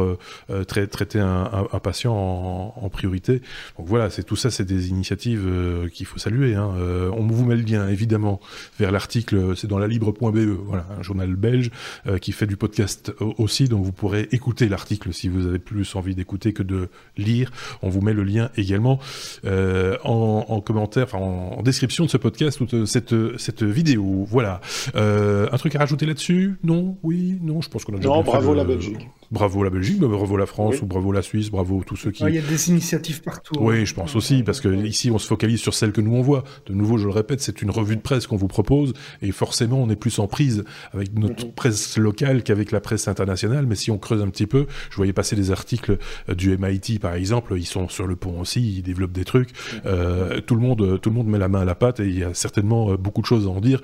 traiter 0.68 1.20
un, 1.20 1.68
un 1.72 1.80
patient 1.80 2.14
en 2.14 2.43
en, 2.44 2.90
priorité. 2.90 3.42
Donc 3.78 3.88
voilà, 3.88 4.10
c'est 4.10 4.24
tout 4.24 4.36
ça, 4.36 4.52
c'est 4.52 4.66
des 4.66 4.90
initiatives 4.90 5.46
euh, 5.48 5.90
qu'il 5.90 6.06
faut 6.06 6.20
saluer. 6.20 6.54
Hein. 6.54 6.74
Euh, 6.78 7.10
on 7.14 7.26
vous 7.26 7.46
met 7.46 7.56
le 7.56 7.64
lien 7.64 7.88
évidemment 7.88 8.40
vers 8.80 8.92
l'article, 8.92 9.56
c'est 9.56 9.68
dans 9.68 9.80
la 9.80 9.88
libre.be, 9.88 10.38
voilà, 10.66 10.86
un 10.98 11.02
journal 11.02 11.36
belge 11.36 11.72
euh, 12.08 12.18
qui 12.18 12.32
fait 12.32 12.46
du 12.46 12.56
podcast 12.56 13.12
aussi, 13.38 13.68
donc 13.68 13.84
vous 13.84 13.92
pourrez 13.92 14.28
écouter 14.32 14.70
l'article 14.70 15.14
si 15.14 15.28
vous 15.28 15.48
avez 15.48 15.60
plus 15.60 15.96
envie 15.96 16.14
d'écouter 16.14 16.54
que 16.54 16.64
de 16.64 16.90
lire. 17.18 17.52
On 17.82 17.90
vous 17.90 18.02
met 18.02 18.14
le 18.14 18.24
lien 18.24 18.50
également 18.58 19.00
en, 19.44 20.62
commentaire, 20.62 21.06
enfin 21.06 21.18
en, 21.18 21.62
description 21.64 22.06
de 22.06 22.10
ce 22.10 22.18
podcast 22.18 22.62
ou 22.62 22.86
cette, 22.86 23.16
cette 23.38 23.64
vidéo. 23.64 24.26
Voilà. 24.30 24.62
un 24.96 25.58
truc 25.58 25.76
à 25.76 25.80
rajouter 25.80 26.06
là-dessus? 26.06 26.58
Non? 26.64 26.98
Oui? 27.04 27.40
Non? 27.42 27.62
Je 27.62 27.70
pense 27.70 27.86
qu'on 27.86 27.94
a 27.94 27.98
déjà. 27.98 28.10
Non, 28.10 28.22
bravo 28.24 28.54
la 28.54 28.64
Belgique 28.64 29.08
bravo 29.34 29.64
la 29.64 29.72
Belgique, 29.72 30.00
bravo 30.00 30.38
la 30.38 30.46
France, 30.46 30.82
ou 30.82 30.86
bravo 30.86 31.12
la 31.12 31.22
Suisse, 31.22 31.50
bravo 31.50 31.84
tous 31.86 31.96
ceux 31.96 32.12
qui. 32.12 32.24
Il 32.24 32.36
y 32.36 32.38
a 32.38 32.42
des 32.42 32.70
initiatives 32.70 33.22
partout. 33.22 33.56
Oui, 33.60 33.80
hein. 33.80 33.86
je 33.86 33.94
pense 33.94 34.16
aussi, 34.16 34.44
parce 34.44 34.62
que 34.62 34.70
ici 34.86 35.10
on 35.12 35.18
se 35.18 35.28
focalise 35.28 35.60
sur 35.60 35.74
celles 35.74 35.92
que 35.92 36.02
nous 36.02 36.14
on 36.14 36.22
voit. 36.22 36.44
De 36.68 36.74
nouveau, 36.74 36.98
je 36.98 37.06
le 37.06 37.12
répète, 37.12 37.42
c'est 37.42 37.62
une 37.62 37.72
revue 37.72 37.96
de 37.96 38.02
presse 38.02 38.28
qu'on 38.28 38.38
vous 38.38 38.48
propose, 38.48 38.94
et 39.22 39.32
forcément 39.32 39.82
on 39.82 39.90
est 39.90 39.96
plus 39.96 40.20
en 40.20 40.28
prise 40.28 40.64
avec 40.94 41.18
notre 41.18 41.52
presse 41.52 41.98
locale 41.98 42.44
qu'avec 42.44 42.72
la 42.72 42.80
presse 42.80 43.08
internationale. 43.08 43.66
Mais 43.66 43.76
si 43.76 43.92
on 43.92 43.98
creuse 43.98 44.22
un 44.22 44.30
petit 44.30 44.48
peu, 44.48 44.68
je 44.92 44.96
voyais 44.96 45.14
passer 45.14 45.36
des 45.36 45.52
articles 45.52 45.98
euh, 46.30 46.36
du 46.36 46.56
MIT 46.56 47.00
par 47.00 47.16
exemple, 47.16 47.56
ils 47.58 47.66
sont 47.66 47.90
sur 47.90 48.06
le 48.06 48.16
pont 48.16 48.40
aussi, 48.40 48.78
ils 48.78 48.84
développent 48.84 49.12
des 49.12 49.26
trucs. 49.26 49.50
Euh, 49.86 50.42
tout 50.42 50.56
le 50.56 50.62
monde, 50.62 51.00
tout 51.02 51.10
le 51.10 51.16
monde 51.16 51.28
met 51.28 51.40
la 51.40 51.48
main 51.48 51.62
à 51.62 51.66
la 51.66 51.76
pâte, 51.76 52.00
et 52.00 52.06
il 52.06 52.20
y 52.20 52.24
a 52.24 52.34
certainement 52.34 52.92
euh, 52.92 52.98
beaucoup 52.98 53.22
de 53.22 53.26
choses 53.26 53.48
à 53.48 53.50
en 53.50 53.60
dire. 53.60 53.82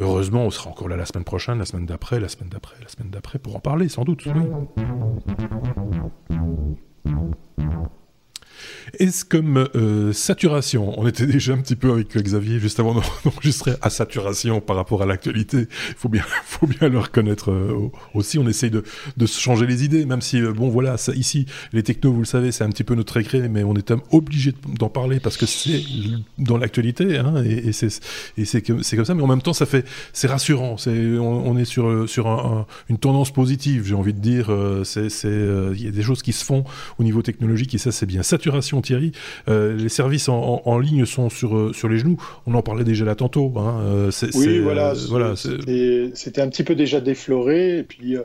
Heureusement, 0.00 0.46
on 0.46 0.50
sera 0.50 0.70
encore 0.70 0.88
là 0.88 0.96
la 0.96 1.04
semaine 1.04 1.24
prochaine, 1.24 1.58
la 1.58 1.66
semaine 1.66 1.84
d'après, 1.84 2.18
la 2.20 2.28
semaine 2.28 2.48
d'après, 2.48 2.76
la 2.80 2.88
semaine 2.88 3.10
d'après 3.10 3.38
pour 3.38 3.54
en 3.54 3.60
parler, 3.60 3.90
sans 3.90 4.04
doute. 4.04 4.26
Est-ce 8.98 9.24
comme 9.24 9.68
euh, 9.74 10.12
saturation 10.12 10.98
On 10.98 11.06
était 11.06 11.26
déjà 11.26 11.52
un 11.52 11.58
petit 11.58 11.76
peu 11.76 11.92
avec 11.92 12.16
Xavier 12.16 12.58
juste 12.58 12.80
avant 12.80 12.94
d'enregistrer 13.24 13.72
à 13.82 13.90
saturation 13.90 14.60
par 14.60 14.76
rapport 14.76 15.02
à 15.02 15.06
l'actualité. 15.06 15.68
Il 15.88 15.94
faut 15.96 16.08
bien, 16.08 16.22
faut 16.44 16.66
bien 16.66 16.88
le 16.88 16.98
reconnaître 16.98 17.50
euh, 17.50 17.90
aussi. 18.14 18.38
On 18.38 18.46
essaye 18.48 18.70
de, 18.70 18.84
de 19.16 19.26
changer 19.26 19.66
les 19.66 19.84
idées, 19.84 20.04
même 20.06 20.20
si 20.20 20.40
euh, 20.40 20.52
bon 20.52 20.68
voilà, 20.68 20.96
ici 21.14 21.46
les 21.72 21.82
technos, 21.82 22.12
vous 22.12 22.20
le 22.20 22.24
savez, 22.26 22.52
c'est 22.52 22.64
un 22.64 22.70
petit 22.70 22.84
peu 22.84 22.94
notre 22.94 23.16
écrit, 23.16 23.48
mais 23.48 23.64
on 23.64 23.74
est 23.74 23.92
obligé 24.10 24.52
d'en 24.78 24.88
parler 24.88 25.20
parce 25.20 25.36
que 25.36 25.46
c'est 25.46 25.82
dans 26.38 26.58
l'actualité, 26.58 27.18
hein, 27.18 27.42
et, 27.44 27.72
c'est 27.72 28.62
comme 28.62 28.82
ça. 28.82 29.14
Mais 29.14 29.22
en 29.22 29.26
même 29.26 29.42
temps, 29.42 29.52
ça 29.52 29.66
fait 29.66 29.86
c'est 30.12 30.28
rassurant. 30.28 30.76
On, 30.86 31.56
est 31.56 31.64
sur 31.64 31.88
une 32.88 32.98
tendance 32.98 33.32
positive, 33.32 33.86
j'ai 33.86 33.94
envie 33.94 34.14
de 34.14 34.20
dire. 34.20 34.50
Il 34.50 35.82
y 35.82 35.88
a 35.88 35.90
des 35.90 36.02
choses 36.02 36.22
qui 36.22 36.32
se 36.32 36.44
font 36.44 36.64
au 36.98 37.04
niveau 37.04 37.22
technologique 37.22 37.74
et 37.74 37.78
ça 37.78 37.92
c'est 37.92 38.06
bien. 38.06 38.22
Saturation 38.22 38.49
Thierry. 38.82 39.12
Euh, 39.48 39.76
les 39.76 39.88
services 39.88 40.28
en, 40.28 40.78
ligne 40.78 41.04
sont 41.04 41.30
sur, 41.30 41.56
euh, 41.56 41.72
sur 41.72 41.88
les 41.88 41.98
genoux. 41.98 42.20
On 42.46 42.54
en 42.54 42.62
parlait 42.62 42.84
déjà 42.84 43.04
là 43.04 43.14
tantôt. 43.14 43.52
Hein. 43.56 43.80
Euh, 43.82 44.10
oui, 44.34 44.58
voilà. 44.58 44.94
voilà 45.08 45.34
C'était 45.36 46.40
un 46.40 46.48
petit 46.48 46.64
peu 46.64 46.74
déjà 46.74 47.00
défloré. 47.00 47.78
Et 47.78 47.82
puis, 47.82 48.16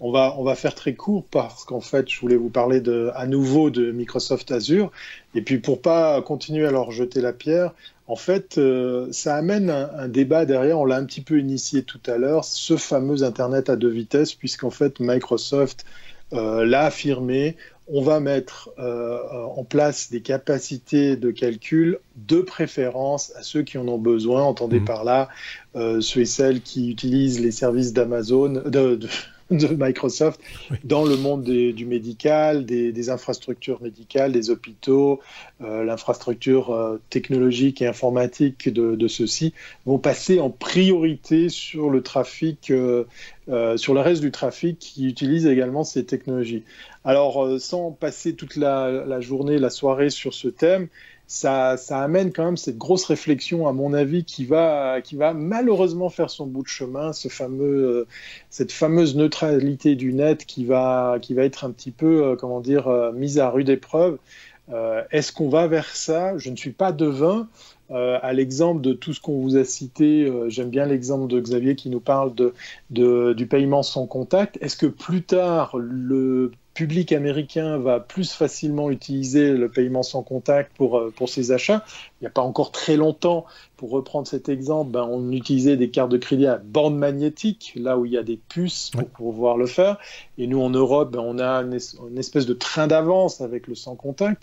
on, 0.00 0.10
va, 0.10 0.34
on 0.38 0.44
va 0.44 0.54
faire 0.54 0.74
très 0.74 0.94
court 0.94 1.24
parce 1.30 1.64
qu'en 1.64 1.80
fait, 1.80 2.08
je 2.08 2.20
voulais 2.20 2.36
vous 2.36 2.50
parler 2.50 2.80
de, 2.80 3.10
à 3.14 3.26
nouveau 3.26 3.70
de 3.70 3.90
Microsoft 3.90 4.50
Azure. 4.52 4.90
Et 5.34 5.42
puis, 5.42 5.58
pour 5.58 5.80
pas 5.80 6.20
continuer 6.22 6.66
à 6.66 6.70
leur 6.70 6.90
jeter 6.90 7.20
la 7.20 7.32
pierre, 7.32 7.72
en 8.06 8.16
fait, 8.16 8.60
ça 9.12 9.36
amène 9.36 9.70
un, 9.70 9.88
un, 9.96 10.08
débat 10.08 10.44
derrière, 10.44 10.80
on 10.80 10.84
l'a 10.84 10.96
un 10.96 11.04
petit 11.04 11.20
peu 11.20 11.38
initié 11.38 11.84
tout 11.84 12.00
à 12.06 12.18
l'heure, 12.18 12.44
ce 12.44 12.76
fameux 12.76 13.22
Internet 13.22 13.70
à 13.70 13.76
deux 13.76 13.88
vitesses, 13.88 14.34
puisqu'en 14.34 14.70
fait, 14.70 14.98
Microsoft 14.98 15.84
l'a 16.32 16.82
affirmé, 16.82 17.56
on 17.92 18.02
va 18.02 18.20
mettre 18.20 18.70
en 18.78 19.64
place 19.64 20.10
des 20.10 20.22
capacités 20.22 21.16
de 21.16 21.30
calcul 21.30 21.98
de 22.16 22.40
préférence 22.40 23.32
à 23.36 23.42
ceux 23.42 23.62
qui 23.62 23.78
en 23.78 23.88
ont 23.88 23.98
besoin. 23.98 24.42
Entendez 24.42 24.80
mmh. 24.80 24.84
par 24.84 25.04
là 25.04 25.28
ceux 25.74 26.20
et 26.20 26.26
celles 26.26 26.60
qui 26.60 26.90
utilisent 26.90 27.40
les 27.40 27.50
services 27.50 27.92
d'Amazon, 27.92 28.62
de, 28.64 28.94
de 28.96 29.08
Microsoft 29.50 30.40
dans 30.84 31.04
le 31.04 31.16
monde 31.16 31.42
du 31.42 31.86
médical, 31.86 32.64
des, 32.64 33.10
infrastructures 33.10 33.82
médicales, 33.82 34.32
des 34.32 34.50
hôpitaux, 34.50 35.20
euh, 35.62 35.84
l'infrastructure 35.84 36.70
euh, 36.70 37.00
technologique 37.10 37.82
et 37.82 37.86
informatique 37.86 38.68
de, 38.68 39.08
ceux-ci 39.08 39.52
vont 39.86 39.98
passer 39.98 40.38
en 40.38 40.50
priorité 40.50 41.48
sur 41.48 41.90
le 41.90 42.02
trafic, 42.02 42.70
euh, 42.70 43.04
sur 43.76 43.94
le 43.94 44.00
reste 44.00 44.20
du 44.20 44.30
trafic 44.30 44.78
qui 44.78 45.06
utilise 45.06 45.46
également 45.46 45.82
ces 45.82 46.04
technologies. 46.04 46.62
Alors, 47.04 47.58
sans 47.58 47.90
passer 47.90 48.34
toute 48.34 48.56
la, 48.56 49.20
journée, 49.20 49.58
la 49.58 49.70
soirée 49.70 50.10
sur 50.10 50.34
ce 50.34 50.48
thème, 50.48 50.88
ça, 51.30 51.76
amène 51.90 52.32
quand 52.32 52.44
même 52.44 52.56
cette 52.56 52.76
grosse 52.76 53.04
réflexion, 53.04 53.68
à 53.68 53.72
mon 53.72 53.94
avis, 53.94 54.24
qui 54.24 54.44
va, 54.44 55.00
malheureusement 55.32 56.08
faire 56.08 56.28
son 56.28 56.44
bout 56.44 56.64
de 56.64 56.68
chemin, 56.68 57.12
euh, 57.40 58.04
cette 58.50 58.72
fameuse 58.72 59.14
neutralité 59.14 59.94
du 59.94 60.12
net 60.12 60.44
qui 60.44 60.64
va, 60.64 61.20
être 61.38 61.64
un 61.64 61.70
petit 61.70 61.92
peu, 61.92 62.24
euh, 62.24 62.36
comment 62.36 62.60
dire, 62.60 62.88
euh, 62.88 63.12
mise 63.12 63.38
à 63.38 63.48
rude 63.48 63.68
épreuve. 63.68 64.18
Est-ce 65.10 65.32
qu'on 65.32 65.48
va 65.48 65.66
vers 65.66 65.96
ça? 65.96 66.38
Je 66.38 66.50
ne 66.50 66.56
suis 66.56 66.70
pas 66.70 66.92
devin. 66.92 67.48
à 67.90 68.32
l'exemple 68.32 68.80
de 68.80 68.92
tout 68.92 69.12
ce 69.12 69.20
qu'on 69.20 69.40
vous 69.40 69.56
a 69.56 69.64
cité, 69.64 70.32
j'aime 70.46 70.70
bien 70.70 70.86
l'exemple 70.86 71.26
de 71.26 71.40
Xavier 71.40 71.74
qui 71.74 71.90
nous 71.90 71.98
parle 71.98 72.32
du 72.90 73.46
paiement 73.48 73.82
sans 73.82 74.06
contact. 74.06 74.58
Est-ce 74.60 74.76
que 74.76 74.86
plus 74.86 75.22
tard, 75.22 75.76
le 75.76 76.52
public 76.80 77.12
américain 77.12 77.76
va 77.76 78.00
plus 78.00 78.32
facilement 78.32 78.90
utiliser 78.90 79.52
le 79.52 79.68
paiement 79.68 80.02
sans 80.02 80.22
contact 80.22 80.74
pour, 80.78 80.96
euh, 80.96 81.12
pour 81.14 81.28
ses 81.28 81.52
achats. 81.52 81.84
Il 82.20 82.24
n'y 82.24 82.26
a 82.26 82.30
pas 82.30 82.40
encore 82.40 82.72
très 82.72 82.96
longtemps, 82.96 83.44
pour 83.76 83.90
reprendre 83.90 84.26
cet 84.26 84.48
exemple, 84.48 84.90
ben, 84.90 85.02
on 85.02 85.30
utilisait 85.30 85.76
des 85.76 85.90
cartes 85.90 86.10
de 86.10 86.16
crédit 86.16 86.46
à 86.46 86.56
bande 86.56 86.96
magnétique, 86.96 87.74
là 87.76 87.98
où 87.98 88.06
il 88.06 88.12
y 88.12 88.16
a 88.16 88.22
des 88.22 88.38
puces 88.48 88.90
pour 88.94 89.08
pouvoir 89.08 89.58
le 89.58 89.66
faire. 89.66 89.98
Et 90.38 90.46
nous, 90.46 90.62
en 90.62 90.70
Europe, 90.70 91.12
ben, 91.12 91.20
on 91.22 91.38
a 91.38 91.62
une, 91.62 91.74
espèce 92.18 92.46
de 92.46 92.54
train 92.54 92.86
d'avance 92.86 93.42
avec 93.42 93.66
le 93.66 93.74
sans 93.74 93.94
contact. 93.94 94.42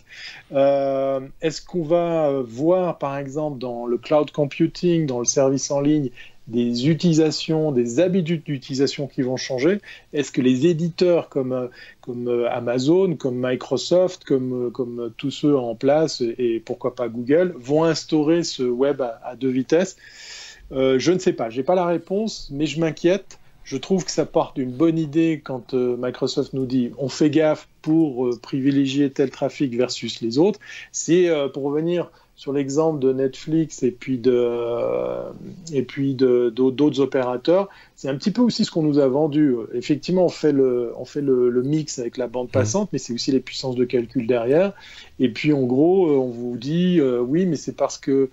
Euh, 0.52 1.22
est-ce 1.42 1.64
qu'on 1.64 1.84
va 1.84 2.40
voir, 2.46 3.00
par 3.00 3.18
exemple, 3.18 3.58
dans 3.58 3.88
le 3.88 3.98
cloud 3.98 4.30
computing, 4.30 5.08
dans 5.08 5.20
le 5.20 5.26
service 5.26 5.72
en 5.72 5.82
ligne, 5.82 6.12
des 6.48 6.88
utilisations, 6.88 7.72
des 7.72 8.00
habitudes 8.00 8.44
d'utilisation 8.44 9.08
qui 9.08 9.22
vont 9.22 9.38
changer 9.38 9.80
Est-ce 10.14 10.32
que 10.32 10.42
les 10.42 10.66
éditeurs 10.66 11.30
comme, 11.30 11.52
euh, 11.52 11.68
comme 12.02 12.28
euh, 12.28 12.50
Amazon, 12.50 13.16
comme 13.16 13.36
Microsoft, 13.38 14.24
comme, 14.24 14.68
euh, 14.68 14.70
comme 14.70 15.12
tous 15.18 15.32
ceux 15.32 15.58
en 15.58 15.76
place, 15.76 16.22
et 16.22 16.62
pourquoi 16.66 16.96
pas 16.96 17.10
Google, 17.10 17.54
vont 17.58 17.84
instaurer 17.84 18.44
ce 18.44 18.64
web 18.64 19.02
à, 19.02 19.36
deux 19.36 19.50
vitesses? 19.50 19.98
Je 20.72 21.12
ne 21.12 21.20
sais 21.20 21.34
pas, 21.34 21.50
je 21.50 21.58
n'ai 21.58 21.64
pas 21.64 21.76
la 21.76 21.86
réponse, 21.86 22.50
mais 22.52 22.66
je 22.66 22.80
m'inquiète. 22.80 23.40
Je 23.64 23.78
trouve 23.78 24.06
que 24.06 24.12
ça 24.12 24.26
part 24.26 24.54
d'une 24.54 24.72
bonne 24.72 24.98
idée 24.98 25.42
quand 25.44 25.74
Microsoft 25.74 26.54
nous 26.54 26.66
dit 26.66 26.92
on 26.98 27.10
fait 27.10 27.30
gaffe 27.30 27.68
pour 27.82 28.30
privilégier 28.42 29.10
tel 29.10 29.30
trafic 29.30 29.76
versus 29.76 30.22
les 30.22 30.38
autres. 30.38 30.60
C'est 30.92 31.30
pour 31.54 31.64
revenir 31.64 32.12
sur 32.38 32.54
l'exemple 32.54 33.00
de 33.00 33.12
Netflix 33.12 33.82
et 33.82 33.90
puis 33.90 34.20
de 34.20 34.48
et 35.74 35.82
puis 35.82 36.14
d'autres 36.14 37.00
opérateurs, 37.00 37.68
c'est 37.96 38.10
un 38.10 38.16
petit 38.16 38.30
peu 38.30 38.44
aussi 38.44 38.64
ce 38.64 38.70
qu'on 38.70 38.84
nous 38.84 39.00
a 39.00 39.08
vendu. 39.08 39.56
Effectivement, 39.74 40.26
on 40.26 40.30
fait 40.30 40.52
le 40.52 40.94
on 40.98 41.04
fait 41.04 41.22
le, 41.22 41.64
mix 41.64 41.98
avec 41.98 42.16
la 42.16 42.28
bande 42.28 42.50
passante, 42.50 42.90
mais 42.94 43.00
c'est 43.00 43.12
aussi 43.12 43.32
les 43.32 43.40
puissances 43.40 43.76
de 43.76 43.86
calcul 43.86 44.28
derrière. 44.28 44.74
Et 45.20 45.30
puis 45.30 45.52
en 45.52 45.64
gros, 45.64 46.10
on 46.12 46.30
vous 46.30 46.58
dit 46.58 47.00
euh, 47.00 47.20
oui, 47.20 47.48
mais 47.48 47.56
c'est 47.56 47.76
parce 47.76 47.98
que 47.98 48.30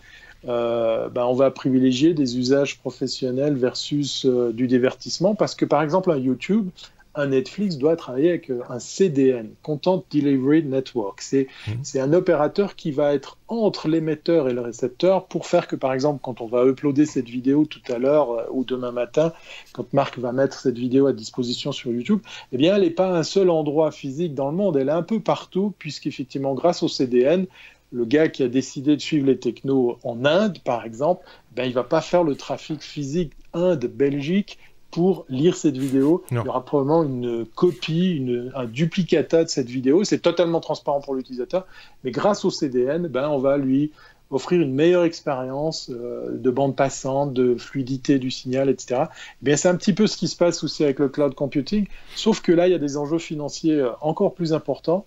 euh, 0.47 1.09
ben, 1.09 1.25
on 1.25 1.33
va 1.33 1.51
privilégier 1.51 2.13
des 2.13 2.37
usages 2.37 2.79
professionnels 2.79 3.55
versus 3.55 4.27
euh, 4.27 4.53
du 4.53 4.67
divertissement 4.67 5.35
parce 5.35 5.55
que 5.55 5.65
par 5.65 5.83
exemple 5.83 6.11
un 6.11 6.19
YouTube 6.19 6.69
un 7.15 7.29
Netflix 7.29 7.77
doit 7.77 7.97
travailler 7.97 8.31
avec 8.31 8.51
euh, 8.51 8.63
un 8.69 8.79
CDN, 8.79 9.51
Content 9.63 10.05
Delivery 10.11 10.65
Network. 10.65 11.23
Mmh. 11.33 11.73
C'est 11.83 12.01
un 12.01 12.13
opérateur 12.13 12.77
qui 12.77 12.91
va 12.91 13.15
être 13.15 13.39
entre 13.49 13.89
l'émetteur 13.89 14.49
et 14.49 14.53
le 14.53 14.61
récepteur 14.61 15.27
pour 15.27 15.47
faire 15.47 15.69
que, 15.69 15.77
par 15.77 15.93
exemple, 15.93 16.21
quand 16.23 16.41
on 16.41 16.47
va 16.47 16.65
uploader 16.65 17.07
cette 17.07 17.29
vidéo 17.29 17.67
tout 17.67 17.81
à 17.93 17.99
l'heure 17.99 18.33
euh, 18.33 18.45
ou 18.51 18.65
demain 18.65 18.93
matin, 18.93 19.33
quand 19.73 19.93
Marc 19.93 20.19
va 20.19 20.33
mettre 20.33 20.59
cette 20.59 20.79
vidéo 20.79 21.07
à 21.07 21.13
disposition 21.13 21.73
sur 21.73 21.91
YouTube, 21.91 22.21
eh 22.53 22.57
bien, 22.57 22.77
elle 22.77 22.83
n'est 22.83 22.91
pas 22.91 23.17
un 23.17 23.23
seul 23.23 23.51
endroit 23.51 23.91
physique 23.91 24.35
dans 24.35 24.51
le 24.51 24.57
monde, 24.57 24.77
elle 24.77 24.89
est 24.89 24.93
un 24.93 25.03
peu 25.03 25.21
partout, 25.21 25.75
puisqu'effectivement, 25.79 26.55
grâce 26.55 26.83
au 26.83 26.89
CDN, 26.89 27.47
le 27.93 28.05
gars 28.05 28.29
qui 28.29 28.43
a 28.43 28.49
décidé 28.49 28.97
de 28.97 29.01
suivre 29.01 29.27
les 29.27 29.39
technos 29.39 29.99
en 30.03 30.25
Inde, 30.25 30.59
par 30.65 30.85
exemple, 30.85 31.25
ben, 31.55 31.65
il 31.65 31.69
ne 31.69 31.75
va 31.75 31.85
pas 31.85 32.01
faire 32.01 32.25
le 32.25 32.35
trafic 32.35 32.83
physique 32.83 33.33
Inde-Belgique 33.53 34.59
pour 34.95 35.27
lire 35.29 35.57
cette 35.57 35.77
vidéo. 35.77 36.23
Il 36.31 36.37
y 36.37 36.39
aura 36.39 36.65
probablement 36.65 37.03
une 37.03 37.45
copie, 37.45 38.15
une, 38.15 38.53
un 38.55 38.65
duplicata 38.65 39.43
de 39.43 39.49
cette 39.49 39.69
vidéo. 39.69 40.05
C'est 40.05 40.21
totalement 40.21 40.61
transparent 40.61 41.01
pour 41.01 41.17
l'utilisateur, 41.17 41.67
mais 42.05 42.13
grâce 42.13 42.45
au 42.45 42.51
CDN, 42.51 43.09
ben, 43.09 43.29
on 43.29 43.39
va 43.39 43.57
lui 43.57 43.91
offrir 44.31 44.61
une 44.61 44.73
meilleure 44.73 45.03
expérience 45.03 45.91
euh, 45.91 46.39
de 46.39 46.49
bande 46.49 46.77
passante, 46.77 47.33
de 47.33 47.57
fluidité 47.57 48.21
du 48.21 48.31
signal, 48.31 48.69
etc. 48.69 49.07
Eh 49.11 49.45
bien, 49.45 49.57
c'est 49.57 49.67
un 49.67 49.75
petit 49.75 49.95
peu 49.95 50.07
ce 50.07 50.17
qui 50.17 50.29
se 50.29 50.37
passe 50.37 50.63
aussi 50.63 50.85
avec 50.85 51.01
le 51.01 51.09
cloud 51.09 51.35
computing, 51.35 51.89
sauf 52.15 52.41
que 52.41 52.53
là, 52.53 52.69
il 52.69 52.71
y 52.71 52.77
a 52.77 52.79
des 52.79 52.97
enjeux 52.97 53.19
financiers 53.19 53.81
euh, 53.81 53.91
encore 54.01 54.33
plus 54.33 54.53
importants. 54.53 55.07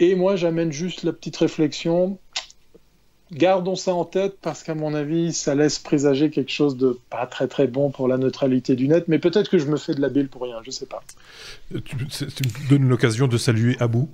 Et 0.00 0.16
moi, 0.16 0.34
j'amène 0.34 0.72
juste 0.72 1.04
la 1.04 1.12
petite 1.12 1.36
réflexion 1.36 2.18
gardons 3.32 3.76
ça 3.76 3.94
en 3.94 4.04
tête 4.04 4.36
parce 4.40 4.62
qu'à 4.62 4.74
mon 4.74 4.94
avis, 4.94 5.32
ça 5.32 5.54
laisse 5.54 5.78
présager 5.78 6.30
quelque 6.30 6.52
chose 6.52 6.76
de 6.76 6.98
pas 7.10 7.26
très 7.26 7.48
très 7.48 7.66
bon 7.66 7.90
pour 7.90 8.08
la 8.08 8.18
neutralité 8.18 8.76
du 8.76 8.88
net. 8.88 9.04
Mais 9.08 9.18
peut-être 9.18 9.50
que 9.50 9.58
je 9.58 9.66
me 9.66 9.76
fais 9.76 9.94
de 9.94 10.00
la 10.00 10.08
bile 10.08 10.28
pour 10.28 10.42
rien, 10.42 10.56
je 10.64 10.70
sais 10.70 10.86
pas. 10.86 11.02
Tu, 11.84 11.96
me 11.96 12.68
donnes 12.68 12.88
l'occasion 12.88 13.28
de 13.28 13.38
saluer 13.38 13.76
Abou. 13.80 14.08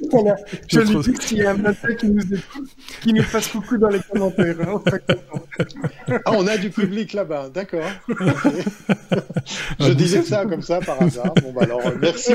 Je 0.68 0.80
lui 0.80 0.96
dis 0.96 1.12
qu'il 1.14 1.38
y 1.38 1.42
a 1.42 1.52
un 1.52 1.56
matin 1.56 1.94
qui 1.94 2.08
nous 2.08 2.22
écoute, 2.22 2.68
qui 3.00 3.12
nous 3.12 3.22
fasse 3.22 3.48
coucou 3.48 3.78
dans 3.78 3.88
les 3.88 4.00
commentaires. 4.00 4.56
Hein, 4.60 4.82
ah, 6.24 6.32
on 6.32 6.46
a 6.46 6.58
du 6.58 6.70
public 6.70 7.14
là-bas, 7.14 7.48
d'accord. 7.52 7.88
je 9.80 9.92
disais 9.92 10.22
ça 10.22 10.44
comme 10.44 10.62
ça 10.62 10.80
par 10.80 11.00
hasard. 11.02 11.32
Bon, 11.42 11.52
bah 11.52 11.62
alors, 11.62 11.80
merci 12.00 12.32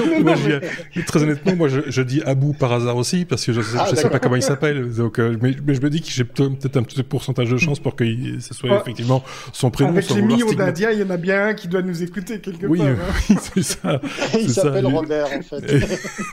Très 1.05 1.23
honnêtement, 1.23 1.55
moi, 1.55 1.67
je, 1.67 2.01
dis 2.01 2.21
Abou 2.23 2.53
par 2.53 2.71
hasard 2.73 2.97
aussi, 2.97 3.25
parce 3.25 3.45
que 3.45 3.53
je 3.53 3.59
ne 3.59 3.65
sais, 3.65 3.77
ah, 3.79 3.95
sais, 3.95 4.09
pas 4.09 4.19
comment 4.19 4.37
il 4.37 4.43
s'appelle. 4.43 4.91
Donc, 4.91 5.19
euh, 5.19 5.37
mais, 5.41 5.53
je 5.53 5.81
me 5.81 5.89
dis 5.89 6.01
que 6.01 6.09
j'ai 6.09 6.23
peut-être 6.23 6.77
un 6.77 6.83
petit 6.83 7.03
pourcentage 7.03 7.49
de 7.49 7.57
chance 7.57 7.79
pour 7.79 7.95
que 7.95 8.05
ce 8.39 8.53
soit 8.53 8.81
effectivement 8.81 9.23
son 9.53 9.69
prénom. 9.69 9.91
Avec 9.91 10.09
les 10.09 10.21
millions 10.21 10.51
d'Indiens, 10.51 10.91
il 10.91 10.99
y 10.99 11.03
en 11.03 11.09
a 11.11 11.17
bien 11.17 11.47
un 11.47 11.53
qui 11.53 11.67
doit 11.67 11.81
nous 11.81 12.01
écouter 12.01 12.39
quelque 12.39 12.65
oui, 12.65 12.79
part. 12.79 12.87
Oui, 13.29 13.37
c'est 13.53 13.63
ça. 13.63 14.01
il 14.33 14.49
s'appelle 14.49 14.87
Robert, 14.87 15.27
en 15.27 15.41
fait. 15.41 15.61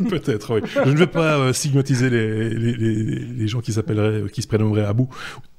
peut-être, 0.09 0.55
oui. 0.55 0.61
Je 0.85 0.91
ne 0.91 0.97
veux 0.97 1.07
pas 1.07 1.18
euh, 1.23 1.53
stigmatiser 1.53 2.11
les, 2.11 2.51
les, 2.51 2.75
les, 2.75 3.49
gens 3.49 3.61
qui 3.61 3.73
s'appelleraient, 3.73 4.29
qui 4.31 4.43
se 4.43 4.47
prénommeraient 4.47 4.85
Abou 4.85 5.09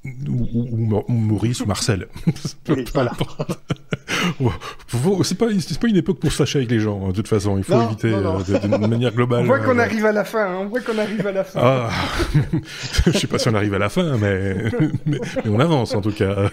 ou, 0.06 1.04
Maurice 1.10 1.62
ou 1.62 1.66
Marcel. 1.66 2.08
voilà. 2.94 3.12
c'est 5.24 5.38
pas, 5.38 5.48
pas 5.48 5.88
une 5.88 5.98
époque 5.98 6.20
pour 6.20 6.32
se 6.32 6.38
fâcher 6.38 6.60
avec 6.60 6.72
les 6.72 6.80
gens, 6.80 7.06
hein, 7.06 7.10
de 7.10 7.14
toute 7.14 7.28
façon. 7.28 7.58
Il 7.58 7.64
faut 7.64 7.82
éviter 7.82 8.14
euh, 8.14 8.44
de, 8.44 8.88
manière 8.88 9.14
globale. 9.14 9.44
On 9.44 9.46
voit 9.46 9.60
qu'on 9.60 9.78
euh, 9.78 9.84
arrive 9.84 10.06
à 10.06 10.12
la 10.12 10.24
fin. 10.24 10.46
Hein. 10.46 10.58
On 10.62 10.66
voit 10.68 10.82
qu'on 10.82 10.98
arrive 10.98 11.26
à 11.26 11.32
la 11.32 11.44
fin. 11.44 11.60
Ah, 11.62 11.90
je 13.06 13.12
sais 13.12 13.28
pas 13.28 13.40
si 13.40 13.50
on 13.50 13.56
arrive 13.56 13.74
à 13.74 13.80
la 13.80 13.90
fin, 13.90 14.18
mais, 14.18 14.56
mais, 15.06 15.20
on 15.46 15.60
avance 15.60 15.96
en 15.96 16.02
tout 16.02 16.12
cas. 16.12 16.50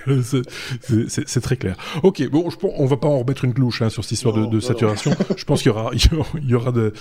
C'est 1.09 1.41
très 1.41 1.57
clair. 1.57 1.77
Ok, 2.03 2.29
bon, 2.29 2.51
je, 2.51 2.57
on 2.63 2.87
va 2.87 2.97
pas 2.97 3.09
en 3.09 3.21
remettre 3.21 3.45
une 3.45 3.55
clouche 3.55 3.83
hein, 3.83 3.89
sur 3.89 4.05
cette 4.05 4.13
histoire 4.13 4.49
de, 4.49 4.61
saturation. 4.61 5.13
je 5.37 5.45
pense 5.45 5.63
qu'il 5.63 5.71
y 5.71 5.75
aura, 5.75 5.91
il 5.95 6.51
y 6.51 6.55
aura 6.55 6.73
de 6.73 6.93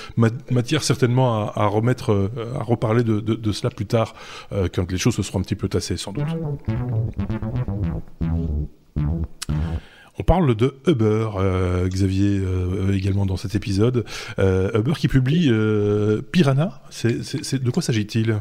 matière 0.52 0.84
certainement 0.84 1.52
à, 1.52 1.66
remettre, 1.66 2.12
euh, 2.12 2.30
à 2.60 2.64
reparler 2.64 3.04
de, 3.04 3.20
de, 3.20 3.52
cela 3.52 3.70
plus 3.70 3.86
tard, 3.86 4.14
quand 4.74 4.92
les 4.92 4.98
choses 4.98 5.16
se 5.16 5.24
seront 5.24 5.40
un 5.40 5.42
petit 5.42 5.56
peu 5.56 5.68
tassées, 5.68 5.98
sans 5.98 6.12
doute. 6.12 6.26
On 10.18 10.24
parle 10.24 10.56
de 10.56 10.76
Uber, 10.88 11.30
euh, 11.36 11.88
Xavier, 11.90 12.40
euh, 12.40 12.94
également 12.94 13.26
dans 13.26 13.36
cet 13.36 13.56
épisode. 13.56 14.06
Euh, 14.40 14.80
Uber 14.80 14.94
qui 14.98 15.08
publie 15.08 15.52
Piranha. 16.32 16.82
C'est, 16.90 17.62
de 17.62 17.70
quoi 17.70 17.82
s'agit-il? 17.82 18.38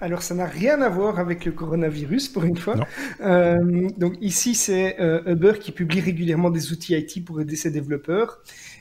Alors, 0.00 0.22
ça 0.22 0.34
n'a 0.34 0.46
rien 0.46 0.82
à 0.82 0.88
voir 0.88 1.18
avec 1.18 1.44
le 1.44 1.52
coronavirus, 1.52 2.28
pour 2.28 2.44
une 2.44 2.56
fois. 2.56 2.76
donc, 3.20 4.14
ici, 4.20 4.54
c'est 4.54 4.96
Uber 5.26 5.54
qui 5.60 5.72
publie 5.72 6.00
régulièrement 6.00 6.50
des 6.50 6.72
outils 6.72 6.94
IT 6.94 7.24
pour 7.24 7.40
aider 7.40 7.56
ses 7.56 7.70
développeurs. 7.70 8.38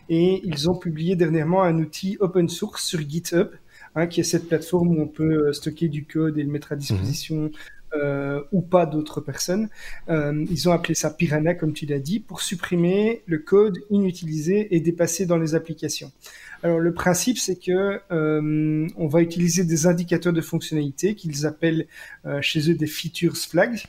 Et 0.09 0.41
ils 0.43 0.70
ont 0.70 0.76
publié 0.76 1.16
dernièrement 1.16 1.62
un 1.64 1.78
outil 1.78 2.18
open 2.20 2.49
source 2.49 2.84
sur 2.84 2.99
GitHub, 2.99 3.49
hein, 3.95 4.07
qui 4.07 4.20
est 4.20 4.26
cette 4.26 4.47
plateforme 4.47 4.97
où 4.97 5.01
on 5.01 5.07
peut 5.07 5.53
stocker 5.53 5.88
du 5.88 6.05
code 6.05 6.38
et 6.38 6.43
le 6.43 6.51
mettre 6.51 6.72
à 6.72 6.76
disposition 6.76 7.51
ou 8.52 8.62
pas 8.62 8.86
d'autres 8.86 9.22
personnes. 9.22 9.70
ils 10.10 10.70
ont 10.70 10.72
appelé 10.72 10.96
ça 10.96 11.10
Piranha, 11.10 11.56
comme 11.56 11.74
tu 11.74 11.86
l'as 11.86 12.00
dit, 12.00 12.20
pour 12.20 12.42
supprimer 12.42 13.22
le 13.26 13.39
code 13.39 13.80
inutilisé 13.89 14.76
et 14.76 14.80
dépassé 14.80 15.26
dans 15.26 15.38
les 15.38 15.56
applications. 15.56 16.12
Alors 16.64 16.80
le 16.80 16.94
principe, 16.94 17.38
c'est 17.38 17.58
que 17.58 18.00
on 18.10 19.08
va 19.08 19.22
utiliser 19.22 19.66
des 19.66 19.88
indicateurs 19.88 20.34
de 20.34 20.42
fonctionnalité 20.42 21.16
qu'ils 21.16 21.46
appellent 21.46 21.88
chez 22.42 22.70
eux 22.70 22.76
des 22.76 22.88
features 22.88 23.36
flags. 23.36 23.82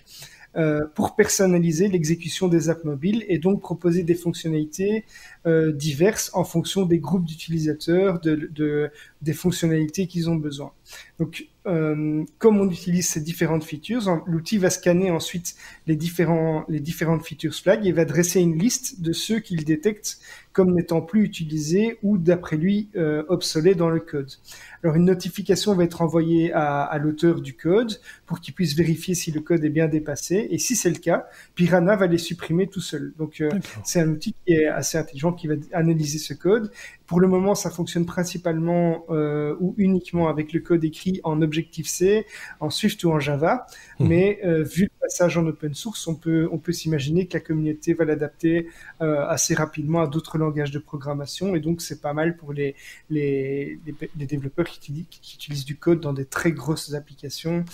Euh, 0.54 0.86
pour 0.94 1.16
personnaliser 1.16 1.88
l'exécution 1.88 2.46
des 2.46 2.68
apps 2.68 2.84
mobiles 2.84 3.24
et 3.28 3.38
donc 3.38 3.62
proposer 3.62 4.02
des 4.02 4.14
fonctionnalités 4.14 5.06
euh, 5.46 5.72
diverses 5.72 6.30
en 6.34 6.44
fonction 6.44 6.86
des 6.86 6.98
groupes 6.98 7.24
d'utilisateurs, 7.24 8.20
de, 8.20 8.48
de, 8.52 8.90
des 9.22 9.32
fonctionnalités 9.32 10.06
qu'ils 10.06 10.30
ont 10.30 10.36
besoin. 10.36 10.72
Donc, 11.18 11.48
euh, 11.66 12.24
comme 12.38 12.60
on 12.60 12.68
utilise 12.68 13.08
ces 13.08 13.20
différentes 13.20 13.64
features, 13.64 14.22
l'outil 14.26 14.58
va 14.58 14.68
scanner 14.68 15.10
ensuite 15.10 15.54
les, 15.86 15.94
différents, 15.94 16.64
les 16.68 16.80
différentes 16.80 17.24
features 17.24 17.54
flags 17.54 17.86
et 17.86 17.92
va 17.92 18.04
dresser 18.04 18.40
une 18.40 18.58
liste 18.58 19.00
de 19.00 19.12
ceux 19.12 19.38
qu'il 19.38 19.64
détecte 19.64 20.18
comme 20.52 20.74
n'étant 20.74 21.00
plus 21.00 21.24
utilisés 21.24 21.98
ou 22.02 22.18
d'après 22.18 22.56
lui 22.56 22.88
euh, 22.96 23.22
obsolets 23.28 23.74
dans 23.74 23.88
le 23.88 24.00
code. 24.00 24.30
Alors 24.82 24.96
une 24.96 25.04
notification 25.04 25.74
va 25.74 25.84
être 25.84 26.02
envoyée 26.02 26.52
à, 26.52 26.82
à 26.82 26.98
l'auteur 26.98 27.40
du 27.40 27.54
code 27.54 28.00
pour 28.26 28.40
qu'il 28.40 28.52
puisse 28.54 28.74
vérifier 28.74 29.14
si 29.14 29.30
le 29.30 29.40
code 29.40 29.64
est 29.64 29.70
bien 29.70 29.88
dépassé 29.88 30.48
et 30.50 30.58
si 30.58 30.76
c'est 30.76 30.90
le 30.90 30.98
cas, 30.98 31.26
Piranha 31.54 31.96
va 31.96 32.06
les 32.06 32.18
supprimer 32.18 32.66
tout 32.66 32.80
seul. 32.80 33.12
Donc 33.18 33.40
euh, 33.40 33.50
c'est 33.84 34.00
un 34.00 34.08
outil 34.08 34.34
qui 34.44 34.52
est 34.52 34.66
assez 34.66 34.98
intelligent 34.98 35.31
qui 35.32 35.46
va 35.46 35.54
analyser 35.72 36.18
ce 36.18 36.34
code 36.34 36.70
pour 37.12 37.20
le 37.20 37.28
moment, 37.28 37.54
ça 37.54 37.68
fonctionne 37.68 38.06
principalement 38.06 39.04
euh, 39.10 39.54
ou 39.60 39.74
uniquement 39.76 40.30
avec 40.30 40.54
le 40.54 40.60
code 40.60 40.82
écrit 40.82 41.20
en 41.24 41.42
Objective-C, 41.42 42.24
en 42.58 42.70
Swift 42.70 43.04
ou 43.04 43.10
en 43.10 43.20
Java. 43.20 43.66
Mhm. 44.00 44.08
Mais 44.08 44.40
euh, 44.46 44.62
vu 44.62 44.84
le 44.84 44.98
passage 44.98 45.36
en 45.36 45.46
open 45.46 45.74
source, 45.74 46.06
on 46.06 46.14
peut, 46.14 46.48
on 46.50 46.56
peut 46.56 46.72
s'imaginer 46.72 47.26
que 47.26 47.34
la 47.34 47.40
communauté 47.40 47.92
va 47.92 48.06
l'adapter 48.06 48.66
euh, 49.02 49.26
assez 49.26 49.52
rapidement 49.52 50.00
à 50.00 50.06
d'autres 50.06 50.38
langages 50.38 50.70
de 50.70 50.78
programmation. 50.78 51.54
Et 51.54 51.60
donc, 51.60 51.82
c'est 51.82 52.00
pas 52.00 52.14
mal 52.14 52.34
pour 52.34 52.54
les, 52.54 52.76
les, 53.10 53.78
les, 54.16 54.26
développeurs 54.26 54.64
qui 54.64 54.78
utilisent, 54.78 55.06
qui 55.10 55.34
utilisent, 55.34 55.66
du 55.66 55.76
code 55.76 56.00
dans 56.00 56.14
des 56.14 56.24
très 56.24 56.52
grosses 56.52 56.94
applications 56.94 57.66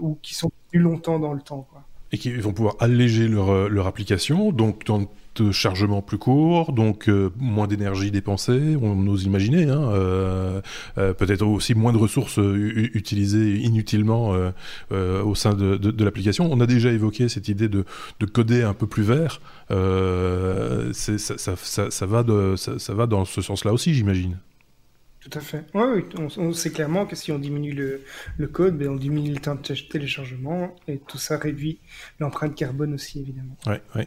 ou 0.00 0.18
qui 0.20 0.34
sont 0.34 0.52
plus 0.70 0.80
longtemps 0.80 1.18
dans 1.18 1.32
le 1.32 1.40
temps. 1.40 1.66
Quoi 1.70 1.82
et 2.12 2.18
qui 2.18 2.32
vont 2.32 2.52
pouvoir 2.52 2.74
alléger 2.80 3.28
leur, 3.28 3.68
leur 3.68 3.86
application, 3.86 4.50
donc 4.50 4.84
dans 4.84 5.08
de 5.40 5.52
chargement 5.52 6.02
plus 6.02 6.18
court, 6.18 6.72
donc 6.72 7.08
euh, 7.08 7.30
moins 7.38 7.66
d'énergie 7.66 8.10
dépensée, 8.10 8.76
on 8.80 9.06
ose 9.06 9.24
imaginer, 9.24 9.64
hein, 9.64 9.90
euh, 9.92 10.60
euh, 10.98 11.12
peut-être 11.14 11.46
aussi 11.46 11.74
moins 11.74 11.92
de 11.92 11.98
ressources 11.98 12.38
utilisées 12.38 13.56
inutilement 13.56 14.34
au 14.90 15.34
sein 15.34 15.54
de, 15.54 16.04
l'application. 16.04 16.48
On 16.50 16.60
a 16.60 16.66
déjà 16.66 16.90
évoqué 16.92 17.28
cette 17.28 17.48
idée 17.48 17.68
de, 17.68 17.84
de 18.20 18.26
coder 18.26 18.62
un 18.62 18.74
peu 18.74 18.86
plus 18.86 19.02
vert. 19.02 19.40
Ça 19.70 19.76
va 22.06 22.22
dans 23.06 23.24
ce 23.24 23.40
sens-là 23.40 23.72
aussi, 23.72 23.94
j'imagine. 23.94 24.36
Tout 25.20 25.38
à 25.38 25.42
fait. 25.42 25.66
Oui, 25.74 26.02
on, 26.38 26.52
sait 26.54 26.70
clairement 26.70 27.04
que 27.04 27.14
si 27.14 27.30
on 27.30 27.38
diminue 27.38 27.74
le, 28.38 28.46
code, 28.46 28.78
ben 28.78 28.88
on 28.88 28.96
diminue 28.96 29.34
le 29.34 29.38
temps 29.38 29.54
de 29.54 29.60
téléchargement 29.60 30.74
et 30.88 30.96
tout 30.96 31.18
ça 31.18 31.36
réduit 31.36 31.78
l'empreinte 32.20 32.54
carbone 32.54 32.94
aussi, 32.94 33.20
évidemment. 33.20 33.54
Oui, 33.66 33.74
oui. 33.96 34.02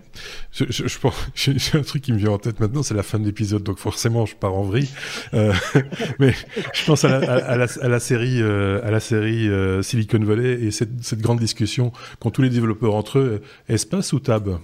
Je, 0.52 0.98
pense, 0.98 1.14
j'ai 1.36 1.78
un 1.78 1.84
truc 1.84 2.02
qui 2.02 2.14
me 2.14 2.18
vient 2.18 2.32
en 2.32 2.40
tête 2.40 2.60
maintenant, 2.60 2.82
c'est 2.82 2.96
la 2.96 3.04
fin 3.04 3.20
de 3.20 3.26
l'épisode, 3.26 3.62
donc 3.62 3.78
forcément 3.78 4.26
je 4.26 4.36
pars 4.36 4.56
en 4.56 4.64
vrille. 4.64 4.90
Euh, 5.36 5.54
mais 6.20 6.34
je 6.74 6.84
pense 6.84 7.06
à 7.06 7.10
la, 7.10 7.20
la, 7.58 7.68
à 7.82 7.88
la 7.88 8.00
série, 8.00 8.42
euh, 8.42 9.00
série 9.00 9.48
euh, 9.50 9.84
Silicon 9.84 10.24
Valley 10.24 10.64
et 10.64 10.72
cette, 10.72 11.04
cette 11.04 11.20
grande 11.20 11.40
discussion 11.40 11.92
qu'ont 12.20 12.32
tous 12.32 12.42
les 12.42 12.50
développeurs 12.50 12.96
entre 12.96 13.20
eux, 13.20 13.42
espace 13.70 14.14
ou 14.14 14.20
tab 14.20 14.58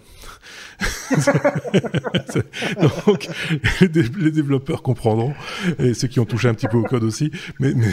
Donc, 3.08 3.28
les, 3.82 4.32
développeurs 4.32 4.82
comprendront, 4.82 5.34
et 5.80 5.94
ceux 5.94 6.08
qui 6.08 6.20
ont 6.20 6.26
touché 6.26 6.48
un 6.48 6.54
petit 6.54 6.68
peu 6.68 6.78
au 6.78 6.84
code 6.84 7.04
aussi, 7.04 7.32
mais 7.60 7.72
il 7.72 7.84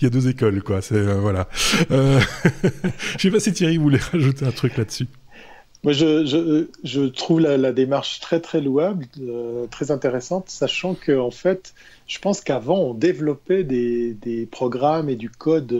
y, 0.00 0.06
a 0.06 0.10
deux 0.10 0.28
écoles, 0.28 0.62
quoi. 0.62 0.82
C'est 0.82 0.94
euh, 0.94 1.14
voilà. 1.14 1.48
Euh, 1.90 2.20
je 3.16 3.22
sais 3.22 3.30
pas 3.30 3.40
si 3.40 3.52
Thierry 3.52 3.76
voulait 3.76 3.98
rajouter 3.98 4.46
un 4.46 4.52
truc 4.52 4.76
là-dessus. 4.76 5.06
Moi, 5.82 5.92
je, 5.92 7.06
trouve 7.08 7.40
la, 7.40 7.72
démarche 7.72 8.20
très 8.20 8.40
très 8.40 8.62
louable, 8.62 9.04
euh, 9.20 9.66
très 9.66 9.90
intéressante, 9.90 10.48
sachant 10.48 10.94
que 10.94 11.18
en 11.18 11.30
fait, 11.30 11.74
je 12.06 12.18
pense 12.20 12.40
qu'avant 12.40 12.78
on 12.78 12.94
développait 12.94 13.64
des, 13.64 14.48
programmes 14.50 15.10
et 15.10 15.16
du 15.16 15.28
code 15.28 15.76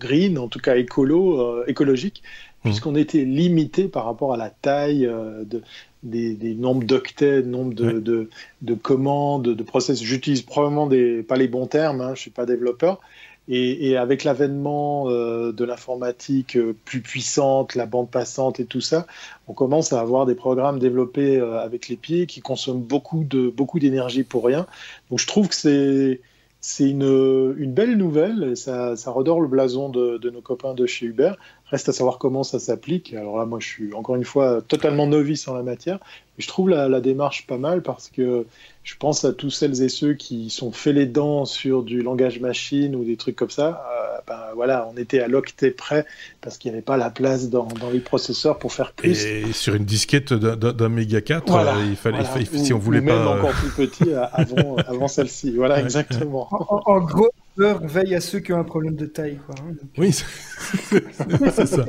green, 0.00 0.36
en 0.36 0.48
tout 0.48 0.58
cas 0.58 0.76
écolo, 0.76 1.64
écologique. 1.66 2.24
Puisqu'on 2.62 2.94
était 2.94 3.24
limité 3.24 3.88
par 3.88 4.04
rapport 4.04 4.34
à 4.34 4.36
la 4.36 4.50
taille 4.50 5.06
euh, 5.06 5.44
de, 5.44 5.62
des, 6.02 6.34
des, 6.34 6.54
nombres 6.54 6.84
d'octets, 6.84 7.42
nombre 7.42 7.74
de, 7.74 7.92
de, 8.00 8.28
de, 8.62 8.74
commandes, 8.74 9.48
de 9.48 9.62
process. 9.62 10.02
J'utilise 10.02 10.42
probablement 10.42 10.86
des, 10.86 11.22
pas 11.22 11.36
les 11.36 11.48
bons 11.48 11.66
termes, 11.66 12.00
hein, 12.00 12.08
je 12.08 12.12
ne 12.12 12.16
suis 12.16 12.30
pas 12.30 12.46
développeur. 12.46 13.00
Et, 13.48 13.90
et 13.90 13.96
avec 13.96 14.22
l'avènement 14.22 15.08
euh, 15.08 15.50
de 15.52 15.64
l'informatique 15.64 16.56
euh, 16.56 16.76
plus 16.84 17.00
puissante, 17.00 17.74
la 17.74 17.86
bande 17.86 18.10
passante 18.10 18.60
et 18.60 18.64
tout 18.64 18.82
ça, 18.82 19.06
on 19.48 19.54
commence 19.54 19.92
à 19.92 20.00
avoir 20.00 20.26
des 20.26 20.34
programmes 20.36 20.78
développés 20.78 21.40
avec 21.40 21.88
les 21.88 21.96
pieds 21.96 22.26
qui 22.26 22.42
consomment 22.42 22.82
beaucoup 22.82 23.24
de 23.24 23.48
beaucoup 23.48 23.78
d'énergie 23.80 24.22
pour 24.22 24.44
rien. 24.44 24.66
Donc 25.08 25.18
je 25.18 25.26
trouve 25.26 25.48
que 25.48 25.54
c'est 25.54 26.20
c'est 26.60 26.88
une, 26.90 27.54
une, 27.58 27.72
belle 27.72 27.96
nouvelle 27.96 28.50
et 28.52 28.56
ça, 28.56 28.94
redore 29.06 29.40
le 29.40 29.48
blason 29.48 29.88
de, 29.88 30.30
nos 30.30 30.42
copains 30.42 30.74
de 30.74 30.86
chez 30.86 31.06
Uber. 31.06 31.32
Reste 31.66 31.88
à 31.88 31.92
savoir 31.92 32.18
comment 32.18 32.42
ça 32.42 32.58
s'applique. 32.58 33.14
Alors 33.14 33.38
là, 33.38 33.46
moi, 33.46 33.60
je 33.60 33.66
suis 33.66 33.94
encore 33.94 34.16
une 34.16 34.24
fois 34.24 34.60
totalement 34.60 35.06
novice 35.06 35.48
en 35.48 35.54
la 35.54 35.62
matière, 35.62 35.98
mais 36.36 36.42
je 36.42 36.48
trouve 36.48 36.68
la 36.68 37.00
démarche 37.00 37.46
pas 37.46 37.58
mal 37.58 37.82
parce 37.82 38.10
que 38.10 38.46
je 38.90 38.96
pense 38.96 39.24
à 39.24 39.32
tous 39.32 39.50
celles 39.50 39.82
et 39.82 39.88
ceux 39.88 40.14
qui 40.14 40.50
sont 40.50 40.72
fait 40.72 40.92
les 40.92 41.06
dents 41.06 41.44
sur 41.44 41.84
du 41.84 42.02
langage 42.02 42.40
machine 42.40 42.96
ou 42.96 43.04
des 43.04 43.16
trucs 43.16 43.36
comme 43.36 43.50
ça. 43.50 43.86
Euh, 43.88 44.18
ben, 44.26 44.40
voilà, 44.56 44.90
on 44.92 44.96
était 44.96 45.20
à 45.20 45.28
l'octet 45.28 45.70
près 45.70 46.04
parce 46.40 46.58
qu'il 46.58 46.72
n'y 46.72 46.76
avait 46.76 46.82
pas 46.82 46.96
la 46.96 47.08
place 47.08 47.50
dans, 47.50 47.66
dans, 47.66 47.88
les 47.90 48.00
processeurs 48.00 48.58
pour 48.58 48.72
faire 48.72 48.90
plus. 48.92 49.24
Et 49.24 49.52
sur 49.52 49.76
une 49.76 49.84
disquette 49.84 50.32
d'un 50.32 50.88
méga 50.88 51.20
4, 51.20 51.54
euh, 51.54 51.86
il 51.88 51.94
fallait, 51.94 52.24
si 52.52 52.72
on 52.72 52.80
voulait 52.80 52.98
ou 52.98 53.06
pas. 53.06 53.16
Même 53.16 53.28
encore 53.28 53.52
plus 53.52 53.86
petit 53.86 54.12
avant, 54.12 54.74
avant 54.78 55.06
celle-ci. 55.08 55.52
Voilà, 55.52 55.80
exactement. 55.80 56.48
En, 56.50 56.82
en, 56.84 57.00
gros, 57.00 57.30
veille 57.56 58.14
à 58.14 58.20
ceux 58.20 58.40
qui 58.40 58.52
ont 58.52 58.58
un 58.58 58.64
problème 58.64 58.96
de 58.96 59.06
taille. 59.06 59.38
Hein, 59.50 59.74
Oui, 59.98 60.12
c'est 60.12 61.66
ça. 61.66 61.84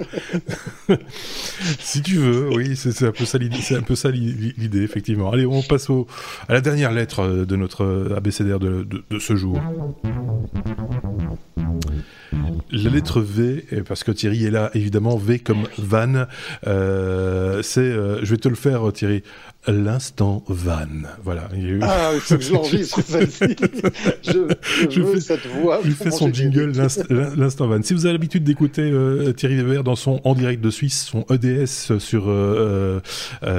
si 1.79 2.01
tu 2.01 2.15
veux, 2.17 2.49
oui, 2.49 2.75
c'est 2.75 3.05
un 3.05 3.11
peu 3.11 3.25
ça 3.95 4.09
l'idée, 4.09 4.83
effectivement. 4.83 5.31
Allez, 5.31 5.45
on 5.45 5.61
passe 5.61 5.89
au, 5.89 6.07
à 6.47 6.53
la 6.53 6.61
dernière 6.61 6.91
lettre 6.91 7.21
euh, 7.21 7.45
de 7.45 7.55
notre 7.55 8.13
abécédaire 8.15 8.59
de, 8.59 8.83
de, 8.83 9.03
de 9.09 9.19
ce 9.19 9.35
jour. 9.35 9.59
La 12.71 12.89
lettre 12.89 13.21
V, 13.21 13.65
parce 13.87 14.03
que 14.03 14.11
Thierry 14.11 14.45
est 14.45 14.51
là, 14.51 14.71
évidemment, 14.73 15.17
V 15.17 15.39
comme 15.39 15.67
van. 15.77 16.25
Euh, 16.67 17.61
c'est, 17.61 17.81
euh, 17.81 18.23
je 18.23 18.31
vais 18.31 18.37
te 18.37 18.47
le 18.47 18.55
faire, 18.55 18.91
Thierry. 18.93 19.23
L'instant 19.67 20.43
van. 20.47 20.87
Voilà. 21.23 21.47
Ah, 21.81 22.11
il 22.15 22.19
faut 22.19 22.37
que 22.37 22.41
je 22.41 22.51
l'enregistre, 22.51 22.99
je, 24.23 24.55
je, 24.89 25.01
veux 25.01 25.19
cette 25.19 25.45
voix. 25.45 25.81
Il 25.85 25.91
fait 25.91 26.09
son 26.09 26.33
jingle, 26.33 26.71
l'instant 27.37 27.67
van. 27.67 27.83
Si 27.83 27.93
vous 27.93 28.07
avez 28.07 28.13
l'habitude 28.13 28.43
d'écouter 28.43 28.81
euh, 28.81 29.33
Thierry 29.33 29.57
Weber 29.57 29.83
dans 29.83 29.95
son 29.95 30.19
En 30.23 30.33
direct 30.33 30.63
de 30.63 30.71
Suisse, 30.71 31.03
son 31.11 31.25
EDS 31.29 31.99
sur 31.99 32.33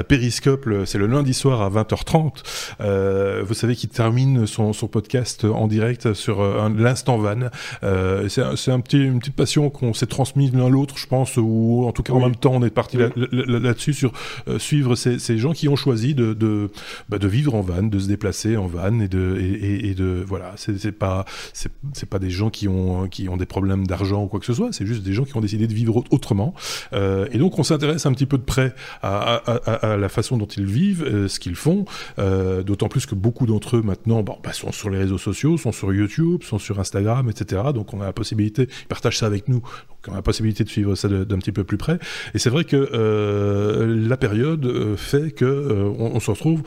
Periscope, 0.09 0.69
c'est 0.87 0.99
le 0.99 1.07
lundi 1.07 1.35
soir 1.35 1.63
à 1.63 1.71
20h30. 1.71 3.43
vous 3.45 3.55
savez 3.55 3.77
qu'il 3.77 3.91
termine 3.91 4.49
son, 4.49 4.73
son, 4.73 4.89
podcast 4.89 5.45
en 5.45 5.69
direct 5.69 6.15
sur 6.15 6.43
l'instant 6.77 7.19
van. 7.19 7.49
c'est 8.29 8.73
un, 8.73 8.81
petit, 8.81 9.02
une 9.05 9.19
petite 9.19 9.37
passion 9.37 9.71
qu'on 9.71 9.95
s'est 9.95 10.07
transmise 10.07 10.53
l'un 10.53 10.69
l'autre, 10.69 10.97
je 10.99 11.07
pense, 11.07 11.37
ou 11.37 11.85
en 11.87 11.93
tout 11.93 12.03
cas 12.03 12.13
en 12.13 12.21
même 12.21 12.37
temps 12.37 12.53
on 12.55 12.65
est 12.65 12.71
parti 12.71 12.97
là-dessus 12.97 13.93
sur 13.93 14.13
suivre 14.59 14.95
ces, 14.95 15.19
ces 15.19 15.39
gens 15.39 15.53
qui 15.53 15.69
ont 15.69 15.77
choisi 15.77 16.15
de 16.15 16.33
de, 16.33 16.71
bah, 17.09 17.19
de 17.19 17.29
vivre 17.29 17.55
en 17.55 17.61
van, 17.61 17.83
de 17.83 17.99
se 17.99 18.09
déplacer 18.09 18.57
en 18.57 18.67
van 18.67 19.01
et 19.01 19.09
de 19.09 19.39
et, 19.41 19.91
et 19.91 19.95
de 19.95 20.25
voilà, 20.27 20.55
c'est 20.57 20.93
pas 20.93 21.25
c'est 21.53 22.09
pas 22.09 22.19
des 22.19 22.31
gens 22.31 22.51
qui 22.51 22.69
ont 22.69 23.09
qui 23.09 23.29
ont 23.29 23.37
des 23.37 23.47
problèmes 23.47 23.87
d'argent 23.87 24.25
ou 24.25 24.27
quoi 24.27 24.41
que 24.41 24.47
ce 24.47 24.55
soit, 24.55 24.73
c'est 24.73 24.87
juste 24.87 25.03
des 25.03 25.13
gens 25.13 25.25
qui 25.25 25.37
ont 25.37 25.41
décidé 25.41 25.67
de 25.67 25.75
vivre 25.75 26.05
autrement. 26.11 26.55
Euh, 26.93 27.27
et 27.33 27.39
donc 27.39 27.59
on 27.59 27.63
s'intéresse 27.63 28.07
un 28.07 28.13
petit 28.13 28.27
peu 28.27 28.39
de 28.39 28.43
près 28.43 28.75
à, 29.03 29.35
à, 29.35 29.55
à, 29.55 29.93
à, 29.93 29.97
la 29.97 30.09
façon 30.09 30.37
dont 30.37 30.47
ils 30.47 30.65
vivent, 30.65 31.05
euh, 31.05 31.29
ce 31.29 31.39
qu'ils 31.39 31.55
font. 31.57 31.85
Euh, 32.19 32.63
D'autant 32.63 32.89
plus 32.89 33.07
que 33.07 33.15
beaucoup 33.15 33.47
d'entre 33.47 33.77
eux 33.77 33.83
maintenant 33.83 34.23
bon, 34.23 34.37
bah, 34.43 34.53
sont 34.53 34.73
sur 34.73 34.91
les 34.91 34.99
réseaux 34.99 35.19
sociaux, 35.19 35.57
sont 35.59 35.73
sur 35.73 35.93
YouTube, 35.93 36.43
sont 36.43 36.59
sur 36.59 36.79
Instagram, 36.79 37.29
etc. 37.29 37.63
Donc 37.75 37.93
on 37.95 38.01
a 38.01 38.05
la 38.05 38.13
possibilité, 38.13 38.69
partagent 38.93 39.19
ça 39.19 39.27
avec 39.27 39.49
nous, 39.49 39.61
donc 39.61 39.99
on 40.09 40.13
a 40.13 40.17
la 40.17 40.23
possibilité 40.23 40.65
de 40.65 40.69
suivre 40.69 40.95
ça 40.97 41.09
d'un 41.09 41.39
petit 41.39 41.53
peu 41.53 41.65
plus 41.65 41.79
près. 41.79 41.99
Et 42.35 42.39
c'est 42.39 42.51
vrai 42.51 42.65
que 42.65 42.77
euh, 42.77 44.07
la 44.07 44.19
période 44.19 44.67
euh, 44.67 44.97
fait 44.97 45.31
que 45.31 45.47
euh, 45.47 45.91
on, 45.99 46.21
se 46.21 46.31
retrouve 46.31 46.63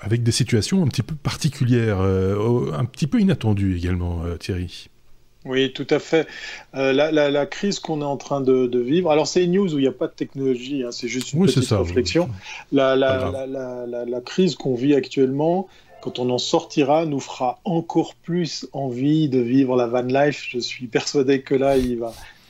avec 0.00 0.22
des 0.22 0.30
situations 0.30 0.84
un 0.84 0.86
petit 0.86 1.02
peu 1.02 1.16
particulières, 1.16 1.98
euh, 2.00 2.70
un 2.72 2.84
petit 2.84 3.08
peu 3.08 3.20
inattendues 3.20 3.76
également, 3.76 4.22
Thierry. 4.38 4.88
Oui, 5.48 5.72
tout 5.72 5.86
à 5.90 5.98
fait. 5.98 6.26
Euh, 6.74 6.92
la, 6.92 7.46
crise 7.46 7.78
qu'on 7.78 8.02
est 8.02 8.04
en 8.04 8.16
train 8.16 8.40
de, 8.40 8.78
vivre, 8.78 9.10
alors 9.10 9.26
c'est 9.26 9.44
une 9.44 9.52
news 9.52 9.74
où 9.74 9.78
il 9.78 9.82
n'y 9.82 9.88
a 9.88 9.92
pas 9.92 10.06
de 10.06 10.12
technologie, 10.12 10.84
hein, 10.84 10.90
c'est 10.90 11.08
juste 11.08 11.32
une 11.32 11.46
petite 11.46 11.70
réflexion. 11.70 12.28
La, 12.70 12.96
la, 12.96 14.20
crise 14.24 14.56
qu'on 14.56 14.74
vit 14.74 14.94
actuellement, 14.94 15.68
quand 16.00 16.18
on 16.18 16.30
en 16.30 16.38
sortira, 16.38 17.06
nous 17.06 17.20
fera 17.20 17.60
encore 17.64 18.14
plus 18.14 18.68
envie 18.72 19.28
de 19.28 19.40
vivre 19.40 19.76
la 19.76 19.86
van 19.86 20.02
life. 20.02 20.46
Je 20.48 20.58
suis 20.58 20.86
persuadé 20.86 21.42
que 21.42 21.54
là, 21.54 21.74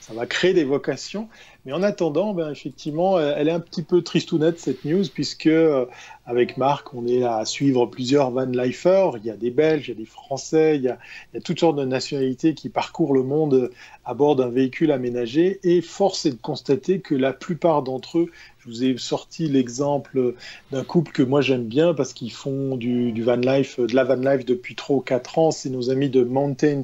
ça 0.01 0.15
va 0.15 0.27
créer 0.27 0.55
des 0.55 0.65
vocations. 0.65 1.29
Mais 1.69 1.75
en 1.75 1.83
attendant, 1.83 2.33
ben, 2.33 2.51
effectivement, 2.51 3.21
elle 3.21 3.49
est 3.49 3.53
un 3.53 3.61
petit 3.61 3.83
peu 3.83 4.01
tristounette 4.01 4.59
cette 4.59 4.87
news, 4.87 5.05
puisque 5.13 5.47
euh, 5.47 5.85
avec 6.25 6.57
Marc, 6.57 6.95
on 6.95 7.07
est 7.07 7.25
à 7.25 7.45
suivre 7.45 7.85
plusieurs 7.85 8.31
van 8.31 8.47
lifers. 8.47 9.19
Il 9.19 9.27
y 9.27 9.31
a 9.31 9.37
des 9.37 9.51
Belges, 9.51 9.89
il 9.89 9.91
y 9.91 9.93
a 9.93 9.99
des 9.99 10.07
Français, 10.07 10.77
il 10.77 10.83
y 10.85 10.89
a, 10.89 10.99
toutes 11.45 11.61
sortes 11.61 11.77
de 11.77 11.85
nationalités 11.85 12.55
qui 12.55 12.71
parcourent 12.71 13.13
le 13.13 13.23
monde 13.23 13.71
à 14.07 14.15
bord 14.15 14.37
d'un 14.37 14.49
véhicule 14.49 14.93
aménagé. 14.93 15.61
Et 15.63 15.83
force 15.83 16.25
est 16.25 16.31
de 16.31 16.41
constater 16.41 17.01
que 17.01 17.15
la 17.15 17.35
plupart 17.35 17.83
d'entre 17.83 18.19
eux, 18.19 18.31
vous 18.69 18.85
ai 18.85 18.97
sorti 18.99 19.49
l'exemple 19.49 20.35
d'un 20.71 20.85
couple 20.85 21.13
que 21.13 21.23
moi 21.23 21.41
j'aime 21.41 21.65
bien 21.65 21.95
parce 21.95 22.13
qu'ils 22.13 22.33
font 22.33 22.77
du, 22.77 23.23
van 23.23 23.37
life, 23.37 23.81
de 23.81 23.95
la 23.95 24.05
van 24.05 24.17
life 24.17 24.45
depuis 24.45 24.75
3 24.75 24.97
ou 24.97 25.01
4 25.01 25.39
ans. 25.39 25.51
C'est 25.51 25.71
nos 25.71 25.91
amis 25.91 26.11
de 26.11 26.23
Mountains 26.23 26.83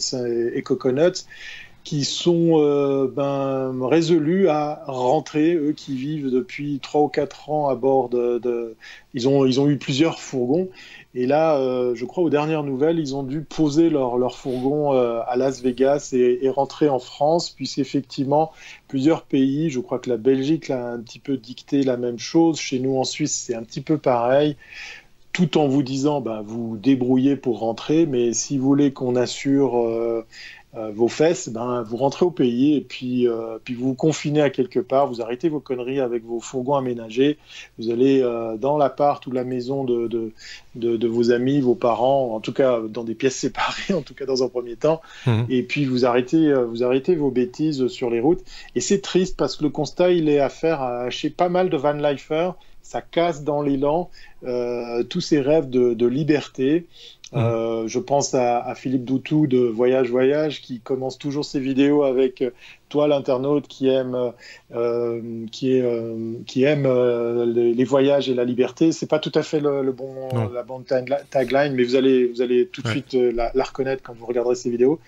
et 0.55 0.63
Coconuts 0.63 1.25
qui 1.85 2.05
sont 2.05 2.59
euh, 2.61 3.07
ben, 3.15 3.77
résolus 3.87 4.49
à 4.49 4.83
rentrer, 4.87 5.55
eux 5.55 5.73
qui 5.73 5.95
vivent 5.95 6.31
depuis 6.31 6.81
3 6.81 7.03
ou 7.03 7.09
4 7.09 7.51
ans 7.51 7.69
à 7.69 7.75
bord 7.75 8.09
de... 8.09 8.75
Ils, 9.13 9.29
ont, 9.29 9.45
ils 9.45 9.61
ont 9.61 9.69
eu 9.69 9.77
plusieurs 9.77 10.19
fourgons, 10.19 10.71
et 11.15 11.27
là, 11.27 11.57
euh, 11.59 11.95
je 11.95 12.05
crois 12.05 12.25
aux 12.25 12.31
dernières 12.31 12.65
nouvelles, 12.65 12.99
ils 12.99 13.15
ont 13.15 13.23
dû 13.23 13.43
poser 13.43 13.89
leur, 13.89 14.19
leur 14.19 14.37
fourgon 14.37 14.95
euh, 14.95 15.21
à 15.27 15.37
Las 15.37 15.63
Vegas 15.63 16.11
et, 16.13 16.49
rentrer 16.49 16.89
en 16.89 16.99
France, 16.99 17.51
puisqu'effectivement, 17.51 18.51
plusieurs 18.89 19.23
pays, 19.23 19.71
je 19.71 19.79
crois 19.79 20.01
que 20.01 20.11
la 20.11 20.17
Belgique 20.17 20.71
a 20.71 20.93
un 20.93 21.01
petit 21.01 21.21
peu 21.21 21.37
dicté 21.37 21.83
la 21.85 21.97
même 21.97 22.19
chose, 22.19 22.59
chez 22.59 22.81
nous 22.81 22.97
en 22.97 23.05
Suisse 23.05 23.45
c'est 23.47 23.55
un 23.55 23.63
petit 23.63 23.81
peu 23.81 23.97
pareil, 23.97 24.57
tout 25.33 25.57
en 25.59 25.69
vous 25.69 25.83
disant, 25.83 26.21
bah, 26.21 26.43
vous 26.45 26.77
débrouillez 26.77 27.37
pour 27.37 27.61
rentrer, 27.61 28.07
mais 28.07 28.33
si 28.33 28.59
vous 28.59 28.67
voulez 28.67 28.93
qu'on 28.93 29.17
assure 29.17 29.79
euh, 29.79 30.27
vos 30.93 31.09
fesses, 31.09 31.49
ben, 31.49 31.83
vous 31.83 31.97
rentrez 31.97 32.25
au 32.25 32.31
pays 32.31 32.77
et 32.77 32.81
puis, 32.81 33.29
euh, 33.29 33.59
puis 33.63 33.75
vous 33.75 33.89
vous 33.89 33.95
confinez 33.95 34.41
à 34.41 34.51
quelque 34.51 34.81
part, 34.81 35.07
vous 35.07 35.23
arrêtez 35.23 35.49
vos 35.49 35.61
conneries 35.61 36.01
avec 36.01 36.25
vos 36.25 36.41
fourgons 36.41 36.75
aménagés, 36.75 37.39
vous 37.79 37.91
allez 37.91 38.23
euh, 38.23 38.57
dans 38.57 38.77
l'appart 38.77 39.25
ou 39.27 39.31
la 39.31 39.45
maison 39.45 39.85
de, 39.85 40.09
de, 40.09 40.33
de, 40.97 41.09
vos 41.09 41.31
amis, 41.31 41.61
vos 41.61 41.77
parents, 41.77 42.35
en 42.35 42.41
tout 42.41 42.53
cas 42.53 42.81
dans 42.81 43.05
des 43.05 43.15
pièces 43.15 43.37
séparées, 43.45 43.95
en 43.95 44.03
tout 44.03 44.15
cas 44.15 44.27
dans 44.27 44.43
un 44.43 44.49
premier 44.49 44.75
temps, 44.75 45.01
mmh. 45.27 45.43
et 45.49 45.63
puis 45.63 45.85
vous 45.85 46.07
arrêtez, 46.07 46.53
vous 46.53 46.83
arrêtez 46.83 47.15
vos 47.15 47.31
bêtises 47.31 47.87
sur 47.87 48.11
les 48.11 48.21
routes. 48.21 48.43
Et 48.75 48.81
c'est 48.81 49.01
triste 49.01 49.37
parce 49.37 49.57
que 49.57 49.65
le 49.65 49.71
constat, 49.71 50.11
il 50.11 50.29
est 50.29 50.41
à 50.41 50.49
faire 50.49 51.07
chez 51.11 51.31
pas 51.31 51.49
mal 51.49 51.71
de 51.71 51.77
van 51.77 51.93
lifers, 51.93 52.55
ça 52.83 53.01
casse 53.01 53.45
dans 53.45 53.63
l'élan 53.63 54.11
tous 55.09 55.21
ces 55.21 55.41
rêves 55.41 55.71
de, 55.71 55.95
de 55.95 56.07
liberté. 56.07 56.87
Euh, 57.33 57.89
je 57.89 57.99
pense 57.99 58.35
à, 58.35 58.75
Philippe 58.77 59.05
Doutou 59.05 59.47
de 59.47 59.59
Voyage 59.59 60.11
Voyage 60.11 60.61
qui 60.61 60.81
commence 60.81 61.19
toujours 61.19 61.45
ses 61.45 61.59
vidéos 61.59 62.05
avec 62.05 62.43
euh, 62.43 62.51
toi 62.89 63.09
l'internaute 63.09 63.67
qui 63.67 63.89
aime 63.89 64.33
euh, 64.75 65.47
qui 65.51 65.73
est 65.73 65.85
qui 66.47 66.63
aime 66.63 66.87
les, 67.45 67.85
voyages 67.85 68.29
et 68.29 68.35
la 68.35 68.45
liberté. 68.45 68.93
C'est 68.93 69.09
pas 69.09 69.19
tout 69.19 69.33
à 69.35 69.43
fait 69.43 69.59
le, 69.59 69.91
bon 69.91 70.29
la 70.53 70.63
bonne 70.63 70.85
tagline, 70.85 71.75
mais 71.75 71.83
vous 71.83 71.97
allez 71.97 72.27
vous 72.27 72.41
allez 72.41 72.69
tout 72.69 72.83
de 72.83 72.89
suite 72.89 73.15
la, 73.15 73.51
reconnaître 73.65 74.03
quand 74.03 74.15
vous 74.15 74.27
regarderez 74.27 74.55
ses 74.55 74.71
vidéos. 74.71 75.01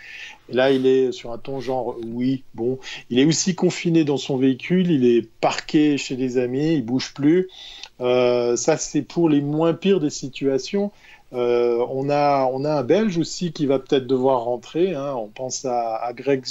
Et 0.49 0.55
là, 0.55 0.71
il 0.71 0.87
est 0.87 1.12
sur 1.12 1.33
un 1.33 1.39
ton 1.39 1.61
genre 1.61 1.97
oui, 2.05 2.43
bon, 2.55 2.79
il 3.11 3.19
est 3.19 3.25
aussi 3.25 3.55
confiné 3.55 4.05
dans 4.05 4.17
son 4.17 4.37
véhicule, 4.37 4.91
il 4.91 5.05
est 5.05 5.29
parqué 5.41 5.99
chez 5.99 6.17
des 6.17 6.39
amis, 6.39 6.75
il 6.75 6.85
bouge 6.85 7.14
plus. 7.14 7.49
ça, 8.01 8.77
c'est 8.79 9.03
pour 9.03 9.29
les 9.29 9.41
moins 9.41 9.75
pires 9.75 10.01
des 10.01 10.11
situations. 10.11 10.91
Euh, 11.33 11.85
on, 11.91 12.09
a, 12.09 12.49
on 12.53 12.64
a 12.64 12.70
un 12.70 12.83
Belge 12.83 13.18
aussi 13.18 13.53
qui 13.53 13.66
va 13.66 13.79
peut-être 13.79 14.07
devoir 14.07 14.45
rentrer. 14.45 14.95
Hein. 14.95 15.14
On 15.16 15.27
pense 15.27 15.64
à, 15.64 15.97
à 15.97 16.12
Greg, 16.12 16.45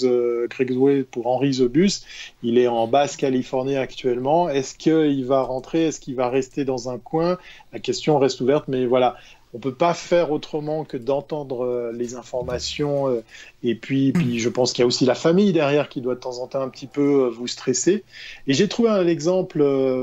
pour 1.11 1.27
Henri 1.27 1.53
Zebus. 1.53 2.01
Il 2.43 2.57
est 2.57 2.67
en 2.67 2.87
Basse-Californie 2.87 3.77
actuellement. 3.77 4.49
Est-ce 4.49 4.75
qu'il 4.75 5.25
va 5.25 5.43
rentrer? 5.43 5.85
Est-ce 5.85 5.99
qu'il 5.99 6.15
va 6.15 6.29
rester 6.29 6.65
dans 6.65 6.89
un 6.89 6.97
coin? 6.97 7.37
La 7.71 7.79
question 7.79 8.19
reste 8.19 8.41
ouverte, 8.41 8.65
mais 8.67 8.85
voilà 8.85 9.15
on 9.55 9.59
peut 9.59 9.73
pas 9.73 9.93
faire 9.93 10.31
autrement 10.31 10.83
que 10.83 10.97
d'entendre 10.97 11.63
euh, 11.63 11.93
les 11.93 12.15
informations. 12.15 13.07
Euh, 13.07 13.23
et 13.63 13.73
puis, 13.73 14.11
puis 14.11 14.37
je 14.37 14.49
pense 14.49 14.73
qu'il 14.73 14.81
y 14.81 14.83
a 14.83 14.85
aussi 14.85 15.05
la 15.05 15.15
famille 15.15 15.53
derrière 15.53 15.87
qui 15.87 16.01
doit 16.01 16.15
de 16.15 16.19
temps 16.19 16.39
en 16.39 16.47
temps 16.47 16.59
un 16.59 16.67
petit 16.67 16.87
peu 16.87 17.23
euh, 17.23 17.29
vous 17.29 17.47
stresser. 17.47 18.03
Et 18.47 18.53
j'ai 18.53 18.67
trouvé 18.67 18.89
un 18.89 19.07
exemple, 19.07 19.59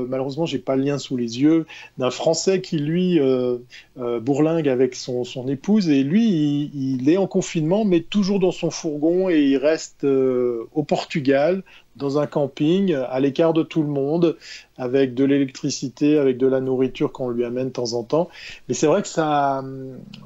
malheureusement, 0.09 0.47
j'ai 0.47 0.57
pas 0.57 0.75
le 0.75 0.83
lien 0.83 0.97
sous 0.97 1.17
les 1.17 1.39
yeux, 1.39 1.67
d'un 1.99 2.09
Français 2.09 2.61
qui, 2.61 2.79
lui, 2.79 3.19
bourlingue 3.95 4.67
avec 4.67 4.95
son, 4.95 5.23
son, 5.23 5.47
épouse. 5.47 5.87
Et 5.87 6.03
lui, 6.03 6.27
il, 6.73 7.01
il, 7.01 7.09
est 7.09 7.17
en 7.17 7.27
confinement, 7.27 7.85
mais 7.85 8.01
toujours 8.01 8.39
dans 8.39 8.51
son 8.51 8.71
fourgon 8.71 9.29
et 9.29 9.39
il 9.39 9.57
reste 9.57 10.03
au 10.03 10.83
Portugal 10.83 11.63
dans 11.95 12.17
un 12.17 12.27
camping, 12.27 12.93
à 12.93 13.19
l'écart 13.19 13.53
de 13.53 13.63
tout 13.63 13.83
le 13.83 13.89
monde, 13.89 14.37
avec 14.77 15.13
de 15.13 15.23
l'électricité, 15.23 16.17
avec 16.17 16.37
de 16.37 16.47
la 16.47 16.59
nourriture 16.59 17.11
qu'on 17.11 17.29
lui 17.29 17.45
amène 17.45 17.67
de 17.67 17.73
temps 17.73 17.93
en 17.93 18.03
temps. 18.03 18.29
Mais 18.67 18.73
c'est 18.73 18.87
vrai 18.87 19.01
que 19.01 19.07
ça, 19.07 19.63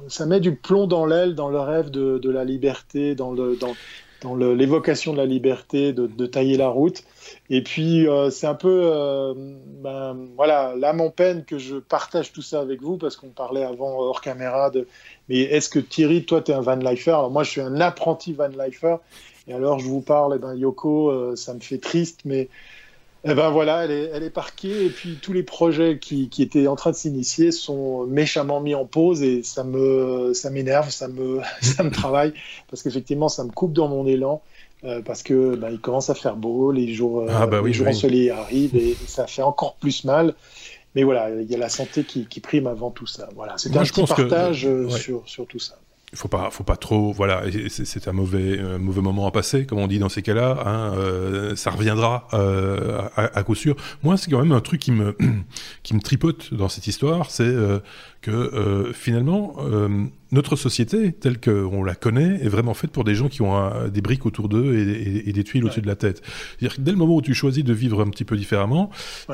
ça 0.08 0.26
met 0.26 0.40
du 0.40 0.54
plomb 0.54 0.86
dans 0.86 1.06
l'aile, 1.06 1.34
dans 1.34 1.50
le 1.50 1.60
rêve 1.60 1.90
de, 1.90 2.30
la 2.30 2.44
liberté, 2.44 3.14
dans 3.14 3.32
le, 3.32 3.56
dans, 3.56 3.74
dans 4.22 4.34
l'évocation 4.34 5.12
de 5.12 5.18
la 5.18 5.26
liberté, 5.26 5.92
de, 5.92 6.06
de, 6.06 6.26
tailler 6.26 6.56
la 6.56 6.68
route. 6.68 7.04
Et 7.50 7.62
puis, 7.62 8.08
euh, 8.08 8.30
c'est 8.30 8.46
un 8.46 8.54
peu, 8.54 8.90
euh, 8.92 9.34
ben, 9.36 10.16
voilà, 10.36 10.74
l'âme 10.76 11.00
en 11.00 11.10
peine 11.10 11.44
que 11.44 11.58
je 11.58 11.76
partage 11.76 12.32
tout 12.32 12.42
ça 12.42 12.60
avec 12.60 12.82
vous, 12.82 12.96
parce 12.96 13.16
qu'on 13.16 13.28
parlait 13.28 13.62
avant 13.62 13.98
hors 13.98 14.20
caméra 14.20 14.70
de, 14.70 14.88
mais 15.28 15.40
est-ce 15.40 15.68
que 15.68 15.78
Thierry, 15.78 16.24
toi, 16.24 16.40
tu 16.40 16.50
es 16.50 16.54
un 16.54 16.60
van 16.60 16.76
lifer? 16.76 17.12
Alors 17.12 17.30
moi, 17.30 17.44
je 17.44 17.50
suis 17.50 17.60
un 17.60 17.80
apprenti 17.80 18.32
van 18.32 18.48
lifer. 18.48 18.96
Et 19.46 19.54
alors, 19.54 19.78
je 19.78 19.86
vous 19.86 20.00
parle, 20.00 20.34
eh 20.36 20.38
ben, 20.38 20.54
Yoko, 20.54 21.10
euh, 21.10 21.36
ça 21.36 21.54
me 21.54 21.60
fait 21.60 21.78
triste, 21.78 22.20
mais 22.24 22.48
eh 23.24 23.34
ben 23.34 23.50
voilà, 23.50 23.84
elle 23.84 23.90
est, 23.90 24.10
elle 24.14 24.22
est 24.22 24.30
parquée 24.30 24.86
et 24.86 24.90
puis 24.90 25.18
tous 25.20 25.32
les 25.32 25.42
projets 25.42 25.98
qui, 25.98 26.28
qui 26.28 26.42
étaient 26.42 26.68
en 26.68 26.76
train 26.76 26.90
de 26.90 26.96
s'initier 26.96 27.50
sont 27.50 28.06
méchamment 28.06 28.60
mis 28.60 28.74
en 28.74 28.84
pause 28.84 29.22
et 29.22 29.42
ça 29.42 29.64
me, 29.64 30.32
ça 30.34 30.50
m'énerve, 30.50 30.90
ça 30.90 31.08
me, 31.08 31.40
ça 31.60 31.82
me 31.82 31.90
travaille 31.90 32.32
parce 32.70 32.82
qu'effectivement 32.82 33.28
ça 33.28 33.44
me 33.44 33.50
coupe 33.50 33.72
dans 33.72 33.88
mon 33.88 34.06
élan 34.06 34.40
euh, 34.84 35.02
parce 35.02 35.24
que 35.24 35.56
ben, 35.56 35.70
il 35.70 35.80
commence 35.80 36.10
à 36.10 36.14
faire 36.14 36.36
beau, 36.36 36.70
les 36.70 36.94
jours, 36.94 37.22
euh, 37.22 37.26
ah 37.30 37.46
bah 37.48 37.60
les 37.64 37.72
jours 37.72 37.88
ensoleillés 37.88 38.30
arrivent 38.30 38.76
et, 38.76 38.96
ça 39.06 39.26
fait 39.26 39.42
encore 39.42 39.74
plus 39.74 40.04
mal. 40.04 40.34
Mais 40.94 41.02
voilà, 41.02 41.30
il 41.30 41.50
y 41.50 41.54
a 41.54 41.58
la 41.58 41.68
santé 41.68 42.04
qui, 42.04 42.26
qui 42.26 42.40
prime 42.40 42.66
avant 42.66 42.90
tout 42.90 43.06
ça. 43.06 43.28
Voilà, 43.34 43.54
c'est 43.58 43.76
un 43.76 43.82
petit 43.82 44.04
partage 44.04 44.68
sur, 44.88 45.22
sur 45.26 45.46
tout 45.46 45.58
ça 45.58 45.76
faut 46.14 46.28
pas, 46.28 46.50
faut 46.50 46.64
pas 46.64 46.76
trop, 46.76 47.12
voilà, 47.12 47.42
c'est 47.68 48.08
un 48.08 48.12
mauvais, 48.12 48.58
mauvais 48.78 49.02
moment 49.02 49.26
à 49.26 49.30
passer, 49.30 49.66
comme 49.66 49.78
on 49.78 49.86
dit 49.86 49.98
dans 49.98 50.08
ces 50.08 50.22
cas-là. 50.22 50.62
Hein, 50.64 50.94
euh, 50.96 51.56
ça 51.56 51.70
reviendra 51.70 52.28
euh, 52.32 53.02
à, 53.16 53.38
à, 53.38 53.42
coup 53.42 53.54
sûr. 53.54 53.76
Moi, 54.02 54.16
c'est 54.16 54.30
quand 54.30 54.40
même 54.40 54.52
un 54.52 54.60
truc 54.60 54.80
qui 54.80 54.92
me, 54.92 55.16
qui 55.82 55.94
me 55.94 56.00
tripote 56.00 56.54
dans 56.54 56.68
cette 56.68 56.86
histoire, 56.86 57.30
c'est 57.30 57.44
euh, 57.44 57.80
que 58.20 58.30
euh, 58.30 58.92
finalement, 58.92 59.54
euh, 59.60 59.88
notre 60.32 60.56
société, 60.56 61.12
telle 61.12 61.40
qu'on 61.40 61.84
la 61.84 61.94
connaît, 61.94 62.44
est 62.44 62.48
vraiment 62.48 62.74
faite 62.74 62.90
pour 62.90 63.04
des 63.04 63.14
gens 63.14 63.28
qui 63.28 63.42
ont 63.42 63.88
des 63.88 64.02
briques 64.02 64.26
autour 64.26 64.48
d'eux 64.48 64.76
et, 64.76 65.32
des 65.32 65.44
tuiles 65.44 65.64
au-dessus 65.64 65.80
de 65.80 65.86
la 65.86 65.96
tête. 65.96 66.20
C'est-à-dire 66.58 66.76
que 66.76 66.82
dès 66.82 66.90
le 66.90 66.98
moment 66.98 67.14
où 67.14 67.22
tu 67.22 67.32
choisis 67.32 67.64
de 67.64 67.72
vivre 67.72 68.02
un 68.02 68.10
petit 68.10 68.24
peu 68.24 68.36
différemment, 68.36 68.90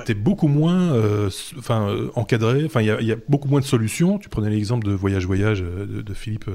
tu 0.07 0.13
es 0.13 0.15
beaucoup 0.15 0.47
moins 0.47 0.93
euh, 0.93 1.31
enfin, 1.59 1.97
encadré, 2.15 2.65
enfin, 2.65 2.81
il 2.81 2.87
y, 2.87 3.13
a 3.13 3.17
beaucoup 3.29 3.49
moins 3.49 3.59
de 3.61 3.65
solutions. 3.65 4.19
Tu 4.19 4.29
prenais 4.29 4.51
l'exemple 4.51 4.87
de 4.87 4.93
Voyage 4.93 5.27
Voyage 5.27 5.63
de, 5.63 6.15
Philippe, 6.15 6.49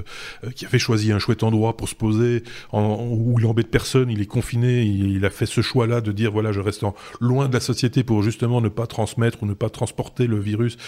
qui 0.54 0.64
avait 0.64 0.78
choisi 0.78 1.12
un 1.12 1.18
chouette 1.18 1.42
endroit 1.42 1.76
pour 1.76 1.88
se 1.88 1.94
poser, 1.94 2.42
en, 2.72 3.08
où 3.10 3.38
il 3.38 3.44
embête 3.44 3.70
personne, 3.70 4.08
il 4.08 4.22
est 4.22 4.26
confiné, 4.26 4.82
il, 4.82 5.22
a 5.26 5.30
fait 5.30 5.46
ce 5.46 5.60
choix-là 5.60 6.00
de 6.00 6.12
dire, 6.12 6.32
voilà, 6.32 6.52
je 6.52 6.60
reste 6.60 6.82
en, 6.82 6.94
loin 7.20 7.48
de 7.48 7.52
la 7.52 7.60
société 7.60 8.04
pour 8.04 8.22
justement 8.22 8.62
ne 8.62 8.70
pas 8.70 8.86
transmettre 8.86 9.42
ou 9.42 9.46
ne 9.46 9.54
pas 9.54 9.68
transporter 9.68 10.26
le 10.26 10.38
virus. 10.38 10.78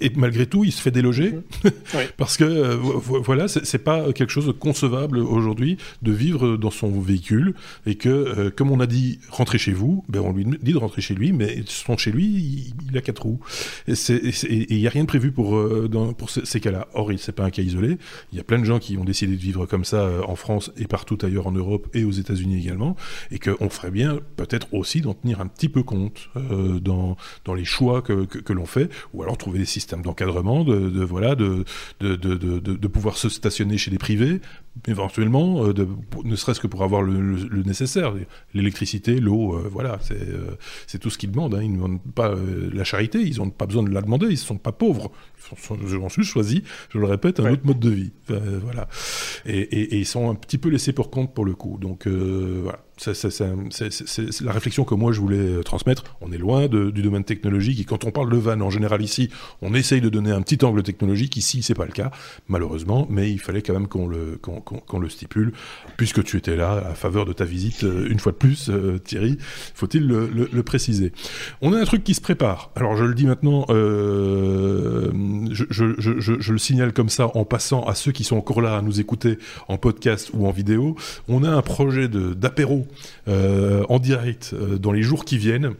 Et 0.00 0.12
malgré 0.14 0.44
tout, 0.44 0.64
il 0.64 0.72
se 0.72 0.82
fait 0.82 0.87
déloger 0.90 1.32
mhm. 1.32 1.70
parce 2.16 2.36
que 2.36 2.44
euh, 2.44 2.76
voilà, 2.76 3.48
c'est 3.48 3.78
pas 3.78 4.12
quelque 4.12 4.30
chose 4.30 4.46
de 4.46 4.52
concevable 4.52 5.18
aujourd'hui 5.18 5.76
de 6.02 6.12
vivre 6.12 6.56
dans 6.56 6.70
son 6.70 6.90
véhicule 7.00 7.54
et 7.86 7.94
que, 7.96 8.08
euh, 8.08 8.50
comme 8.54 8.70
on 8.70 8.80
a 8.80 8.86
dit, 8.86 9.18
rentrer 9.30 9.58
chez 9.58 9.72
vous, 9.72 10.04
ben 10.08 10.20
on 10.20 10.32
lui 10.32 10.44
dit 10.44 10.72
de 10.72 10.78
rentrer 10.78 11.02
chez 11.02 11.14
lui, 11.14 11.32
mais 11.32 11.62
son 11.66 11.96
chez 11.96 12.12
lui, 12.12 12.72
il, 12.90 12.96
a 12.96 13.00
quatre 13.00 13.22
roues. 13.22 13.40
Et 13.86 13.94
il 14.70 14.78
n'y 14.78 14.86
a 14.86 14.90
rien 14.90 15.02
de 15.02 15.08
prévu 15.08 15.32
pour, 15.32 15.56
euh, 15.56 15.88
dans, 15.90 16.12
pour 16.12 16.30
ces, 16.30 16.60
cas-là. 16.60 16.88
Or, 16.94 17.10
c'est 17.18 17.32
pas 17.32 17.44
un 17.44 17.50
cas 17.50 17.62
isolé. 17.62 17.98
Il 18.32 18.38
y 18.38 18.40
a 18.40 18.44
plein 18.44 18.58
de 18.58 18.64
gens 18.64 18.78
qui 18.78 18.96
ont 18.96 19.04
décidé 19.04 19.34
de 19.34 19.40
vivre 19.40 19.66
comme 19.66 19.84
ça 19.84 20.08
en 20.26 20.36
France 20.36 20.70
et 20.76 20.86
partout 20.86 21.18
ailleurs 21.22 21.46
en 21.46 21.52
Europe 21.52 21.88
et 21.94 22.04
aux 22.04 22.10
États-Unis 22.10 22.58
également, 22.58 22.96
et 23.30 23.38
qu'on 23.38 23.70
ferait 23.70 23.90
bien 23.90 24.20
peut-être 24.36 24.72
aussi 24.72 25.00
d'en 25.00 25.14
tenir 25.14 25.40
un 25.40 25.46
petit 25.46 25.68
peu 25.68 25.82
compte 25.82 26.28
dans, 26.34 27.16
dans 27.44 27.54
les 27.54 27.64
choix 27.64 28.02
que, 28.02 28.24
que, 28.24 28.38
que 28.38 28.52
l'on 28.52 28.66
fait, 28.66 28.90
ou 29.14 29.22
alors 29.22 29.38
trouver 29.38 29.58
des 29.58 29.64
systèmes 29.64 30.02
d'encadrement, 30.02 30.64
de 30.64 30.77
de, 31.36 31.64
de, 32.00 32.88
pouvoir 32.88 33.16
se 33.16 33.28
stationner 33.28 33.78
chez 33.78 33.90
des 33.90 33.98
privés, 33.98 34.40
éventuellement, 34.86 35.66
euh, 35.66 35.74
ne 36.24 36.36
serait-ce 36.36 36.60
que 36.60 36.66
pour 36.66 36.82
avoir 36.82 37.02
le, 37.02 37.62
nécessaire, 37.62 38.14
l'électricité, 38.54 39.20
l'eau, 39.20 39.54
euh, 39.54 39.68
voilà, 39.70 39.98
c'est 40.02 40.18
c'est 40.86 40.98
tout 40.98 41.10
ce 41.10 41.18
qu'ils 41.18 41.30
demandent. 41.30 41.54
Hein. 41.54 41.62
Ils 41.62 41.72
ne 41.72 41.76
demandent 41.76 42.02
pas 42.14 42.34
la 42.72 42.84
charité, 42.84 43.20
ils 43.20 43.38
n'ont 43.38 43.50
pas 43.50 43.66
besoin 43.66 43.82
de 43.82 43.90
la 43.90 44.02
demander, 44.02 44.26
ils 44.26 44.32
ne 44.32 44.36
sont 44.36 44.58
pas 44.58 44.72
pauvres. 44.72 45.10
Ils 45.70 45.96
ont 45.96 46.08
juste 46.08 46.30
choisi, 46.30 46.62
je 46.90 46.98
le 46.98 47.06
répète, 47.06 47.40
un 47.40 47.50
autre 47.50 47.64
mode 47.64 47.80
de 47.80 47.90
vie. 47.90 48.12
voilà. 48.28 48.88
Et, 49.46 49.58
et, 49.58 49.94
et, 49.94 49.98
ils 49.98 50.06
sont 50.06 50.30
un 50.30 50.34
petit 50.34 50.58
peu 50.58 50.68
laissés 50.68 50.92
pour 50.92 51.10
compte 51.10 51.34
pour 51.34 51.44
le 51.44 51.54
coup. 51.54 51.78
Donc 51.80 52.06
voilà 52.06 52.80
c'est 52.98 54.44
la 54.44 54.52
réflexion 54.52 54.84
que 54.84 54.94
moi 54.94 55.12
je 55.12 55.20
voulais 55.20 55.38
euh, 55.38 55.62
transmettre. 55.62 56.16
On 56.20 56.32
est 56.32 56.38
loin 56.38 56.68
du 56.68 57.02
domaine 57.02 57.24
technologique 57.24 57.80
et 57.80 57.84
quand 57.84 58.04
on 58.04 58.10
parle 58.10 58.30
de 58.30 58.36
van 58.36 58.60
en 58.60 58.70
général 58.70 59.02
ici, 59.02 59.30
on 59.62 59.74
essaye 59.74 60.00
de 60.00 60.08
donner 60.08 60.30
un 60.30 60.42
petit 60.42 60.64
angle 60.64 60.82
technologique. 60.82 61.36
Ici, 61.36 61.62
c'est 61.62 61.74
pas 61.74 61.86
le 61.86 61.92
cas, 61.92 62.10
malheureusement, 62.48 63.06
mais 63.10 63.30
il 63.30 63.38
fallait 63.38 63.62
quand 63.62 63.72
même 63.72 63.88
qu'on 63.88 64.08
le, 64.08 64.38
qu'on 64.68 64.98
le 64.98 65.08
stipule, 65.08 65.52
puisque 65.96 66.22
tu 66.24 66.36
étais 66.36 66.56
là 66.56 66.72
à 66.90 66.94
faveur 66.94 67.24
de 67.24 67.32
ta 67.32 67.44
visite 67.44 67.84
euh, 67.84 68.08
une 68.10 68.18
fois 68.18 68.32
de 68.32 68.36
plus, 68.36 68.68
euh, 68.68 68.98
Thierry. 68.98 69.38
Faut-il 69.74 70.06
le, 70.06 70.62
préciser 70.62 71.12
On 71.62 71.72
a 71.72 71.80
un 71.80 71.84
truc 71.84 72.04
qui 72.04 72.14
se 72.14 72.20
prépare. 72.20 72.70
Alors 72.76 72.96
je 72.96 73.04
le 73.04 73.14
dis 73.14 73.26
maintenant, 73.26 73.64
euh, 73.70 75.10
je, 75.50 76.52
le 76.52 76.58
signale 76.58 76.92
comme 76.92 77.08
ça 77.08 77.30
en 77.34 77.44
passant 77.44 77.84
à 77.84 77.94
ceux 77.94 78.12
qui 78.12 78.24
sont 78.24 78.36
encore 78.36 78.60
là 78.60 78.76
à 78.76 78.82
nous 78.82 79.00
écouter 79.00 79.38
en 79.68 79.78
podcast 79.78 80.30
ou 80.34 80.46
en 80.46 80.50
vidéo. 80.50 80.96
On 81.28 81.44
a 81.44 81.50
un 81.50 81.62
projet 81.62 82.08
d'apéro 82.08 82.86
en 83.26 83.98
direct 83.98 84.54
dans 84.54 84.92
les 84.92 85.02
jours 85.02 85.24
qui 85.24 85.38
viennent. 85.38 85.74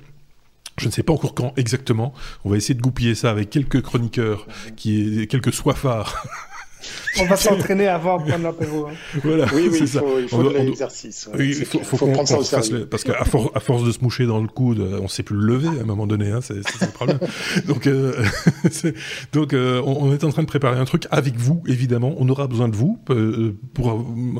Je 0.79 0.87
ne 0.87 0.93
sais 0.93 1.03
pas 1.03 1.13
encore 1.13 1.35
quand 1.35 1.53
exactement. 1.57 2.15
On 2.45 2.51
va 2.51 2.57
essayer 2.57 2.75
de 2.75 2.81
goupiller 2.81 3.15
ça 3.15 3.31
avec 3.31 3.51
quelques 3.51 3.83
chroniqueurs, 3.83 4.47
qui, 4.77 5.27
quelques 5.29 5.53
soifards 5.53 6.25
on 7.21 7.27
va 7.27 7.37
s'entraîner 7.37 7.89
avant 7.89 8.19
de 8.19 8.29
prendre 8.29 8.45
l'apéro. 8.45 8.87
Hein. 8.87 8.95
Voilà, 9.23 9.47
oui, 9.55 9.69
oui, 9.71 9.79
il 9.81 9.89
faut, 9.89 10.19
il 10.21 10.29
faut 10.29 10.43
de 10.43 10.51
l'exercice. 10.51 11.29
il 11.39 11.55
faut, 11.65 11.97
qu'on 11.97 12.25
qu 12.25 12.45
fasse 12.45 12.71
parce 12.91 13.05
qu'à 13.05 13.21
à 13.21 13.61
force 13.61 13.85
de 13.85 13.93
se 13.93 14.01
moucher 14.01 14.27
dans 14.27 14.41
le 14.41 14.49
coude, 14.49 14.81
on 14.81 15.05
ne 15.05 15.09
sait 15.09 15.23
plus 15.23 15.37
le 15.37 15.47
lever 15.47 15.79
à 15.79 15.83
un 15.83 15.87
moment 15.87 16.07
donné. 16.07 16.31
Hein, 16.31 16.41
c'est 16.43 16.55
le 16.57 16.93
problème. 16.93 17.19
donc, 17.67 17.87
euh, 17.87 18.15
donc 19.33 19.53
euh, 19.53 19.83
on, 19.85 20.13
est 20.13 20.25
en 20.25 20.31
train 20.31 20.43
de 20.43 20.49
préparer 20.49 20.79
un 20.79 20.85
truc 20.85 21.07
avec 21.11 21.37
vous, 21.37 21.63
évidemment. 21.67 22.15
On 22.19 22.29
aura 22.29 22.47
besoin 22.47 22.69
de 22.69 22.77
vous 22.77 22.99
euh, 23.11 23.55
pour 23.75 23.91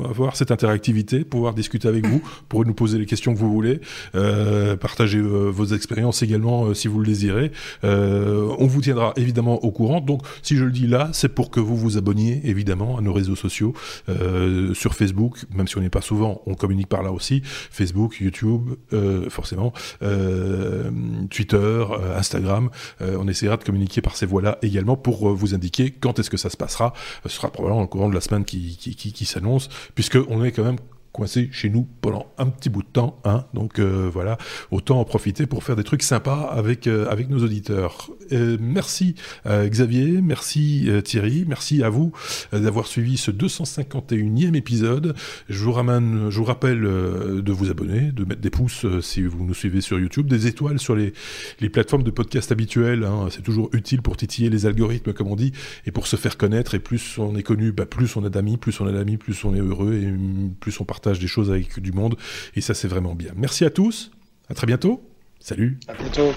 avoir 0.09 0.35
cette 0.35 0.51
interactivité, 0.51 1.23
pouvoir 1.23 1.53
discuter 1.53 1.87
avec 1.87 2.05
vous, 2.05 2.21
pour 2.47 2.65
nous 2.65 2.73
poser 2.73 2.97
les 2.97 3.05
questions 3.05 3.33
que 3.33 3.39
vous 3.39 3.51
voulez, 3.51 3.81
euh, 4.15 4.75
partager 4.75 5.19
euh, 5.19 5.49
vos 5.49 5.65
expériences 5.65 6.21
également 6.21 6.65
euh, 6.65 6.73
si 6.73 6.87
vous 6.87 6.99
le 6.99 7.05
désirez. 7.05 7.51
on 7.83 8.67
vous 8.67 8.81
tiendra 8.81 9.13
évidemment 9.15 9.63
au 9.63 9.71
courant. 9.71 10.01
Donc, 10.01 10.21
si 10.41 10.55
je 10.55 10.63
le 10.63 10.71
dis 10.71 10.87
là, 10.87 11.09
c'est 11.13 11.29
pour 11.29 11.49
que 11.49 11.59
vous 11.59 11.75
vous 11.75 11.97
abonniez 11.97 12.28
évidemment 12.43 12.97
à 12.97 13.01
nos 13.01 13.13
réseaux 13.13 13.35
sociaux 13.35 13.73
euh, 14.09 14.73
sur 14.73 14.93
Facebook, 14.95 15.45
même 15.53 15.67
si 15.67 15.77
on 15.77 15.81
n'est 15.81 15.89
pas 15.89 16.01
souvent, 16.01 16.41
on 16.45 16.55
communique 16.55 16.87
par 16.87 17.03
là 17.03 17.11
aussi. 17.11 17.41
Facebook, 17.43 18.19
YouTube, 18.19 18.71
euh, 18.93 19.29
forcément, 19.29 19.73
euh, 20.01 20.89
Twitter, 21.29 21.85
Instagram. 22.15 22.69
on 23.01 23.27
essaiera 23.27 23.57
de 23.57 23.63
communiquer 23.63 24.01
par 24.01 24.15
ces 24.15 24.25
voies-là 24.25 24.57
également 24.61 24.95
pour 24.95 25.33
vous 25.33 25.53
indiquer 25.53 25.91
quand 25.91 26.19
est-ce 26.19 26.29
que 26.29 26.37
ça 26.37 26.49
se 26.49 26.57
passera. 26.57 26.93
Ce 27.23 27.29
sera 27.29 27.51
probablement 27.51 27.81
au 27.83 27.87
courant 27.87 28.09
de 28.09 28.15
la 28.15 28.21
semaine 28.21 28.45
qui, 28.45 28.77
qui, 28.77 28.95
qui, 28.95 29.13
qui 29.13 29.25
s'annonce, 29.25 29.69
puisque 29.95 30.17
on 30.29 30.43
est 30.43 30.51
quand 30.51 30.63
même 30.63 30.77
coincé 31.19 31.49
chez 31.51 31.69
nous 31.69 31.85
pendant 31.99 32.31
un 32.37 32.45
petit 32.45 32.69
bout 32.69 32.81
de 32.81 32.87
temps. 32.87 33.19
Hein. 33.25 33.43
Donc 33.53 33.79
euh, 33.79 34.09
voilà, 34.11 34.37
autant 34.71 35.01
en 35.01 35.03
profiter 35.03 35.47
pour 35.47 35.65
faire 35.65 35.75
des 35.75 35.83
trucs 35.83 36.01
sympas 36.01 36.43
avec, 36.43 36.87
euh, 36.87 37.09
avec 37.09 37.29
nos 37.29 37.43
auditeurs. 37.43 38.09
Euh, 38.31 38.57
merci 38.59 39.15
Xavier, 39.45 40.21
merci 40.21 40.87
Thierry, 41.03 41.45
merci 41.47 41.83
à 41.83 41.89
vous 41.89 42.11
d'avoir 42.51 42.87
suivi 42.87 43.17
ce 43.17 43.31
251e 43.31 44.55
épisode. 44.55 45.15
Je 45.49 45.63
vous, 45.63 45.71
rappelle 45.71 46.81
de 46.81 47.51
vous 47.51 47.69
abonner, 47.69 48.11
de 48.11 48.23
mettre 48.23 48.41
des 48.41 48.49
pouces 48.49 48.85
si 49.01 49.23
vous 49.23 49.43
nous 49.43 49.53
suivez 49.53 49.81
sur 49.81 49.99
YouTube, 49.99 50.27
des 50.27 50.47
étoiles 50.47 50.79
sur 50.79 50.95
les, 50.95 51.13
les 51.59 51.69
plateformes 51.69 52.03
de 52.03 52.11
podcast 52.11 52.51
habituelles. 52.51 53.03
Hein. 53.03 53.27
C'est 53.31 53.41
toujours 53.41 53.69
utile 53.73 54.01
pour 54.01 54.15
titiller 54.15 54.49
les 54.49 54.65
algorithmes, 54.65 55.13
comme 55.13 55.27
on 55.27 55.35
dit, 55.35 55.51
et 55.85 55.91
pour 55.91 56.07
se 56.07 56.15
faire 56.15 56.37
connaître. 56.37 56.75
Et 56.75 56.79
plus 56.79 57.17
on 57.17 57.35
est 57.35 57.43
connu, 57.43 57.71
bah, 57.71 57.85
plus 57.85 58.15
on 58.15 58.23
a 58.23 58.29
d'amis, 58.29 58.57
plus 58.57 58.79
on 58.79 58.87
a 58.87 58.91
d'amis, 58.91 59.17
plus 59.17 59.43
on 59.43 59.55
est 59.55 59.59
heureux 59.59 59.93
et 59.95 60.13
plus 60.59 60.79
on 60.79 60.85
des 61.17 61.27
choses 61.27 61.49
avec 61.49 61.79
du 61.79 61.91
monde. 61.91 62.15
Et 62.55 62.61
ça, 62.61 62.75
c'est 62.75 62.87
vraiment 62.87 63.15
bien. 63.15 63.31
Merci 63.35 63.65
à 63.65 63.71
tous. 63.71 64.11
À 64.49 64.53
très 64.53 64.67
bientôt. 64.67 65.01
Salut. 65.39 65.79
À 65.87 65.95
bientôt. 65.95 66.31